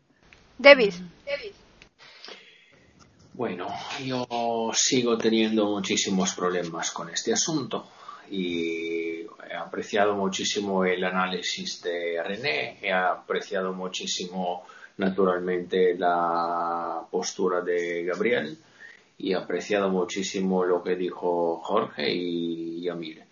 Davis. 0.58 1.02
Bueno, 3.34 3.68
yo 4.04 4.72
sigo 4.74 5.16
teniendo 5.16 5.70
muchísimos 5.70 6.34
problemas 6.34 6.90
con 6.90 7.10
este 7.10 7.34
asunto 7.34 7.88
y 8.32 9.17
he 9.50 9.56
apreciado 9.56 10.16
muchísimo 10.16 10.86
el 10.86 11.04
análisis 11.04 11.82
de 11.82 12.22
René, 12.24 12.78
he 12.82 12.92
apreciado 12.92 13.74
muchísimo 13.74 14.66
naturalmente 14.98 15.96
la 15.96 17.06
postura 17.10 17.62
de 17.62 18.04
Gabriel 18.04 18.58
y 19.18 19.32
he 19.32 19.36
apreciado 19.36 19.90
muchísimo 19.90 20.66
lo 20.66 20.84
que 20.84 20.96
dijo 20.96 21.60
Jorge 21.64 22.12
y 22.12 22.82
Yamil. 22.82 23.24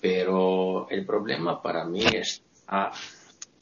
Pero 0.00 0.88
el 0.90 1.06
problema 1.06 1.62
para 1.62 1.84
mí 1.84 2.04
es, 2.04 2.42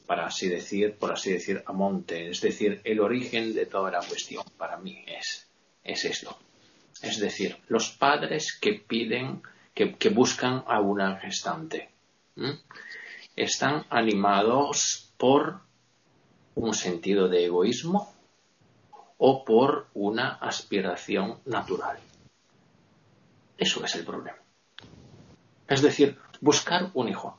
para 0.05 0.25
así 0.25 0.49
decir, 0.49 0.95
por 0.97 1.11
así 1.11 1.33
decir, 1.33 1.63
a 1.65 1.71
monte, 1.71 2.29
es 2.29 2.41
decir, 2.41 2.81
el 2.83 2.99
origen 2.99 3.53
de 3.53 3.65
toda 3.65 3.91
la 3.91 3.99
cuestión 3.99 4.43
para 4.57 4.77
mí 4.77 5.03
es, 5.07 5.47
es 5.83 6.05
esto. 6.05 6.37
Es 7.01 7.19
decir, 7.19 7.57
los 7.67 7.91
padres 7.91 8.57
que 8.59 8.73
piden 8.73 9.41
que, 9.75 10.09
buscan 10.09 10.63
a 10.67 10.79
una 10.79 11.17
gestante. 11.17 11.89
Están 13.35 13.85
animados 13.89 15.11
por 15.17 15.59
un 16.55 16.73
sentido 16.73 17.27
de 17.27 17.45
egoísmo 17.45 18.13
o 19.17 19.43
por 19.43 19.87
una 19.93 20.29
aspiración 20.35 21.39
natural. 21.45 21.99
Eso 23.57 23.83
es 23.83 23.95
el 23.95 24.05
problema. 24.05 24.37
Es 25.67 25.81
decir, 25.81 26.17
buscar 26.39 26.91
un 26.93 27.09
hijo 27.09 27.37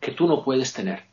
que 0.00 0.12
tú 0.12 0.26
no 0.26 0.42
puedes 0.42 0.72
tener 0.72 1.04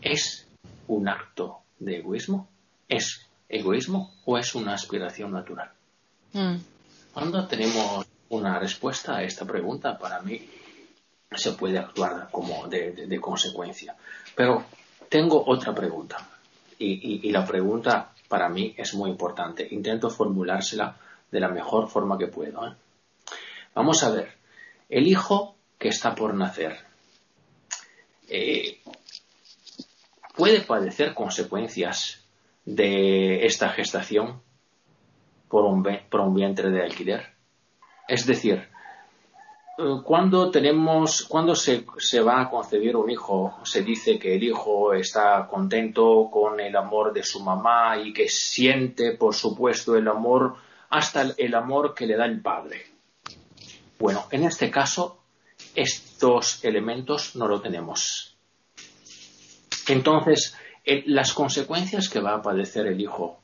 es 0.00 0.48
un 0.88 1.08
acto 1.08 1.60
de 1.78 1.98
egoísmo, 1.98 2.48
es 2.88 3.28
egoísmo 3.48 4.14
o 4.24 4.38
es 4.38 4.54
una 4.54 4.74
aspiración 4.74 5.32
natural. 5.32 5.70
Mm. 6.32 6.56
Cuando 7.12 7.46
tenemos 7.46 8.06
una 8.30 8.58
respuesta 8.58 9.16
a 9.16 9.22
esta 9.22 9.44
pregunta, 9.44 9.98
para 9.98 10.20
mí 10.20 10.48
se 11.34 11.52
puede 11.52 11.78
actuar 11.78 12.28
como 12.30 12.66
de, 12.68 13.18
consecuencia. 13.20 13.96
Pero 14.34 14.64
tengo 15.08 15.42
otra 15.46 15.74
pregunta 15.74 16.28
y, 16.78 17.30
la 17.30 17.44
pregunta 17.44 18.12
para 18.28 18.48
mí 18.48 18.74
es 18.76 18.94
muy 18.94 19.10
importante. 19.10 19.66
Intento 19.70 20.10
formulársela 20.10 20.96
de 21.30 21.40
la 21.40 21.48
mejor 21.48 21.88
forma 21.88 22.18
que 22.18 22.28
puedo. 22.28 22.66
¿eh? 22.66 22.74
Vamos 23.74 24.02
a 24.02 24.10
ver, 24.10 24.32
el 24.88 25.06
hijo 25.06 25.56
que 25.78 25.88
está 25.88 26.14
por 26.14 26.34
nacer 26.34 26.76
eh, 28.28 28.80
puede 30.36 30.60
padecer 30.60 31.14
consecuencias 31.14 32.24
de 32.64 33.46
esta 33.46 33.70
gestación 33.70 34.42
por 35.48 35.64
un, 35.64 35.82
por 36.10 36.20
un 36.20 36.34
vientre 36.34 36.70
de 36.70 36.82
alquiler. 36.82 37.37
Es 38.08 38.24
decir, 38.24 38.66
eh, 39.78 40.00
cuando 40.02 40.50
tenemos, 40.50 41.22
cuando 41.28 41.54
se, 41.54 41.84
va 42.20 42.40
a 42.40 42.50
concebir 42.50 42.96
un 42.96 43.10
hijo, 43.10 43.58
se 43.64 43.82
dice 43.82 44.18
que 44.18 44.34
el 44.34 44.42
hijo 44.42 44.94
está 44.94 45.46
contento 45.46 46.28
con 46.32 46.58
el 46.58 46.74
amor 46.74 47.12
de 47.12 47.22
su 47.22 47.40
mamá 47.40 47.98
y 47.98 48.14
que 48.14 48.28
siente, 48.28 49.12
por 49.12 49.34
supuesto, 49.34 49.94
el 49.94 50.08
amor, 50.08 50.56
hasta 50.88 51.34
el 51.36 51.54
amor 51.54 51.94
que 51.94 52.06
le 52.06 52.16
da 52.16 52.24
el 52.24 52.40
padre. 52.40 52.86
Bueno, 53.98 54.24
en 54.30 54.44
este 54.44 54.70
caso, 54.70 55.20
estos 55.74 56.64
elementos 56.64 57.36
no 57.36 57.46
lo 57.46 57.60
tenemos. 57.60 58.36
Entonces, 59.86 60.56
las 61.06 61.34
consecuencias 61.34 62.08
que 62.08 62.20
va 62.20 62.34
a 62.34 62.42
padecer 62.42 62.86
el 62.86 63.00
hijo 63.00 63.40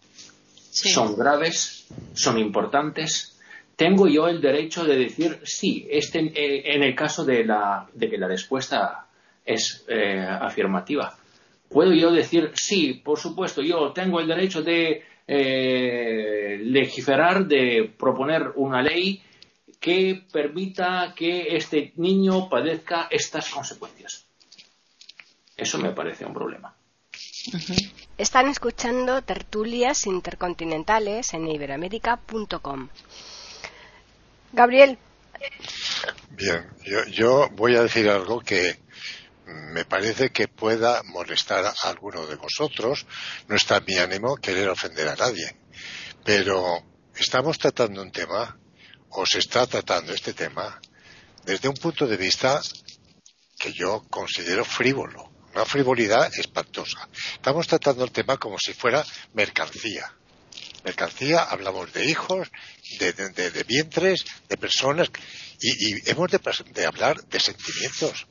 son 0.70 1.16
graves, 1.16 1.86
son 2.14 2.38
importantes 2.38 3.33
tengo 3.76 4.06
yo 4.06 4.28
el 4.28 4.40
derecho 4.40 4.84
de 4.84 4.96
decir 4.96 5.40
sí, 5.44 5.86
este, 5.90 6.20
eh, 6.20 6.74
en 6.74 6.82
el 6.82 6.94
caso 6.94 7.24
de, 7.24 7.44
la, 7.44 7.88
de 7.92 8.08
que 8.08 8.18
la 8.18 8.28
respuesta 8.28 9.06
es 9.44 9.84
eh, 9.88 10.18
afirmativa. 10.18 11.16
Puedo 11.68 11.92
yo 11.92 12.12
decir 12.12 12.52
sí, 12.54 12.94
por 13.04 13.18
supuesto, 13.18 13.62
yo 13.62 13.92
tengo 13.92 14.20
el 14.20 14.28
derecho 14.28 14.62
de 14.62 15.02
eh, 15.26 16.58
legislar, 16.62 17.46
de 17.46 17.92
proponer 17.98 18.52
una 18.56 18.82
ley 18.82 19.22
que 19.80 20.22
permita 20.32 21.12
que 21.16 21.56
este 21.56 21.92
niño 21.96 22.48
padezca 22.48 23.08
estas 23.10 23.50
consecuencias. 23.50 24.24
Eso 25.56 25.78
me 25.78 25.90
parece 25.90 26.24
un 26.24 26.32
problema. 26.32 26.74
Están 28.16 28.48
escuchando 28.48 29.22
tertulias 29.22 30.06
intercontinentales 30.06 31.34
en 31.34 31.48
iberoamérica.com. 31.48 32.88
Gabriel. 34.54 34.98
Bien, 36.30 36.70
yo, 37.10 37.48
voy 37.50 37.74
a 37.76 37.82
decir 37.82 38.08
algo 38.08 38.40
que 38.40 38.80
me 39.46 39.84
parece 39.84 40.30
que 40.30 40.48
pueda 40.48 41.02
molestar 41.02 41.64
a 41.66 41.74
alguno 41.82 42.26
de 42.26 42.36
vosotros. 42.36 43.04
No 43.48 43.56
está 43.56 43.80
mi 43.80 43.96
ánimo 43.96 44.36
querer 44.36 44.68
ofender 44.68 45.08
a 45.08 45.16
nadie. 45.16 45.56
Pero 46.24 46.82
estamos 47.16 47.58
tratando 47.58 48.00
un 48.00 48.12
tema, 48.12 48.56
o 49.10 49.26
se 49.26 49.40
está 49.40 49.66
tratando 49.66 50.14
este 50.14 50.32
tema, 50.32 50.80
desde 51.44 51.68
un 51.68 51.74
punto 51.74 52.06
de 52.06 52.16
vista 52.16 52.60
que 53.58 53.72
yo 53.72 54.04
considero 54.08 54.64
frívolo. 54.64 55.32
Una 55.52 55.64
frivolidad 55.64 56.32
espantosa. 56.36 57.08
Estamos 57.34 57.66
tratando 57.66 58.04
el 58.04 58.10
tema 58.10 58.36
como 58.38 58.56
si 58.58 58.72
fuera 58.72 59.04
mercancía 59.34 60.12
mercancía, 60.84 61.42
hablamos 61.42 61.92
de 61.92 62.04
hijos, 62.04 62.48
de, 62.98 63.64
vientres, 63.66 64.24
de 64.48 64.56
personas, 64.56 65.10
y, 65.60 66.10
hemos 66.10 66.30
de, 66.30 66.86
hablar 66.86 67.24
de 67.24 67.40
sentimientos. 67.40 68.26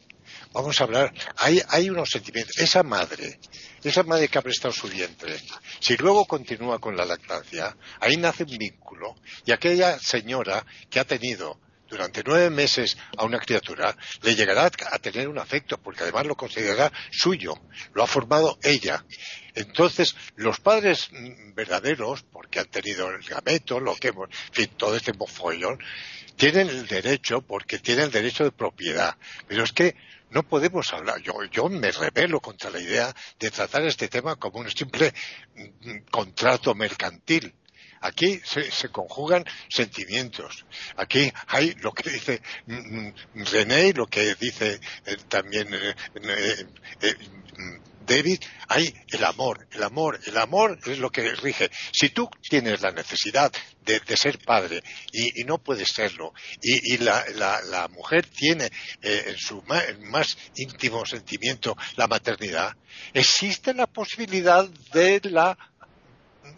vamos 0.54 0.80
a 0.80 0.84
hablar, 0.84 1.14
hay, 1.38 1.62
hay 1.70 1.90
unos 1.90 2.10
sentimientos. 2.12 2.56
Esa 2.58 2.84
madre, 2.84 3.40
esa 3.84 4.04
madre 4.04 4.28
que 4.28 4.38
ha 4.38 4.44
prestado 4.44 4.74
su 4.74 4.88
vientre, 4.88 5.40
si 5.80 5.98
luego 5.98 6.26
continúa 6.26 6.80
con 6.80 6.96
la 6.96 7.06
lactancia, 7.06 7.76
ahí 8.00 8.18
nace 8.18 8.44
un 8.44 8.58
vínculo. 8.58 9.16
Y 9.46 9.52
aquella 9.52 10.00
señora 10.00 10.66
que 10.90 11.00
ha 11.00 11.06
tenido 11.06 11.60
durante 11.94 12.24
nueve 12.26 12.50
meses 12.50 12.98
a 13.18 13.24
una 13.24 13.38
criatura, 13.38 13.96
le 14.24 14.34
llegará 14.34 14.66
a 14.66 15.00
tener 15.00 15.28
un 15.28 15.38
afecto, 15.38 15.78
porque 15.78 16.02
además 16.02 16.26
lo 16.26 16.36
considerará 16.36 16.92
suyo, 17.12 17.54
lo 17.94 18.04
ha 18.04 18.08
formado 18.08 18.58
ella. 18.64 19.06
Entonces, 19.54 20.16
los 20.36 20.60
padres 20.60 21.10
verdaderos, 21.54 22.24
porque 22.24 22.60
han 22.60 22.68
tenido 22.68 23.12
el 23.12 23.22
gameto, 23.22 23.80
lo 23.80 23.96
que 23.96 24.08
hemos, 24.08 24.28
en 24.30 24.54
fin, 24.54 24.70
todo 24.76 24.96
este 24.96 25.14
mofollón, 25.14 25.78
tienen 26.36 26.68
el 26.68 26.88
derecho, 26.88 27.42
porque 27.42 27.78
tienen 27.78 28.06
el 28.06 28.12
derecho 28.12 28.44
de 28.44 28.52
propiedad. 28.52 29.16
Pero 29.48 29.64
es 29.64 29.72
que 29.72 29.96
no 30.32 30.42
podemos 30.42 30.92
hablar, 30.94 31.22
yo, 31.22 31.44
yo 31.52 31.70
me 31.70 31.92
rebelo 31.92 32.40
contra 32.40 32.72
la 32.72 32.80
idea 32.80 33.16
de 33.40 33.52
tratar 33.52 33.84
este 33.84 34.08
tema 34.08 34.36
como 34.38 34.62
un 34.62 34.72
simple 34.72 35.14
mm, 35.56 36.10
contrato 36.10 36.74
mercantil 36.74 37.54
Aquí 38.04 38.42
se, 38.44 38.90
conjugan 38.90 39.46
sentimientos. 39.70 40.66
Aquí 40.98 41.32
hay 41.48 41.74
lo 41.76 41.94
que 41.94 42.10
dice 42.10 42.42
mm, 42.66 43.08
mm, 43.08 43.46
René 43.46 43.88
y 43.88 43.94
lo 43.94 44.08
que 44.08 44.36
dice 44.36 44.80
eh, 45.06 45.18
también 45.30 45.74
eh, 45.74 45.96
eh, 47.02 47.16
David, 48.06 48.40
hay 48.68 48.94
el 49.08 49.24
amor, 49.24 49.66
el 49.72 49.84
amor, 49.84 50.20
el 50.26 50.38
amor 50.38 50.78
es 50.86 51.00
lo 51.00 51.10
que 51.10 51.34
rige. 51.36 51.72
Si 51.94 52.10
tú 52.10 52.30
tienes 52.42 52.82
la 52.82 52.92
necesidad 52.92 53.54
de, 53.86 54.02
ser 54.18 54.40
padre 54.40 54.84
y, 55.14 55.46
no 55.46 55.60
puedes 55.60 55.88
serlo, 55.88 56.34
y, 56.62 56.98
la, 56.98 57.88
mujer 57.90 58.26
tiene 58.26 58.70
en 59.02 59.38
su 59.38 59.62
más 59.62 60.38
íntimo 60.58 61.06
sentimiento 61.06 61.78
la 61.96 62.08
maternidad, 62.08 62.76
existe 63.14 63.74
la 63.74 63.88
posibilidad 63.88 64.68
de 64.92 65.22
la 65.24 65.58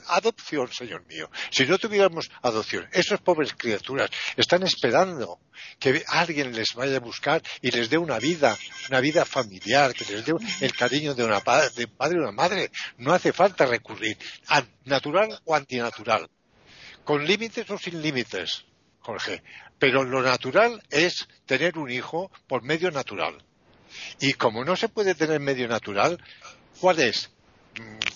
adopción, 0.07 0.71
Señor 0.71 1.05
mío. 1.07 1.29
Si 1.49 1.65
no 1.65 1.77
tuviéramos 1.77 2.29
adopción, 2.41 2.87
esas 2.91 3.21
pobres 3.21 3.53
criaturas 3.53 4.09
están 4.35 4.63
esperando 4.63 5.39
que 5.79 6.03
alguien 6.07 6.53
les 6.53 6.73
vaya 6.73 6.97
a 6.97 6.99
buscar 6.99 7.41
y 7.61 7.71
les 7.71 7.89
dé 7.89 7.97
una 7.97 8.19
vida, 8.19 8.57
una 8.89 8.99
vida 8.99 9.25
familiar, 9.25 9.93
que 9.93 10.05
les 10.05 10.25
dé 10.25 10.33
el 10.61 10.73
cariño 10.73 11.13
de, 11.13 11.23
una 11.23 11.41
de 11.75 11.85
un 11.85 11.91
padre 11.91 12.15
y 12.15 12.19
una 12.19 12.31
madre. 12.31 12.71
No 12.97 13.13
hace 13.13 13.33
falta 13.33 13.65
recurrir 13.65 14.17
a 14.47 14.63
natural 14.85 15.39
o 15.45 15.55
antinatural, 15.55 16.29
con 17.03 17.25
límites 17.25 17.69
o 17.69 17.77
sin 17.77 18.01
límites, 18.01 18.65
Jorge. 18.99 19.43
Pero 19.77 20.03
lo 20.03 20.21
natural 20.21 20.81
es 20.89 21.27
tener 21.45 21.77
un 21.77 21.89
hijo 21.89 22.31
por 22.47 22.63
medio 22.63 22.91
natural. 22.91 23.43
Y 24.19 24.33
como 24.33 24.63
no 24.63 24.75
se 24.75 24.89
puede 24.89 25.15
tener 25.15 25.39
medio 25.39 25.67
natural, 25.67 26.21
¿cuál 26.79 26.99
es? 26.99 27.29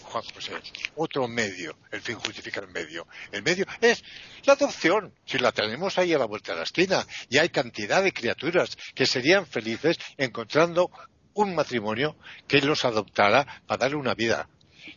Juan 0.09 0.23
José, 0.33 0.53
otro 0.95 1.27
medio, 1.27 1.77
el 1.91 2.01
fin 2.01 2.15
justifica 2.15 2.59
el 2.59 2.69
medio. 2.69 3.07
El 3.31 3.43
medio 3.43 3.65
es 3.79 4.03
la 4.43 4.53
adopción, 4.53 5.13
si 5.25 5.37
la 5.37 5.51
tenemos 5.51 5.97
ahí 5.97 6.13
a 6.13 6.17
la 6.17 6.25
vuelta 6.25 6.51
de 6.51 6.57
la 6.57 6.63
esquina, 6.63 7.05
y 7.29 7.37
hay 7.37 7.49
cantidad 7.49 8.03
de 8.03 8.11
criaturas 8.11 8.75
que 8.95 9.05
serían 9.05 9.45
felices 9.45 9.97
encontrando 10.17 10.89
un 11.33 11.53
matrimonio 11.55 12.17
que 12.47 12.61
los 12.61 12.85
adoptara 12.85 13.63
para 13.67 13.77
darle 13.77 13.97
una 13.97 14.15
vida. 14.15 14.49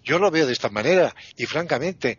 Yo 0.02 0.18
lo 0.18 0.30
veo 0.30 0.46
de 0.46 0.54
esta 0.54 0.70
manera 0.70 1.14
y 1.36 1.44
francamente 1.44 2.18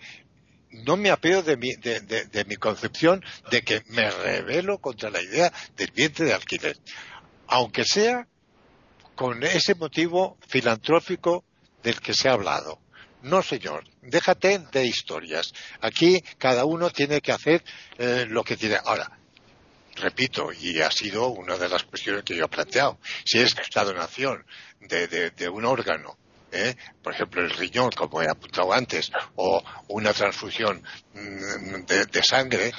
no 0.85 0.95
me 0.95 1.09
apeo 1.09 1.41
de 1.41 1.57
mi, 1.57 1.73
de 1.73 2.45
mi 2.47 2.55
concepción 2.55 3.23
de 3.49 3.63
que 3.63 3.83
me 3.87 4.09
revelo 4.09 4.79
contra 4.79 5.09
la 5.09 5.21
idea 5.21 5.51
del 5.75 5.91
vientre 5.91 6.25
de 6.25 6.33
alquiler, 6.33 6.77
aunque 7.47 7.85
sea 7.85 8.27
con 9.15 9.43
ese 9.43 9.75
motivo 9.75 10.37
filantrófico 10.47 11.43
del 11.83 11.99
que 11.99 12.13
se 12.13 12.29
ha 12.29 12.33
hablado. 12.33 12.82
No, 13.23 13.41
señor, 13.41 13.85
déjate 14.01 14.59
de 14.71 14.85
historias. 14.85 15.53
Aquí 15.79 16.21
cada 16.37 16.65
uno 16.65 16.89
tiene 16.89 17.21
que 17.21 17.31
hacer 17.31 17.63
eh, 17.97 18.25
lo 18.27 18.43
que 18.43 18.57
tiene. 18.57 18.77
Ahora, 18.83 19.09
repito, 19.95 20.51
y 20.51 20.81
ha 20.81 20.91
sido 20.91 21.29
una 21.29 21.57
de 21.57 21.69
las 21.69 21.83
cuestiones 21.83 22.23
que 22.23 22.35
yo 22.35 22.45
he 22.45 22.49
planteado, 22.49 22.99
si 23.23 23.39
es 23.39 23.55
la 23.73 23.85
donación 23.85 24.45
de, 24.81 25.49
un 25.49 25.63
órgano, 25.63 26.17
¿eh? 26.51 26.75
por 27.01 27.13
ejemplo 27.13 27.41
el 27.41 27.51
riñón, 27.51 27.91
como 27.91 28.21
he 28.21 28.27
apuntado 28.27 28.73
antes, 28.73 29.09
o 29.35 29.63
una 29.87 30.11
transfusión 30.11 30.83
mm, 31.13 31.85
de 31.85 32.23
sangre, 32.23 32.73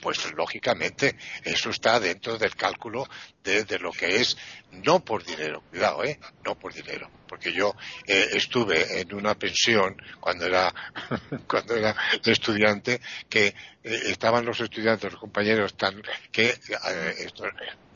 pues 0.00 0.32
lógicamente 0.34 1.16
eso 1.44 1.70
está 1.70 1.98
dentro 2.00 2.38
del 2.38 2.54
cálculo 2.54 3.08
de, 3.42 3.78
lo 3.78 3.92
que 3.92 4.16
es 4.16 4.36
no 4.70 5.02
por 5.04 5.24
dinero, 5.24 5.62
cuidado, 5.70 6.04
¿eh? 6.04 6.18
No 6.44 6.58
por 6.58 6.74
dinero, 6.74 7.10
porque 7.26 7.52
yo 7.52 7.74
eh, 8.06 8.28
estuve 8.32 9.00
en 9.00 9.14
una 9.14 9.34
pensión 9.34 9.96
cuando 10.20 10.46
era 10.46 10.74
cuando 11.48 11.74
era 11.74 11.96
estudiante 12.24 13.00
que 13.28 13.46
eh, 13.46 13.54
estaban 13.82 14.44
los 14.44 14.60
estudiantes, 14.60 15.12
los 15.12 15.20
compañeros 15.20 15.76
tan 15.76 16.02
que 16.30 16.50
eh, 16.50 17.28
Mm, 17.38 17.87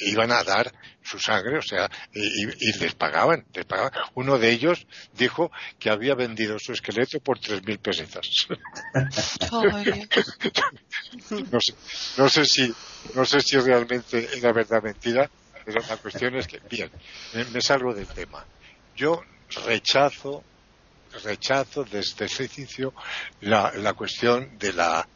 iban 0.00 0.32
a 0.32 0.42
dar 0.42 0.72
su 1.02 1.18
sangre, 1.18 1.58
o 1.58 1.62
sea, 1.62 1.90
y, 2.12 2.78
les 2.78 2.94
pagaban, 2.94 3.44
les 3.52 3.64
pagaban. 3.64 3.92
Uno 4.14 4.38
de 4.38 4.50
ellos 4.50 4.86
dijo 5.12 5.50
que 5.78 5.90
había 5.90 6.14
vendido 6.14 6.58
su 6.58 6.72
esqueleto 6.72 7.20
por 7.20 7.38
tres 7.38 7.62
mil 7.64 7.78
pesetas. 7.78 8.26
no, 11.50 11.60
sé, 11.60 11.74
no 12.16 12.28
sé 12.28 12.44
si, 12.46 12.74
no 13.14 13.24
sé 13.24 13.40
si 13.40 13.58
realmente 13.58 14.28
era 14.36 14.52
verdad 14.52 14.82
mentira, 14.82 15.30
pero 15.64 15.80
la 15.88 15.96
cuestión 15.96 16.34
es 16.36 16.46
que, 16.46 16.60
bien, 16.70 16.90
me, 17.52 17.60
salgo 17.60 17.94
del 17.94 18.06
tema. 18.08 18.44
Yo 18.96 19.22
rechazo, 19.66 20.42
rechazo 21.22 21.84
desde 21.84 22.24
ese 22.26 22.50
inicio 22.56 22.94
la, 23.42 23.72
la 23.74 23.92
cuestión 23.92 24.58
de 24.58 24.72
la 24.72 25.06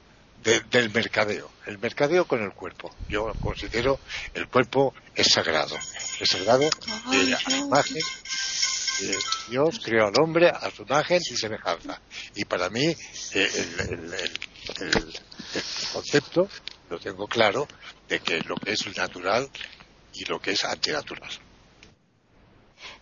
del 0.71 0.91
mercadeo, 0.91 1.51
el 1.67 1.79
mercadeo 1.79 2.27
con 2.27 2.43
el 2.43 2.53
cuerpo. 2.53 2.95
Yo 3.09 3.33
considero 3.41 3.99
el 4.35 4.49
cuerpo 4.49 4.95
es 5.15 5.29
sagrado, 5.33 5.77
es 6.21 6.29
sagrado 6.29 6.69
de 7.11 7.35
a 7.35 7.39
su 7.39 7.51
imagen. 7.51 8.03
Dios 9.49 9.81
creó 9.85 10.07
al 10.09 10.21
hombre 10.21 10.49
a 10.49 10.71
su 10.71 10.83
imagen 10.83 11.21
y 11.21 11.37
semejanza. 11.37 12.01
Y 12.35 12.45
para 12.45 12.69
mí 12.71 12.85
eh, 12.85 13.51
el, 13.91 14.15
concepto 15.93 16.49
lo 16.91 16.99
tengo 16.99 17.27
claro 17.27 17.69
de 18.09 18.21
que 18.21 18.41
lo 18.41 18.57
que 18.57 18.73
es 18.73 18.97
natural 18.97 19.49
y 20.15 20.25
lo 20.25 20.41
que 20.41 20.53
es 20.53 20.65
antinatural. 20.65 21.31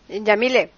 Yamile. 0.09 0.71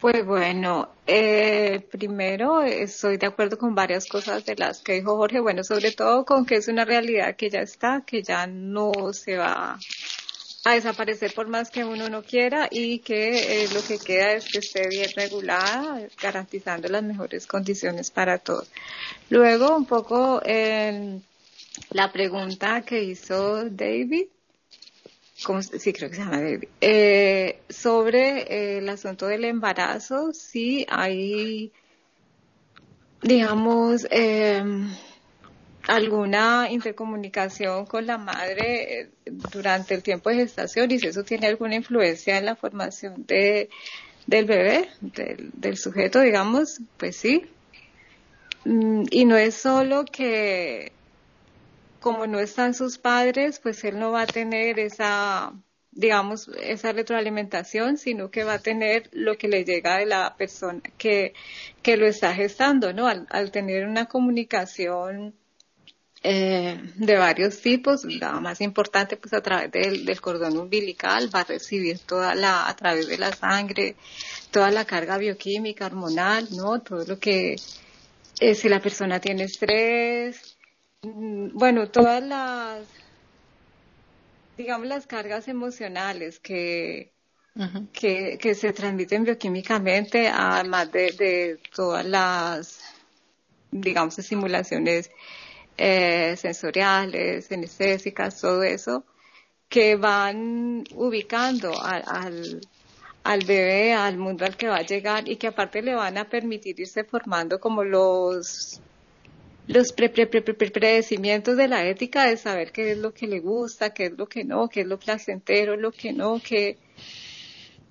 Pues 0.00 0.24
bueno, 0.24 0.88
eh, 1.06 1.86
primero 1.90 2.62
estoy 2.62 3.18
de 3.18 3.26
acuerdo 3.26 3.58
con 3.58 3.74
varias 3.74 4.06
cosas 4.06 4.46
de 4.46 4.56
las 4.56 4.80
que 4.80 4.94
dijo 4.94 5.16
Jorge, 5.16 5.40
bueno, 5.40 5.62
sobre 5.62 5.92
todo 5.92 6.24
con 6.24 6.46
que 6.46 6.56
es 6.56 6.68
una 6.68 6.86
realidad 6.86 7.36
que 7.36 7.50
ya 7.50 7.60
está, 7.60 8.02
que 8.06 8.22
ya 8.22 8.46
no 8.46 9.12
se 9.12 9.36
va 9.36 9.78
a 10.64 10.72
desaparecer 10.72 11.34
por 11.34 11.48
más 11.48 11.70
que 11.70 11.84
uno 11.84 12.08
no 12.08 12.22
quiera 12.22 12.66
y 12.70 13.00
que 13.00 13.64
eh, 13.64 13.68
lo 13.74 13.82
que 13.82 13.98
queda 13.98 14.32
es 14.32 14.50
que 14.50 14.60
esté 14.60 14.88
bien 14.88 15.10
regulada, 15.14 16.00
garantizando 16.22 16.88
las 16.88 17.02
mejores 17.02 17.46
condiciones 17.46 18.10
para 18.10 18.38
todos. 18.38 18.70
Luego, 19.28 19.76
un 19.76 19.84
poco 19.84 20.40
eh, 20.46 21.20
la 21.90 22.10
pregunta 22.10 22.80
que 22.80 23.02
hizo 23.02 23.68
David 23.68 24.28
sí 25.78 25.92
creo 25.92 26.10
que 26.10 26.16
se 26.16 26.22
llama 26.22 26.40
eh, 26.80 27.60
sobre 27.68 28.42
eh, 28.42 28.78
el 28.78 28.88
asunto 28.88 29.26
del 29.26 29.44
embarazo, 29.44 30.32
sí 30.32 30.86
hay, 30.88 31.72
digamos, 33.22 34.06
em, 34.10 34.90
alguna 35.88 36.68
intercomunicación 36.70 37.86
con 37.86 38.06
la 38.06 38.18
madre 38.18 39.00
eh, 39.00 39.10
durante 39.24 39.94
el 39.94 40.02
tiempo 40.02 40.30
de 40.30 40.36
gestación 40.36 40.90
y 40.90 40.98
si 40.98 41.06
eso 41.06 41.24
tiene 41.24 41.46
alguna 41.46 41.74
influencia 41.74 42.36
en 42.36 42.44
la 42.44 42.56
formación 42.56 43.24
de, 43.26 43.70
del 44.26 44.44
bebé, 44.44 44.88
del, 45.00 45.76
sujeto, 45.76 46.20
digamos, 46.20 46.80
pues 46.98 47.16
sí. 47.16 47.46
Mm, 48.64 49.04
y 49.10 49.24
no 49.24 49.36
es 49.38 49.54
solo 49.54 50.04
que 50.04 50.92
como 52.00 52.26
no 52.26 52.40
están 52.40 52.74
sus 52.74 52.98
padres, 52.98 53.60
pues 53.60 53.84
él 53.84 53.98
no 53.98 54.10
va 54.12 54.22
a 54.22 54.26
tener 54.26 54.78
esa, 54.80 55.52
digamos, 55.92 56.48
esa 56.62 56.92
retroalimentación, 56.92 57.98
sino 57.98 58.30
que 58.30 58.44
va 58.44 58.54
a 58.54 58.58
tener 58.58 59.08
lo 59.12 59.36
que 59.36 59.48
le 59.48 59.64
llega 59.64 59.98
de 59.98 60.06
la 60.06 60.34
persona 60.36 60.80
que, 60.98 61.34
que 61.82 61.96
lo 61.96 62.06
está 62.06 62.34
gestando, 62.34 62.92
¿no? 62.92 63.06
Al, 63.06 63.50
tener 63.50 63.86
una 63.86 64.06
comunicación 64.06 65.34
eh, 66.22 66.80
de 66.96 67.16
varios 67.16 67.60
tipos, 67.60 68.04
la 68.04 68.40
más 68.40 68.60
importante, 68.60 69.16
pues 69.16 69.34
a 69.34 69.42
través 69.42 69.70
del, 69.72 70.20
cordón 70.20 70.56
umbilical, 70.58 71.34
va 71.34 71.40
a 71.40 71.44
recibir 71.44 71.98
toda 72.00 72.34
la, 72.34 72.68
a 72.68 72.76
través 72.76 73.08
de 73.08 73.18
la 73.18 73.32
sangre, 73.32 73.96
toda 74.50 74.70
la 74.70 74.84
carga 74.84 75.18
bioquímica, 75.18 75.86
hormonal, 75.86 76.48
¿no? 76.52 76.80
Todo 76.80 77.04
lo 77.04 77.18
que, 77.18 77.56
eh, 78.40 78.54
si 78.54 78.68
la 78.68 78.80
persona 78.80 79.20
tiene 79.20 79.44
estrés, 79.44 80.49
bueno, 81.02 81.88
todas 81.88 82.22
las, 82.22 82.86
digamos, 84.56 84.86
las 84.86 85.06
cargas 85.06 85.48
emocionales 85.48 86.40
que, 86.40 87.12
que, 87.92 88.38
que, 88.38 88.54
se 88.54 88.72
transmiten 88.72 89.24
bioquímicamente, 89.24 90.28
además 90.28 90.92
de, 90.92 91.12
de 91.12 91.60
todas 91.74 92.04
las, 92.04 92.80
digamos, 93.70 94.18
estimulaciones 94.18 95.10
eh, 95.78 96.36
sensoriales, 96.36 97.46
sinestésicas, 97.46 98.40
todo 98.40 98.62
eso, 98.62 99.04
que 99.68 99.96
van 99.96 100.84
ubicando 100.94 101.72
al, 101.82 102.60
al 103.24 103.44
bebé, 103.44 103.94
al 103.94 104.18
mundo 104.18 104.44
al 104.44 104.56
que 104.56 104.68
va 104.68 104.76
a 104.76 104.82
llegar 104.82 105.28
y 105.28 105.36
que 105.36 105.46
aparte 105.46 105.80
le 105.80 105.94
van 105.94 106.18
a 106.18 106.28
permitir 106.28 106.78
irse 106.80 107.04
formando 107.04 107.60
como 107.60 107.84
los 107.84 108.82
los 109.72 109.92
pre, 109.92 110.08
pre, 110.08 110.26
pre, 110.26 110.40
predecimientos 110.54 111.56
de 111.56 111.68
la 111.68 111.86
ética 111.86 112.24
de 112.24 112.36
saber 112.36 112.72
qué 112.72 112.92
es 112.92 112.98
lo 112.98 113.12
que 113.12 113.26
le 113.26 113.40
gusta, 113.40 113.90
qué 113.90 114.06
es 114.06 114.12
lo 114.12 114.26
que 114.26 114.44
no, 114.44 114.68
qué 114.68 114.80
es 114.82 114.86
lo 114.86 114.98
placentero, 114.98 115.76
lo 115.76 115.92
que 115.92 116.12
no, 116.12 116.40
que 116.40 116.78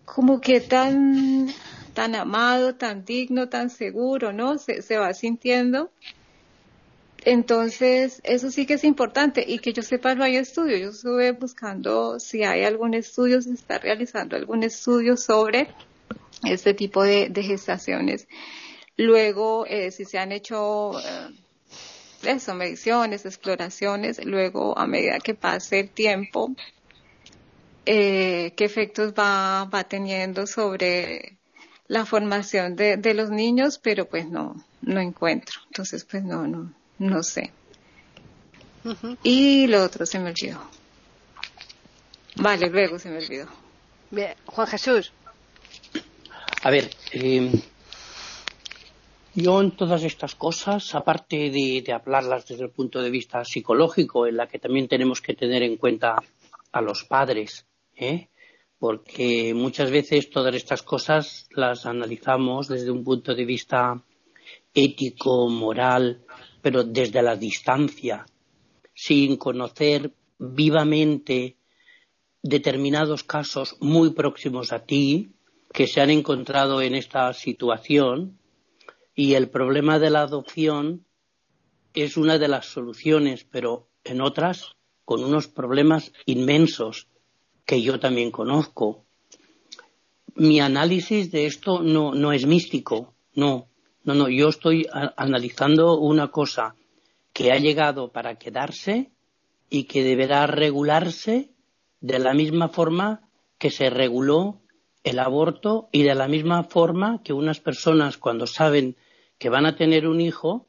como 0.06 0.42
que 0.42 0.62
tan 0.62 1.48
tan 1.94 2.16
amado, 2.16 2.76
tan 2.76 3.04
digno, 3.04 3.50
tan 3.50 3.70
seguro, 3.70 4.32
¿no? 4.32 4.58
Se, 4.58 4.82
se 4.82 4.98
va 4.98 5.14
sintiendo 5.14 5.92
entonces, 7.26 8.22
eso 8.24 8.50
sí 8.50 8.66
que 8.66 8.76
es 8.76 8.84
importante 8.84 9.44
y 9.46 9.60
que 9.60 9.74
yo 9.74 9.82
sepa 9.82 10.16
no 10.16 10.24
hay 10.24 10.38
estudio. 10.38 10.78
Yo 10.78 10.90
estuve 10.90 11.32
buscando 11.34 12.20
si 12.20 12.44
hay 12.44 12.64
algún 12.64 12.94
estudio, 12.94 13.42
si 13.42 13.52
está 13.52 13.78
realizando 13.78 14.36
algún 14.36 14.64
estudio 14.64 15.18
sobre 15.18 15.68
este 16.44 16.74
tipo 16.74 17.04
de, 17.04 17.32
gestaciones. 17.44 18.28
Luego, 18.96 19.66
eh, 19.66 19.92
si 19.92 20.06
se 20.06 20.18
han 20.18 20.32
hecho 20.32 20.98
eh, 21.00 21.30
eso, 22.24 22.54
mediciones, 22.56 23.26
exploraciones, 23.26 24.24
luego 24.26 24.78
a 24.78 24.88
medida 24.88 25.20
que 25.20 25.34
pase 25.34 25.82
el 25.82 25.90
tiempo, 25.90 26.52
eh, 27.86 28.54
qué 28.56 28.66
efectos 28.66 29.14
va, 29.14 29.66
va 29.66 29.84
teniendo 29.84 30.46
sobre 30.48 31.38
la 31.88 32.06
formación 32.06 32.76
de, 32.76 32.98
de 32.98 33.14
los 33.14 33.30
niños, 33.30 33.80
pero 33.82 34.06
pues 34.06 34.28
no, 34.28 34.64
no 34.82 35.00
encuentro. 35.00 35.60
Entonces, 35.68 36.06
pues 36.06 36.24
no, 36.24 36.48
no, 36.48 36.74
no 37.00 37.24
sé. 37.24 37.52
Y 39.24 39.68
lo 39.68 39.84
otro 39.84 40.06
se 40.06 40.20
me 40.20 40.30
olvidó. 40.30 40.62
Vale, 42.36 42.70
luego 42.70 43.00
se 43.00 43.10
me 43.10 43.18
olvidó. 43.18 43.48
Bien, 44.12 44.34
Juan 44.46 44.68
Jesús. 44.68 45.12
A 46.64 46.70
ver, 46.70 46.90
em, 47.12 47.52
yo 49.40 49.62
en 49.62 49.72
todas 49.72 50.04
estas 50.04 50.36
cosas, 50.36 50.96
aparte 50.96 51.50
de, 51.50 51.84
hablarlas 51.94 52.48
desde 52.48 52.66
el 52.66 52.72
punto 52.72 53.02
de 53.02 53.10
vista 53.10 53.44
psicológico, 53.44 54.28
en 54.28 54.38
la 54.38 54.48
que 54.48 54.60
también 54.60 54.88
tenemos 54.88 55.22
que 55.22 55.34
tener 55.34 55.64
en 55.64 55.78
cuenta 55.78 56.16
a 56.72 56.82
los 56.82 57.04
padres, 57.04 57.66
¿eh? 57.96 58.30
porque 58.78 59.54
muchas 59.54 59.92
veces 59.92 60.30
todas 60.30 60.56
estas 60.56 60.84
cosas 60.84 61.48
las 61.52 61.86
analizamos 61.86 62.68
desde 62.68 62.92
un 62.92 63.04
punto 63.04 63.36
de 63.36 63.46
vista 63.46 64.02
ético, 64.74 65.50
moral, 65.50 66.24
pero 66.62 66.84
desde 66.84 67.22
la 67.22 67.36
distancia, 67.36 68.26
sin 68.94 69.38
conocer 69.38 70.14
vivamente 70.38 71.58
determinados 72.42 73.24
casos 73.24 73.76
muy 73.82 74.12
próximos 74.12 74.72
a 74.72 74.86
ti 74.86 75.34
que 75.74 75.88
se 75.88 76.02
han 76.02 76.10
encontrado 76.10 76.82
en 76.82 76.96
esta 76.96 77.34
situación 77.34 78.39
y 79.20 79.34
el 79.34 79.50
problema 79.50 80.00
de 80.00 80.10
la 80.10 80.22
adopción 80.22 81.06
es 81.94 82.16
una 82.16 82.38
de 82.38 82.48
las 82.48 82.68
soluciones, 82.68 83.44
pero 83.44 83.90
en 84.06 84.22
otras 84.22 84.78
con 85.04 85.26
unos 85.26 85.50
problemas 85.50 86.14
inmensos 86.26 87.10
que 87.66 87.82
yo 87.82 88.00
también 88.00 88.32
conozco. 88.32 89.04
Mi 90.36 90.62
análisis 90.62 91.32
de 91.32 91.48
esto 91.48 91.84
no, 91.84 92.16
no 92.16 92.32
es 92.32 92.46
místico, 92.46 93.14
no, 93.34 93.68
no, 94.06 94.14
no, 94.14 94.30
yo 94.30 94.48
estoy 94.48 94.88
analizando 95.18 96.00
una 96.00 96.32
cosa 96.32 96.76
que 97.34 97.52
ha 97.52 97.60
llegado 97.60 98.14
para 98.14 98.36
quedarse 98.36 99.12
y 99.70 99.84
que 99.84 100.02
deberá 100.02 100.48
regularse 100.48 101.52
de 102.00 102.20
la 102.20 102.34
misma 102.34 102.70
forma 102.70 103.30
que 103.58 103.70
se 103.70 103.90
reguló 103.90 104.62
el 105.04 105.20
aborto 105.20 105.90
y 105.92 106.04
de 106.04 106.16
la 106.16 106.30
misma 106.30 106.64
forma 106.64 107.22
que 107.22 107.34
unas 107.34 107.60
personas 107.60 108.18
cuando 108.18 108.48
saben 108.48 108.96
que 109.40 109.50
van 109.50 109.66
a 109.66 109.76
tener 109.76 110.08
un 110.08 110.22
hijo 110.22 110.68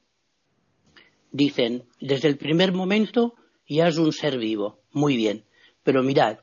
dicen 1.32 1.84
desde 2.00 2.28
el 2.28 2.38
primer 2.38 2.72
momento 2.72 3.34
ya 3.68 3.88
es 3.88 3.98
un 3.98 4.12
ser 4.12 4.38
vivo. 4.38 4.80
Muy 4.92 5.16
bien. 5.16 5.44
Pero 5.84 6.02
mirad, 6.02 6.38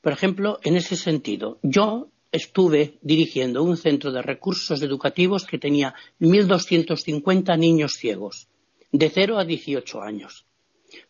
por 0.00 0.12
ejemplo, 0.12 0.58
en 0.62 0.76
ese 0.76 0.96
sentido, 0.96 1.58
yo 1.62 2.08
estuve 2.32 2.98
dirigiendo 3.00 3.62
un 3.62 3.76
centro 3.76 4.10
de 4.10 4.22
recursos 4.22 4.82
educativos 4.82 5.46
que 5.46 5.58
tenía 5.58 5.94
1.250 6.20 7.56
niños 7.58 7.92
ciegos, 7.92 8.48
de 8.90 9.08
0 9.08 9.38
a 9.38 9.44
18 9.44 10.02
años, 10.02 10.46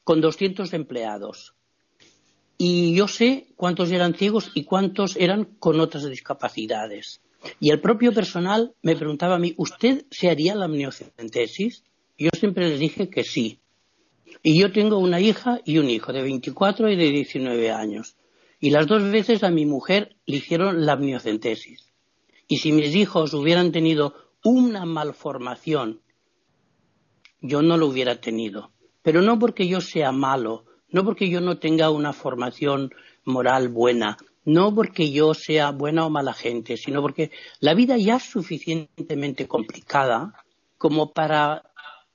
con 0.05 0.21
200 0.21 0.73
empleados. 0.75 1.55
Y 2.59 2.95
yo 2.95 3.09
sé 3.09 3.49
cuántos 3.57 3.91
eran 3.91 4.15
ciegos 4.15 4.51
y 4.55 4.65
cuántos 4.65 5.17
eran 5.17 5.45
con 5.59 5.81
otras 5.81 6.09
discapacidades. 6.09 7.21
Y 7.61 7.70
el 7.70 7.80
propio 7.80 8.12
personal 8.12 8.74
me 8.82 8.97
preguntaba 8.97 9.36
a 9.36 9.38
mí, 9.38 9.55
¿usted 9.57 10.07
se 10.11 10.30
haría 10.30 10.55
la 10.55 10.66
amniocentesis? 10.66 11.84
Yo 12.18 12.30
siempre 12.38 12.68
les 12.68 12.78
dije 12.78 13.11
que 13.11 13.24
sí. 13.24 13.61
Y 14.42 14.61
yo 14.61 14.72
tengo 14.72 14.99
una 14.99 15.20
hija 15.20 15.61
y 15.64 15.78
un 15.78 15.90
hijo 15.90 16.12
de 16.12 16.22
24 16.22 16.90
y 16.90 16.97
de 16.97 17.11
19 17.11 17.70
años. 17.70 18.16
Y 18.61 18.70
las 18.70 18.86
dos 18.86 19.03
veces 19.11 19.42
a 19.42 19.51
mi 19.51 19.66
mujer 19.66 20.16
le 20.26 20.38
hicieron 20.38 20.86
la 20.86 20.92
amniocentesis. 20.92 21.92
Y 22.47 22.59
si 22.59 22.72
mis 22.72 22.95
hijos 22.95 23.34
hubieran 23.34 23.72
tenido 23.72 24.14
una 24.42 24.84
malformación, 24.84 26.01
yo 27.40 27.62
no 27.62 27.76
lo 27.76 27.86
hubiera 27.86 28.20
tenido. 28.20 28.70
Pero 29.03 29.22
no 29.22 29.38
porque 29.38 29.66
yo 29.66 29.80
sea 29.80 30.12
malo, 30.12 30.64
no 30.88 31.05
porque 31.05 31.28
yo 31.28 31.40
no 31.40 31.59
tenga 31.59 31.90
una 31.90 32.12
formación 32.12 32.95
moral 33.24 33.68
buena, 33.68 34.16
no 34.45 34.74
porque 34.74 35.11
yo 35.11 35.34
sea 35.34 35.70
buena 35.70 36.07
o 36.07 36.11
mala 36.11 36.34
gente, 36.34 36.76
sino 36.76 37.01
porque 37.01 37.30
la 37.61 37.74
vida 37.74 37.97
ya 37.97 38.16
es 38.16 38.24
suficientemente 38.24 39.49
complicada 39.49 40.34
como 40.78 41.12
para 41.12 41.62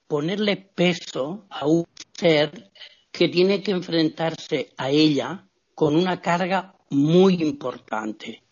ponerle 0.07 0.57
peso 0.57 1.45
a 1.49 1.65
un 1.67 1.85
ser 2.13 2.71
que 3.11 3.29
tiene 3.29 3.61
que 3.63 3.71
enfrentarse 3.71 4.71
a 4.77 4.89
ella 4.89 5.47
con 5.75 5.95
una 5.95 6.21
carga 6.21 6.75
muy 6.89 7.35
importante. 7.41 8.43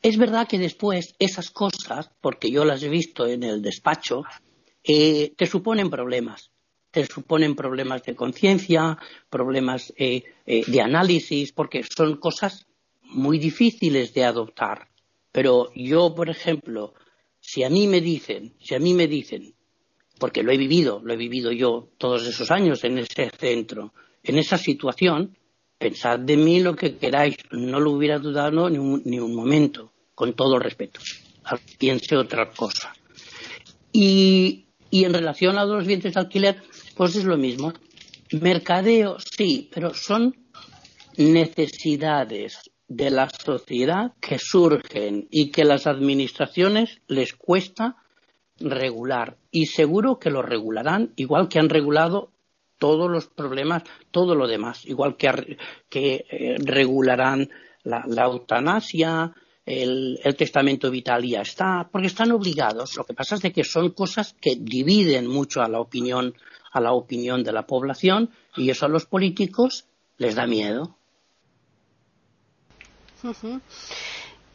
Es 0.00 0.16
verdad 0.16 0.48
que 0.48 0.58
después 0.58 1.14
esas 1.18 1.50
cosas, 1.50 2.10
porque 2.20 2.50
yo 2.50 2.64
las 2.64 2.82
he 2.82 2.88
visto 2.88 3.26
en 3.26 3.42
el 3.42 3.62
despacho, 3.62 4.24
eh, 4.84 5.32
te 5.36 5.46
suponen 5.46 5.90
problemas. 5.90 6.50
Te 6.90 7.06
suponen 7.06 7.54
problemas 7.54 8.02
de 8.02 8.14
conciencia, 8.14 8.98
problemas 9.30 9.92
eh, 9.96 10.24
eh, 10.44 10.62
de 10.66 10.80
análisis, 10.80 11.52
porque 11.52 11.82
son 11.84 12.16
cosas 12.16 12.66
muy 13.12 13.38
difíciles 13.38 14.12
de 14.14 14.24
adoptar. 14.24 14.88
Pero 15.30 15.70
yo, 15.74 16.14
por 16.14 16.28
ejemplo, 16.28 16.94
si 17.40 17.64
a 17.64 17.70
mí 17.70 17.86
me 17.86 18.00
dicen, 18.00 18.54
si 18.60 18.74
a 18.74 18.78
mí 18.78 18.94
me 18.94 19.08
dicen, 19.08 19.54
porque 20.18 20.42
lo 20.42 20.52
he 20.52 20.56
vivido, 20.56 21.00
lo 21.02 21.14
he 21.14 21.16
vivido 21.16 21.50
yo 21.52 21.88
todos 21.98 22.26
esos 22.26 22.50
años 22.50 22.84
en 22.84 22.98
ese 22.98 23.30
centro, 23.30 23.92
en 24.22 24.38
esa 24.38 24.58
situación, 24.58 25.36
pensad 25.78 26.20
de 26.20 26.36
mí 26.36 26.60
lo 26.60 26.76
que 26.76 26.96
queráis, 26.96 27.36
no 27.50 27.80
lo 27.80 27.92
hubiera 27.92 28.18
dudado 28.18 28.70
ni 28.70 28.78
un, 28.78 29.02
ni 29.04 29.18
un 29.18 29.34
momento, 29.34 29.92
con 30.14 30.34
todo 30.34 30.58
respeto. 30.58 31.00
Piense 31.78 32.16
otra 32.16 32.50
cosa. 32.50 32.94
Y, 33.92 34.66
y 34.90 35.04
en 35.04 35.12
relación 35.12 35.58
a 35.58 35.64
los 35.64 35.86
bienes 35.86 36.14
de 36.14 36.20
alquiler, 36.20 36.62
pues 36.94 37.16
es 37.16 37.24
lo 37.24 37.36
mismo. 37.36 37.72
Mercadeo, 38.30 39.18
sí, 39.18 39.68
pero 39.74 39.92
son 39.92 40.36
necesidades 41.16 42.71
de 42.96 43.10
la 43.10 43.28
sociedad 43.30 44.12
que 44.20 44.38
surgen 44.38 45.28
y 45.30 45.50
que 45.50 45.64
las 45.64 45.86
administraciones 45.86 47.00
les 47.06 47.32
cuesta 47.32 47.96
regular. 48.58 49.36
Y 49.50 49.66
seguro 49.66 50.18
que 50.18 50.30
lo 50.30 50.42
regularán, 50.42 51.12
igual 51.16 51.48
que 51.48 51.58
han 51.58 51.68
regulado 51.68 52.30
todos 52.78 53.10
los 53.10 53.28
problemas, 53.28 53.84
todo 54.10 54.34
lo 54.34 54.46
demás, 54.48 54.84
igual 54.86 55.16
que, 55.16 55.58
que 55.88 56.24
eh, 56.28 56.56
regularán 56.58 57.48
la, 57.84 58.24
eutanasia, 58.24 59.32
el, 59.64 60.18
testamento 60.36 60.90
vital 60.90 61.24
ya 61.24 61.42
está, 61.42 61.88
porque 61.90 62.08
están 62.08 62.32
obligados. 62.32 62.96
Lo 62.96 63.04
que 63.04 63.14
pasa 63.14 63.36
es 63.36 63.42
de 63.42 63.52
que 63.52 63.64
son 63.64 63.90
cosas 63.90 64.34
que 64.40 64.56
dividen 64.56 65.26
mucho 65.26 65.62
a 65.62 65.68
la 65.68 65.80
opinión, 65.80 66.34
a 66.72 66.80
la 66.80 66.92
opinión 66.92 67.44
de 67.44 67.52
la 67.52 67.66
población 67.66 68.30
y 68.56 68.70
eso 68.70 68.86
a 68.86 68.88
los 68.88 69.06
políticos 69.06 69.86
les 70.18 70.34
da 70.34 70.46
miedo. 70.46 70.96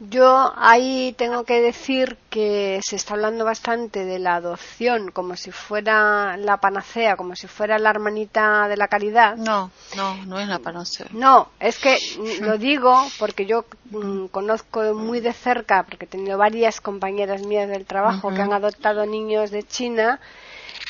Yo 0.00 0.52
ahí 0.56 1.12
tengo 1.18 1.42
que 1.42 1.60
decir 1.60 2.16
que 2.30 2.78
se 2.84 2.94
está 2.94 3.14
hablando 3.14 3.44
bastante 3.44 4.04
de 4.04 4.20
la 4.20 4.36
adopción 4.36 5.10
como 5.10 5.34
si 5.34 5.50
fuera 5.50 6.36
la 6.36 6.58
panacea, 6.58 7.16
como 7.16 7.34
si 7.34 7.48
fuera 7.48 7.80
la 7.80 7.90
hermanita 7.90 8.68
de 8.68 8.76
la 8.76 8.86
caridad. 8.86 9.36
No, 9.36 9.72
no, 9.96 10.24
no 10.26 10.38
es 10.38 10.46
la 10.46 10.60
panacea. 10.60 11.08
No, 11.10 11.48
es 11.58 11.78
que 11.78 11.98
lo 12.42 12.58
digo 12.58 12.94
porque 13.18 13.44
yo 13.44 13.64
mm, 13.90 14.26
conozco 14.26 14.94
muy 14.94 15.18
de 15.18 15.32
cerca, 15.32 15.82
porque 15.82 16.04
he 16.04 16.08
tenido 16.08 16.38
varias 16.38 16.80
compañeras 16.80 17.42
mías 17.42 17.68
del 17.68 17.84
trabajo 17.84 18.32
que 18.32 18.42
han 18.42 18.52
adoptado 18.52 19.04
niños 19.04 19.50
de 19.50 19.64
China 19.64 20.20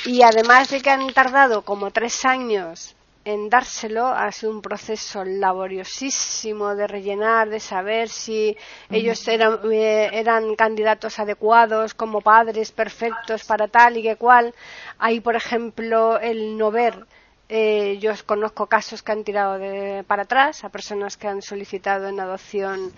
y 0.05 0.21
además 0.21 0.69
de 0.69 0.83
que 0.83 0.91
han 0.91 1.11
tardado 1.15 1.63
como 1.63 1.91
tres 1.93 2.27
años 2.27 2.95
en 3.29 3.51
dárselo 3.51 4.07
ha 4.07 4.33
sido 4.33 4.53
un 4.53 4.63
proceso 4.63 5.23
laboriosísimo 5.23 6.75
de 6.75 6.87
rellenar, 6.87 7.51
de 7.51 7.61
saber 7.61 8.09
si 8.09 8.57
ellos 8.91 9.29
eran, 9.29 9.61
eh, 9.71 10.09
eran 10.13 10.57
candidatos 10.57 11.19
adecuados 11.19 11.93
como 11.93 12.23
padres 12.23 12.73
perfectos 12.73 13.45
para 13.45 13.69
tal 13.69 13.99
y 13.99 14.03
que 14.03 14.17
cual. 14.17 14.55
Hay, 14.99 15.21
por 15.21 15.37
ejemplo, 15.37 16.19
el 16.19 16.57
no 16.57 16.71
ver. 16.71 17.07
Eh, 17.51 17.99
yo 18.01 18.13
conozco 18.25 18.67
casos 18.67 19.03
que 19.03 19.13
han 19.13 19.25
tirado 19.25 19.59
de, 19.59 20.05
para 20.07 20.23
atrás 20.23 20.65
a 20.65 20.71
personas 20.71 21.17
que 21.19 21.29
han 21.29 21.43
solicitado 21.43 22.09
en 22.09 22.21
adopción 22.21 22.93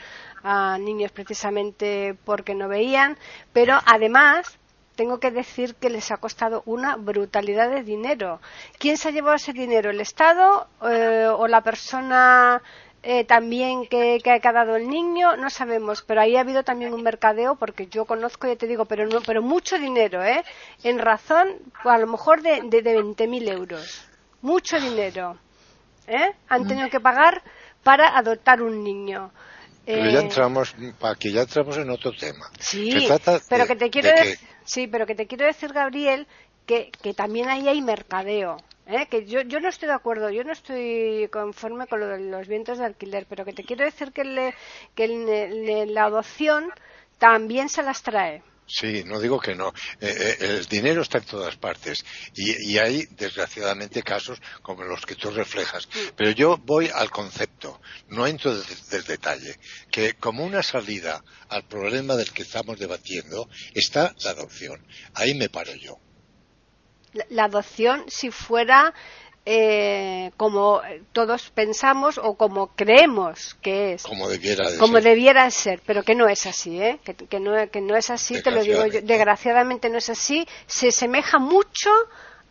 a 0.44 0.78
niños 0.78 1.10
precisamente 1.12 2.16
porque 2.24 2.54
no 2.54 2.68
veían, 2.68 3.16
pero 3.52 3.78
además 3.84 4.59
tengo 5.00 5.18
que 5.18 5.30
decir 5.30 5.76
que 5.76 5.88
les 5.88 6.10
ha 6.10 6.18
costado 6.18 6.62
una 6.66 6.96
brutalidad 6.96 7.70
de 7.70 7.82
dinero. 7.82 8.38
¿Quién 8.78 8.98
se 8.98 9.08
ha 9.08 9.12
llevado 9.12 9.36
ese 9.36 9.54
dinero? 9.54 9.88
¿El 9.88 10.02
Estado 10.02 10.66
eh, 10.86 11.26
o 11.26 11.48
la 11.48 11.62
persona 11.62 12.60
eh, 13.02 13.24
también 13.24 13.86
que, 13.86 14.20
ha 14.22 14.52
dado 14.52 14.76
el 14.76 14.90
niño? 14.90 15.38
No 15.38 15.48
sabemos, 15.48 16.02
pero 16.02 16.20
ahí 16.20 16.36
ha 16.36 16.40
habido 16.40 16.64
también 16.64 16.92
un 16.92 17.02
mercadeo 17.02 17.54
porque 17.54 17.86
yo 17.86 18.04
conozco, 18.04 18.46
ya 18.46 18.56
te 18.56 18.66
digo, 18.66 18.84
pero, 18.84 19.06
no, 19.06 19.22
pero 19.22 19.40
mucho 19.40 19.78
dinero, 19.78 20.22
¿eh? 20.22 20.44
En 20.84 20.98
razón, 20.98 21.48
a 21.82 21.96
lo 21.96 22.06
mejor 22.06 22.42
de, 22.42 22.60
de, 22.64 22.82
de 22.82 22.98
20.000 22.98 23.48
euros. 23.52 24.06
Mucho 24.42 24.78
dinero. 24.78 25.38
¿eh? 26.08 26.34
Han 26.50 26.68
tenido 26.68 26.90
que 26.90 27.00
pagar 27.00 27.42
para 27.82 28.18
adoptar 28.18 28.60
un 28.60 28.84
niño. 28.84 29.30
Pero 29.84 30.10
ya 30.10 30.20
entramos, 30.20 30.74
que 31.18 31.32
ya 31.32 31.42
entramos 31.42 31.76
en 31.78 31.90
otro 31.90 32.12
tema. 32.12 32.50
Sí, 32.58 33.08
pero 33.48 33.66
que 33.66 33.76
te 33.76 33.90
quiero 33.90 34.10
decir 34.10 34.38
Sí, 34.64 34.86
pero 34.86 35.06
que 35.06 35.14
te 35.14 35.26
quiero 35.26 35.46
decir, 35.46 35.72
Gabriel, 35.72 36.28
que, 36.64 36.92
que 37.02 37.12
también 37.12 37.48
ahí 37.48 37.66
hay 37.66 37.82
mercadeo. 37.82 38.58
¿eh? 38.86 39.06
Que 39.10 39.26
yo, 39.26 39.40
yo 39.42 39.58
no 39.58 39.68
estoy 39.68 39.88
de 39.88 39.94
acuerdo, 39.94 40.30
yo 40.30 40.44
no 40.44 40.52
estoy 40.52 41.28
conforme 41.32 41.86
con 41.86 42.00
lo 42.00 42.08
de 42.08 42.20
los 42.20 42.46
vientos 42.46 42.78
de 42.78 42.84
alquiler, 42.84 43.26
pero 43.28 43.44
que 43.44 43.52
te 43.52 43.64
quiero 43.64 43.84
decir 43.84 44.12
que, 44.12 44.24
le, 44.24 44.54
que 44.94 45.86
la 45.88 46.04
adopción 46.04 46.70
también 47.18 47.68
se 47.68 47.82
las 47.82 48.02
trae. 48.02 48.42
Sí, 48.70 49.02
no 49.04 49.18
digo 49.18 49.40
que 49.40 49.56
no. 49.56 49.74
Eh, 50.00 50.14
eh, 50.16 50.36
el 50.40 50.66
dinero 50.66 51.02
está 51.02 51.18
en 51.18 51.24
todas 51.24 51.56
partes 51.56 52.04
y, 52.34 52.78
hay, 52.78 53.06
desgraciadamente, 53.10 54.02
casos 54.04 54.40
como 54.62 54.84
los 54.84 55.04
que 55.04 55.16
tú 55.16 55.30
reflejas. 55.30 55.88
Pero 56.16 56.30
yo 56.30 56.56
voy 56.56 56.88
al 56.94 57.10
concepto, 57.10 57.80
no 58.08 58.28
entro 58.28 58.54
del 58.54 59.04
detalle, 59.04 59.58
que 59.90 60.14
como 60.14 60.44
una 60.44 60.62
salida 60.62 61.24
al 61.48 61.66
problema 61.66 62.14
del 62.14 62.32
que 62.32 62.42
estamos 62.42 62.78
debatiendo 62.78 63.48
está 63.74 64.14
la 64.22 64.30
adopción. 64.30 64.86
Ahí 65.14 65.34
me 65.34 65.48
paro 65.48 65.74
yo. 65.74 65.98
la 67.28 67.46
adopción, 67.46 68.04
si 68.08 68.30
fuera 68.30 68.94
eh, 69.46 70.32
como 70.36 70.82
todos 71.12 71.50
pensamos 71.50 72.18
o 72.18 72.34
como 72.34 72.68
creemos 72.68 73.56
que 73.62 73.94
es. 73.94 74.02
Como 74.02 74.28
debiera, 74.28 74.64
como 74.78 75.00
debiera 75.00 75.50
ser, 75.50 75.80
pero 75.86 76.02
que 76.02 76.14
no 76.14 76.28
es 76.28 76.46
así, 76.46 76.80
¿eh? 76.80 77.00
que, 77.04 77.40
no, 77.40 77.52
que 77.70 77.80
no 77.80 77.96
es 77.96 78.10
así, 78.10 78.42
te 78.42 78.50
lo 78.50 78.62
digo 78.62 78.86
yo, 78.86 79.00
desgraciadamente 79.02 79.88
no 79.88 79.98
es 79.98 80.10
así, 80.10 80.46
se 80.66 80.92
semeja 80.92 81.38
mucho 81.38 81.90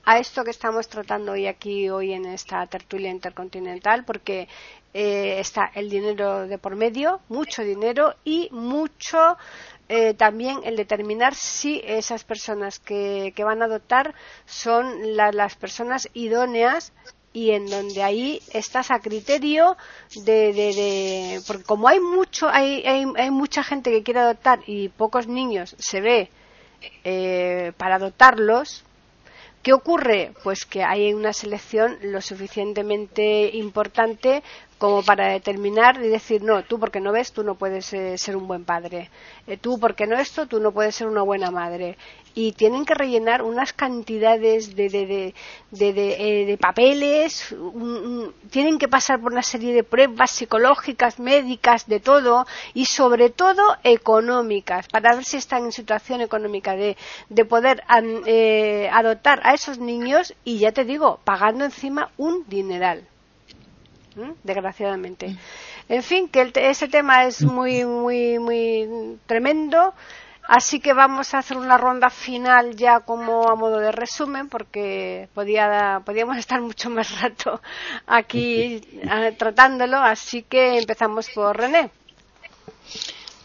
a 0.06 0.18
esto 0.18 0.44
que 0.44 0.50
estamos 0.50 0.88
tratando 0.88 1.34
hoy 1.34 1.46
aquí, 1.46 1.90
hoy 1.90 2.14
en 2.14 2.26
esta 2.26 2.66
tertulia 2.66 3.12
intercontinental, 3.12 4.06
porque 4.06 4.48
eh, 4.94 5.40
está 5.40 5.70
el 5.76 5.90
dinero 5.90 6.48
de 6.48 6.58
por 6.58 6.76
medio, 6.76 7.22
mucho 7.30 7.62
dinero 7.62 8.16
y 8.24 8.50
mucho 8.52 9.38
eh, 9.92 10.14
también 10.14 10.60
el 10.66 10.76
determinar 10.76 11.34
si 11.34 11.82
esas 11.84 12.24
personas 12.24 12.78
que, 12.78 13.34
van 13.38 13.64
a 13.64 13.66
adoptar 13.66 14.14
son 14.46 15.18
las 15.18 15.56
personas 15.56 16.08
idóneas 16.14 16.94
y 17.34 17.52
en 17.52 17.66
donde 17.66 18.04
ahí 18.04 18.40
estás 18.54 18.92
a 18.92 19.00
criterio 19.00 19.78
de, 20.16 20.54
de, 20.54 21.42
porque 21.48 21.64
como 21.64 21.88
hay 21.88 22.00
mucho 22.00 22.50
hay, 22.50 22.84
hay, 22.86 23.32
mucha 23.32 23.64
gente 23.64 23.90
que 23.90 24.04
quiere 24.04 24.20
adoptar 24.20 24.60
y 24.68 24.90
pocos 24.90 25.28
niños 25.28 25.76
se 25.80 26.02
ve 26.02 26.30
eh, 27.04 27.72
para 27.78 27.96
adoptarlos 27.96 28.84
¿Qué 29.62 29.74
ocurre? 29.74 30.32
Pues 30.42 30.66
que 30.66 30.84
hay 30.84 31.14
una 31.14 31.34
selección 31.34 31.98
lo 32.02 32.22
suficientemente 32.22 33.50
importante 33.58 34.42
como 34.80 35.04
para 35.04 35.28
determinar 35.28 35.98
y 36.02 36.08
decir, 36.08 36.42
no, 36.42 36.64
tú 36.64 36.80
porque 36.80 37.02
no 37.02 37.12
ves, 37.12 37.34
tú 37.34 37.44
no 37.44 37.56
puedes 37.56 37.92
eh, 37.94 38.18
ser 38.18 38.38
un 38.38 38.48
buen 38.48 38.64
padre. 38.64 39.10
Eh, 39.46 39.58
tú 39.58 39.78
porque 39.78 40.08
no 40.08 40.18
esto, 40.18 40.48
tú 40.48 40.62
no 40.62 40.72
puedes 40.72 40.96
ser 40.96 41.08
una 41.08 41.22
buena 41.22 41.52
madre. 41.52 41.98
Y 42.34 42.54
tienen 42.54 42.86
que 42.86 42.94
rellenar 42.94 43.42
unas 43.42 43.74
cantidades 43.74 44.78
de, 44.78 44.88
de, 44.88 45.34
de, 45.72 46.54
eh, 46.54 46.58
papeles, 46.58 47.54
tienen 48.52 48.80
que 48.80 48.88
pasar 48.88 49.20
por 49.20 49.34
una 49.34 49.44
serie 49.44 49.74
de 49.74 49.84
pruebas 49.84 50.32
psicológicas, 50.32 51.20
médicas, 51.20 51.86
de 51.88 52.00
todo, 52.00 52.48
y 52.74 52.86
sobre 52.86 53.32
todo 53.32 53.76
económicas, 53.84 54.88
para 54.88 55.14
ver 55.14 55.26
si 55.26 55.38
están 55.38 55.66
en 55.66 55.74
situación 55.74 56.22
económica 56.22 56.76
de, 56.76 56.96
de 57.28 57.46
poder 57.46 57.84
adoptar 58.94 59.42
a 59.44 59.54
esos 59.54 59.78
niños 59.80 60.34
y 60.46 60.60
ya 60.60 60.72
te 60.72 60.86
digo, 60.86 61.20
pagando 61.26 61.66
encima 61.66 62.12
un 62.16 62.46
dineral 62.48 63.09
desgraciadamente. 64.44 65.36
En 65.88 66.04
fin, 66.04 66.30
que 66.30 66.52
ese 66.56 66.88
tema 66.88 67.26
es 67.26 67.42
muy, 67.42 67.86
muy, 67.86 68.40
muy 68.40 69.18
tremendo. 69.26 69.94
Así 70.44 70.80
que 70.80 70.94
vamos 70.94 71.36
a 71.36 71.40
hacer 71.40 71.58
una 71.58 71.78
ronda 71.78 72.10
final 72.10 72.76
ya 72.76 73.02
como 73.02 73.48
a 73.48 73.56
modo 73.56 73.78
de 73.78 73.92
resumen, 73.92 74.50
porque 74.50 75.30
podía, 75.36 76.02
podíamos 76.04 76.38
estar 76.38 76.60
mucho 76.60 76.90
más 76.90 77.22
rato 77.22 77.62
aquí 78.08 78.82
eh, 79.04 79.36
tratándolo. 79.38 79.98
Así 79.98 80.42
que 80.42 80.80
empezamos 80.80 81.30
por 81.30 81.56
René. 81.56 81.92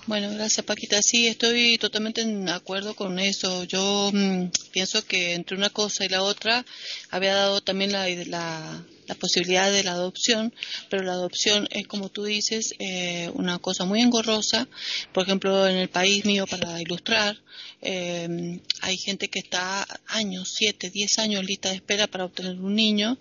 Bueno, 0.06 0.30
gracias 0.34 0.64
Paquita. 0.64 0.98
Sí, 1.02 1.28
estoy 1.28 1.78
totalmente 1.78 2.22
en 2.22 2.48
acuerdo 2.48 2.94
con 2.94 3.18
eso. 3.18 3.64
Yo 3.64 4.10
mm, 4.12 4.48
pienso 4.72 5.04
que 5.04 5.34
entre 5.34 5.56
una 5.56 5.70
cosa 5.70 6.04
y 6.04 6.08
la 6.08 6.22
otra 6.22 6.64
había 7.10 7.34
dado 7.34 7.60
también 7.60 7.92
la, 7.92 8.06
la, 8.08 8.82
la 9.06 9.14
posibilidad 9.14 9.70
de 9.70 9.84
la 9.84 9.92
adopción, 9.92 10.54
pero 10.90 11.02
la 11.02 11.12
adopción 11.12 11.68
es, 11.70 11.86
como 11.86 12.08
tú 12.08 12.24
dices, 12.24 12.74
eh, 12.78 13.30
una 13.34 13.58
cosa 13.58 13.84
muy 13.84 14.00
engorrosa. 14.00 14.68
Por 15.12 15.24
ejemplo, 15.24 15.68
en 15.68 15.76
el 15.76 15.88
país 15.88 16.24
mío, 16.24 16.46
para 16.46 16.80
ilustrar, 16.80 17.36
eh, 17.82 18.60
hay 18.80 18.96
gente 18.96 19.28
que 19.28 19.40
está 19.40 19.86
años, 20.06 20.52
siete, 20.54 20.90
diez 20.90 21.18
años 21.18 21.40
en 21.40 21.46
lista 21.46 21.68
de 21.68 21.76
espera 21.76 22.06
para 22.06 22.24
obtener 22.24 22.58
un 22.58 22.74
niño. 22.74 23.18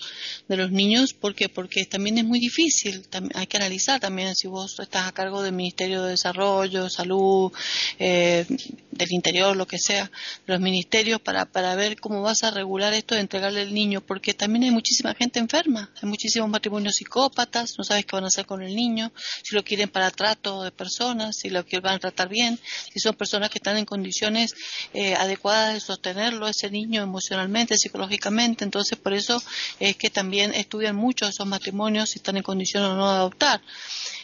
De 0.48 0.58
los 0.58 0.72
niños, 0.72 1.14
¿por 1.14 1.36
qué? 1.36 1.50
Porque 1.50 1.86
también 1.86 2.18
es 2.18 2.24
muy 2.24 2.40
difícil. 2.40 3.06
hay 3.34 3.48
que 3.48 3.58
analizar 3.58 4.00
también 4.00 4.36
si 4.36 4.48
vos 4.48 4.80
estás 4.80 5.08
a 5.08 5.12
cargo 5.12 5.42
del 5.42 5.54
Ministerio 5.54 6.04
de 6.04 6.12
Desarrollo, 6.12 6.90
Salud, 6.90 7.52
eh, 8.00 8.46
del 8.92 9.12
Interior, 9.12 9.56
lo 9.56 9.68
que 9.68 9.80
sea, 9.80 10.10
los 10.46 10.60
ministerios, 10.60 11.20
para, 11.20 11.46
para 11.46 11.76
ver 11.76 12.00
cómo 12.00 12.22
vas 12.22 12.44
a 12.44 12.52
regular 12.52 12.94
esto 12.94 13.16
de 13.16 13.22
entregarle 13.22 13.62
el 13.62 13.74
niño, 13.74 14.02
porque 14.02 14.34
también 14.34 14.64
hay 14.64 14.72
muchísima 14.72 15.14
gente 15.16 15.40
enferma, 15.40 15.73
hay 15.80 16.10
muchísimos 16.10 16.50
matrimonios 16.50 16.96
psicópatas, 16.96 17.76
no 17.78 17.84
sabes 17.84 18.06
qué 18.06 18.16
van 18.16 18.26
a 18.26 18.28
hacer 18.28 18.46
con 18.46 18.62
el 18.62 18.76
niño, 18.76 19.12
si 19.44 19.56
lo 19.56 19.64
quieren 19.64 19.90
para 19.90 20.12
trato 20.12 20.64
de 20.64 20.72
personas, 20.72 21.38
si 21.38 21.50
lo 21.50 21.64
van 21.82 21.96
a 21.96 22.00
tratar 22.00 22.30
bien, 22.30 22.60
si 22.92 23.00
son 23.00 23.16
personas 23.16 23.50
que 23.50 23.60
están 23.60 23.78
en 23.78 23.86
condiciones 23.86 24.54
eh, 24.94 25.16
adecuadas 25.16 25.74
de 25.74 25.80
sostenerlo, 25.80 26.48
ese 26.48 26.70
niño 26.70 27.04
emocionalmente, 27.04 27.78
psicológicamente. 27.78 28.64
Entonces, 28.64 28.98
por 28.98 29.14
eso 29.14 29.42
es 29.80 29.96
que 29.96 30.10
también 30.10 30.54
estudian 30.54 30.96
mucho 30.96 31.26
esos 31.26 31.48
matrimonios 31.48 32.12
si 32.12 32.20
están 32.20 32.38
en 32.38 32.44
condición 32.44 32.84
o 32.84 32.96
no 32.96 33.10
de 33.10 33.18
adoptar. 33.18 33.62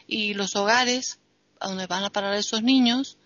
Y 0.08 0.34
los 0.34 0.56
hogares 0.56 1.20
a 1.60 1.68
donde 1.68 1.88
van 1.88 2.04
a 2.04 2.10
parar 2.10 2.36
esos 2.36 2.64
niños, 2.64 3.18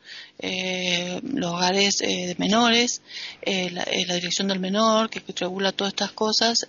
eh, 0.45 1.21
los 1.23 1.53
hogares 1.53 2.01
eh, 2.01 2.27
de 2.27 2.35
menores, 2.37 3.01
eh, 3.43 3.69
la, 3.71 3.85
dirección 3.85 4.49
del 4.49 4.59
menor, 4.59 5.09
que, 5.09 5.23
regula 5.37 5.71
todas 5.71 5.93
estas 5.93 6.11
cosas, 6.11 6.67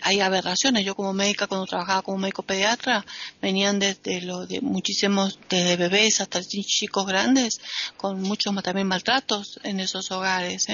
hay 0.00 0.20
aberraciones. 0.20 0.84
Yo 0.84 0.94
como 0.94 1.12
médica, 1.12 1.48
cuando 1.48 1.66
trabajaba 1.66 2.02
como 2.02 2.18
médico 2.18 2.44
pediatra, 2.44 3.04
venían 3.42 3.80
desde 3.80 4.20
los 4.20 4.46
de 4.48 4.60
muchísimos, 4.60 5.40
desde 5.48 5.76
bebés 5.76 6.20
hasta 6.20 6.40
chicos 6.42 7.04
grandes, 7.04 7.60
con 7.96 8.22
muchos 8.22 8.54
también 8.62 8.86
maltratos 8.86 9.58
en 9.64 9.80
esos 9.80 10.12
hogares, 10.12 10.68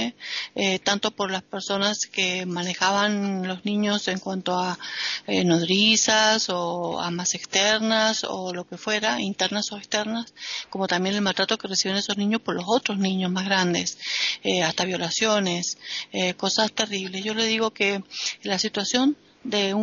tanto 0.84 1.12
por 1.12 1.30
las 1.30 1.42
personas 1.42 2.00
que 2.00 2.44
manejaban 2.44 3.48
los 3.48 3.64
niños 3.64 4.08
en 4.08 4.18
cuanto 4.18 4.58
a 4.58 4.78
nodrizas 5.26 6.50
o 6.50 7.00
amas 7.00 7.34
externas 7.34 8.24
o 8.28 8.52
lo 8.52 8.66
que 8.66 8.76
fuera, 8.76 9.20
internas 9.22 9.72
o 9.72 9.78
externas, 9.78 10.34
como 10.68 10.86
también 10.86 11.14
el 11.14 11.22
maltrato 11.22 11.56
que 11.56 11.68
reciben 11.68 11.96
esos 11.96 12.09
niños 12.16 12.40
por 12.40 12.54
los 12.54 12.64
otros 12.66 12.98
niños 12.98 13.30
más 13.30 13.44
grandes, 13.44 13.98
eh, 14.42 14.62
hasta 14.62 14.84
violaciones, 14.84 15.78
eh, 16.12 16.34
cosas 16.34 16.72
terribles. 16.72 17.24
Yo 17.24 17.34
le 17.34 17.46
digo 17.46 17.70
que 17.70 18.02
la 18.42 18.58
situación 18.58 19.16
de, 19.44 19.74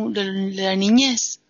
la 0.54 0.76
niñez 0.76 1.40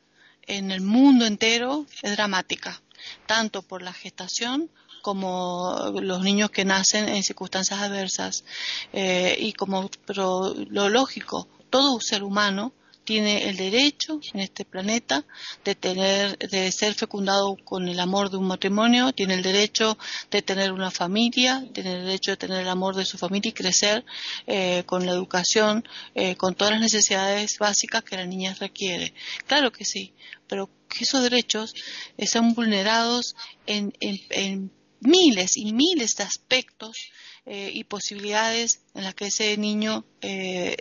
en 0.46 0.70
el 0.70 0.80
mundo 0.80 1.26
entero 1.26 1.86
es 2.02 2.12
dramática, 2.12 2.80
tanto 3.26 3.62
por 3.62 3.82
la 3.82 3.92
gestación 3.92 4.70
como 5.02 5.92
los 6.02 6.22
niños 6.22 6.50
que 6.50 6.64
nacen 6.64 7.08
en 7.08 7.22
circunstancias 7.22 7.80
adversas 7.80 8.44
eh, 8.92 9.36
y 9.38 9.52
como 9.52 9.88
pero 10.04 10.54
lo 10.68 10.88
lógico 10.88 11.48
todo 11.70 12.00
ser 12.00 12.24
humano 12.24 12.72
tiene 13.08 13.48
el 13.48 13.56
derecho 13.56 14.20
en 14.34 14.40
este 14.40 14.66
planeta 14.66 15.24
de 15.64 15.74
tener, 15.74 16.36
de 16.36 16.70
ser 16.70 16.92
fecundado 16.92 17.56
con 17.64 17.88
el 17.88 18.00
amor 18.00 18.28
de 18.28 18.36
un 18.36 18.46
matrimonio, 18.46 19.14
tiene 19.14 19.32
el 19.32 19.42
derecho 19.42 19.96
de 20.30 20.42
tener 20.42 20.72
una 20.72 20.90
familia, 20.90 21.66
tiene 21.72 21.94
el 21.94 22.04
derecho 22.04 22.32
de 22.32 22.36
tener 22.36 22.60
el 22.60 22.68
amor 22.68 22.94
de 22.94 23.06
su 23.06 23.16
familia 23.16 23.48
y 23.48 23.54
crecer 23.54 24.04
eh, 24.46 24.82
con 24.84 25.06
la 25.06 25.12
educación, 25.12 25.88
eh, 26.14 26.36
con 26.36 26.54
todas 26.54 26.74
las 26.74 26.82
necesidades 26.82 27.56
básicas 27.58 28.04
que 28.04 28.18
la 28.18 28.26
niña 28.26 28.54
requiere. 28.60 29.14
Claro 29.46 29.72
que 29.72 29.86
sí, 29.86 30.12
pero 30.46 30.68
que 30.90 31.04
esos 31.04 31.22
derechos 31.22 31.72
sean 32.18 32.52
vulnerados 32.52 33.34
en, 33.64 33.90
en 34.00 34.70
miles 35.00 35.56
y 35.56 35.72
miles 35.72 36.14
de 36.16 36.24
aspectos 36.24 37.10
eh, 37.50 37.70
y 37.72 37.84
posibilidades 37.84 38.82
en 38.98 39.04
las 39.04 39.14
que 39.14 39.26
ese 39.26 39.56
niño 39.56 40.04
eh, 40.20 40.76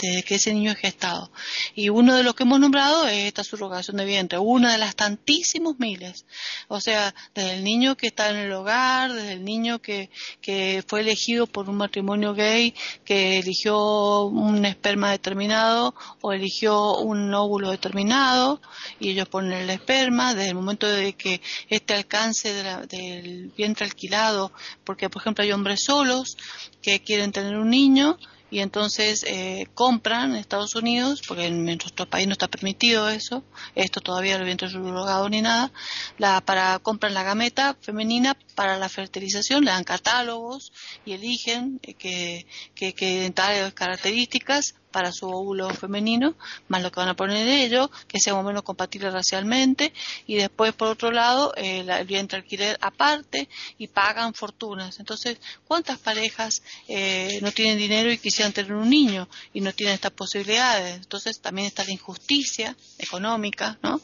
desde 0.00 0.24
que 0.24 0.34
ese 0.34 0.52
niño 0.52 0.72
es 0.72 0.78
gestado. 0.78 1.30
Y 1.76 1.90
uno 1.90 2.16
de 2.16 2.24
los 2.24 2.34
que 2.34 2.42
hemos 2.42 2.58
nombrado 2.58 3.06
es 3.06 3.26
esta 3.26 3.44
subrogación 3.44 3.96
de 3.96 4.04
vientre 4.04 4.38
una 4.38 4.72
de 4.72 4.78
las 4.78 4.96
tantísimos 4.96 5.78
miles. 5.78 6.26
O 6.66 6.80
sea 6.80 7.14
desde 7.34 7.54
el 7.54 7.64
niño 7.64 7.96
que 7.96 8.08
está 8.08 8.30
en 8.30 8.36
el 8.36 8.52
hogar 8.52 9.12
desde 9.12 9.34
el 9.34 9.44
niño 9.44 9.80
que, 9.80 10.10
que 10.40 10.82
fue 10.86 11.00
elegido 11.00 11.46
por 11.46 11.68
un 11.68 11.76
matrimonio 11.76 12.34
gay 12.34 12.74
que 13.04 13.38
eligió 13.38 14.24
un 14.24 14.64
esperma 14.64 15.12
determinado 15.12 15.94
o 16.20 16.32
eligió 16.32 16.98
un 16.98 17.32
óvulo 17.32 17.70
determinado 17.70 18.60
y 18.98 19.10
ellos 19.10 19.28
ponen 19.28 19.52
el 19.52 19.70
esperma 19.70 20.34
desde 20.34 20.48
el 20.48 20.56
momento 20.56 20.88
de 20.88 21.12
que 21.12 21.40
este 21.68 21.94
alcance 21.94 22.52
del 22.88 23.52
vientre 23.56 23.86
alquilado 23.86 24.52
porque 24.84 25.08
por 25.08 25.22
ejemplo 25.22 25.44
hay 25.44 25.52
hombres 25.52 25.84
solos 25.84 26.36
que 26.82 27.02
quieren 27.02 27.30
tener 27.30 27.59
un 27.60 27.70
niño 27.70 28.18
y 28.50 28.58
entonces 28.58 29.24
eh, 29.26 29.68
compran 29.74 30.32
en 30.32 30.36
Estados 30.36 30.74
Unidos, 30.74 31.22
porque 31.26 31.46
en 31.46 31.64
nuestro 31.64 32.06
país 32.06 32.26
no 32.26 32.32
está 32.32 32.48
permitido 32.48 33.08
eso, 33.08 33.44
esto 33.76 34.00
todavía 34.00 34.38
no 34.38 34.44
viene 34.44 34.68
subrogado 34.68 35.28
ni 35.28 35.40
nada, 35.40 35.70
la, 36.18 36.40
para 36.40 36.78
compran 36.80 37.14
la 37.14 37.22
gameta 37.22 37.76
femenina 37.80 38.36
para 38.56 38.76
la 38.76 38.88
fertilización, 38.88 39.64
le 39.64 39.70
dan 39.70 39.84
catálogos 39.84 40.72
y 41.04 41.12
eligen 41.12 41.78
eh, 41.82 41.94
que, 41.94 42.46
que, 42.74 42.92
que 42.92 43.32
características 43.74 44.74
para 44.90 45.12
su 45.12 45.28
óvulo 45.28 45.70
femenino, 45.70 46.34
más 46.68 46.82
lo 46.82 46.90
que 46.90 47.00
van 47.00 47.08
a 47.08 47.16
poner 47.16 47.44
de 47.44 47.64
ello, 47.64 47.90
que 48.08 48.18
sea 48.18 48.34
más 48.34 48.44
o 48.44 48.46
menos 48.46 48.62
compatible 48.62 49.10
racialmente, 49.10 49.92
y 50.26 50.36
después, 50.36 50.72
por 50.72 50.88
otro 50.88 51.10
lado, 51.10 51.52
eh, 51.56 51.80
el 51.80 52.06
vientre 52.06 52.38
alquiler 52.38 52.78
aparte 52.80 53.48
y 53.78 53.88
pagan 53.88 54.34
fortunas. 54.34 54.98
Entonces, 54.98 55.38
¿cuántas 55.66 55.98
parejas 55.98 56.62
eh, 56.88 57.38
no 57.42 57.52
tienen 57.52 57.78
dinero 57.78 58.10
y 58.10 58.18
quisieran 58.18 58.52
tener 58.52 58.72
un 58.72 58.88
niño 58.88 59.28
y 59.52 59.60
no 59.60 59.72
tienen 59.72 59.94
estas 59.94 60.12
posibilidades? 60.12 60.96
Entonces, 60.96 61.40
también 61.40 61.66
está 61.66 61.84
la 61.84 61.92
injusticia 61.92 62.76
económica, 62.98 63.78
¿no? 63.82 64.00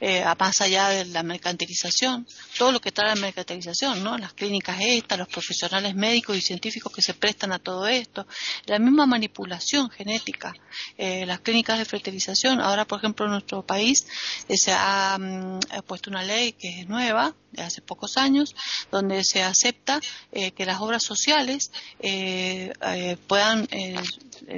Eh, 0.00 0.24
más 0.38 0.60
allá 0.60 0.88
de 0.90 1.06
la 1.06 1.22
mercantilización, 1.22 2.26
todo 2.58 2.72
lo 2.72 2.80
que 2.80 2.92
trae 2.92 3.08
la 3.08 3.20
mercantilización, 3.20 4.04
¿no? 4.04 4.18
Las 4.18 4.34
clínicas 4.34 4.76
estas, 4.80 5.18
los 5.18 5.28
profesionales 5.28 5.94
médicos 5.94 6.36
y 6.36 6.40
científicos 6.40 6.92
que 6.92 7.02
se 7.02 7.14
prestan 7.14 7.52
a 7.52 7.58
todo 7.58 7.86
esto, 7.86 8.26
la 8.66 8.78
misma 8.78 9.06
manipulación 9.06 9.90
genética 9.90 10.25
eh, 10.96 11.26
las 11.26 11.40
clínicas 11.40 11.78
de 11.78 11.84
fertilización. 11.84 12.60
Ahora, 12.60 12.84
por 12.84 12.98
ejemplo, 12.98 13.26
en 13.26 13.32
nuestro 13.32 13.64
país 13.64 14.06
eh, 14.48 14.56
se 14.56 14.72
ha, 14.72 15.16
mm, 15.18 15.60
puesto 15.86 16.10
una 16.10 16.22
ley 16.24 16.52
que 16.52 16.80
es 16.80 16.88
nueva, 16.88 17.34
de 17.52 17.62
hace 17.62 17.80
pocos 17.80 18.16
años, 18.16 18.54
donde 18.90 19.24
se 19.24 19.42
acepta 19.42 20.00
eh, 20.32 20.50
que 20.50 20.66
las 20.66 20.80
obras 20.80 21.02
sociales 21.02 21.70
puedan 23.26 23.66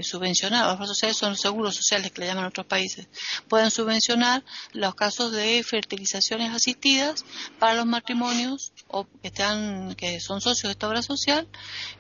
subvencionar, 0.03 0.67
las 0.67 0.75
obras 0.75 0.89
sociales 0.89 1.17
son 1.17 1.31
los 1.31 1.41
seguros 1.41 1.77
sociales 1.77 2.11
que 2.11 2.23
le 2.23 2.27
llaman 2.27 2.47
otros 2.47 2.67
países, 2.67 3.07
puedan 3.47 3.71
subvencionar 3.71 4.43
los 4.73 4.95
casos 4.95 5.33
de 5.33 5.63
fertilizaciones 5.63 6.53
asistidas 6.53 7.25
para 7.59 7.75
los 7.75 7.87
matrimonios 7.87 8.73
o 8.89 9.07
que 9.23 9.29
están 9.29 9.95
que 9.95 10.19
son 10.19 10.41
socios 10.41 10.65
de 10.65 10.73
esta 10.73 10.89
obra 10.89 11.03
social 11.03 11.47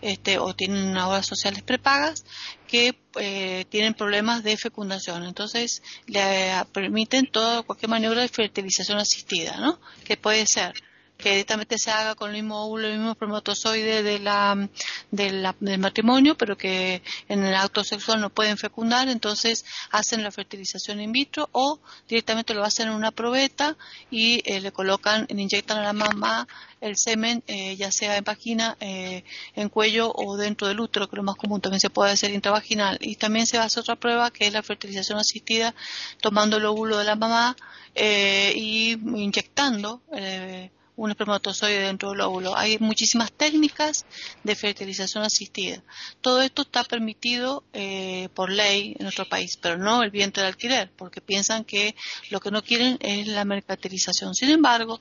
este, 0.00 0.38
o 0.38 0.54
tienen 0.54 0.96
obras 0.96 1.26
sociales 1.26 1.62
prepagas 1.62 2.24
que 2.68 2.96
eh, 3.16 3.64
tienen 3.68 3.94
problemas 3.94 4.44
de 4.44 4.56
fecundación. 4.56 5.24
Entonces, 5.24 5.82
le 6.06 6.52
permiten 6.72 7.26
toda 7.26 7.62
cualquier 7.62 7.90
maniobra 7.90 8.22
de 8.22 8.28
fertilización 8.28 8.98
asistida, 8.98 9.56
¿no? 9.56 9.80
Que 10.04 10.16
puede 10.16 10.46
ser 10.46 10.74
que 11.18 11.30
directamente 11.30 11.78
se 11.78 11.90
haga 11.90 12.14
con 12.14 12.30
el 12.30 12.36
mismo 12.36 12.64
óvulo, 12.64 12.86
el 12.86 12.94
mismo 12.94 13.10
espermatozoide 13.10 14.04
de 14.04 14.20
la, 14.20 14.68
del 15.10 15.78
matrimonio, 15.78 16.36
pero 16.36 16.56
que 16.56 17.02
en 17.28 17.44
el 17.44 17.54
acto 17.56 17.82
sexual 17.82 18.20
no 18.20 18.30
pueden 18.30 18.56
fecundar, 18.56 19.08
entonces 19.08 19.64
hacen 19.90 20.22
la 20.22 20.30
fertilización 20.30 21.00
in 21.00 21.10
vitro 21.10 21.48
o 21.50 21.80
directamente 22.08 22.54
lo 22.54 22.62
hacen 22.62 22.88
en 22.88 22.94
una 22.94 23.10
probeta 23.10 23.76
y 24.12 24.42
eh, 24.44 24.60
le 24.60 24.70
colocan, 24.70 25.26
le 25.28 25.42
inyectan 25.42 25.78
a 25.78 25.82
la 25.82 25.92
mamá 25.92 26.46
el 26.80 26.96
semen, 26.96 27.42
eh, 27.48 27.74
ya 27.74 27.90
sea 27.90 28.16
en 28.16 28.22
vagina, 28.22 28.76
eh, 28.78 29.24
en 29.56 29.68
cuello 29.70 30.12
o 30.14 30.36
dentro 30.36 30.68
del 30.68 30.78
útero, 30.78 31.08
que 31.08 31.16
es 31.16 31.18
lo 31.18 31.24
más 31.24 31.34
común, 31.34 31.60
también 31.60 31.80
se 31.80 31.90
puede 31.90 32.12
hacer 32.12 32.30
intravaginal. 32.30 32.96
Y 33.00 33.16
también 33.16 33.48
se 33.48 33.58
hace 33.58 33.80
otra 33.80 33.96
prueba 33.96 34.30
que 34.30 34.46
es 34.46 34.52
la 34.52 34.62
fertilización 34.62 35.18
asistida, 35.18 35.74
tomando 36.20 36.58
el 36.58 36.66
óvulo 36.66 36.98
de 36.98 37.04
la 37.04 37.16
mamá 37.16 37.56
y 37.96 38.92
inyectando 38.92 40.00
un 40.98 41.10
espermatozoide 41.10 41.80
dentro 41.80 42.10
del 42.10 42.20
óvulo. 42.20 42.56
Hay 42.56 42.76
muchísimas 42.80 43.30
técnicas 43.32 44.04
de 44.42 44.56
fertilización 44.56 45.22
asistida. 45.22 45.82
Todo 46.20 46.42
esto 46.42 46.62
está 46.62 46.82
permitido 46.82 47.62
eh, 47.72 48.28
por 48.34 48.50
ley 48.50 48.96
en 48.98 49.04
nuestro 49.04 49.28
país, 49.28 49.56
pero 49.56 49.78
no 49.78 50.02
el 50.02 50.10
vientre 50.10 50.42
de 50.42 50.48
alquiler, 50.48 50.90
porque 50.96 51.20
piensan 51.20 51.64
que 51.64 51.94
lo 52.30 52.40
que 52.40 52.50
no 52.50 52.62
quieren 52.62 52.98
es 53.00 53.28
la 53.28 53.44
mercantilización. 53.44 54.34
Sin 54.34 54.50
embargo, 54.50 55.00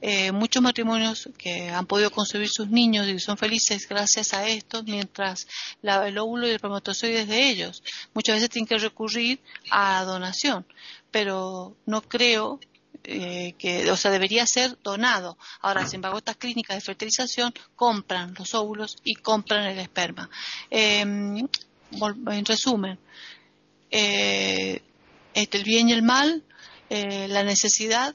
eh, 0.00 0.30
muchos 0.30 0.62
matrimonios 0.62 1.28
que 1.36 1.70
han 1.70 1.86
podido 1.86 2.12
concebir 2.12 2.48
sus 2.48 2.68
niños 2.68 3.08
y 3.08 3.18
son 3.18 3.36
felices 3.36 3.88
gracias 3.88 4.32
a 4.32 4.46
esto, 4.46 4.84
mientras 4.84 5.48
el 5.82 6.18
óvulo 6.18 6.46
y 6.46 6.50
el 6.50 6.56
espermatozoide 6.56 7.22
es 7.22 7.28
de 7.28 7.48
ellos. 7.48 7.82
Muchas 8.14 8.36
veces 8.36 8.50
tienen 8.50 8.68
que 8.68 8.78
recurrir 8.78 9.40
a 9.72 10.04
donación, 10.04 10.64
pero 11.10 11.76
no 11.84 12.00
creo 12.02 12.60
eh, 13.08 13.54
que, 13.56 13.88
o 13.90 13.96
sea, 13.96 14.10
debería 14.10 14.44
ser 14.46 14.76
donado. 14.82 15.38
Ahora, 15.60 15.86
sin 15.86 15.96
embargo, 15.96 16.18
estas 16.18 16.36
clínicas 16.36 16.76
de 16.76 16.80
fertilización 16.80 17.54
compran 17.76 18.34
los 18.36 18.52
óvulos 18.54 18.96
y 19.04 19.14
compran 19.14 19.64
el 19.66 19.78
esperma. 19.78 20.28
Em, 20.70 21.38
en 21.38 22.44
resumen, 22.44 22.98
eh, 23.92 24.82
este, 25.34 25.58
el 25.58 25.64
bien 25.64 25.88
y 25.88 25.92
el 25.92 26.02
mal, 26.02 26.42
eh, 26.90 27.28
la 27.28 27.44
necesidad, 27.44 28.14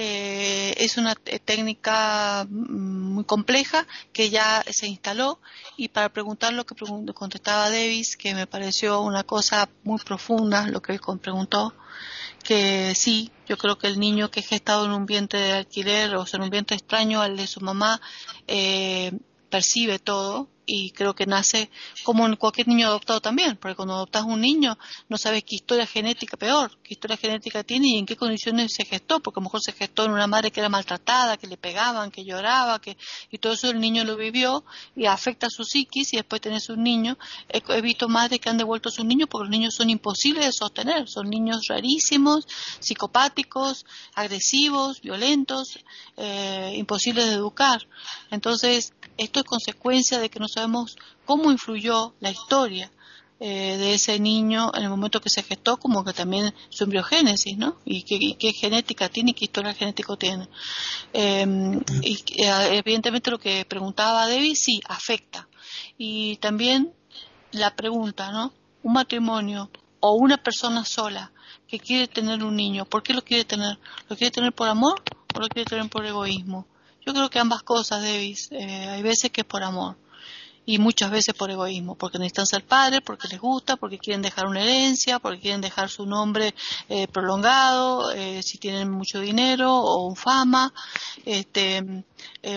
es 0.00 0.96
una 0.96 1.16
técnica 1.16 2.46
muy 2.48 3.24
compleja 3.24 3.84
que 4.12 4.30
ya 4.30 4.64
se 4.70 4.86
instaló 4.86 5.40
y 5.76 5.88
para 5.88 6.08
preguntar 6.08 6.52
lo 6.52 6.64
que 6.64 6.76
contestaba 7.14 7.68
Davis, 7.68 8.16
que 8.16 8.32
me 8.32 8.46
pareció 8.46 9.00
una 9.00 9.24
cosa 9.24 9.68
muy 9.82 9.98
profunda 9.98 10.68
lo 10.68 10.80
que 10.80 10.92
él 10.92 11.00
preguntó, 11.20 11.74
que 12.48 12.94
sí, 12.94 13.30
yo 13.46 13.58
creo 13.58 13.76
que 13.76 13.88
el 13.88 14.00
niño 14.00 14.30
que 14.30 14.40
es 14.40 14.48
gestado 14.48 14.86
en 14.86 14.92
un 14.92 15.04
vientre 15.04 15.38
de 15.38 15.52
alquiler 15.52 16.14
o 16.16 16.24
en 16.32 16.40
un 16.40 16.48
vientre 16.48 16.78
extraño 16.78 17.20
al 17.20 17.36
de 17.36 17.46
su 17.46 17.60
mamá 17.60 18.00
eh, 18.46 19.12
percibe 19.50 19.98
todo 19.98 20.48
y 20.70 20.90
creo 20.90 21.14
que 21.14 21.24
nace 21.24 21.70
como 22.04 22.26
en 22.26 22.36
cualquier 22.36 22.68
niño 22.68 22.88
adoptado 22.88 23.22
también, 23.22 23.56
porque 23.56 23.74
cuando 23.74 23.94
adoptas 23.94 24.24
un 24.24 24.42
niño 24.42 24.78
no 25.08 25.16
sabes 25.16 25.42
qué 25.42 25.56
historia 25.56 25.86
genética 25.86 26.36
peor, 26.36 26.78
qué 26.84 26.92
historia 26.92 27.16
genética 27.16 27.64
tiene 27.64 27.88
y 27.88 27.98
en 27.98 28.04
qué 28.04 28.16
condiciones 28.16 28.74
se 28.74 28.84
gestó, 28.84 29.20
porque 29.20 29.38
a 29.38 29.40
lo 29.40 29.44
mejor 29.44 29.62
se 29.62 29.72
gestó 29.72 30.04
en 30.04 30.10
una 30.10 30.26
madre 30.26 30.50
que 30.50 30.60
era 30.60 30.68
maltratada, 30.68 31.38
que 31.38 31.46
le 31.46 31.56
pegaban, 31.56 32.10
que 32.10 32.22
lloraba, 32.22 32.80
que 32.80 32.98
y 33.30 33.38
todo 33.38 33.54
eso 33.54 33.70
el 33.70 33.80
niño 33.80 34.04
lo 34.04 34.16
vivió 34.16 34.62
y 34.94 35.06
afecta 35.06 35.46
a 35.46 35.50
su 35.50 35.64
psiquis 35.64 36.12
y 36.12 36.18
después 36.18 36.42
tenés 36.42 36.68
un 36.68 36.82
niño. 36.82 37.16
He, 37.48 37.80
visto 37.80 38.06
madres 38.06 38.38
que 38.38 38.50
han 38.50 38.58
devuelto 38.58 38.90
a 38.90 38.92
sus 38.92 39.06
niños 39.06 39.28
porque 39.30 39.44
los 39.44 39.50
niños 39.50 39.74
son 39.74 39.88
imposibles 39.88 40.44
de 40.44 40.52
sostener, 40.52 41.08
son 41.08 41.30
niños 41.30 41.62
rarísimos, 41.66 42.46
psicopáticos, 42.78 43.86
agresivos, 44.14 45.00
violentos, 45.00 45.78
eh, 46.18 46.74
imposibles 46.76 47.24
de 47.24 47.32
educar. 47.32 47.88
Entonces, 48.30 48.92
esto 49.16 49.40
es 49.40 49.46
consecuencia 49.46 50.20
de 50.20 50.30
que 50.30 50.38
no 50.38 50.46
sabemos 50.58 50.96
cómo 51.24 51.52
influyó 51.52 52.14
la 52.20 52.30
historia 52.30 52.90
eh, 53.40 53.76
de 53.76 53.94
ese 53.94 54.18
niño 54.18 54.72
en 54.74 54.82
el 54.82 54.90
momento 54.90 55.20
que 55.20 55.30
se 55.30 55.44
gestó, 55.44 55.76
como 55.76 56.04
que 56.04 56.12
también 56.12 56.52
su 56.70 56.82
embriogénesis, 56.82 57.56
¿no? 57.56 57.76
Y 57.84 58.02
qué, 58.02 58.52
genética 58.52 59.08
tiene 59.08 59.30
y 59.30 59.34
qué 59.34 59.44
historia 59.44 59.72
genética 59.74 60.16
tiene. 60.16 60.48
Em, 61.12 61.80
y 62.02 62.18
evidentemente 62.72 63.30
lo 63.30 63.38
que 63.38 63.64
preguntaba 63.64 64.26
Debbie, 64.26 64.56
sí, 64.56 64.80
afecta. 64.88 65.48
Y 65.96 66.36
también 66.38 66.92
la 67.52 67.76
pregunta, 67.76 68.32
¿no? 68.32 68.52
Un 68.82 68.94
matrimonio 68.94 69.70
o 70.00 70.14
una 70.14 70.38
persona 70.38 70.84
sola 70.84 71.30
que 71.68 71.78
quiere 71.78 72.08
tener 72.08 72.42
un 72.42 72.56
niño, 72.56 72.84
¿por 72.84 73.04
qué 73.04 73.14
lo 73.14 73.22
quiere 73.22 73.44
tener? 73.44 73.78
¿Lo 74.08 74.16
quiere 74.16 74.32
tener 74.32 74.52
por 74.52 74.68
amor 74.68 75.00
o 75.36 75.40
lo 75.40 75.48
quiere 75.48 75.70
tener 75.70 75.88
por 75.88 76.04
egoísmo? 76.04 76.66
Yo 77.06 77.14
creo 77.14 77.30
que 77.30 77.38
ambas 77.38 77.62
cosas, 77.62 78.02
Davis. 78.02 78.48
Eh, 78.50 78.88
hay 78.88 79.02
veces 79.02 79.30
que 79.30 79.42
es 79.42 79.46
por 79.46 79.62
amor 79.62 79.96
y 80.68 80.78
muchas 80.78 81.10
veces 81.10 81.34
por 81.34 81.50
egoísmo, 81.50 81.94
porque 81.94 82.18
necesitan 82.18 82.44
ser 82.44 82.62
padres, 82.62 83.00
porque 83.00 83.26
les 83.26 83.40
gusta, 83.40 83.76
porque 83.76 83.96
quieren 83.96 84.20
dejar 84.20 84.44
una 84.46 84.60
herencia, 84.60 85.18
porque 85.18 85.40
quieren 85.40 85.62
dejar 85.62 85.88
su 85.88 86.04
nombre 86.04 86.54
eh, 86.90 87.08
prolongado, 87.08 88.12
eh, 88.12 88.42
si 88.42 88.58
tienen 88.58 88.90
mucho 88.90 89.18
dinero 89.18 89.74
o 89.74 90.14
fama, 90.14 90.74
este, 91.24 92.04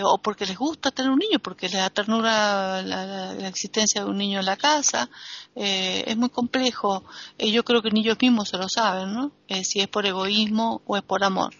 o 0.04 0.18
porque 0.18 0.44
les 0.44 0.58
gusta 0.58 0.90
tener 0.90 1.10
un 1.10 1.20
niño, 1.20 1.38
porque 1.38 1.70
les 1.70 1.80
da 1.80 1.88
ternura 1.88 2.82
la, 2.82 3.48
existencia 3.48 4.04
de 4.04 4.10
un 4.10 4.18
niño 4.18 4.40
en 4.40 4.44
la 4.44 4.58
casa. 4.58 5.08
es 5.54 6.16
muy 6.18 6.28
complejo. 6.28 7.04
yo 7.38 7.64
creo 7.64 7.80
que 7.80 7.90
ni 7.90 8.00
ellos 8.00 8.18
mismos 8.20 8.50
se 8.50 8.58
lo 8.58 8.68
saben, 8.68 9.14
¿no? 9.14 9.32
si 9.64 9.80
es 9.80 9.88
por 9.88 10.04
egoísmo 10.04 10.82
o 10.84 10.98
es 10.98 11.02
por 11.02 11.24
amor 11.24 11.54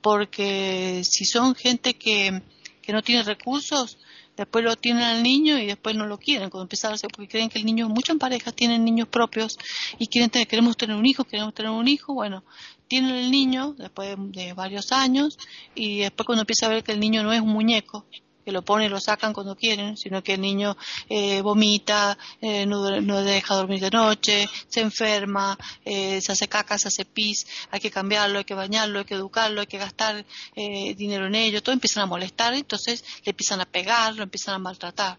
porque 0.00 1.02
si 1.02 1.24
son 1.24 1.56
gente 1.56 1.94
que, 1.94 2.42
que 2.80 2.92
no 2.92 3.02
tiene 3.02 3.24
recursos, 3.24 3.98
después 4.36 4.64
lo 4.64 4.76
tienen 4.76 5.02
al 5.02 5.22
niño 5.22 5.58
y 5.58 5.66
después 5.66 5.96
no 5.96 6.06
lo 6.06 6.18
quieren 6.18 6.50
cuando 6.50 6.64
empiezan 6.64 6.92
a 6.92 6.94
hacer, 6.94 7.10
porque 7.10 7.28
creen 7.28 7.48
que 7.48 7.58
el 7.58 7.64
niño, 7.64 7.88
muchas 7.88 8.16
parejas 8.16 8.54
tienen 8.54 8.84
niños 8.84 9.08
propios 9.08 9.58
y 9.98 10.06
quieren 10.08 10.30
tener, 10.30 10.46
queremos 10.46 10.76
tener 10.76 10.96
un 10.96 11.06
hijo, 11.06 11.24
queremos 11.24 11.54
tener 11.54 11.70
un 11.70 11.88
hijo, 11.88 12.14
bueno, 12.14 12.44
tienen 12.88 13.14
el 13.14 13.30
niño 13.30 13.74
después 13.78 14.16
de 14.18 14.52
varios 14.52 14.92
años 14.92 15.38
y 15.74 16.00
después 16.00 16.26
cuando 16.26 16.42
empieza 16.42 16.66
a 16.66 16.68
ver 16.68 16.84
que 16.84 16.92
el 16.92 17.00
niño 17.00 17.22
no 17.22 17.32
es 17.32 17.40
un 17.40 17.48
muñeco, 17.48 18.06
que 18.46 18.52
lo 18.52 18.62
ponen 18.62 18.86
y 18.86 18.88
lo 18.88 19.00
sacan 19.00 19.32
cuando 19.32 19.56
quieren, 19.56 19.96
sino 19.96 20.22
que 20.22 20.34
el 20.34 20.40
niño 20.40 20.76
eh, 21.08 21.42
vomita, 21.42 22.16
eh, 22.40 22.64
no, 22.64 22.80
deja 22.84 23.56
dormir 23.56 23.80
de 23.80 23.90
noche, 23.90 24.48
se 24.68 24.82
enferma, 24.82 25.58
eh, 25.84 26.20
se 26.20 26.30
hace 26.30 26.46
caca, 26.46 26.78
se 26.78 26.86
hace 26.86 27.04
pis, 27.04 27.44
hay 27.72 27.80
que 27.80 27.90
cambiarlo, 27.90 28.38
hay 28.38 28.44
que 28.44 28.54
bañarlo, 28.54 29.00
hay 29.00 29.04
que 29.04 29.14
educarlo, 29.14 29.62
hay 29.62 29.66
que 29.66 29.78
gastar 29.78 30.24
dinero 30.54 31.26
en 31.26 31.34
ello, 31.34 31.60
todo 31.60 31.72
empiezan 31.72 32.04
a 32.04 32.06
molestar, 32.06 32.54
entonces 32.54 33.04
le 33.24 33.30
empiezan 33.30 33.60
a 33.60 33.64
pegar, 33.64 34.14
lo 34.14 34.22
empiezan 34.22 34.54
a 34.54 34.58
maltratar 34.58 35.18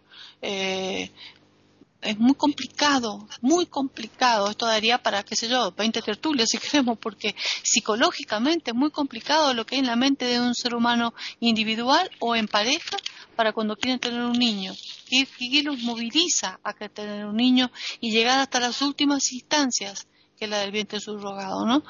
es 2.02 2.18
muy 2.18 2.36
complicado, 2.36 3.28
muy 3.42 3.66
complicado. 3.66 4.50
Esto 4.50 4.66
daría 4.66 5.02
para, 5.02 5.24
qué 5.24 5.36
sé 5.36 5.48
yo, 5.48 5.72
20 5.72 6.02
tertulias 6.02 6.50
si 6.52 6.58
queremos, 6.58 6.98
porque 7.00 7.36
psicológicamente 7.64 8.72
es 8.72 8.76
muy 8.76 8.92
complicado 8.92 9.54
lo 9.54 9.66
que 9.66 9.76
hay 9.76 9.80
en 9.80 9.88
la 9.88 9.96
mente 9.96 10.26
de 10.26 10.40
un 10.40 10.56
ser 10.56 10.76
humano 10.76 11.14
individual 11.40 12.10
o 12.20 12.36
en 12.36 12.48
pareja 12.48 12.98
para 13.36 13.54
cuando 13.54 13.76
quieren 13.76 14.00
tener 14.00 14.22
un 14.22 14.38
niño. 14.38 14.74
¿Qué, 15.10 15.28
los 15.64 15.80
moviliza 15.80 16.60
a 16.64 16.74
que 16.74 16.90
tener 16.90 17.26
un 17.26 17.36
niño 17.36 17.72
y 18.00 18.12
llegar 18.12 18.40
hasta 18.40 18.60
las 18.60 18.82
últimas 18.82 19.32
instancias, 19.32 20.08
que 20.38 20.46
es 20.46 20.52
la 20.52 20.60
del 20.60 20.72
vientre 20.72 21.00
subrogado, 21.00 21.66
¿no? 21.66 21.84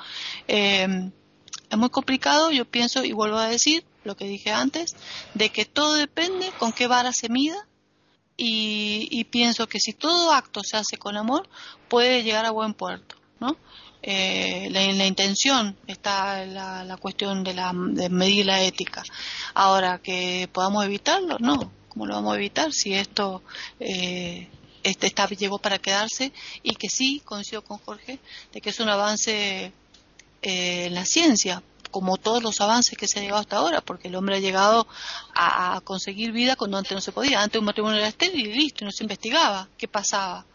Eh, 0.48 1.12
es 1.70 1.78
muy 1.78 1.90
complicado, 1.90 2.52
yo 2.52 2.66
pienso, 2.66 3.04
y 3.04 3.12
vuelvo 3.12 3.38
a 3.38 3.48
decir 3.48 3.84
lo 4.04 4.16
que 4.16 4.26
dije 4.26 4.52
antes, 4.52 4.96
de 5.34 5.50
que 5.50 5.66
todo 5.66 5.96
depende 5.96 6.50
con 6.58 6.72
qué 6.72 6.88
vara 6.88 7.12
se 7.12 7.28
mida 7.28 7.68
y, 8.38 9.24
pienso 9.26 9.68
que 9.68 9.80
si 9.80 9.94
todo 9.94 10.32
acto 10.32 10.62
se 10.64 10.78
hace 10.78 10.98
con 10.98 11.18
amor, 11.18 11.50
puede 11.90 12.24
llegar 12.24 12.46
a 12.46 12.52
buen 12.52 12.74
puerto, 12.76 13.16
¿no? 13.40 13.58
Eh, 14.04 14.70
la, 14.72 14.82
la, 14.94 15.08
intención 15.08 15.76
está 15.88 16.46
la, 16.46 16.84
la 16.84 16.98
cuestión 16.98 17.44
de, 17.44 17.56
la, 17.56 17.74
de 17.74 18.10
medir 18.10 18.46
la 18.46 18.62
ética. 18.62 19.04
Ahora, 19.56 20.00
que 20.00 20.48
podamos 20.54 20.86
evitarlo, 20.86 21.38
no. 21.40 21.72
¿Cómo 21.90 22.06
lo 22.06 22.14
vamos 22.14 22.34
a 22.34 22.38
evitar 22.38 22.72
si 22.72 22.94
esto 22.94 23.42
eh, 23.80 24.48
este 24.84 25.08
está, 25.08 25.28
llegó 25.28 25.58
para 25.58 25.80
quedarse? 25.80 26.32
Y 26.62 26.76
que 26.76 26.90
sí, 26.90 27.22
coincido 27.26 27.64
con 27.64 27.80
Jorge, 27.80 28.20
de 28.54 28.62
que 28.62 28.70
es 28.70 28.80
un 28.80 28.90
avance 28.90 29.74
eh, 30.44 30.86
en 30.86 30.94
la 30.94 31.06
ciencia, 31.06 31.64
como 31.92 32.18
todos 32.18 32.44
los 32.44 32.60
avances 32.62 32.98
que 32.98 33.08
se 33.08 33.20
ha 33.20 33.22
llegado 33.22 33.42
hasta 33.42 33.58
ahora, 33.58 33.82
porque 33.82 34.08
el 34.08 34.16
hombre 34.16 34.38
ha 34.38 34.40
llegado 34.40 34.88
a, 35.34 35.82
conseguir 35.84 36.32
vida 36.32 36.56
cuando 36.56 36.78
antes 36.78 36.94
no 36.94 37.02
se 37.02 37.12
podía. 37.12 37.42
Antes 37.42 37.60
un 37.60 37.66
matrimonio 37.66 38.00
era 38.00 38.08
estéril 38.08 38.48
y 38.48 38.54
listo, 38.54 38.86
no 38.86 38.92
se 38.92 39.04
investigaba 39.04 39.70
qué 39.78 39.88
pasaba. 39.88 40.46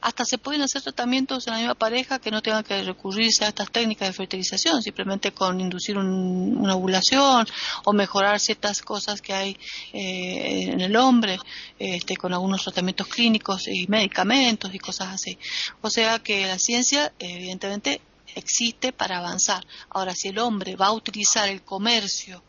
Hasta 0.00 0.24
se 0.24 0.38
pueden 0.38 0.62
hacer 0.62 0.82
tratamientos 0.82 1.46
en 1.46 1.54
la 1.54 1.58
misma 1.58 1.74
pareja 1.74 2.18
que 2.18 2.30
no 2.30 2.42
tengan 2.42 2.62
que 2.62 2.82
recurrirse 2.82 3.44
a 3.44 3.48
estas 3.48 3.70
técnicas 3.70 4.08
de 4.08 4.12
fertilización, 4.12 4.82
simplemente 4.82 5.32
con 5.32 5.60
inducir 5.60 5.96
una 5.96 6.74
ovulación 6.74 7.46
o 7.84 7.92
mejorar 7.92 8.38
ciertas 8.38 8.82
cosas 8.82 9.20
que 9.20 9.32
hay 9.32 9.56
eh, 9.92 10.70
en 10.70 10.80
el 10.80 10.94
hombre, 10.96 11.38
este, 11.78 12.16
con 12.16 12.32
algunos 12.32 12.62
tratamientos 12.62 13.08
clínicos 13.08 13.66
y 13.68 13.86
medicamentos 13.88 14.74
y 14.74 14.78
cosas 14.78 15.08
así. 15.08 15.38
O 15.80 15.90
sea 15.90 16.18
que 16.18 16.46
la 16.46 16.58
ciencia, 16.58 17.12
evidentemente, 17.18 18.00
existe 18.36 18.92
para 18.92 19.18
avanzar. 19.18 19.66
Ahora, 19.90 20.12
si 20.14 20.28
el 20.28 20.38
hombre 20.38 20.76
va 20.76 20.86
a 20.86 20.92
utilizar 20.92 21.48
el 21.48 21.62
comercio 21.62 22.42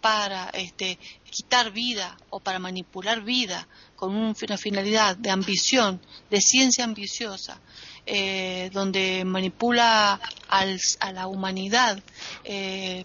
para 0.00 0.48
este, 0.50 0.98
quitar 1.28 1.72
vida 1.72 2.16
o 2.30 2.40
para 2.40 2.58
manipular 2.58 3.22
vida 3.22 3.66
con 3.96 4.14
una 4.14 4.56
finalidad 4.56 5.16
de 5.16 5.30
ambición, 5.30 6.00
de 6.30 6.40
ciencia 6.40 6.84
ambiciosa, 6.84 7.60
eh, 8.06 8.70
donde 8.72 9.24
manipula 9.24 10.20
a 10.48 11.12
la 11.12 11.26
humanidad, 11.26 12.02
eh, 12.44 13.04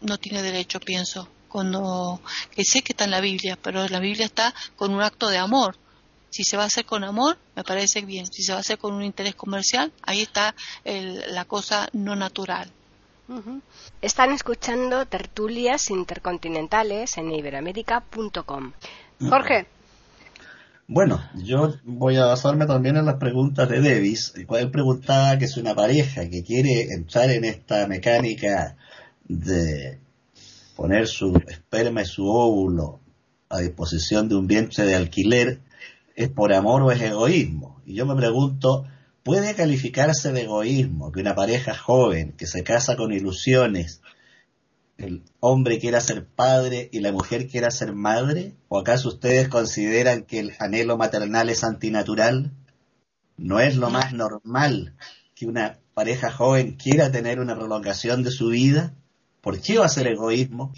no 0.00 0.18
tiene 0.18 0.42
derecho, 0.42 0.78
pienso. 0.80 1.28
Cuando, 1.48 2.20
que 2.54 2.64
sé 2.64 2.82
que 2.82 2.92
está 2.92 3.04
en 3.04 3.12
la 3.12 3.20
Biblia, 3.20 3.58
pero 3.60 3.88
la 3.88 3.98
Biblia 3.98 4.26
está 4.26 4.54
con 4.76 4.92
un 4.92 5.00
acto 5.00 5.28
de 5.28 5.38
amor, 5.38 5.78
si 6.30 6.44
se 6.44 6.56
va 6.56 6.64
a 6.64 6.66
hacer 6.66 6.84
con 6.84 7.04
amor, 7.04 7.38
me 7.54 7.64
parece 7.64 8.02
bien. 8.02 8.26
Si 8.26 8.42
se 8.42 8.52
va 8.52 8.58
a 8.58 8.60
hacer 8.60 8.78
con 8.78 8.94
un 8.94 9.02
interés 9.02 9.34
comercial, 9.34 9.92
ahí 10.02 10.22
está 10.22 10.54
la 10.84 11.44
cosa 11.44 11.88
no 11.92 12.14
natural. 12.16 12.70
Están 14.02 14.32
escuchando 14.32 15.06
tertulias 15.06 15.90
intercontinentales 15.90 17.16
en 17.18 17.32
iberoamérica.com. 17.32 18.72
Jorge. 19.28 19.66
Bueno, 20.88 21.20
yo 21.34 21.74
voy 21.82 22.16
a 22.16 22.26
basarme 22.26 22.66
también 22.66 22.96
en 22.96 23.06
las 23.06 23.16
preguntas 23.16 23.68
de 23.68 23.80
Davis, 23.80 24.32
el 24.36 24.46
cual 24.46 24.70
preguntaba 24.70 25.36
que 25.36 25.48
si 25.48 25.58
una 25.58 25.74
pareja 25.74 26.28
que 26.28 26.44
quiere 26.44 26.92
entrar 26.92 27.30
en 27.30 27.44
esta 27.44 27.88
mecánica 27.88 28.76
de 29.26 29.98
poner 30.76 31.08
su 31.08 31.36
esperma 31.48 32.02
y 32.02 32.06
su 32.06 32.28
óvulo 32.28 33.00
a 33.48 33.58
disposición 33.58 34.28
de 34.28 34.36
un 34.36 34.46
vientre 34.46 34.84
de 34.84 34.94
alquiler, 34.94 35.60
es 36.16 36.30
por 36.30 36.52
amor 36.52 36.82
o 36.82 36.90
es 36.90 37.00
egoísmo. 37.00 37.80
Y 37.84 37.94
yo 37.94 38.06
me 38.06 38.16
pregunto, 38.16 38.84
¿puede 39.22 39.54
calificarse 39.54 40.32
de 40.32 40.42
egoísmo 40.42 41.12
que 41.12 41.20
una 41.20 41.34
pareja 41.34 41.76
joven 41.76 42.32
que 42.32 42.46
se 42.46 42.64
casa 42.64 42.96
con 42.96 43.12
ilusiones, 43.12 44.00
el 44.96 45.24
hombre 45.40 45.78
quiera 45.78 46.00
ser 46.00 46.26
padre 46.26 46.88
y 46.90 47.00
la 47.00 47.12
mujer 47.12 47.46
quiera 47.48 47.70
ser 47.70 47.92
madre? 47.92 48.56
¿O 48.68 48.78
acaso 48.78 49.10
ustedes 49.10 49.48
consideran 49.48 50.22
que 50.22 50.40
el 50.40 50.54
anhelo 50.58 50.96
maternal 50.96 51.50
es 51.50 51.62
antinatural? 51.62 52.52
¿No 53.36 53.60
es 53.60 53.76
lo 53.76 53.90
más 53.90 54.14
normal 54.14 54.94
que 55.34 55.46
una 55.46 55.78
pareja 55.92 56.32
joven 56.32 56.76
quiera 56.76 57.12
tener 57.12 57.40
una 57.40 57.54
prolongación 57.54 58.22
de 58.22 58.30
su 58.30 58.48
vida? 58.48 58.94
¿Por 59.42 59.60
qué 59.60 59.78
va 59.78 59.84
a 59.84 59.90
ser 59.90 60.06
egoísmo? 60.06 60.72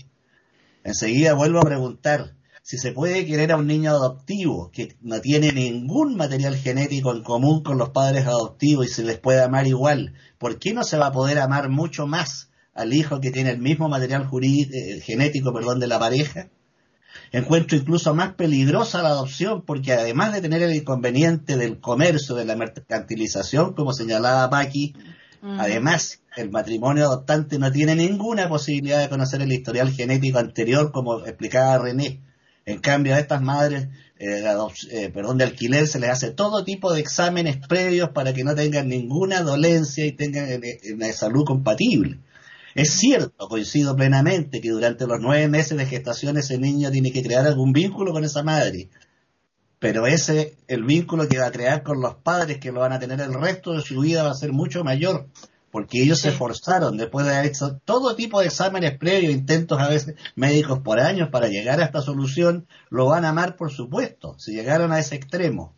Enseguida 0.83 1.35
vuelvo 1.35 1.61
a 1.61 1.63
preguntar, 1.63 2.35
si 2.69 2.77
se 2.77 2.93
puede 2.93 3.25
querer 3.25 3.53
a 3.53 3.57
un 3.57 3.67
niño 3.67 3.93
adoptivo 3.93 4.71
que 4.71 4.95
no 5.01 5.23
tiene 5.23 5.53
ningún 5.53 6.17
material 6.17 6.55
genético 6.55 7.15
en 7.15 7.23
común 7.23 7.63
con 7.63 7.79
los 7.79 7.89
padres 7.89 8.27
adoptivos 8.27 8.85
y 8.85 8.91
se 8.91 9.05
les 9.05 9.19
puede 9.19 9.43
amar 9.43 9.67
igual, 9.67 10.13
¿por 10.37 10.59
qué 10.59 10.75
no 10.75 10.85
se 10.85 10.99
va 10.99 11.07
a 11.07 11.13
poder 11.13 11.39
amar 11.39 11.71
mucho 11.71 12.07
más 12.07 12.51
al 12.75 12.93
hijo 12.93 13.23
que 13.23 13.31
tiene 13.31 13.53
el 13.53 13.59
mismo 13.59 13.89
material 13.89 14.29
eh, 14.43 15.01
genético 15.01 15.51
perdón, 15.55 15.81
de 15.81 15.87
la 15.87 15.99
pareja? 15.99 16.51
Encuentro 17.33 17.79
incluso 17.79 18.15
más 18.15 18.35
peligrosa 18.35 19.01
la 19.01 19.09
adopción 19.09 19.63
porque 19.63 19.95
además 19.95 20.35
de 20.35 20.43
tener 20.43 20.61
el 20.61 20.77
inconveniente 20.77 21.57
del 21.57 21.81
comercio, 21.81 22.35
de 22.35 22.45
la 22.45 22.55
mercantilización, 22.55 23.73
como 23.73 23.95
señalaba 23.95 24.51
Paqui, 24.51 24.95
además 25.41 26.21
el 26.37 26.51
matrimonio 26.51 27.07
adoptante 27.07 27.59
no 27.59 27.73
tiene 27.73 27.95
ninguna 27.95 28.47
posibilidad 28.47 29.01
de 29.01 29.09
conocer 29.09 29.41
el 29.41 29.53
historial 29.53 29.91
genético 29.91 30.39
anterior, 30.39 30.93
como 30.93 31.25
explicaba 31.25 31.79
René. 31.79 32.28
En 32.69 32.81
cambio, 32.81 33.15
a 33.15 33.19
estas 33.19 33.41
madres 33.41 33.89
eh, 34.19 34.45
eh, 34.91 35.11
perdón, 35.11 35.39
de 35.39 35.45
alquiler 35.45 35.87
se 35.87 35.99
les 35.99 36.11
hace 36.11 36.33
todo 36.33 36.65
tipo 36.65 36.93
de 36.93 37.01
exámenes 37.01 37.57
previos 37.67 38.11
para 38.11 38.35
que 38.35 38.45
no 38.45 38.55
tengan 38.55 38.89
ninguna 38.89 39.43
dolencia 39.43 40.05
y 40.05 40.13
tengan 40.13 40.51
eh, 40.51 40.79
una 40.93 41.11
salud 41.15 41.47
compatible. 41.47 42.19
Es 42.75 42.91
cierto, 42.91 43.49
coincido 43.49 43.97
plenamente, 43.97 44.61
que 44.61 44.69
durante 44.69 45.07
los 45.07 45.19
nueve 45.19 45.49
meses 45.49 45.79
de 45.79 45.87
gestación 45.87 46.37
ese 46.37 46.59
niño 46.59 46.91
tiene 46.91 47.11
que 47.11 47.23
crear 47.23 47.47
algún 47.47 47.73
vínculo 47.73 48.13
con 48.13 48.23
esa 48.25 48.43
madre. 48.43 48.91
Pero 49.79 50.07
ese, 50.07 50.59
el 50.67 50.85
vínculo 50.85 51.27
que 51.27 51.39
va 51.39 51.47
a 51.47 51.53
crear 51.53 51.83
con 51.83 52.03
los 52.03 52.17
padres 52.17 52.59
que 52.59 52.71
lo 52.71 52.81
van 52.81 52.93
a 52.93 52.99
tener 52.99 53.19
el 53.23 53.33
resto 53.33 53.73
de 53.73 53.81
su 53.81 54.01
vida 54.01 54.25
va 54.25 54.33
a 54.33 54.35
ser 54.35 54.53
mucho 54.53 54.85
mayor, 54.85 55.27
porque 55.71 56.03
ellos 56.03 56.21
se 56.21 56.31
esforzaron 56.31 56.97
después 56.97 57.27
de 57.27 57.35
haber 57.35 57.51
hecho 57.51 57.79
todo 57.85 58.17
tipo 58.17 58.41
de 58.41 58.47
exámenes 58.47 58.97
previos, 58.99 59.33
intentos 59.33 59.81
a 59.81 59.89
veces 59.89 60.15
médicos 60.35 60.81
por 60.81 61.01
años 61.01 61.29
para 61.31 61.49
llegar 61.49 61.81
a 61.81 61.85
esta 61.85 62.01
solución, 62.01 62.67
lo 62.91 63.07
van 63.07 63.25
a 63.25 63.31
amar 63.31 63.57
por 63.57 63.71
supuesto, 63.71 64.39
si 64.39 64.53
llegaron 64.53 64.93
a 64.93 64.99
ese 64.99 65.17
extremo. 65.17 65.77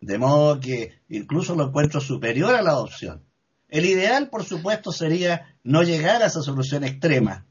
De 0.00 0.18
modo 0.18 0.60
que 0.60 1.00
incluso 1.08 1.54
lo 1.54 1.68
encuentro 1.68 2.00
superior 2.00 2.54
a 2.54 2.62
la 2.62 2.70
adopción. 2.70 3.24
El 3.68 3.84
ideal, 3.84 4.30
por 4.30 4.44
supuesto, 4.44 4.92
sería 4.92 5.56
no 5.62 5.82
llegar 5.82 6.22
a 6.22 6.26
esa 6.26 6.42
solución 6.42 6.84
extrema 6.84 7.46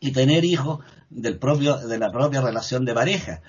y 0.00 0.12
tener 0.12 0.44
hijos 0.44 0.84
del 1.10 1.38
propio, 1.38 1.76
de 1.76 1.98
la 1.98 2.10
propia 2.10 2.40
relación 2.40 2.84
de 2.84 2.94
pareja. 2.94 3.42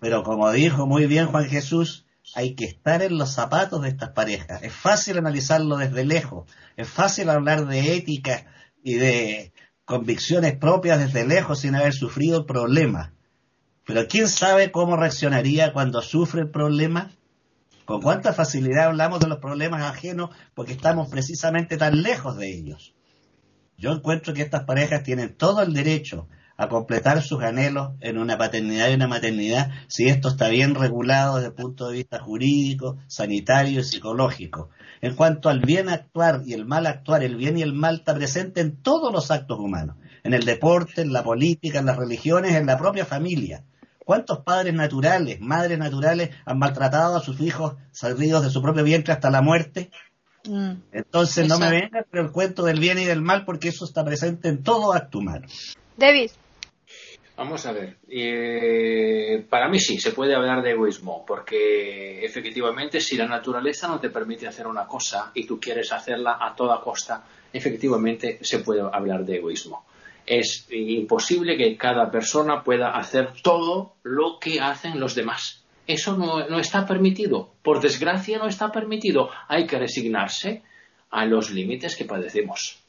Pero 0.00 0.22
como 0.22 0.50
dijo 0.50 0.86
muy 0.86 1.06
bien 1.06 1.26
Juan 1.26 1.46
Jesús, 1.46 2.05
hay 2.34 2.54
que 2.54 2.64
estar 2.64 3.02
en 3.02 3.18
los 3.18 3.32
zapatos 3.32 3.82
de 3.82 3.88
estas 3.88 4.10
parejas. 4.10 4.62
Es 4.62 4.72
fácil 4.72 5.18
analizarlo 5.18 5.76
desde 5.76 6.04
lejos, 6.04 6.50
es 6.76 6.88
fácil 6.88 7.30
hablar 7.30 7.66
de 7.66 7.96
ética 7.96 8.46
y 8.82 8.94
de 8.94 9.52
convicciones 9.84 10.56
propias 10.56 10.98
desde 10.98 11.26
lejos 11.26 11.60
sin 11.60 11.74
haber 11.74 11.92
sufrido 11.92 12.38
el 12.38 12.44
problema. 12.44 13.12
Pero 13.84 14.08
¿quién 14.08 14.28
sabe 14.28 14.72
cómo 14.72 14.96
reaccionaría 14.96 15.72
cuando 15.72 16.02
sufre 16.02 16.42
el 16.42 16.50
problema? 16.50 17.12
Con 17.84 18.02
cuánta 18.02 18.32
facilidad 18.32 18.86
hablamos 18.86 19.20
de 19.20 19.28
los 19.28 19.38
problemas 19.38 19.82
ajenos 19.82 20.30
porque 20.54 20.72
estamos 20.72 21.08
precisamente 21.08 21.76
tan 21.76 22.02
lejos 22.02 22.36
de 22.36 22.52
ellos. 22.52 22.94
Yo 23.78 23.92
encuentro 23.92 24.34
que 24.34 24.42
estas 24.42 24.64
parejas 24.64 25.04
tienen 25.04 25.36
todo 25.36 25.62
el 25.62 25.72
derecho 25.72 26.28
a 26.56 26.68
completar 26.68 27.22
sus 27.22 27.42
anhelos 27.42 27.90
en 28.00 28.18
una 28.18 28.38
paternidad 28.38 28.90
y 28.90 28.94
una 28.94 29.08
maternidad 29.08 29.70
si 29.88 30.08
esto 30.08 30.28
está 30.28 30.48
bien 30.48 30.74
regulado 30.74 31.36
desde 31.36 31.48
el 31.48 31.54
punto 31.54 31.88
de 31.88 31.94
vista 31.94 32.18
jurídico, 32.18 32.98
sanitario 33.06 33.80
y 33.80 33.84
psicológico. 33.84 34.70
En 35.00 35.14
cuanto 35.14 35.48
al 35.48 35.60
bien 35.60 35.88
actuar 35.88 36.42
y 36.46 36.54
el 36.54 36.64
mal 36.64 36.86
actuar, 36.86 37.22
el 37.22 37.36
bien 37.36 37.58
y 37.58 37.62
el 37.62 37.74
mal 37.74 37.96
está 37.96 38.14
presente 38.14 38.60
en 38.60 38.82
todos 38.82 39.12
los 39.12 39.30
actos 39.30 39.58
humanos, 39.58 39.96
en 40.24 40.32
el 40.32 40.44
deporte, 40.44 41.02
en 41.02 41.12
la 41.12 41.22
política, 41.22 41.78
en 41.78 41.86
las 41.86 41.96
religiones, 41.96 42.54
en 42.54 42.66
la 42.66 42.78
propia 42.78 43.04
familia. 43.04 43.64
¿Cuántos 43.98 44.38
padres 44.40 44.72
naturales, 44.72 45.40
madres 45.40 45.78
naturales 45.78 46.30
han 46.44 46.58
maltratado 46.58 47.16
a 47.16 47.20
sus 47.20 47.40
hijos 47.40 47.74
salidos 47.90 48.44
de 48.44 48.50
su 48.50 48.62
propio 48.62 48.84
vientre 48.84 49.12
hasta 49.12 49.30
la 49.30 49.42
muerte? 49.42 49.90
Mm. 50.48 50.74
Entonces 50.92 51.48
no 51.48 51.58
me 51.58 51.70
vengan 51.70 52.04
con 52.10 52.20
el 52.20 52.30
cuento 52.30 52.62
del 52.62 52.78
bien 52.78 52.98
y 52.98 53.04
del 53.04 53.20
mal 53.20 53.44
porque 53.44 53.68
eso 53.68 53.84
está 53.84 54.04
presente 54.04 54.48
en 54.48 54.62
todo 54.62 54.92
acto 54.92 55.18
humano. 55.18 55.46
David. 55.96 56.30
Vamos 57.36 57.66
a 57.66 57.72
ver. 57.72 57.98
Eh, 58.08 59.44
para 59.48 59.68
mí 59.68 59.78
sí, 59.78 59.98
se 60.00 60.12
puede 60.12 60.34
hablar 60.34 60.62
de 60.62 60.70
egoísmo, 60.70 61.24
porque 61.26 62.24
efectivamente 62.24 63.00
si 63.00 63.16
la 63.16 63.26
naturaleza 63.26 63.88
no 63.88 64.00
te 64.00 64.10
permite 64.10 64.46
hacer 64.46 64.66
una 64.66 64.86
cosa 64.86 65.32
y 65.34 65.46
tú 65.46 65.60
quieres 65.60 65.92
hacerla 65.92 66.38
a 66.40 66.54
toda 66.54 66.80
costa, 66.80 67.24
efectivamente 67.52 68.38
se 68.40 68.60
puede 68.60 68.80
hablar 68.80 69.24
de 69.24 69.36
egoísmo 69.36 69.84
es 70.26 70.66
imposible 70.70 71.56
que 71.56 71.76
cada 71.76 72.10
persona 72.10 72.64
pueda 72.64 72.96
hacer 72.96 73.32
todo 73.42 73.94
lo 74.02 74.38
que 74.40 74.60
hacen 74.60 74.98
los 74.98 75.14
demás. 75.14 75.64
Eso 75.86 76.16
no, 76.16 76.58
está 76.58 76.84
permitido. 76.84 77.52
Por 77.62 77.80
desgracia 77.80 78.38
no 78.38 78.48
está 78.48 78.72
permitido. 78.72 79.30
Hay 79.46 79.66
que 79.66 79.78
resignarse 79.78 80.62
a 81.10 81.24
los 81.24 81.50
límites 81.50 81.96
que 81.96 82.04
padecemos. 82.04 82.82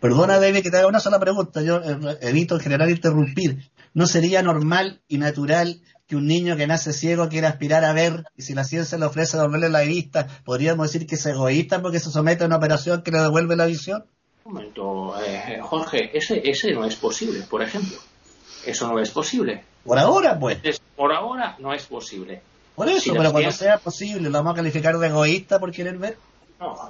Perdona, 0.00 0.38
David, 0.38 0.62
que 0.62 0.70
te 0.70 0.78
haga 0.78 0.86
una 0.86 1.00
sola 1.00 1.18
pregunta. 1.18 1.62
Yo 1.62 1.78
eh, 1.78 2.18
evito 2.22 2.54
en 2.54 2.60
general 2.60 2.90
interrumpir. 2.90 3.70
¿No 3.94 4.06
sería 4.06 4.42
normal 4.42 5.00
y 5.08 5.18
natural 5.18 5.80
que 6.06 6.16
un 6.16 6.26
niño 6.26 6.56
que 6.56 6.66
nace 6.66 6.92
ciego 6.92 7.28
quiera 7.28 7.48
aspirar 7.48 7.84
a 7.84 7.92
ver 7.92 8.24
y 8.36 8.42
si 8.42 8.54
la 8.54 8.64
ciencia 8.64 8.96
le 8.96 9.04
ofrece 9.04 9.36
devolverle 9.36 9.68
la 9.68 9.80
vista, 9.80 10.26
podríamos 10.44 10.90
decir 10.90 11.06
que 11.06 11.16
es 11.16 11.26
egoísta 11.26 11.82
porque 11.82 12.00
se 12.00 12.10
somete 12.10 12.44
a 12.44 12.46
una 12.46 12.56
operación 12.56 13.02
que 13.02 13.10
le 13.10 13.20
devuelve 13.20 13.56
la 13.56 13.66
visión? 13.66 14.04
Un 14.44 14.54
momento, 14.54 15.14
eh, 15.20 15.58
Jorge, 15.60 16.16
ese, 16.16 16.40
ese 16.48 16.72
no 16.72 16.86
es 16.86 16.96
posible, 16.96 17.42
por 17.42 17.62
ejemplo. 17.62 17.98
Eso 18.64 18.88
no 18.88 18.98
es 19.00 19.10
posible. 19.10 19.64
Por 19.84 19.98
ahora, 19.98 20.38
pues. 20.38 20.80
por 20.96 21.12
ahora 21.12 21.56
no 21.58 21.74
es 21.74 21.84
posible. 21.84 22.40
Por 22.74 22.88
eso, 22.88 23.12
pero 23.14 23.32
cuando 23.32 23.50
sea 23.50 23.78
posible, 23.78 24.30
¿lo 24.30 24.38
vamos 24.38 24.52
a 24.52 24.56
calificar 24.56 24.96
de 24.96 25.08
egoísta 25.08 25.58
por 25.58 25.72
querer 25.72 25.98
ver? 25.98 26.16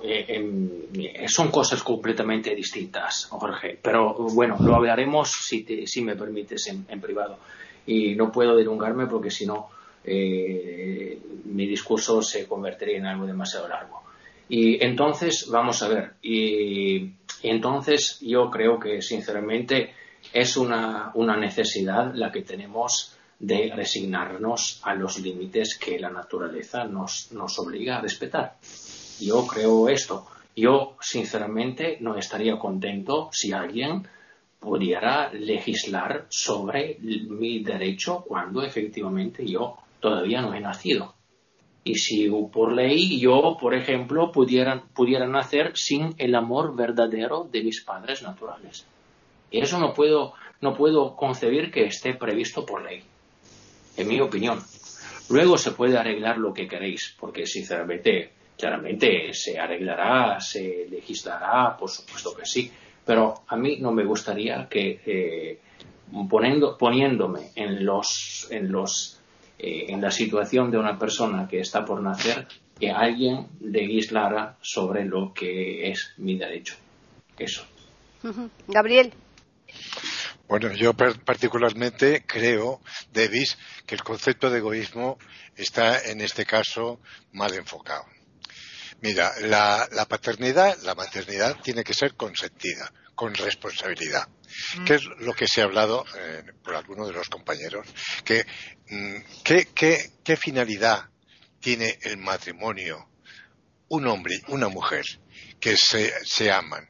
Eh, 0.02 0.24
em, 0.28 1.28
son 1.28 1.50
cosas 1.50 1.82
completamente 1.82 2.54
distintas, 2.54 3.26
Jorge. 3.26 3.78
Pero 3.82 4.14
bueno, 4.14 4.56
lo 4.60 4.74
hablaremos 4.74 5.30
si, 5.30 5.86
si 5.86 6.02
me 6.02 6.16
permites 6.16 6.68
en, 6.68 7.00
privado. 7.00 7.38
Y 7.86 8.14
no 8.14 8.32
puedo 8.32 8.56
delungarme 8.56 9.06
porque 9.06 9.30
si 9.30 9.46
no, 9.46 9.68
eh, 10.04 11.18
mi 11.44 11.66
discurso 11.66 12.22
se 12.22 12.46
convertiría 12.46 12.96
en 12.96 13.06
algo 13.06 13.26
demasiado 13.26 13.68
largo. 13.68 14.02
Y 14.48 14.82
entonces, 14.82 15.48
vamos 15.50 15.82
a 15.82 15.88
ver, 15.88 16.14
y 16.22 17.12
entonces 17.42 18.18
yo 18.20 18.50
creo 18.50 18.80
que 18.80 19.02
sinceramente 19.02 19.92
es 20.32 20.56
una, 20.56 21.12
necesidad 21.38 22.14
la 22.14 22.32
que 22.32 22.42
tenemos 22.42 23.14
de 23.38 23.70
resignarnos 23.76 24.80
a 24.84 24.94
los 24.94 25.18
límites 25.18 25.78
que 25.78 25.98
la 25.98 26.08
naturaleza 26.08 26.84
nos 26.84 27.58
obliga 27.58 27.98
a 27.98 28.00
respetar. 28.00 28.56
Yo 29.20 29.46
creo 29.46 29.88
esto. 29.88 30.26
Yo, 30.54 30.96
sinceramente, 31.00 31.98
no 32.00 32.16
estaría 32.16 32.58
contento 32.58 33.28
si 33.32 33.52
alguien 33.52 34.06
pudiera 34.58 35.32
legislar 35.32 36.26
sobre 36.28 36.98
mi 37.00 37.62
derecho 37.62 38.24
cuando 38.26 38.62
efectivamente 38.62 39.46
yo 39.46 39.76
todavía 40.00 40.40
no 40.42 40.54
he 40.54 40.60
nacido. 40.60 41.14
Y 41.84 41.94
si 41.94 42.28
por 42.52 42.72
ley 42.72 43.18
yo, 43.18 43.56
por 43.58 43.74
ejemplo, 43.74 44.30
pudiera, 44.32 44.82
pudiera 44.94 45.26
nacer 45.26 45.72
sin 45.74 46.14
el 46.18 46.34
amor 46.34 46.76
verdadero 46.76 47.48
de 47.50 47.62
mis 47.62 47.82
padres 47.82 48.22
naturales. 48.22 48.84
Y 49.50 49.60
eso 49.60 49.78
no 49.78 49.94
puedo, 49.94 50.34
no 50.60 50.74
puedo 50.74 51.16
concebir 51.16 51.70
que 51.70 51.86
esté 51.86 52.14
previsto 52.14 52.66
por 52.66 52.82
ley, 52.82 53.02
en 53.96 54.08
mi 54.08 54.20
opinión. 54.20 54.60
Luego 55.30 55.56
se 55.56 55.70
puede 55.70 55.96
arreglar 55.96 56.38
lo 56.38 56.52
que 56.52 56.66
queréis, 56.66 57.16
porque 57.18 57.46
sinceramente, 57.46 58.32
claramente 58.58 59.32
se 59.32 59.58
arreglará, 59.58 60.40
se 60.40 60.86
legislará, 60.90 61.76
por 61.76 61.88
supuesto 61.88 62.34
que 62.34 62.44
sí, 62.44 62.70
pero 63.04 63.42
a 63.46 63.56
mí 63.56 63.78
no 63.78 63.92
me 63.92 64.04
gustaría 64.04 64.68
que 64.68 65.00
eh, 65.06 65.60
poniendo, 66.28 66.76
poniéndome 66.76 67.52
en 67.54 67.84
los, 67.84 68.48
en 68.50 68.70
los 68.70 69.18
eh, 69.58 69.86
en 69.88 70.00
la 70.00 70.12
situación 70.12 70.70
de 70.70 70.78
una 70.78 70.96
persona 70.96 71.48
que 71.48 71.58
está 71.58 71.84
por 71.84 72.00
nacer 72.00 72.46
que 72.78 72.92
alguien 72.92 73.48
legislara 73.60 74.56
sobre 74.62 75.04
lo 75.04 75.32
que 75.34 75.90
es 75.90 76.14
mi 76.18 76.36
derecho. 76.36 76.76
Eso. 77.36 77.64
Gabriel. 78.68 79.12
Bueno, 80.46 80.72
yo 80.74 80.94
particularmente 80.94 82.24
creo, 82.24 82.80
Davis, 83.12 83.58
que 83.84 83.96
el 83.96 84.02
concepto 84.02 84.48
de 84.48 84.58
egoísmo 84.58 85.18
está 85.56 86.08
en 86.08 86.20
este 86.20 86.46
caso 86.46 87.00
mal 87.32 87.52
enfocado. 87.54 88.04
Mira, 89.00 89.32
la, 89.42 89.88
la 89.92 90.06
paternidad, 90.06 90.76
la 90.82 90.94
maternidad 90.94 91.60
tiene 91.62 91.84
que 91.84 91.94
ser 91.94 92.14
consentida, 92.14 92.92
con 93.18 93.34
responsabilidad. 93.34 94.28
Mm. 94.76 94.84
¿Qué 94.84 94.94
es 94.94 95.04
lo 95.18 95.34
que 95.34 95.48
se 95.48 95.60
ha 95.60 95.64
hablado 95.64 96.04
eh, 96.16 96.44
por 96.62 96.76
algunos 96.76 97.08
de 97.08 97.14
los 97.14 97.28
compañeros? 97.28 97.86
Que, 98.24 98.44
mm, 98.88 99.16
¿qué, 99.42 100.36
finalidad 100.36 101.10
tiene 101.60 101.98
el 102.02 102.16
matrimonio? 102.16 103.08
Un 103.88 104.06
hombre 104.06 104.36
y 104.36 104.52
una 104.52 104.68
mujer 104.68 105.04
que 105.58 105.76
se, 105.76 106.50
aman 106.52 106.86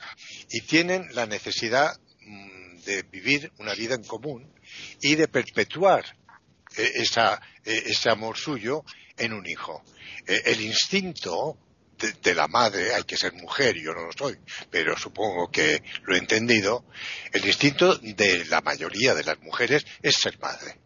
y 0.50 0.60
tienen 0.62 1.06
la 1.12 1.26
necesidad 1.26 1.98
mm, 2.20 2.76
de 2.84 3.02
vivir 3.04 3.52
una 3.58 3.74
vida 3.74 3.94
en 3.94 4.04
común 4.04 4.52
y 5.00 5.14
de 5.14 5.28
perpetuar 5.28 6.04
eh, 6.76 6.92
eh, 6.94 7.82
ese 7.86 8.10
amor 8.10 8.36
suyo 8.36 8.84
en 9.16 9.32
un 9.32 9.46
hijo. 9.46 9.82
el 10.26 10.60
instinto 10.60 11.58
de, 11.98 12.34
la 12.34 12.48
madre, 12.48 12.94
hay 12.94 13.04
que 13.04 13.16
ser 13.16 13.32
mujer, 13.34 13.76
yo 13.76 13.92
no 13.92 14.06
lo 14.06 14.12
soy, 14.12 14.38
pero 14.70 14.96
supongo 14.96 15.50
que 15.50 15.82
lo 16.04 16.14
he 16.14 16.18
entendido, 16.18 16.84
el 17.32 17.44
instinto 17.44 17.96
de 17.96 18.44
la 18.46 18.60
mayoría 18.60 19.14
de 19.14 19.24
las 19.24 19.40
mujeres 19.40 19.86
es 20.02 20.14
ser 20.14 20.38
madre. 20.38 20.78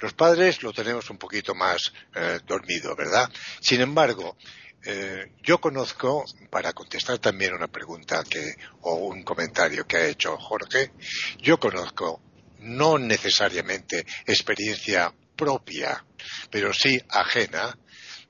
Los 0.00 0.12
padres 0.14 0.62
lo 0.62 0.72
tenemos 0.72 1.10
un 1.10 1.18
poquito 1.18 1.54
más 1.54 1.92
eh, 2.14 2.40
dormido, 2.46 2.94
¿verdad? 2.94 3.30
Sin 3.60 3.80
embargo, 3.80 4.36
eh, 4.84 5.32
yo 5.42 5.60
conozco, 5.60 6.24
para 6.50 6.72
contestar 6.72 7.18
también 7.18 7.54
una 7.54 7.68
pregunta 7.68 8.24
que, 8.28 8.54
o 8.80 8.94
un 8.94 9.22
comentario 9.22 9.86
que 9.86 9.96
ha 9.96 10.06
hecho 10.06 10.36
Jorge, 10.38 10.92
yo 11.38 11.58
conozco 11.58 12.20
no 12.58 12.98
necesariamente 12.98 14.04
experiencia 14.26 15.12
propia, 15.36 16.04
pero 16.50 16.72
sí 16.72 17.00
ajena, 17.08 17.76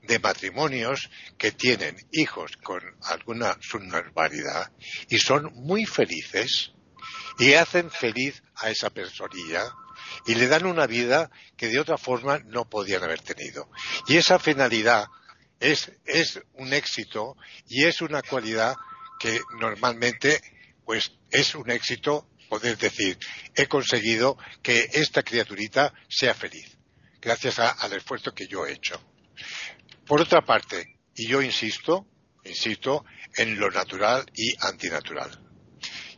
de 0.03 0.19
matrimonios 0.19 1.09
que 1.37 1.51
tienen 1.51 1.95
hijos 2.11 2.51
con 2.63 2.81
alguna 3.03 3.57
subnormalidad 3.61 4.71
y 5.09 5.17
son 5.17 5.51
muy 5.53 5.85
felices 5.85 6.73
y 7.39 7.53
hacen 7.53 7.89
feliz 7.89 8.43
a 8.55 8.69
esa 8.69 8.89
personilla 8.89 9.73
y 10.25 10.35
le 10.35 10.47
dan 10.47 10.65
una 10.65 10.87
vida 10.87 11.31
que 11.57 11.69
de 11.69 11.79
otra 11.79 11.97
forma 11.97 12.39
no 12.39 12.69
podían 12.69 13.03
haber 13.03 13.21
tenido. 13.21 13.69
Y 14.07 14.17
esa 14.17 14.39
finalidad 14.39 15.07
es, 15.59 15.91
es 16.05 16.41
un 16.53 16.73
éxito 16.73 17.35
y 17.67 17.85
es 17.85 18.01
una 18.01 18.21
cualidad 18.21 18.75
que 19.19 19.39
normalmente 19.59 20.41
pues 20.85 21.13
es 21.31 21.55
un 21.55 21.71
éxito 21.71 22.27
poder 22.49 22.77
decir 22.77 23.17
he 23.55 23.67
conseguido 23.67 24.37
que 24.61 24.89
esta 24.93 25.23
criaturita 25.23 25.93
sea 26.09 26.33
feliz 26.33 26.77
gracias 27.21 27.57
al 27.57 27.93
esfuerzo 27.93 28.33
que 28.33 28.47
yo 28.47 28.65
he 28.67 28.73
hecho. 28.73 29.01
Por 30.05 30.19
otra 30.19 30.41
parte, 30.41 30.99
y 31.15 31.27
yo 31.27 31.41
insisto, 31.41 32.05
insisto 32.43 33.05
en 33.37 33.57
lo 33.57 33.71
natural 33.71 34.25
y 34.35 34.53
antinatural. 34.59 35.31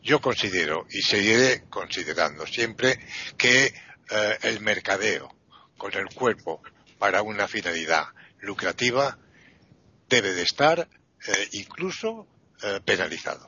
Yo 0.02 0.20
considero 0.22 0.88
y 0.90 1.02
seguiré 1.02 1.66
considerando 1.70 2.48
siempre 2.48 3.00
que 3.38 3.66
eh, 3.66 4.38
el 4.42 4.60
mercadeo 4.62 5.36
con 5.78 5.94
el 5.94 6.08
cuerpo 6.14 6.62
para 6.98 7.22
una 7.22 7.48
finalidad 7.48 8.06
lucrativa 8.40 9.20
debe 10.10 10.34
de 10.34 10.44
estar 10.44 10.80
eh, 11.28 11.50
incluso 11.54 12.28
eh, 12.64 12.80
penalizado. 12.84 13.46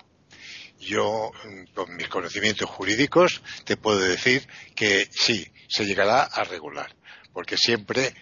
Yo, 0.80 1.32
con 1.74 1.96
mis 1.96 2.08
conocimientos 2.08 2.70
jurídicos, 2.70 3.42
te 3.66 3.78
puedo 3.78 4.00
decir 4.00 4.48
que 4.76 5.10
sí, 5.12 5.52
se 5.68 5.86
llegará 5.86 6.24
a 6.24 6.44
regular, 6.44 6.96
porque 7.34 7.58
siempre 7.58 8.14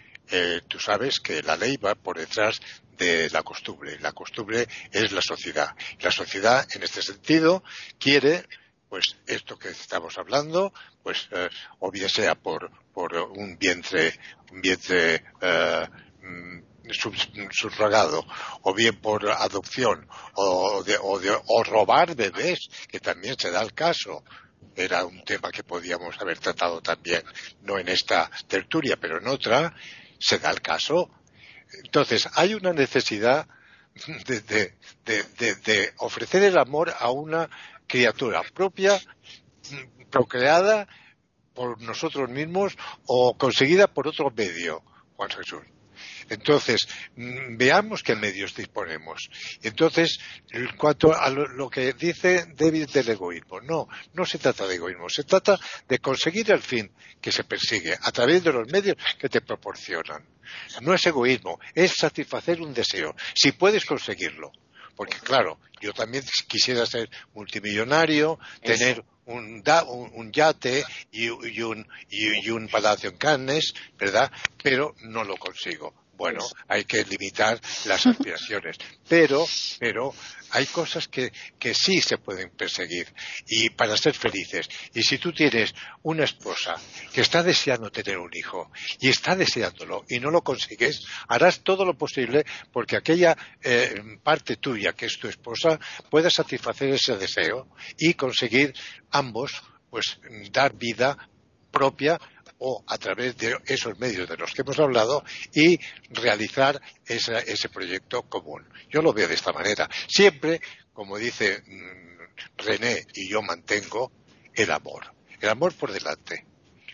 tú 0.67 0.79
sabes 0.79 1.19
que 1.19 1.41
la 1.43 1.55
ley 1.55 1.77
va 1.77 1.95
por 1.95 2.17
detrás 2.17 2.59
de 2.97 3.29
la 3.29 3.43
costumbre. 3.43 3.99
La 3.99 4.11
costumbre 4.11 4.67
es 4.91 5.11
la 5.11 5.21
sociedad. 5.21 5.75
La 5.99 6.11
sociedad, 6.11 6.67
en 6.73 6.83
este 6.83 7.01
sentido, 7.01 7.63
quiere 7.99 8.45
pues 8.89 9.17
esto 9.25 9.57
que 9.57 9.69
estamos 9.69 10.17
hablando, 10.17 10.71
pues 11.03 11.27
eh, 11.31 11.49
o 11.79 11.91
bien 11.91 12.07
sea 12.07 12.35
por, 12.35 12.71
por 12.93 13.13
un 13.13 13.57
vientre, 13.57 14.17
un 14.51 14.61
vientre 14.61 15.23
eh, 15.41 15.87
mm, 16.21 16.59
subrogado, 17.51 18.23
o 18.61 18.73
bien 18.73 19.01
por 19.01 19.29
adopción, 19.29 20.07
o, 20.35 20.83
de, 20.83 20.97
o, 21.01 21.19
de, 21.19 21.31
o 21.31 21.63
robar 21.63 22.15
bebés, 22.15 22.69
que 22.87 22.99
también 22.99 23.35
se 23.37 23.51
da 23.51 23.61
el 23.61 23.73
caso. 23.73 24.23
Era 24.75 25.05
un 25.05 25.23
tema 25.23 25.51
que 25.51 25.63
podíamos 25.63 26.19
haber 26.21 26.37
tratado 26.39 26.81
también, 26.81 27.23
no 27.63 27.79
en 27.79 27.89
esta 27.89 28.29
tertulia, 28.47 28.97
pero 28.97 29.19
en 29.19 29.27
otra, 29.27 29.73
se 30.19 30.39
da 30.39 30.51
el 30.51 30.61
caso. 30.61 31.09
Entonces, 31.83 32.27
hay 32.35 32.53
una 32.53 32.73
necesidad 32.73 33.47
de, 34.27 34.41
de, 35.05 35.55
de, 35.55 35.93
ofrecer 35.97 36.43
el 36.43 36.57
amor 36.57 36.93
a 36.99 37.11
una 37.11 37.49
criatura 37.87 38.43
propia, 38.53 38.99
procreada 40.09 40.87
por 41.53 41.81
nosotros 41.81 42.29
mismos 42.29 42.77
o 43.05 43.37
conseguida 43.37 43.87
por 43.87 44.07
otro 44.07 44.29
medio, 44.31 44.83
Juan 45.15 45.29
Jesús. 45.29 45.61
Entonces, 46.29 46.87
mm, 47.15 47.57
veamos 47.57 48.03
qué 48.03 48.15
medios 48.15 48.55
disponemos. 48.55 49.29
Entonces, 49.61 50.19
en 50.51 50.67
cuanto 50.75 51.13
a 51.13 51.29
lo, 51.29 51.69
que 51.69 51.93
dice 51.93 52.45
David 52.55 52.89
del 52.89 53.09
egoísmo, 53.09 53.61
no, 53.61 53.87
no 54.13 54.25
se 54.25 54.37
trata 54.37 54.67
de 54.67 54.75
egoísmo, 54.75 55.09
se 55.09 55.23
trata 55.23 55.59
de 55.87 55.99
conseguir 55.99 56.51
el 56.51 56.61
fin 56.61 56.91
que 57.21 57.31
se 57.31 57.43
persigue 57.43 57.97
a 57.99 58.11
través 58.11 58.43
de 58.43 58.53
los 58.53 58.67
medios 58.71 58.95
que 59.19 59.29
te 59.29 59.41
proporcionan. 59.41 60.25
No 60.81 60.93
es 60.93 61.05
egoísmo, 61.05 61.59
es 61.73 61.93
satisfacer 61.95 62.61
un 62.61 62.73
deseo, 62.73 63.15
si 63.33 63.51
puedes 63.51 63.85
conseguirlo. 63.85 64.51
Porque 64.95 65.17
claro, 65.17 65.59
yo 65.81 65.91
también 65.93 66.23
quisiera 66.47 66.85
ser 66.85 67.09
multimillonario, 67.33 68.39
tener 68.63 69.03
un, 69.25 69.63
un, 70.13 70.31
yate 70.31 70.83
y, 71.11 71.29
un, 71.29 71.87
y, 72.09 72.49
un 72.49 72.67
palacio 72.67 73.09
en 73.09 73.17
Cannes, 73.17 73.73
¿verdad? 73.97 74.31
Pero 74.63 74.95
no 75.01 75.23
lo 75.23 75.35
consigo. 75.37 75.93
Bueno, 76.17 76.45
hay 76.67 76.85
que 76.85 77.03
limitar 77.03 77.59
las 77.85 78.05
aspiraciones. 78.07 78.77
Pero, 79.07 79.45
pero 79.79 80.13
hay 80.51 80.65
cosas 80.67 81.07
que, 81.07 81.31
que 81.59 81.73
sí 81.73 82.01
se 82.01 82.17
pueden 82.17 82.49
perseguir 82.51 83.13
y 83.47 83.69
para 83.69 83.97
ser 83.97 84.13
felices. 84.13 84.67
Y 84.93 85.03
si 85.03 85.17
tú 85.17 85.33
tienes 85.33 85.73
una 86.03 86.23
esposa 86.23 86.75
que 87.11 87.21
está 87.21 87.43
deseando 87.43 87.91
tener 87.91 88.17
un 88.17 88.31
hijo 88.33 88.71
y 88.99 89.09
está 89.09 89.35
deseándolo 89.35 90.05
y 90.09 90.19
no 90.19 90.31
lo 90.31 90.41
consigues, 90.41 91.05
harás 91.27 91.61
todo 91.61 91.85
lo 91.85 91.97
posible 91.97 92.45
porque 92.71 92.95
aquella 92.95 93.35
eh, 93.61 93.95
parte 94.23 94.57
tuya 94.57 94.93
que 94.93 95.07
es 95.07 95.17
tu 95.19 95.27
esposa 95.27 95.79
pueda 96.09 96.29
satisfacer 96.29 96.89
ese 96.89 97.17
deseo 97.17 97.67
y 97.97 98.13
conseguir 98.13 98.73
ambos 99.11 99.61
pues 99.89 100.19
dar 100.51 100.73
vida 100.75 101.29
propia 101.71 102.19
o 102.59 102.83
a 102.87 102.97
través 102.97 103.37
de 103.37 103.57
esos 103.65 103.97
medios 103.99 104.29
de 104.29 104.37
los 104.37 104.53
que 104.53 104.61
hemos 104.61 104.79
hablado 104.79 105.23
y 105.53 105.77
realizar 106.09 106.81
ese 107.05 107.69
proyecto 107.69 108.23
común. 108.23 108.67
Yo 108.89 109.01
lo 109.01 109.13
veo 109.13 109.27
de 109.27 109.35
esta 109.35 109.51
manera. 109.51 109.89
Siempre, 110.07 110.61
como 110.93 111.17
dice 111.17 111.61
mm, 111.65 112.05
René 112.57 113.05
y 113.13 113.29
yo 113.29 113.41
mantengo, 113.41 114.11
el 114.53 114.71
amor. 114.71 115.13
El 115.39 115.49
amor 115.49 115.73
por 115.73 115.91
delante, 115.91 116.45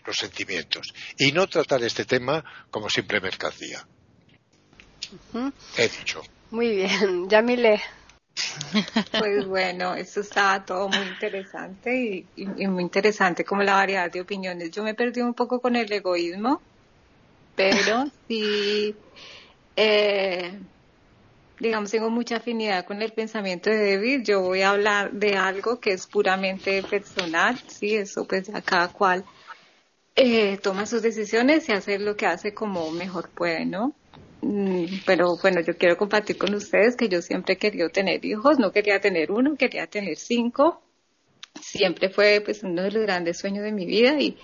los 0.04 0.16
sentimientos. 0.16 0.92
Y 1.16 1.32
no 1.32 1.46
tratar 1.46 1.82
este 1.84 2.04
tema 2.04 2.44
como 2.70 2.90
simple 2.90 3.20
mercancía. 3.20 3.86
He 5.76 5.88
dicho. 5.88 6.22
Muy 6.50 6.76
bien, 6.76 7.28
Yamile. 7.28 7.80
Pues 9.18 9.46
bueno, 9.46 9.94
eso 9.94 10.20
está 10.20 10.64
todo 10.64 10.88
muy 10.88 11.06
interesante 11.06 12.26
y, 12.36 12.66
muy 12.66 12.82
interesante 12.82 13.44
como 13.44 13.62
la 13.62 13.74
variedad 13.74 14.10
de 14.10 14.20
opiniones. 14.20 14.70
Yo 14.70 14.82
me 14.82 14.94
perdí 14.94 15.20
un 15.20 15.34
poco 15.34 15.60
con 15.60 15.76
el 15.76 15.90
egoísmo, 15.92 16.62
pero 17.54 18.04
sí, 18.26 18.96
eh, 19.76 20.60
digamos, 21.58 21.90
tengo 21.90 22.10
mucha 22.10 22.36
afinidad 22.36 22.86
con 22.86 23.02
el 23.02 23.12
pensamiento 23.12 23.70
de 23.70 23.96
David. 23.96 24.22
Yo 24.24 24.40
voy 24.40 24.62
a 24.62 24.70
hablar 24.70 25.12
de 25.12 25.36
algo 25.36 25.78
que 25.78 25.92
es 25.92 26.06
puramente 26.06 26.82
personal, 26.82 27.58
sí, 27.68 27.94
eso 27.94 28.26
pues 28.26 28.48
a 28.54 28.62
cada 28.62 28.88
cual 28.88 29.24
eh, 30.14 30.58
toma 30.58 30.86
sus 30.86 31.02
decisiones 31.02 31.68
y 31.68 31.72
hace 31.72 31.98
lo 31.98 32.16
que 32.16 32.26
hace 32.26 32.54
como 32.54 32.90
mejor 32.90 33.30
puede, 33.30 33.64
¿no? 33.66 33.94
Mm, 34.42 34.86
pero 35.06 35.36
bueno, 35.40 35.60
yo 35.60 35.76
quiero 35.76 35.96
compartir 35.96 36.36
con 36.36 36.54
ustedes 36.54 36.96
que 36.96 37.08
yo 37.08 37.22
siempre 37.22 37.54
he 37.54 37.58
querido 37.58 37.88
tener 37.90 38.24
hijos, 38.24 38.58
no 38.58 38.72
quería 38.72 39.00
tener 39.00 39.30
uno, 39.30 39.56
quería 39.56 39.86
tener 39.86 40.16
cinco. 40.16 40.82
Siempre 41.60 42.10
fue 42.10 42.42
pues 42.44 42.62
uno 42.64 42.82
de 42.82 42.90
los 42.90 43.02
grandes 43.02 43.38
sueños 43.38 43.64
de 43.64 43.72
mi 43.72 43.86
vida 43.86 44.20
y, 44.20 44.36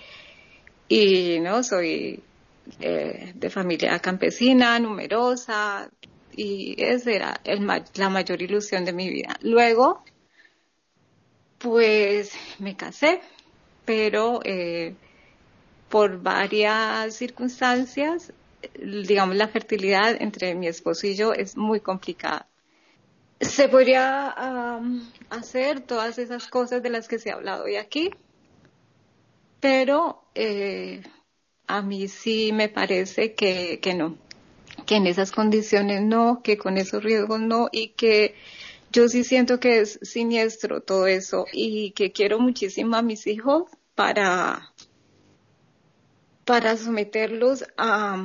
y 0.87 1.39
no, 1.41 1.63
soy 1.63 2.23
eh, 2.79 3.33
de 3.35 3.49
familia 3.49 3.99
campesina, 3.99 4.79
numerosa 4.79 5.89
y 6.35 6.75
esa 6.81 7.11
era 7.11 7.41
el, 7.43 7.67
la 7.95 8.09
mayor 8.09 8.41
ilusión 8.41 8.85
de 8.85 8.93
mi 8.93 9.09
vida. 9.09 9.37
Luego, 9.41 10.03
pues 11.57 12.31
me 12.59 12.77
casé, 12.77 13.19
pero 13.85 14.39
eh, 14.45 14.95
por 15.89 16.21
varias 16.21 17.15
circunstancias 17.15 18.31
digamos, 18.81 19.35
la 19.35 19.47
fertilidad 19.47 20.21
entre 20.21 20.55
mi 20.55 20.67
esposo 20.67 21.07
y 21.07 21.15
yo 21.15 21.33
es 21.33 21.57
muy 21.57 21.79
complicada. 21.79 22.47
Se 23.39 23.69
podría 23.69 24.35
hacer 25.29 25.81
todas 25.81 26.17
esas 26.17 26.47
cosas 26.47 26.83
de 26.83 26.89
las 26.89 27.07
que 27.07 27.19
se 27.19 27.31
ha 27.31 27.35
hablado 27.35 27.63
hoy 27.63 27.77
aquí, 27.77 28.11
pero 29.61 30.23
eh, 30.35 31.03
a 31.67 31.81
mí 31.81 32.07
sí 32.07 32.51
me 32.51 32.67
parece 32.67 33.33
que, 33.33 33.79
que 33.81 33.93
no, 33.93 34.17
que 34.85 34.95
en 34.95 35.07
esas 35.07 35.31
condiciones 35.31 36.01
no, 36.01 36.41
que 36.43 36.57
con 36.57 36.77
esos 36.77 37.03
riesgos 37.03 37.39
no 37.39 37.69
y 37.71 37.89
que 37.89 38.35
yo 38.91 39.07
sí 39.07 39.23
siento 39.23 39.59
que 39.59 39.81
es 39.81 39.99
siniestro 40.01 40.81
todo 40.81 41.07
eso 41.07 41.45
y 41.53 41.91
que 41.91 42.11
quiero 42.11 42.39
muchísimo 42.39 42.95
a 42.95 43.01
mis 43.01 43.27
hijos 43.27 43.69
para 43.95 44.68
para 46.49 46.75
someterlos 46.77 47.63
a, 47.77 48.17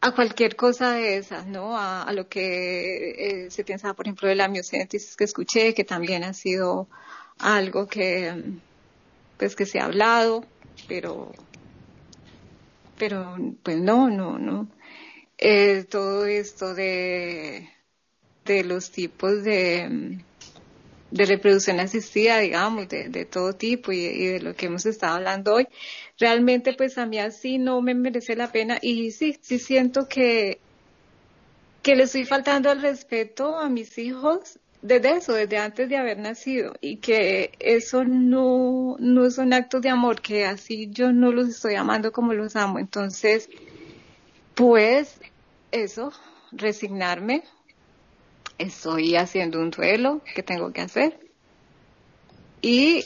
a 0.00 0.14
cualquier 0.14 0.56
cosa 0.56 0.92
de 0.92 1.18
esas, 1.18 1.46
¿no? 1.46 1.76
A, 1.76 2.10
lo 2.14 2.26
que 2.26 3.10
eh, 3.18 3.50
se 3.50 3.64
piensa, 3.64 3.92
por 3.92 4.06
ejemplo, 4.06 4.26
de 4.26 4.34
la 4.34 4.48
miocéntesis 4.48 5.14
que 5.14 5.24
escuché, 5.24 5.74
que 5.74 5.84
también 5.84 6.24
ha 6.24 6.32
sido 6.32 6.88
algo 7.38 7.86
que, 7.86 8.32
pues, 9.36 9.54
que 9.54 9.66
se 9.66 9.78
ha 9.78 9.84
hablado, 9.84 10.46
pero 10.88 11.30
pero 12.96 13.36
pues 13.62 13.78
no, 13.78 14.08
no, 14.08 14.38
no. 14.38 14.66
Eh, 15.36 15.84
todo 15.84 16.24
esto 16.24 16.74
de, 16.74 17.68
de 18.46 18.64
los 18.64 18.90
tipos 18.90 19.44
de, 19.44 20.18
de 21.14 21.26
reproducción 21.26 21.78
asistida, 21.78 22.38
digamos, 22.38 22.88
de, 22.88 23.08
de 23.08 23.24
todo 23.24 23.52
tipo 23.52 23.92
y, 23.92 24.26
de 24.26 24.40
lo 24.40 24.56
que 24.56 24.66
hemos 24.66 24.84
estado 24.84 25.14
hablando 25.14 25.54
hoy, 25.54 25.68
realmente 26.18 26.72
pues 26.72 26.98
a 26.98 27.06
mí 27.06 27.20
así 27.20 27.56
no 27.58 27.80
me 27.82 27.94
merece 27.94 28.34
la 28.34 28.50
pena 28.50 28.78
y 28.82 29.12
sí, 29.12 29.38
sí 29.40 29.60
siento 29.60 30.08
que, 30.08 30.58
que 31.82 31.94
le 31.94 32.02
estoy 32.02 32.24
faltando 32.24 32.72
el 32.72 32.82
respeto 32.82 33.56
a 33.56 33.68
mis 33.68 33.96
hijos 33.96 34.58
desde 34.82 35.16
eso, 35.16 35.34
desde 35.34 35.56
antes 35.56 35.88
de 35.88 35.96
haber 35.96 36.18
nacido, 36.18 36.74
y 36.80 36.96
que 36.96 37.52
eso 37.60 38.04
no, 38.04 38.96
no 38.98 39.24
es 39.24 39.38
un 39.38 39.52
acto 39.52 39.80
de 39.80 39.90
amor, 39.90 40.20
que 40.20 40.44
así 40.44 40.88
yo 40.90 41.12
no 41.12 41.30
los 41.30 41.48
estoy 41.48 41.76
amando 41.76 42.10
como 42.10 42.34
los 42.34 42.56
amo. 42.56 42.80
Entonces, 42.80 43.48
pues 44.54 45.20
eso, 45.70 46.12
resignarme. 46.50 47.44
Estoy 48.58 49.16
haciendo 49.16 49.60
un 49.60 49.70
duelo 49.70 50.22
que 50.34 50.42
tengo 50.42 50.72
que 50.72 50.80
hacer. 50.80 51.18
Y 52.62 53.04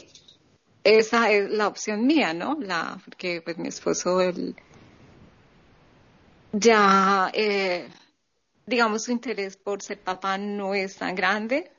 esa 0.85 1.31
es 1.31 1.51
la 1.51 1.69
opción 1.69 2.07
mía, 2.07 2.33
¿no? 2.33 2.57
La, 2.61 2.99
porque 3.05 3.43
pues 3.43 3.59
mi 3.59 3.69
esposo, 3.69 4.21
él, 4.21 4.55
ya, 6.53 7.31
eh, 7.35 7.89
digamos, 8.67 9.05
su 9.05 9.13
interés 9.13 9.57
por 9.57 9.83
ser 9.83 10.01
papá 10.01 10.39
no 10.39 10.75
es 10.75 10.97
tan 10.97 11.15
grande, 11.15 11.71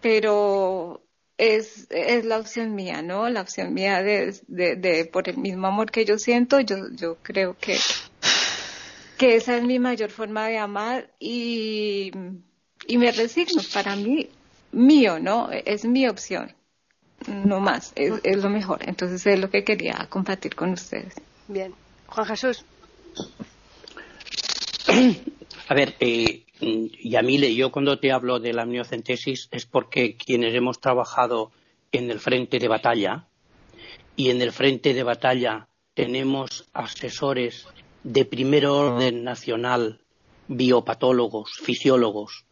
pero 0.00 1.02
es, 1.38 1.86
es 1.90 2.24
la 2.24 2.38
opción 2.38 2.74
mía, 2.74 3.02
¿no? 3.02 3.28
La 3.28 3.40
opción 3.40 3.72
mía 3.72 4.02
de, 4.02 4.38
de, 4.48 4.76
de, 4.76 5.04
por 5.06 5.28
el 5.28 5.38
mismo 5.38 5.66
amor 5.66 5.90
que 5.90 6.04
yo 6.04 6.18
siento, 6.18 6.60
yo, 6.60 6.76
yo 6.92 7.16
creo 7.22 7.56
que, 7.58 7.78
que 9.22 9.36
esa 9.36 9.56
es 9.56 9.62
mi 9.62 9.78
mayor 9.78 10.10
forma 10.10 10.48
de 10.48 10.58
amar 10.58 11.08
y, 11.20 12.10
y 12.88 12.98
me 12.98 13.12
resigno 13.12 13.62
para 13.72 13.94
mí, 13.94 14.28
mío, 14.72 15.20
¿no? 15.20 15.48
Es 15.52 15.84
mi 15.84 16.08
opción, 16.08 16.52
no 17.28 17.60
más, 17.60 17.92
es, 17.94 18.14
es 18.24 18.42
lo 18.42 18.50
mejor. 18.50 18.80
Entonces 18.84 19.24
es 19.24 19.38
lo 19.38 19.48
que 19.48 19.62
quería 19.62 20.08
compartir 20.10 20.56
con 20.56 20.72
ustedes. 20.72 21.14
Bien. 21.46 21.72
Juan 22.08 22.26
Jesús. 22.26 22.64
A 25.68 25.74
ver, 25.74 25.94
eh, 26.00 26.42
Yamile, 27.04 27.54
yo 27.54 27.70
cuando 27.70 28.00
te 28.00 28.10
hablo 28.10 28.40
de 28.40 28.52
la 28.52 28.62
amniocentesis 28.62 29.48
es 29.52 29.66
porque 29.66 30.16
quienes 30.16 30.52
hemos 30.52 30.80
trabajado 30.80 31.52
en 31.92 32.10
el 32.10 32.18
frente 32.18 32.58
de 32.58 32.66
batalla 32.66 33.28
y 34.16 34.30
en 34.30 34.42
el 34.42 34.50
frente 34.50 34.94
de 34.94 35.04
batalla 35.04 35.68
tenemos 35.94 36.68
asesores 36.72 37.68
de 38.04 38.24
primer 38.24 38.66
orden 38.66 39.24
nacional, 39.24 40.00
biopatólogos, 40.48 41.52
fisiólogos, 41.62 42.44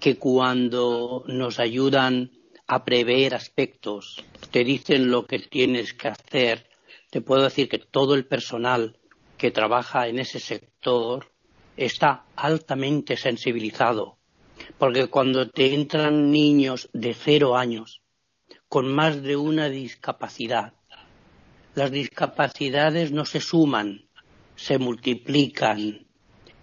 que 0.00 0.16
cuando 0.16 1.24
nos 1.26 1.58
ayudan 1.58 2.32
a 2.66 2.84
prever 2.84 3.34
aspectos, 3.34 4.24
te 4.50 4.64
dicen 4.64 5.10
lo 5.10 5.26
que 5.26 5.38
tienes 5.38 5.92
que 5.92 6.08
hacer, 6.08 6.68
te 7.10 7.20
puedo 7.20 7.44
decir 7.44 7.68
que 7.68 7.78
todo 7.78 8.14
el 8.14 8.26
personal 8.26 8.98
que 9.38 9.50
trabaja 9.50 10.08
en 10.08 10.18
ese 10.18 10.40
sector 10.40 11.30
está 11.76 12.24
altamente 12.34 13.16
sensibilizado, 13.16 14.18
porque 14.78 15.08
cuando 15.08 15.48
te 15.50 15.74
entran 15.74 16.30
niños 16.30 16.88
de 16.92 17.14
cero 17.14 17.56
años 17.56 18.02
con 18.68 18.92
más 18.92 19.22
de 19.22 19.36
una 19.36 19.68
discapacidad, 19.68 20.72
las 21.74 21.90
discapacidades 21.90 23.12
no 23.12 23.26
se 23.26 23.40
suman, 23.40 24.05
se 24.56 24.78
multiplican 24.78 26.06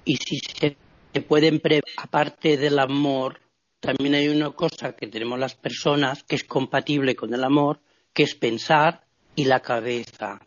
y 0.06 0.18
si 0.18 0.40
se 0.40 1.22
pueden 1.22 1.60
prever, 1.60 1.84
aparte 1.98 2.58
del 2.58 2.80
amor, 2.80 3.40
también 3.80 4.16
hay 4.16 4.28
una 4.30 4.52
cosa 4.52 4.96
que 4.96 5.08
tenemos 5.08 5.40
las 5.40 5.56
personas 5.56 6.24
que 6.24 6.36
es 6.36 6.44
compatible 6.44 7.16
con 7.16 7.34
el 7.34 7.44
amor, 7.44 7.80
que 8.14 8.24
es 8.24 8.36
pensar 8.36 9.06
y 9.36 9.46
la 9.46 9.62
cabeza. 9.62 10.42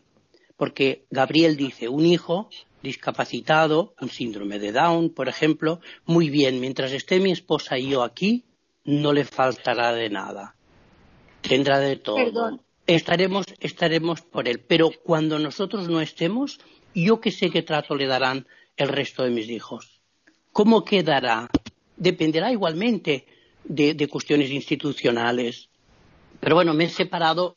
Porque 0.55 1.05
Gabriel 1.09 1.55
dice, 1.55 1.87
un 1.87 2.05
hijo 2.05 2.49
discapacitado, 2.81 3.93
un 4.01 4.09
síndrome 4.09 4.59
de 4.59 4.71
Down, 4.71 5.09
por 5.11 5.27
ejemplo, 5.29 5.79
muy 6.05 6.29
bien, 6.29 6.59
mientras 6.59 6.91
esté 6.91 7.19
mi 7.19 7.31
esposa 7.31 7.77
y 7.77 7.89
yo 7.89 8.03
aquí, 8.03 8.45
no 8.83 9.13
le 9.13 9.25
faltará 9.25 9.93
de 9.93 10.09
nada. 10.09 10.55
Tendrá 11.41 11.79
de 11.79 11.97
todo. 11.97 12.15
Perdón. 12.15 12.61
Estaremos, 12.87 13.45
estaremos 13.59 14.21
por 14.21 14.47
él. 14.47 14.63
Pero 14.65 14.91
cuando 15.03 15.37
nosotros 15.39 15.89
no 15.89 15.99
estemos, 15.99 16.59
yo 17.03 17.19
que 17.19 17.31
sé 17.31 17.49
qué 17.49 17.61
trato 17.61 17.95
le 17.95 18.07
darán 18.07 18.47
el 18.75 18.89
resto 18.89 19.23
de 19.23 19.29
mis 19.29 19.49
hijos. 19.49 19.99
¿Cómo 20.51 20.83
quedará? 20.83 21.49
Dependerá 21.95 22.51
igualmente 22.51 23.25
de, 23.63 23.93
de 23.93 24.07
cuestiones 24.07 24.49
institucionales. 24.49 25.69
Pero 26.39 26.55
bueno, 26.55 26.73
me 26.73 26.85
he 26.85 26.89
separado 26.89 27.55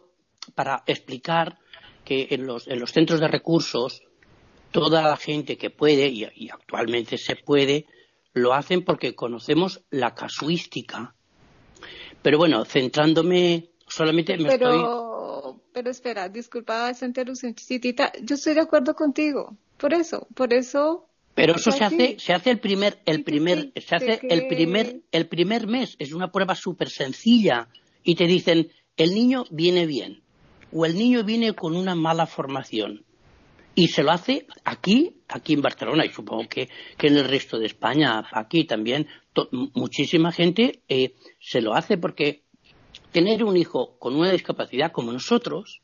para 0.54 0.82
explicar 0.86 1.58
que 2.04 2.28
en 2.30 2.46
los, 2.46 2.66
en 2.68 2.80
los 2.80 2.92
centros 2.92 3.20
de 3.20 3.28
recursos 3.28 4.02
toda 4.72 5.02
la 5.02 5.16
gente 5.16 5.56
que 5.56 5.70
puede, 5.70 6.08
y, 6.08 6.26
y, 6.34 6.50
actualmente 6.50 7.18
se 7.18 7.36
puede, 7.36 7.86
lo 8.32 8.54
hacen 8.54 8.84
porque 8.84 9.14
conocemos 9.14 9.82
la 9.90 10.14
casuística. 10.14 11.14
Pero 12.22 12.38
bueno, 12.38 12.64
centrándome 12.64 13.70
solamente 13.86 14.36
me 14.36 14.50
pero, 14.50 14.70
estoy... 14.70 15.09
Pero 15.72 15.90
espera, 15.90 16.28
disculpa 16.28 16.90
esa 16.90 17.06
interrupción 17.06 17.54
chiquitita. 17.54 18.12
Yo 18.22 18.34
estoy 18.34 18.54
de 18.54 18.60
acuerdo 18.60 18.94
contigo. 18.94 19.56
Por 19.76 19.94
eso, 19.94 20.26
por 20.34 20.52
eso... 20.52 21.06
Pero 21.34 21.54
eso 21.54 21.70
se 21.70 21.84
hace, 21.84 22.18
se 22.18 22.32
hace 22.32 22.50
el 22.50 22.58
primer, 22.58 23.00
el 23.06 23.22
primer, 23.22 23.72
se 23.76 23.94
hace 23.94 24.20
el 24.28 24.48
primer, 24.48 25.00
el 25.12 25.28
primer 25.28 25.66
mes. 25.66 25.96
Es 25.98 26.12
una 26.12 26.30
prueba 26.32 26.54
súper 26.54 26.90
sencilla. 26.90 27.68
Y 28.02 28.16
te 28.16 28.26
dicen, 28.26 28.70
el 28.96 29.14
niño 29.14 29.44
viene 29.50 29.86
bien. 29.86 30.22
O 30.72 30.84
el 30.84 30.96
niño 30.96 31.24
viene 31.24 31.54
con 31.54 31.76
una 31.76 31.94
mala 31.94 32.26
formación 32.26 33.04
y 33.74 33.88
se 33.88 34.02
lo 34.02 34.10
hace 34.10 34.46
aquí, 34.64 35.22
aquí 35.28 35.54
en 35.54 35.62
Barcelona 35.62 36.04
y 36.04 36.10
supongo 36.10 36.48
que, 36.48 36.68
que 36.96 37.06
en 37.06 37.16
el 37.16 37.28
resto 37.28 37.58
de 37.58 37.66
España, 37.66 38.26
aquí 38.32 38.64
también, 38.64 39.06
muchísima 39.74 40.32
gente 40.32 40.82
eh, 40.88 41.14
se 41.40 41.60
lo 41.60 41.74
hace 41.74 41.96
porque 41.96 42.42
tener 43.12 43.44
un 43.44 43.56
hijo 43.56 43.96
con 43.98 44.16
una 44.16 44.30
discapacidad 44.30 44.92
como 44.92 45.12
nosotros, 45.12 45.80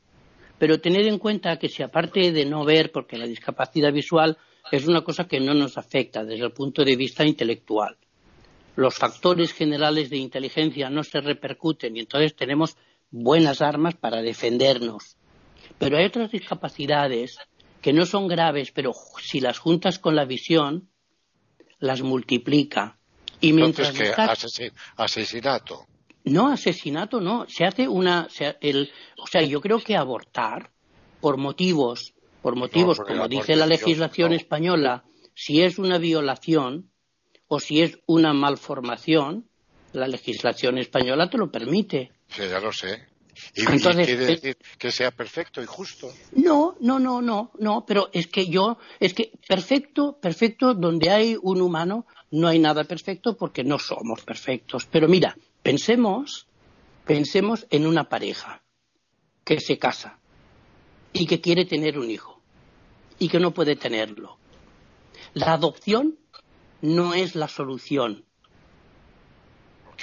pero 0.58 0.80
tener 0.80 1.06
en 1.06 1.18
cuenta 1.18 1.58
que 1.58 1.68
si 1.68 1.82
aparte 1.82 2.32
de 2.32 2.44
no 2.46 2.64
ver, 2.64 2.92
porque 2.92 3.18
la 3.18 3.26
discapacidad 3.26 3.92
visual 3.92 4.38
es 4.72 4.86
una 4.86 5.02
cosa 5.02 5.26
que 5.26 5.40
no 5.40 5.54
nos 5.54 5.78
afecta 5.78 6.24
desde 6.24 6.44
el 6.44 6.52
punto 6.52 6.84
de 6.84 6.96
vista 6.96 7.24
intelectual, 7.24 7.96
los 8.76 8.94
factores 8.94 9.52
generales 9.52 10.10
de 10.10 10.18
inteligencia 10.18 10.90
no 10.90 11.02
se 11.02 11.20
repercuten 11.20 11.96
y 11.96 12.00
entonces 12.00 12.36
tenemos 12.36 12.76
buenas 13.10 13.62
armas 13.62 13.94
para 13.94 14.22
defendernos. 14.22 15.16
Pero 15.78 15.98
hay 15.98 16.06
otras 16.06 16.30
discapacidades 16.30 17.38
que 17.80 17.92
no 17.92 18.06
son 18.06 18.28
graves, 18.28 18.72
pero 18.72 18.92
si 19.22 19.40
las 19.40 19.58
juntas 19.58 19.98
con 19.98 20.14
la 20.14 20.24
visión, 20.24 20.88
las 21.78 22.02
multiplica. 22.02 22.98
Y 23.40 23.52
mientras 23.52 23.88
Entonces, 23.88 24.14
¿qué? 24.14 24.22
estás... 24.22 24.44
Asesin 24.44 24.72
asesinato. 24.96 25.86
No, 26.26 26.48
asesinato 26.48 27.20
no. 27.20 27.46
Se 27.48 27.64
hace 27.64 27.88
una. 27.88 28.28
Se, 28.28 28.56
el, 28.60 28.90
o 29.16 29.26
sea, 29.26 29.42
yo 29.42 29.60
creo 29.60 29.80
que 29.80 29.96
abortar 29.96 30.70
por 31.20 31.38
motivos, 31.38 32.14
por 32.42 32.56
motivos, 32.56 32.98
No, 32.98 33.04
como 33.06 33.28
dice 33.28 33.56
la 33.56 33.66
legislación 33.66 34.30
no. 34.30 34.36
española, 34.36 35.04
si 35.34 35.62
es 35.62 35.78
una 35.78 35.98
violación 35.98 36.90
o 37.48 37.60
si 37.60 37.80
es 37.80 37.98
una 38.06 38.32
malformación, 38.32 39.48
la 39.92 40.08
legislación 40.08 40.78
española 40.78 41.30
te 41.30 41.38
lo 41.38 41.50
permite. 41.50 42.12
Sí, 42.28 42.42
ya 42.48 42.60
lo 42.60 42.72
sé. 42.72 43.06
Y, 43.54 43.62
y 43.62 43.66
Entonces, 43.66 44.06
quiere 44.06 44.24
eh, 44.24 44.26
decir 44.26 44.56
que 44.78 44.90
sea 44.90 45.10
perfecto 45.10 45.62
y 45.62 45.66
justo. 45.66 46.10
No, 46.32 46.76
no, 46.80 46.98
no, 46.98 47.22
no, 47.22 47.52
no, 47.58 47.84
pero 47.86 48.08
es 48.12 48.26
que 48.26 48.46
yo, 48.46 48.78
es 48.98 49.14
que 49.14 49.30
perfecto, 49.46 50.18
perfecto, 50.20 50.74
donde 50.74 51.10
hay 51.10 51.36
un 51.40 51.60
humano 51.60 52.06
no 52.30 52.48
hay 52.48 52.58
nada 52.58 52.84
perfecto 52.84 53.36
porque 53.36 53.62
no 53.62 53.78
somos 53.78 54.22
perfectos. 54.24 54.86
Pero 54.90 55.06
mira, 55.06 55.36
pensemos, 55.66 56.46
pensemos 57.06 57.66
en 57.70 57.88
una 57.88 58.08
pareja 58.08 58.62
que 59.44 59.58
se 59.58 59.78
casa 59.78 60.20
y 61.12 61.26
que 61.26 61.40
quiere 61.40 61.64
tener 61.64 61.98
un 61.98 62.08
hijo 62.08 62.40
y 63.18 63.28
que 63.28 63.40
no 63.40 63.52
puede 63.52 63.74
tenerlo. 63.74 64.38
La 65.34 65.54
adopción 65.54 66.20
no 66.82 67.14
es 67.14 67.34
la 67.34 67.48
solución. 67.48 68.24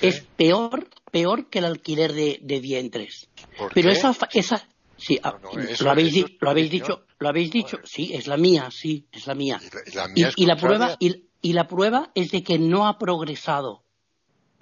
Es 0.01 0.27
peor, 0.35 0.89
peor 1.11 1.49
que 1.49 1.59
el 1.59 1.65
alquiler 1.65 2.11
de, 2.11 2.39
de 2.41 2.59
vientres. 2.59 3.29
¿Por 3.57 3.73
Pero 3.73 3.89
qué? 3.89 3.95
esa, 3.95 4.13
esa, 4.33 4.67
sí, 4.97 5.17
ah, 5.23 5.39
No, 5.41 5.53
no, 5.53 5.61
eso- 5.61 5.85
lo 5.85 5.91
habéis, 5.91 6.13
eso 6.17 6.27
lo 6.41 6.49
habéis 6.49 6.71
dicho, 6.71 7.05
lo 7.19 7.29
habéis 7.29 7.51
dicho, 7.51 7.79
sí, 7.85 8.11
es 8.13 8.27
la 8.27 8.35
mía, 8.35 8.69
sí, 8.69 9.07
es 9.13 9.27
la 9.27 9.33
mía. 9.35 9.61
Y 9.85 9.95
la, 9.95 10.07
mía 10.09 10.33
y 10.35 10.45
prueba, 10.59 10.97
y, 10.99 11.29
y 11.41 11.53
la 11.53 11.69
prueba 11.69 12.11
es 12.15 12.31
de 12.31 12.43
que 12.43 12.59
no 12.59 12.85
ha 12.85 12.97
progresado. 12.97 13.82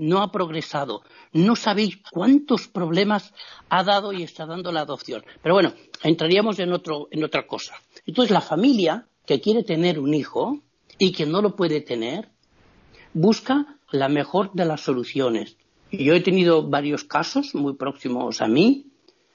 No 0.01 0.21
ha 0.21 0.31
progresado. 0.31 1.03
No 1.31 1.55
sabéis 1.55 1.97
cuántos 2.11 2.67
problemas 2.67 3.33
ha 3.69 3.83
dado 3.83 4.11
y 4.11 4.23
está 4.23 4.45
dando 4.45 4.71
la 4.71 4.81
adopción. 4.81 5.23
Pero 5.41 5.55
bueno, 5.55 5.73
entraríamos 6.03 6.59
en, 6.59 6.73
otro, 6.73 7.07
en 7.11 7.23
otra 7.23 7.45
cosa. 7.45 7.75
Entonces, 8.05 8.31
la 8.31 8.41
familia 8.41 9.05
que 9.25 9.39
quiere 9.39 9.63
tener 9.63 9.99
un 9.99 10.13
hijo 10.13 10.59
y 10.97 11.11
que 11.11 11.25
no 11.25 11.41
lo 11.41 11.55
puede 11.55 11.81
tener, 11.81 12.29
busca 13.13 13.77
la 13.91 14.09
mejor 14.09 14.51
de 14.53 14.65
las 14.65 14.81
soluciones. 14.81 15.57
Yo 15.91 16.13
he 16.13 16.21
tenido 16.21 16.67
varios 16.67 17.03
casos 17.03 17.53
muy 17.53 17.75
próximos 17.75 18.41
a 18.41 18.47
mí, 18.47 18.87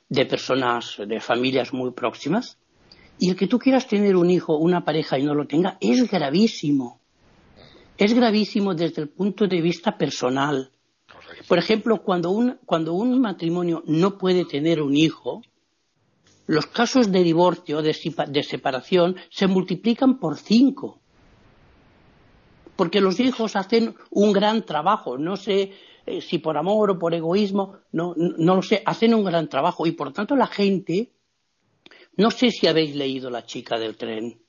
de 0.09 0.27
personas, 0.27 0.97
de 1.07 1.21
familias 1.21 1.73
muy 1.73 1.93
próximas, 1.93 2.59
y 3.19 3.31
el 3.31 3.37
que 3.37 3.47
tú 3.47 3.59
quieras 3.59 3.87
tener 3.87 4.17
un 4.17 4.31
hijo, 4.31 4.57
una 4.57 4.85
pareja 4.85 5.19
y 5.19 5.23
no 5.23 5.35
lo 5.35 5.47
tenga, 5.47 5.79
es 5.81 6.11
gravísimo. 6.11 7.01
Es 7.99 8.13
gravísimo 8.13 8.75
desde 8.75 9.03
el 9.03 9.09
punto 9.09 9.47
de 9.47 9.61
vista 9.63 9.97
personal. 9.97 10.71
Por 11.49 11.59
ejemplo, 11.59 12.03
cuando 12.03 12.31
un, 12.31 12.59
cuando 12.67 12.93
un 12.93 13.21
matrimonio 13.21 13.83
no 13.87 14.19
puede 14.19 14.45
tener 14.45 14.83
un 14.83 14.95
hijo, 14.95 15.43
los 16.47 16.67
casos 16.67 17.11
de 17.11 17.23
divorcio, 17.23 17.81
de, 17.81 17.97
de 18.29 18.43
separación, 18.43 19.17
se 19.31 19.47
multiplican 19.47 20.19
por 20.19 20.37
cinco. 20.37 21.01
Porque 22.77 23.01
los 23.01 23.19
hijos 23.19 23.57
hacen 23.57 23.95
un 24.11 24.33
gran 24.33 24.67
trabajo. 24.67 25.17
No 25.17 25.37
sé 25.37 25.73
eh, 26.05 26.21
si 26.21 26.39
por 26.39 26.59
amor 26.59 26.91
o 26.91 26.99
por 26.99 27.15
egoísmo, 27.15 27.79
no, 27.93 28.15
no 28.17 28.57
lo 28.57 28.63
sé, 28.63 28.83
hacen 28.85 29.15
un 29.15 29.25
gran 29.25 29.49
trabajo. 29.49 29.87
Y 29.87 29.93
por 29.93 30.13
tanto 30.13 30.37
la 30.37 30.47
gente, 30.47 31.13
no 32.17 32.31
sé 32.31 32.51
si 32.51 32.67
habéis 32.67 32.95
leído 32.95 33.31
La 33.31 33.47
chica 33.47 33.79
del 33.79 33.97
tren. 33.97 34.43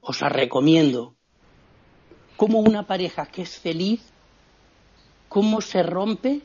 Os 0.00 0.20
la 0.20 0.28
recomiendo 0.28 1.19
cómo 2.40 2.60
una 2.60 2.84
pareja 2.84 3.26
que 3.26 3.42
es 3.42 3.58
feliz, 3.58 4.00
cómo 5.28 5.60
se 5.60 5.82
rompe 5.82 6.40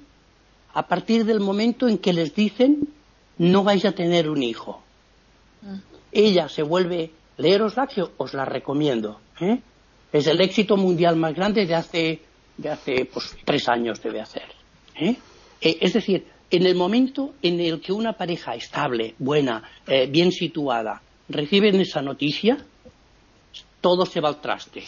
a 0.73 0.85
partir 0.89 1.23
del 1.23 1.39
momento 1.39 1.87
en 1.87 1.99
que 1.99 2.11
les 2.11 2.35
dicen 2.35 2.89
no 3.37 3.63
vais 3.63 3.85
a 3.85 3.93
tener 3.93 4.29
un 4.29 4.43
hijo. 4.43 4.83
Mm. 5.61 5.77
Ella 6.11 6.49
se 6.49 6.63
vuelve, 6.63 7.11
leerosla 7.37 7.87
que 7.87 8.03
os 8.17 8.33
la 8.33 8.43
recomiendo. 8.43 9.21
¿eh? 9.39 9.61
Es 10.11 10.27
el 10.27 10.41
éxito 10.41 10.75
mundial 10.75 11.15
más 11.15 11.33
grande 11.33 11.65
de 11.65 11.75
hace, 11.75 12.19
de 12.57 12.69
hace 12.69 13.05
pues, 13.05 13.33
tres 13.45 13.69
años 13.69 14.03
debe 14.03 14.19
hacer. 14.19 14.49
¿eh? 14.95 15.15
Eh, 15.61 15.77
es 15.79 15.93
decir, 15.93 16.27
en 16.51 16.65
el 16.65 16.75
momento 16.75 17.35
en 17.41 17.61
el 17.61 17.79
que 17.79 17.93
una 17.93 18.11
pareja 18.11 18.53
estable, 18.53 19.15
buena, 19.17 19.63
bien 20.09 20.33
situada, 20.33 21.01
reciben 21.29 21.79
esa 21.79 22.01
noticia, 22.01 22.57
todo 23.79 24.05
se 24.05 24.19
va 24.19 24.27
al 24.27 24.41
traste 24.41 24.83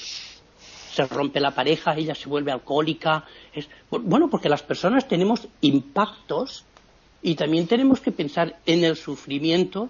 se 0.97 1.05
rompe 1.05 1.39
la 1.39 1.51
pareja, 1.51 1.95
ella 1.95 2.15
se 2.15 2.27
vuelve 2.27 2.51
alcohólica. 2.51 3.25
Es, 3.53 3.69
bueno, 3.91 4.29
porque 4.29 4.49
las 4.49 4.63
personas 4.63 5.07
tenemos 5.07 5.47
impactos 5.61 6.65
y 7.21 7.35
también 7.35 7.67
tenemos 7.67 7.99
que 7.99 8.11
pensar 8.11 8.57
en 8.65 8.83
el 8.83 8.95
sufrimiento 8.95 9.89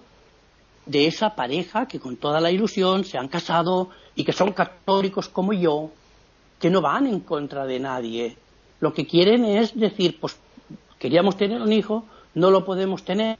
de 0.84 1.06
esa 1.06 1.34
pareja 1.34 1.88
que 1.88 1.98
con 1.98 2.16
toda 2.16 2.40
la 2.40 2.50
ilusión 2.50 3.04
se 3.04 3.16
han 3.16 3.28
casado 3.28 3.88
y 4.14 4.24
que 4.24 4.32
son 4.32 4.52
católicos 4.52 5.28
como 5.28 5.54
yo, 5.54 5.90
que 6.60 6.68
no 6.68 6.82
van 6.82 7.06
en 7.06 7.20
contra 7.20 7.64
de 7.64 7.80
nadie. 7.80 8.36
Lo 8.80 8.92
que 8.92 9.06
quieren 9.06 9.46
es 9.46 9.78
decir, 9.78 10.18
pues 10.20 10.36
queríamos 10.98 11.38
tener 11.38 11.62
un 11.62 11.72
hijo, 11.72 12.04
no 12.34 12.50
lo 12.50 12.66
podemos 12.66 13.02
tener 13.02 13.38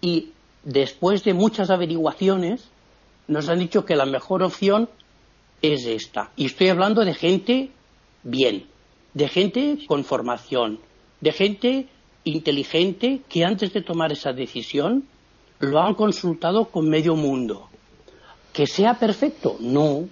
y 0.00 0.30
después 0.62 1.22
de 1.22 1.34
muchas 1.34 1.68
averiguaciones 1.68 2.68
nos 3.28 3.48
han 3.50 3.58
dicho 3.58 3.84
que 3.84 3.94
la 3.94 4.06
mejor 4.06 4.42
opción 4.42 4.88
es 5.72 5.86
esta. 5.86 6.30
Y 6.36 6.46
estoy 6.46 6.68
hablando 6.68 7.04
de 7.04 7.14
gente 7.14 7.70
bien, 8.22 8.66
de 9.14 9.28
gente 9.28 9.78
con 9.86 10.04
formación, 10.04 10.80
de 11.20 11.32
gente 11.32 11.88
inteligente 12.24 13.20
que 13.28 13.44
antes 13.44 13.72
de 13.72 13.82
tomar 13.82 14.12
esa 14.12 14.32
decisión 14.32 15.04
lo 15.60 15.80
han 15.80 15.94
consultado 15.94 16.66
con 16.66 16.88
medio 16.88 17.14
mundo. 17.14 17.68
¿Que 18.52 18.66
sea 18.66 18.94
perfecto? 18.94 19.56
No, 19.60 20.04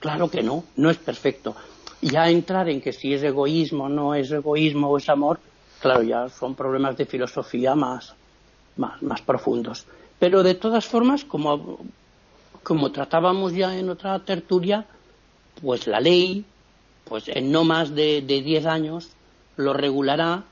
claro 0.00 0.30
que 0.30 0.42
no, 0.42 0.64
no 0.76 0.90
es 0.90 0.98
perfecto. 0.98 1.54
Ya 2.00 2.28
entrar 2.28 2.68
en 2.68 2.80
que 2.80 2.92
si 2.92 3.14
es 3.14 3.22
egoísmo, 3.22 3.88
no 3.88 4.14
es 4.14 4.30
egoísmo 4.30 4.88
o 4.88 4.98
es 4.98 5.08
amor, 5.08 5.38
claro, 5.80 6.02
ya 6.02 6.28
son 6.28 6.54
problemas 6.54 6.96
de 6.96 7.06
filosofía 7.06 7.74
más, 7.74 8.14
más, 8.76 9.02
más 9.02 9.22
profundos. 9.22 9.86
Pero 10.18 10.42
de 10.42 10.54
todas 10.54 10.86
formas, 10.86 11.24
como, 11.24 11.78
como 12.62 12.92
tratábamos 12.92 13.52
ya 13.52 13.76
en 13.76 13.90
otra 13.90 14.18
tertulia, 14.20 14.86
pues 15.60 15.86
la 15.86 16.00
ley, 16.00 16.44
pues 17.04 17.28
en 17.28 17.50
no 17.52 17.64
más 17.64 17.94
de, 17.94 18.22
diez 18.22 18.66
años, 18.66 19.10
lo 19.56 19.72
regulará 19.72 20.44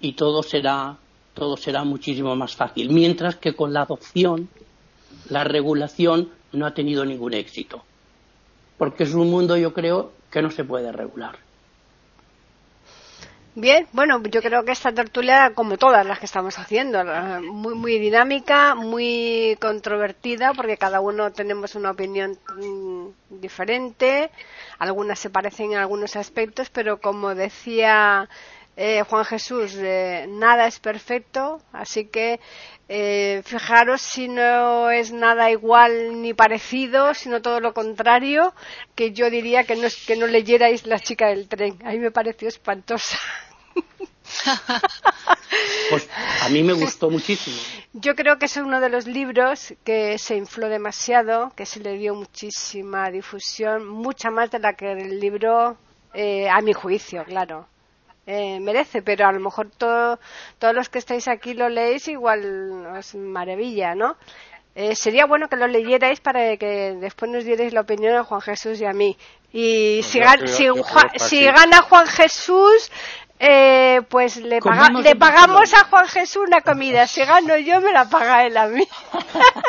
y 0.00 0.12
todo 0.12 0.42
será, 0.42 0.96
todo 1.34 1.56
será 1.56 1.84
muchísimo 1.84 2.34
más 2.36 2.54
fácil. 2.54 2.90
Mientras 2.90 3.36
que 3.36 3.54
con 3.54 3.72
la 3.72 3.82
adopción, 3.82 4.48
la 5.28 5.44
regulación 5.44 6.30
no 6.52 6.66
ha 6.66 6.74
tenido 6.74 7.04
ningún 7.04 7.34
éxito. 7.34 7.82
Porque 8.78 9.04
es 9.04 9.14
un 9.14 9.30
mundo, 9.30 9.56
yo 9.56 9.72
creo, 9.72 10.12
que 10.30 10.42
no 10.42 10.50
se 10.50 10.64
puede 10.64 10.92
regular. 10.92 11.45
Bien, 13.58 13.88
bueno, 13.92 14.22
yo 14.22 14.42
creo 14.42 14.66
que 14.66 14.72
esta 14.72 14.92
tertulia, 14.92 15.52
como 15.54 15.78
todas 15.78 16.04
las 16.04 16.18
que 16.18 16.26
estamos 16.26 16.58
haciendo, 16.58 17.02
muy, 17.40 17.74
muy 17.74 17.98
dinámica, 17.98 18.74
muy 18.74 19.56
controvertida, 19.58 20.52
porque 20.52 20.76
cada 20.76 21.00
uno 21.00 21.32
tenemos 21.32 21.74
una 21.74 21.92
opinión 21.92 22.38
mm, 22.54 23.40
diferente, 23.40 24.30
algunas 24.78 25.18
se 25.18 25.30
parecen 25.30 25.72
en 25.72 25.78
algunos 25.78 26.16
aspectos, 26.16 26.68
pero 26.68 27.00
como 27.00 27.34
decía 27.34 28.28
eh, 28.76 29.02
Juan 29.08 29.24
Jesús, 29.24 29.74
eh, 29.78 30.26
nada 30.28 30.66
es 30.66 30.78
perfecto, 30.78 31.62
así 31.72 32.08
que 32.08 32.40
eh, 32.90 33.40
fijaros 33.46 34.02
si 34.02 34.28
no 34.28 34.90
es 34.90 35.12
nada 35.12 35.50
igual 35.50 36.20
ni 36.20 36.34
parecido, 36.34 37.14
sino 37.14 37.40
todo 37.40 37.60
lo 37.60 37.72
contrario, 37.72 38.52
que 38.94 39.12
yo 39.12 39.30
diría 39.30 39.64
que 39.64 39.76
no, 39.76 39.88
que 40.06 40.16
no 40.16 40.26
leyerais 40.26 40.86
La 40.86 41.00
chica 41.00 41.28
del 41.28 41.48
tren. 41.48 41.78
A 41.86 41.92
mí 41.92 41.98
me 41.98 42.10
pareció 42.10 42.48
espantosa. 42.48 43.16
Pues 45.90 46.08
a 46.42 46.48
mí 46.48 46.62
me 46.62 46.72
gustó 46.72 47.10
muchísimo. 47.10 47.56
Yo 47.92 48.14
creo 48.14 48.38
que 48.38 48.46
es 48.46 48.56
uno 48.56 48.80
de 48.80 48.88
los 48.88 49.06
libros 49.06 49.74
que 49.84 50.18
se 50.18 50.36
infló 50.36 50.68
demasiado, 50.68 51.52
que 51.56 51.64
se 51.64 51.80
le 51.80 51.96
dio 51.96 52.14
muchísima 52.14 53.10
difusión, 53.10 53.86
mucha 53.86 54.30
más 54.30 54.50
de 54.50 54.58
la 54.58 54.74
que 54.74 54.92
el 54.92 55.20
libro, 55.20 55.76
eh, 56.12 56.48
a 56.48 56.60
mi 56.60 56.72
juicio, 56.72 57.24
claro. 57.24 57.66
Eh, 58.26 58.58
merece, 58.60 59.02
pero 59.02 59.28
a 59.28 59.32
lo 59.32 59.38
mejor 59.38 59.70
todos 59.70 60.18
los 60.74 60.88
que 60.88 60.98
estáis 60.98 61.28
aquí 61.28 61.54
lo 61.54 61.68
leéis 61.68 62.08
igual 62.08 62.96
es 62.98 63.14
maravilla, 63.14 63.94
¿no? 63.94 64.16
Eh, 64.74 64.94
sería 64.94 65.24
bueno 65.24 65.48
que 65.48 65.56
lo 65.56 65.66
leyerais 65.66 66.20
para 66.20 66.58
que 66.58 66.96
después 67.00 67.30
nos 67.30 67.44
dierais 67.44 67.72
la 67.72 67.80
opinión 67.80 68.14
a 68.14 68.24
Juan 68.24 68.42
Jesús 68.42 68.78
y 68.80 68.84
a 68.84 68.92
mí. 68.92 69.16
Y 69.50 70.02
si, 70.02 70.20
si, 71.16 71.44
gana 71.44 71.80
Juan 71.80 72.06
Jesús, 72.06 72.90
eh, 73.38 74.02
pues 74.08 74.36
le, 74.36 74.60
le 75.02 75.16
pagamos 75.16 75.74
a 75.74 75.84
Juan 75.84 76.08
Jesús 76.08 76.44
una 76.46 76.60
comida. 76.60 77.06
Si 77.06 77.22
gano 77.24 77.56
yo, 77.58 77.80
me 77.80 77.92
la 77.92 78.08
paga 78.08 78.46
él 78.46 78.56
a 78.56 78.66
mí. 78.68 78.86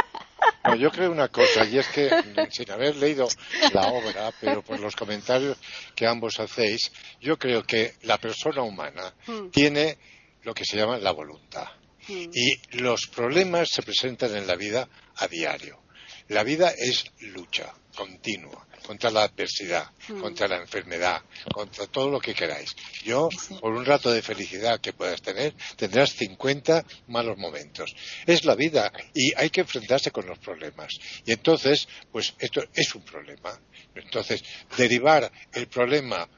No, 0.63 0.75
yo 0.75 0.91
creo 0.91 1.11
una 1.11 1.29
cosa, 1.29 1.65
y 1.65 1.77
es 1.79 1.87
que 1.87 2.09
sin 2.51 2.69
haber 2.71 2.95
leído 2.97 3.27
la 3.73 3.87
obra, 3.87 4.31
pero 4.39 4.61
por 4.61 4.79
los 4.79 4.95
comentarios 4.95 5.57
que 5.95 6.05
ambos 6.05 6.39
hacéis, 6.39 6.91
yo 7.19 7.37
creo 7.37 7.63
que 7.63 7.95
la 8.03 8.17
persona 8.17 8.61
humana 8.61 9.13
hmm. 9.25 9.49
tiene 9.49 9.97
lo 10.43 10.53
que 10.53 10.63
se 10.63 10.77
llama 10.77 10.97
la 10.97 11.11
voluntad. 11.11 11.67
Hmm. 12.07 12.29
Y 12.33 12.77
los 12.77 13.07
problemas 13.07 13.69
se 13.71 13.81
presentan 13.81 14.35
en 14.35 14.45
la 14.45 14.55
vida 14.55 14.87
a 15.15 15.27
diario. 15.27 15.79
La 16.27 16.43
vida 16.43 16.71
es 16.77 17.05
lucha 17.19 17.73
continua 17.95 18.66
contra 18.87 19.11
la 19.11 19.23
adversidad, 19.23 19.91
hmm. 20.07 20.21
contra 20.21 20.47
la 20.47 20.55
enfermedad, 20.55 21.21
contra 21.53 21.87
todo 21.87 22.09
lo 22.09 22.21
que 22.21 22.33
queráis. 22.33 22.73
Yo, 23.03 23.27
por 23.59 23.73
un 23.73 23.83
rato 23.83 24.09
de 24.09 24.21
felicidad 24.21 24.79
que 24.79 24.93
puedas 24.93 25.21
tener, 25.21 25.53
tendrás 25.75 26.11
50 26.13 26.85
malos 27.07 27.37
momentos. 27.37 27.93
Es 28.25 28.45
la 28.45 28.55
vida 28.55 28.93
y 29.13 29.33
hay 29.35 29.49
que 29.49 29.61
enfrentarse 29.61 30.11
con 30.11 30.25
los 30.25 30.39
problemas. 30.39 30.97
Y 31.25 31.33
entonces, 31.33 31.89
pues 32.13 32.33
esto 32.39 32.63
es 32.73 32.95
un 32.95 33.01
problema. 33.01 33.59
Entonces, 33.93 34.41
derivar 34.77 35.29
el 35.51 35.67
problema 35.67 36.29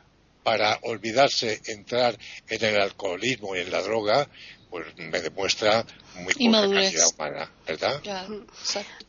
para 0.42 0.80
olvidarse 0.84 1.62
entrar 1.68 2.18
en 2.48 2.66
el 2.66 2.82
alcoholismo 2.82 3.56
y 3.56 3.60
en 3.60 3.72
la 3.72 3.84
droga, 3.84 4.28
pues 4.70 4.86
me 4.98 5.20
demuestra 5.20 5.84
muy 6.16 6.34
poca 6.34 6.62
calidad 6.62 7.08
humana, 7.16 7.52
¿verdad? 7.68 8.02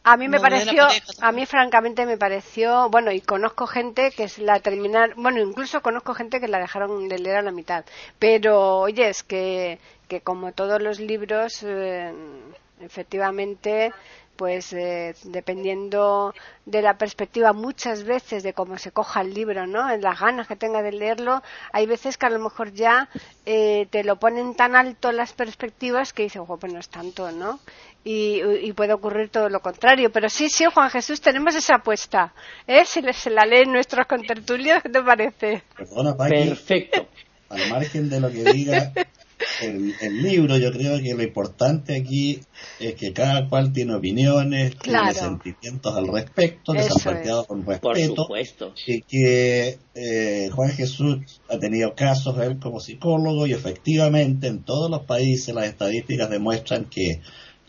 a 0.05 0.17
mí 0.17 0.29
me 0.29 0.41
pareció, 0.41 0.87
a 1.21 1.33
mí 1.33 1.47
francamente 1.47 2.07
me 2.07 2.17
pareció, 2.17 2.89
bueno, 2.89 3.13
y 3.13 3.21
conozco 3.21 3.67
gente 3.67 4.11
que 4.11 4.25
es 4.25 4.39
la 4.39 4.61
terminar, 4.61 5.15
bueno, 5.17 5.41
incluso 5.41 5.83
conozco 5.83 6.15
gente 6.15 6.41
que 6.41 6.49
la 6.49 6.59
dejaron 6.59 7.09
de 7.09 7.19
leer 7.19 7.37
a 7.37 7.43
la 7.43 7.53
mitad, 7.53 7.85
pero 8.19 8.79
oye, 8.79 9.09
es 9.09 9.23
que, 9.23 9.79
que 10.09 10.21
como 10.21 10.53
todos 10.53 10.81
los 10.81 10.99
libros, 10.99 11.63
eh, 11.63 12.13
efectivamente, 12.81 13.93
pues 14.41 14.73
eh, 14.73 15.15
dependiendo 15.25 16.33
de 16.65 16.81
la 16.81 16.97
perspectiva 16.97 17.53
muchas 17.53 18.05
veces 18.05 18.43
de 18.43 18.55
cómo 18.55 18.79
se 18.79 18.91
coja 18.91 19.21
el 19.21 19.35
libro, 19.35 19.67
¿no? 19.67 19.91
En 19.91 20.01
las 20.01 20.19
ganas 20.19 20.49
que 20.49 20.57
tenga 20.57 20.81
de 20.81 20.93
leerlo, 20.93 21.43
hay 21.75 21.85
veces 21.85 22.17
que 22.17 22.25
a 22.25 22.31
lo 22.31 22.39
mejor 22.39 22.73
ya 22.73 23.11
eh, 23.45 23.87
te 23.91 24.03
lo 24.03 24.17
ponen 24.17 24.55
tan 24.55 24.77
alto 24.77 25.13
las 25.13 25.35
perspectivas 25.35 26.15
que 26.15 26.23
dices, 26.23 26.41
pues 26.59 26.73
no 26.73 26.79
es 26.79 26.89
tanto, 26.89 27.31
¿no? 27.33 27.61
Y, 28.03 28.73
puede 28.73 28.95
ocurrir 28.95 29.29
todo 29.29 29.51
lo 29.51 29.61
contrario. 29.61 30.11
Pero 30.11 30.31
sí, 30.31 30.49
sí, 30.49 30.65
Juan 30.73 30.89
Jesús, 30.89 31.21
tenemos 31.21 31.55
esa 31.55 31.75
apuesta. 31.75 32.33
¿eh? 32.67 32.87
Si 32.87 33.03
se 33.13 33.29
la 33.29 33.45
leen 33.45 33.71
nuestros 33.71 34.07
contertulios, 34.07 34.83
¿qué 34.83 34.89
te 34.89 35.03
parece? 35.03 35.65
Perfecto. 36.47 37.07
Al 37.51 37.69
margen 37.69 38.09
de 38.09 38.21
lo 38.21 38.31
que 38.31 38.43
diga 38.55 38.91
el, 39.63 40.23
libro, 40.23 40.57
yo 40.57 40.73
creo 40.73 41.01
que 41.01 41.15
lo 41.15 41.23
importante 41.23 41.97
aquí 41.97 42.41
es 42.79 42.95
que 42.95 43.13
cada 43.13 43.49
cual 43.49 43.73
tiene 43.73 43.95
opiniones, 43.95 44.77
tiene 44.79 45.15
sentimientos 45.15 45.95
al 45.95 46.09
respecto, 46.09 46.73
que 46.73 46.83
se 46.83 46.93
han 46.93 47.01
planteado 47.03 47.45
con 47.47 47.65
respeto. 47.65 48.29
Y 48.87 49.03
que 49.03 49.79
eh, 49.95 50.51
Juan 50.53 50.71
Jesús 50.71 51.41
ha 51.49 51.59
tenido 51.59 51.95
casos, 51.95 52.39
él 52.39 52.59
como 52.59 52.81
psicólogo, 52.81 53.47
y 53.47 53.53
efectivamente 53.53 54.47
en 54.47 54.63
todos 54.63 54.91
los 54.91 55.03
países 55.03 55.55
las 55.55 55.67
estadísticas 55.67 56.31
demuestran 56.31 56.87
que 56.87 57.21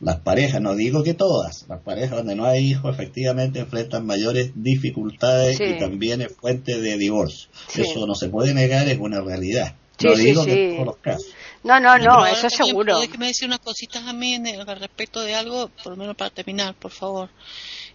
las 0.01 0.19
parejas, 0.19 0.61
no 0.61 0.75
digo 0.75 1.03
que 1.03 1.13
todas, 1.13 1.65
las 1.69 1.79
parejas 1.81 2.17
donde 2.17 2.35
no 2.35 2.45
hay 2.45 2.71
hijos 2.71 2.93
efectivamente 2.93 3.59
enfrentan 3.59 4.05
mayores 4.05 4.51
dificultades 4.55 5.59
y 5.61 5.77
también 5.77 6.21
es 6.21 6.33
fuente 6.33 6.81
de 6.81 6.97
divorcio. 6.97 7.49
Eso 7.75 8.07
no 8.07 8.15
se 8.15 8.29
puede 8.29 8.53
negar, 8.53 8.87
es 8.87 8.97
una 8.97 9.21
realidad. 9.21 9.75
no 10.03 10.15
digo 10.15 10.43
que 10.43 10.73
todos 10.73 10.85
los 10.87 10.97
casos. 10.97 11.27
No, 11.63 11.79
no, 11.79 11.97
no, 11.97 12.25
eso 12.25 12.47
es 12.47 12.53
seguro. 12.53 12.99
que 13.01 13.17
me 13.17 13.27
decir 13.27 13.47
unas 13.47 13.59
cositas 13.59 14.05
a 14.07 14.13
mí 14.13 14.35
al 14.35 14.79
respecto 14.79 15.21
de 15.21 15.35
algo, 15.35 15.69
por 15.83 15.91
lo 15.91 15.97
menos 15.97 16.15
para 16.15 16.31
terminar, 16.31 16.73
por 16.75 16.91
favor. 16.91 17.29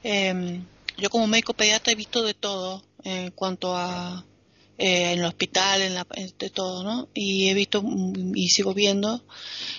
Em, 0.03 0.65
yo 0.97 1.11
como 1.11 1.27
médico 1.27 1.53
pediatra 1.53 1.93
he 1.93 1.97
visto 1.97 2.23
de 2.23 2.35
todo 2.35 2.83
en 3.03 3.31
cuanto 3.33 3.77
a 3.77 4.25
eh, 4.79 5.13
en 5.13 5.21
el 5.21 5.25
hospital, 5.25 5.81
en 5.81 5.95
la, 5.95 6.07
de 6.39 6.51
todo, 6.51 6.85
¿no? 6.85 7.09
Y 7.15 7.49
he 7.49 7.55
visto 7.55 7.83
y 8.35 8.49
sigo 8.51 8.75
viendo 8.75 9.25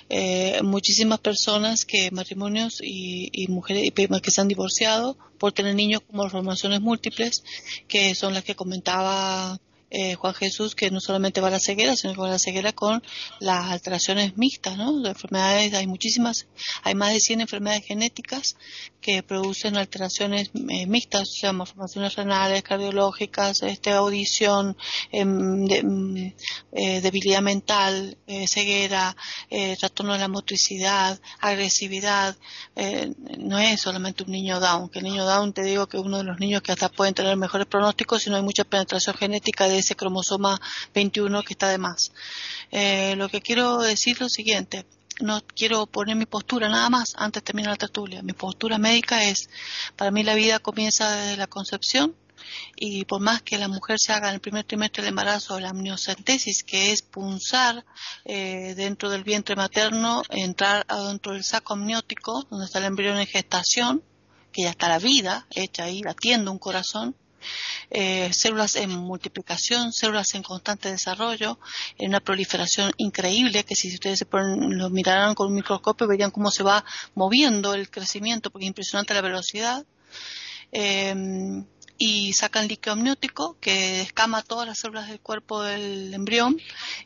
eh, 0.10 0.60
muchísimas 0.64 1.20
personas 1.20 1.86
que 1.86 2.10
matrimonios 2.10 2.82
y, 2.82 3.30
y 3.32 3.48
mujeres 3.48 3.92
que 3.94 4.32
se 4.32 4.42
han 4.42 4.48
divorciado 4.48 5.16
por 5.38 5.52
tener 5.52 5.76
niños 5.76 6.02
con 6.02 6.18
malformaciones 6.18 6.82
múltiples, 6.82 7.44
que 7.88 8.16
son 8.16 8.34
las 8.34 8.44
que 8.44 8.56
comentaba 8.56 9.60
eh, 9.90 10.16
Juan 10.16 10.34
Jesús 10.34 10.76
que 10.76 10.92
no 10.92 11.00
solamente 11.00 11.42
va 11.42 11.48
a 11.48 11.52
la 11.52 11.60
ceguera, 11.60 11.96
sino 11.96 12.14
que 12.14 12.22
va 12.22 12.28
a 12.28 12.32
la 12.32 12.40
ceguera 12.40 12.74
con 12.74 13.02
las 13.40 13.72
alteraciones 13.72 14.38
mixtas, 14.38 14.78
¿no? 14.78 15.00
De 15.00 15.10
enfermedades, 15.10 15.74
hay 15.74 15.88
muchísimas, 15.88 16.48
hay 16.84 16.96
más 16.96 17.14
de 17.14 17.20
100 17.20 17.42
enfermedades 17.42 17.86
genéticas 17.86 18.58
que 19.02 19.24
producen 19.24 19.78
alteraciones 19.78 20.52
eh, 20.70 20.86
mixtas, 20.88 21.30
o 21.30 21.40
sea, 21.40 21.54
malformaciones 21.54 22.16
renales, 22.16 22.64
cardiológicas, 22.64 23.64
este, 23.64 23.92
audición, 23.92 24.76
em, 25.12 25.66
mm, 25.66 26.34
eh, 26.74 27.02
debilidad 27.02 27.42
mental, 27.42 28.18
ceguera, 28.48 29.16
trastorno 29.80 30.14
de 30.14 30.20
la 30.20 30.28
motricidad, 30.28 31.20
agresividad. 31.40 32.36
no 33.38 33.58
es 33.60 33.82
solamente 33.82 34.24
un 34.24 34.32
niño 34.32 34.60
Down, 34.60 34.90
que 34.90 35.00
el 35.00 35.06
niño 35.06 35.26
Down 35.26 35.54
te 35.54 35.64
digo 35.64 35.88
que 35.88 35.98
es 35.98 36.04
uno 36.04 36.18
de 36.18 36.24
los 36.24 36.40
niños 36.40 36.62
que 36.62 36.72
hasta 36.72 36.90
pueden 36.90 37.14
tener 37.14 37.36
mejores 37.38 37.68
pronósticos 37.68 38.24
si 38.24 38.30
no 38.30 38.36
hay 38.36 38.42
mucha 38.42 38.64
penetración 38.64 39.16
genética 39.16 39.68
de 39.68 39.80
ese 39.80 39.96
cromosoma 39.96 40.60
21 40.94 41.44
que 41.44 41.54
está 41.54 41.70
de 41.70 41.78
más. 41.78 42.12
Eh, 42.72 43.16
lo 43.18 43.30
que 43.30 43.42
quiero 43.42 43.80
decir 43.80 44.16
es 44.16 44.22
lo 44.22 44.30
siguiente. 44.30 44.86
No 45.20 45.42
quiero 45.56 45.88
poner 45.88 46.16
mi 46.16 46.26
postura 46.26 46.70
nada 46.70 46.90
más 46.90 47.14
antes 47.18 47.42
de 47.42 47.46
terminar 47.46 47.72
la 47.72 47.78
tertulia. 47.78 48.22
Mi 48.22 48.34
postura 48.34 48.78
médica 48.78 49.24
es, 49.24 49.50
para 49.96 50.12
mí 50.12 50.24
la 50.24 50.36
vida 50.36 50.60
comienza 50.60 51.12
desde 51.12 51.38
la 51.38 51.48
concepción 51.48 52.16
y 52.76 53.06
por 53.06 53.22
más 53.22 53.42
que 53.42 53.58
la 53.58 53.68
mujer 53.68 53.98
se 54.00 54.14
haga 54.14 54.30
en 54.30 54.36
el 54.36 54.42
primer 54.42 54.64
trimestre 54.66 55.04
del 55.04 55.10
embarazo 55.10 55.60
la 55.60 55.70
amniocentesis, 55.70 56.64
que 56.64 56.92
es 56.92 57.02
punzar 57.02 57.84
eh, 58.26 58.74
dentro 58.76 59.10
del 59.10 59.24
vientre 59.24 59.56
materno, 59.56 60.22
entrar 60.30 60.86
adentro 60.88 61.34
del 61.34 61.44
saco 61.44 61.74
amniótico, 61.74 62.46
donde 62.50 62.66
está 62.66 62.80
el 62.80 62.86
embrión 62.86 63.18
en 63.18 63.28
gestación, 63.28 64.04
que 64.52 64.64
ya 64.64 64.70
está 64.70 64.88
la 64.88 65.00
vida 65.00 65.48
hecha 65.52 65.86
ahí, 65.86 66.02
latiendo 66.02 66.52
un 66.52 66.60
corazón, 66.60 67.16
eh, 67.90 68.32
células 68.34 68.76
en 68.76 68.92
multiplicación, 68.92 69.94
células 69.94 70.34
en 70.36 70.44
constante 70.44 70.92
desarrollo, 70.92 71.60
en 71.98 72.10
una 72.10 72.20
proliferación 72.20 72.92
increíble 72.98 73.64
que 73.64 73.76
si 73.76 73.94
ustedes 73.94 74.20
se 74.20 74.26
ponen, 74.26 74.78
lo 74.78 74.90
miraran 74.90 75.36
con 75.36 75.48
un 75.48 75.56
microscopio 75.56 76.08
verían 76.08 76.32
cómo 76.32 76.52
se 76.52 76.64
va 76.64 76.84
moviendo 77.16 77.74
el 77.74 77.90
crecimiento 77.90 78.50
porque 78.50 78.66
es 78.66 78.70
impresionante 78.70 79.14
la 79.14 79.22
velocidad. 79.22 79.86
Eh, 80.72 81.16
y 81.98 82.34
sacan 82.34 82.68
líquido 82.68 82.94
amniótico 82.94 83.58
que 83.60 84.02
escama 84.02 84.44
todas 84.44 84.68
las 84.68 84.80
células 84.80 85.08
del 85.08 85.20
cuerpo 85.20 85.64
del 85.64 86.14
embrión 86.14 86.60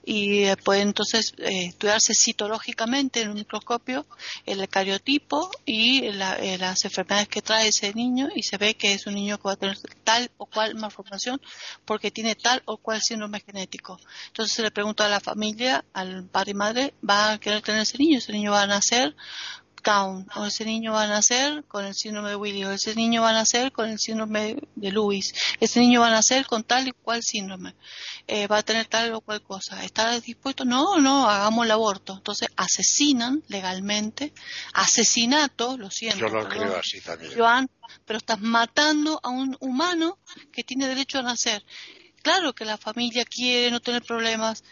y 0.03 0.43
eh, 0.43 0.57
puede 0.57 0.81
entonces 0.81 1.33
eh, 1.37 1.67
estudiarse 1.67 2.13
citológicamente 2.13 3.21
en 3.21 3.29
un 3.29 3.35
microscopio 3.35 4.05
el 4.45 4.67
cariotipo 4.67 5.49
y 5.65 6.05
eh, 6.05 6.57
las 6.59 6.83
enfermedades 6.85 7.27
que 7.27 7.41
trae 7.41 7.69
ese 7.69 7.93
niño 7.93 8.29
y 8.35 8.43
se 8.43 8.57
ve 8.57 8.75
que 8.75 8.93
es 8.93 9.07
un 9.07 9.15
niño 9.15 9.37
que 9.37 9.43
va 9.43 9.53
a 9.53 9.57
tener 9.57 9.77
tal 10.03 10.29
o 10.37 10.45
cual 10.45 10.75
malformación 10.75 11.41
porque 11.85 12.11
tiene 12.11 12.35
tal 12.35 12.61
o 12.65 12.77
cual 12.77 13.01
síndrome 13.01 13.39
genético. 13.39 13.99
Entonces 14.27 14.55
se 14.55 14.61
le 14.61 14.71
pregunta 14.71 15.05
a 15.05 15.09
la 15.09 15.19
familia, 15.19 15.85
al 15.93 16.25
padre 16.25 16.51
y 16.51 16.55
madre, 16.55 16.93
¿va 17.07 17.33
a 17.33 17.39
querer 17.39 17.61
tener 17.61 17.81
ese 17.81 17.97
niño? 17.97 18.17
Ese 18.17 18.33
niño 18.33 18.51
va 18.51 18.63
a 18.63 18.67
nacer 18.67 19.15
Down, 19.83 20.27
o 20.35 20.45
ese 20.45 20.65
niño 20.65 20.93
va 20.93 21.03
a 21.03 21.07
nacer 21.07 21.63
con 21.65 21.85
el 21.85 21.93
síndrome 21.93 22.29
de 22.29 22.35
Willy, 22.35 22.65
o 22.65 22.71
ese 22.71 22.95
niño 22.95 23.21
va 23.21 23.31
a 23.31 23.33
nacer 23.33 23.71
con 23.71 23.89
el 23.89 23.99
síndrome 23.99 24.57
de 24.75 24.91
Lewis, 24.91 25.33
ese 25.59 25.79
niño 25.79 26.01
va 26.01 26.07
a 26.07 26.11
nacer 26.11 26.45
con 26.45 26.63
tal 26.63 26.87
y 26.87 26.91
cual 26.91 27.21
síndrome, 27.23 27.75
eh, 28.27 28.47
va 28.47 28.57
a 28.57 28.63
tener 28.63 28.85
tal 28.85 29.13
o 29.13 29.21
cual 29.21 29.41
cosa. 29.41 29.83
¿Está 29.83 30.19
dispuesto? 30.19 30.65
No, 30.65 30.99
no, 30.99 31.29
hagamos 31.29 31.65
el 31.65 31.71
aborto. 31.71 32.13
Entonces 32.17 32.49
asesinan 32.55 33.43
legalmente, 33.47 34.33
asesinato, 34.73 35.77
lo 35.77 35.89
siento. 35.89 36.19
Yo 36.19 36.29
lo 36.29 36.47
creo 36.47 36.77
así 36.77 37.01
también. 37.01 37.33
Joan, 37.35 37.69
pero 38.05 38.17
estás 38.17 38.39
matando 38.39 39.19
a 39.23 39.29
un 39.29 39.57
humano 39.59 40.19
que 40.51 40.63
tiene 40.63 40.87
derecho 40.87 41.19
a 41.19 41.23
nacer. 41.23 41.63
Claro 42.21 42.53
que 42.53 42.65
la 42.65 42.77
familia 42.77 43.25
quiere 43.25 43.71
no 43.71 43.79
tener 43.79 44.03
problemas, 44.03 44.63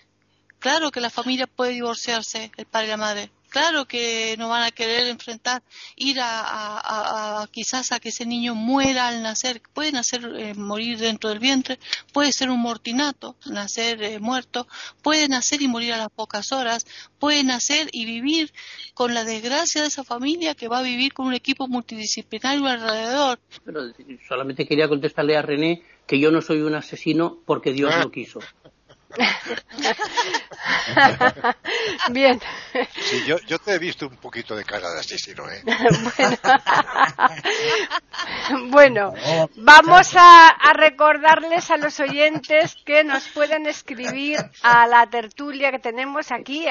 claro 0.60 0.92
que 0.92 1.02
la 1.02 1.10
familia 1.10 1.48
puede 1.48 1.74
divorciarse, 1.74 2.52
el 2.58 2.66
padre 2.66 2.88
y 2.88 2.90
la 2.92 2.98
madre, 2.98 3.32
Claro 3.50 3.86
que 3.86 4.36
no 4.38 4.48
van 4.50 4.64
a 4.64 4.72
querer 4.72 5.08
enfrentar, 5.08 5.64
ir 5.96 6.18
a, 6.22 7.48
quizás 7.52 7.92
a 7.92 8.00
que 8.00 8.10
ese 8.10 8.26
niño 8.26 8.54
muera 8.56 9.08
al 9.08 9.24
nacer. 9.24 9.62
Puede 9.74 9.92
nacer, 9.92 10.24
eh, 10.38 10.54
morir 10.54 11.00
dentro 11.00 11.30
del 11.30 11.40
vientre, 11.40 11.80
puede 12.14 12.32
ser 12.32 12.50
un 12.50 12.60
mortinato, 12.60 13.36
nacer 13.46 14.04
eh, 14.04 14.20
muerto, 14.20 14.68
puede 15.02 15.28
nacer 15.28 15.62
y 15.62 15.68
morir 15.68 15.94
a 15.94 15.98
las 15.98 16.10
pocas 16.10 16.52
horas, 16.52 16.86
puede 17.18 17.44
nacer 17.44 17.90
y 17.92 18.06
vivir 18.06 18.54
con 18.94 19.14
la 19.14 19.24
desgracia 19.24 19.82
de 19.82 19.88
esa 19.88 20.04
familia 20.04 20.56
que 20.56 20.68
va 20.68 20.80
a 20.80 20.84
vivir 20.84 21.14
con 21.14 21.28
un 21.28 21.34
equipo 21.34 21.68
multidisciplinario 21.68 22.68
alrededor. 22.68 23.40
Pero 23.66 23.82
solamente 24.28 24.68
quería 24.68 24.88
contestarle 24.88 25.36
a 25.36 25.42
René 25.42 25.84
que 26.06 26.20
yo 26.20 26.32
no 26.32 26.42
soy 26.42 26.62
un 26.62 26.76
asesino 26.76 27.40
porque 27.46 27.74
Dios 27.74 27.94
lo 27.96 28.12
quiso. 28.12 28.40
Bien. 32.12 32.40
Sí, 33.02 33.24
yo, 33.26 33.38
yo, 33.48 33.58
te 33.58 33.74
he 33.74 33.80
visto 33.80 34.06
un 34.08 34.18
poquito 34.18 34.56
de 34.56 34.64
cara 34.64 34.92
de 34.92 35.00
asesino, 35.00 35.50
¿eh? 35.50 35.64
bueno, 38.70 39.12
vamos 39.56 40.16
a, 40.16 40.50
a, 40.50 40.74
recordarles 40.74 41.72
a 41.72 41.78
los 41.78 42.00
oyentes 42.00 42.76
que 42.86 43.04
nos 43.04 43.28
pueden 43.30 43.66
escribir 43.66 44.38
a 44.62 44.86
la 44.86 45.10
tertulia 45.10 45.72
que 45.72 45.80
tenemos 45.80 46.32
aquí 46.32 46.68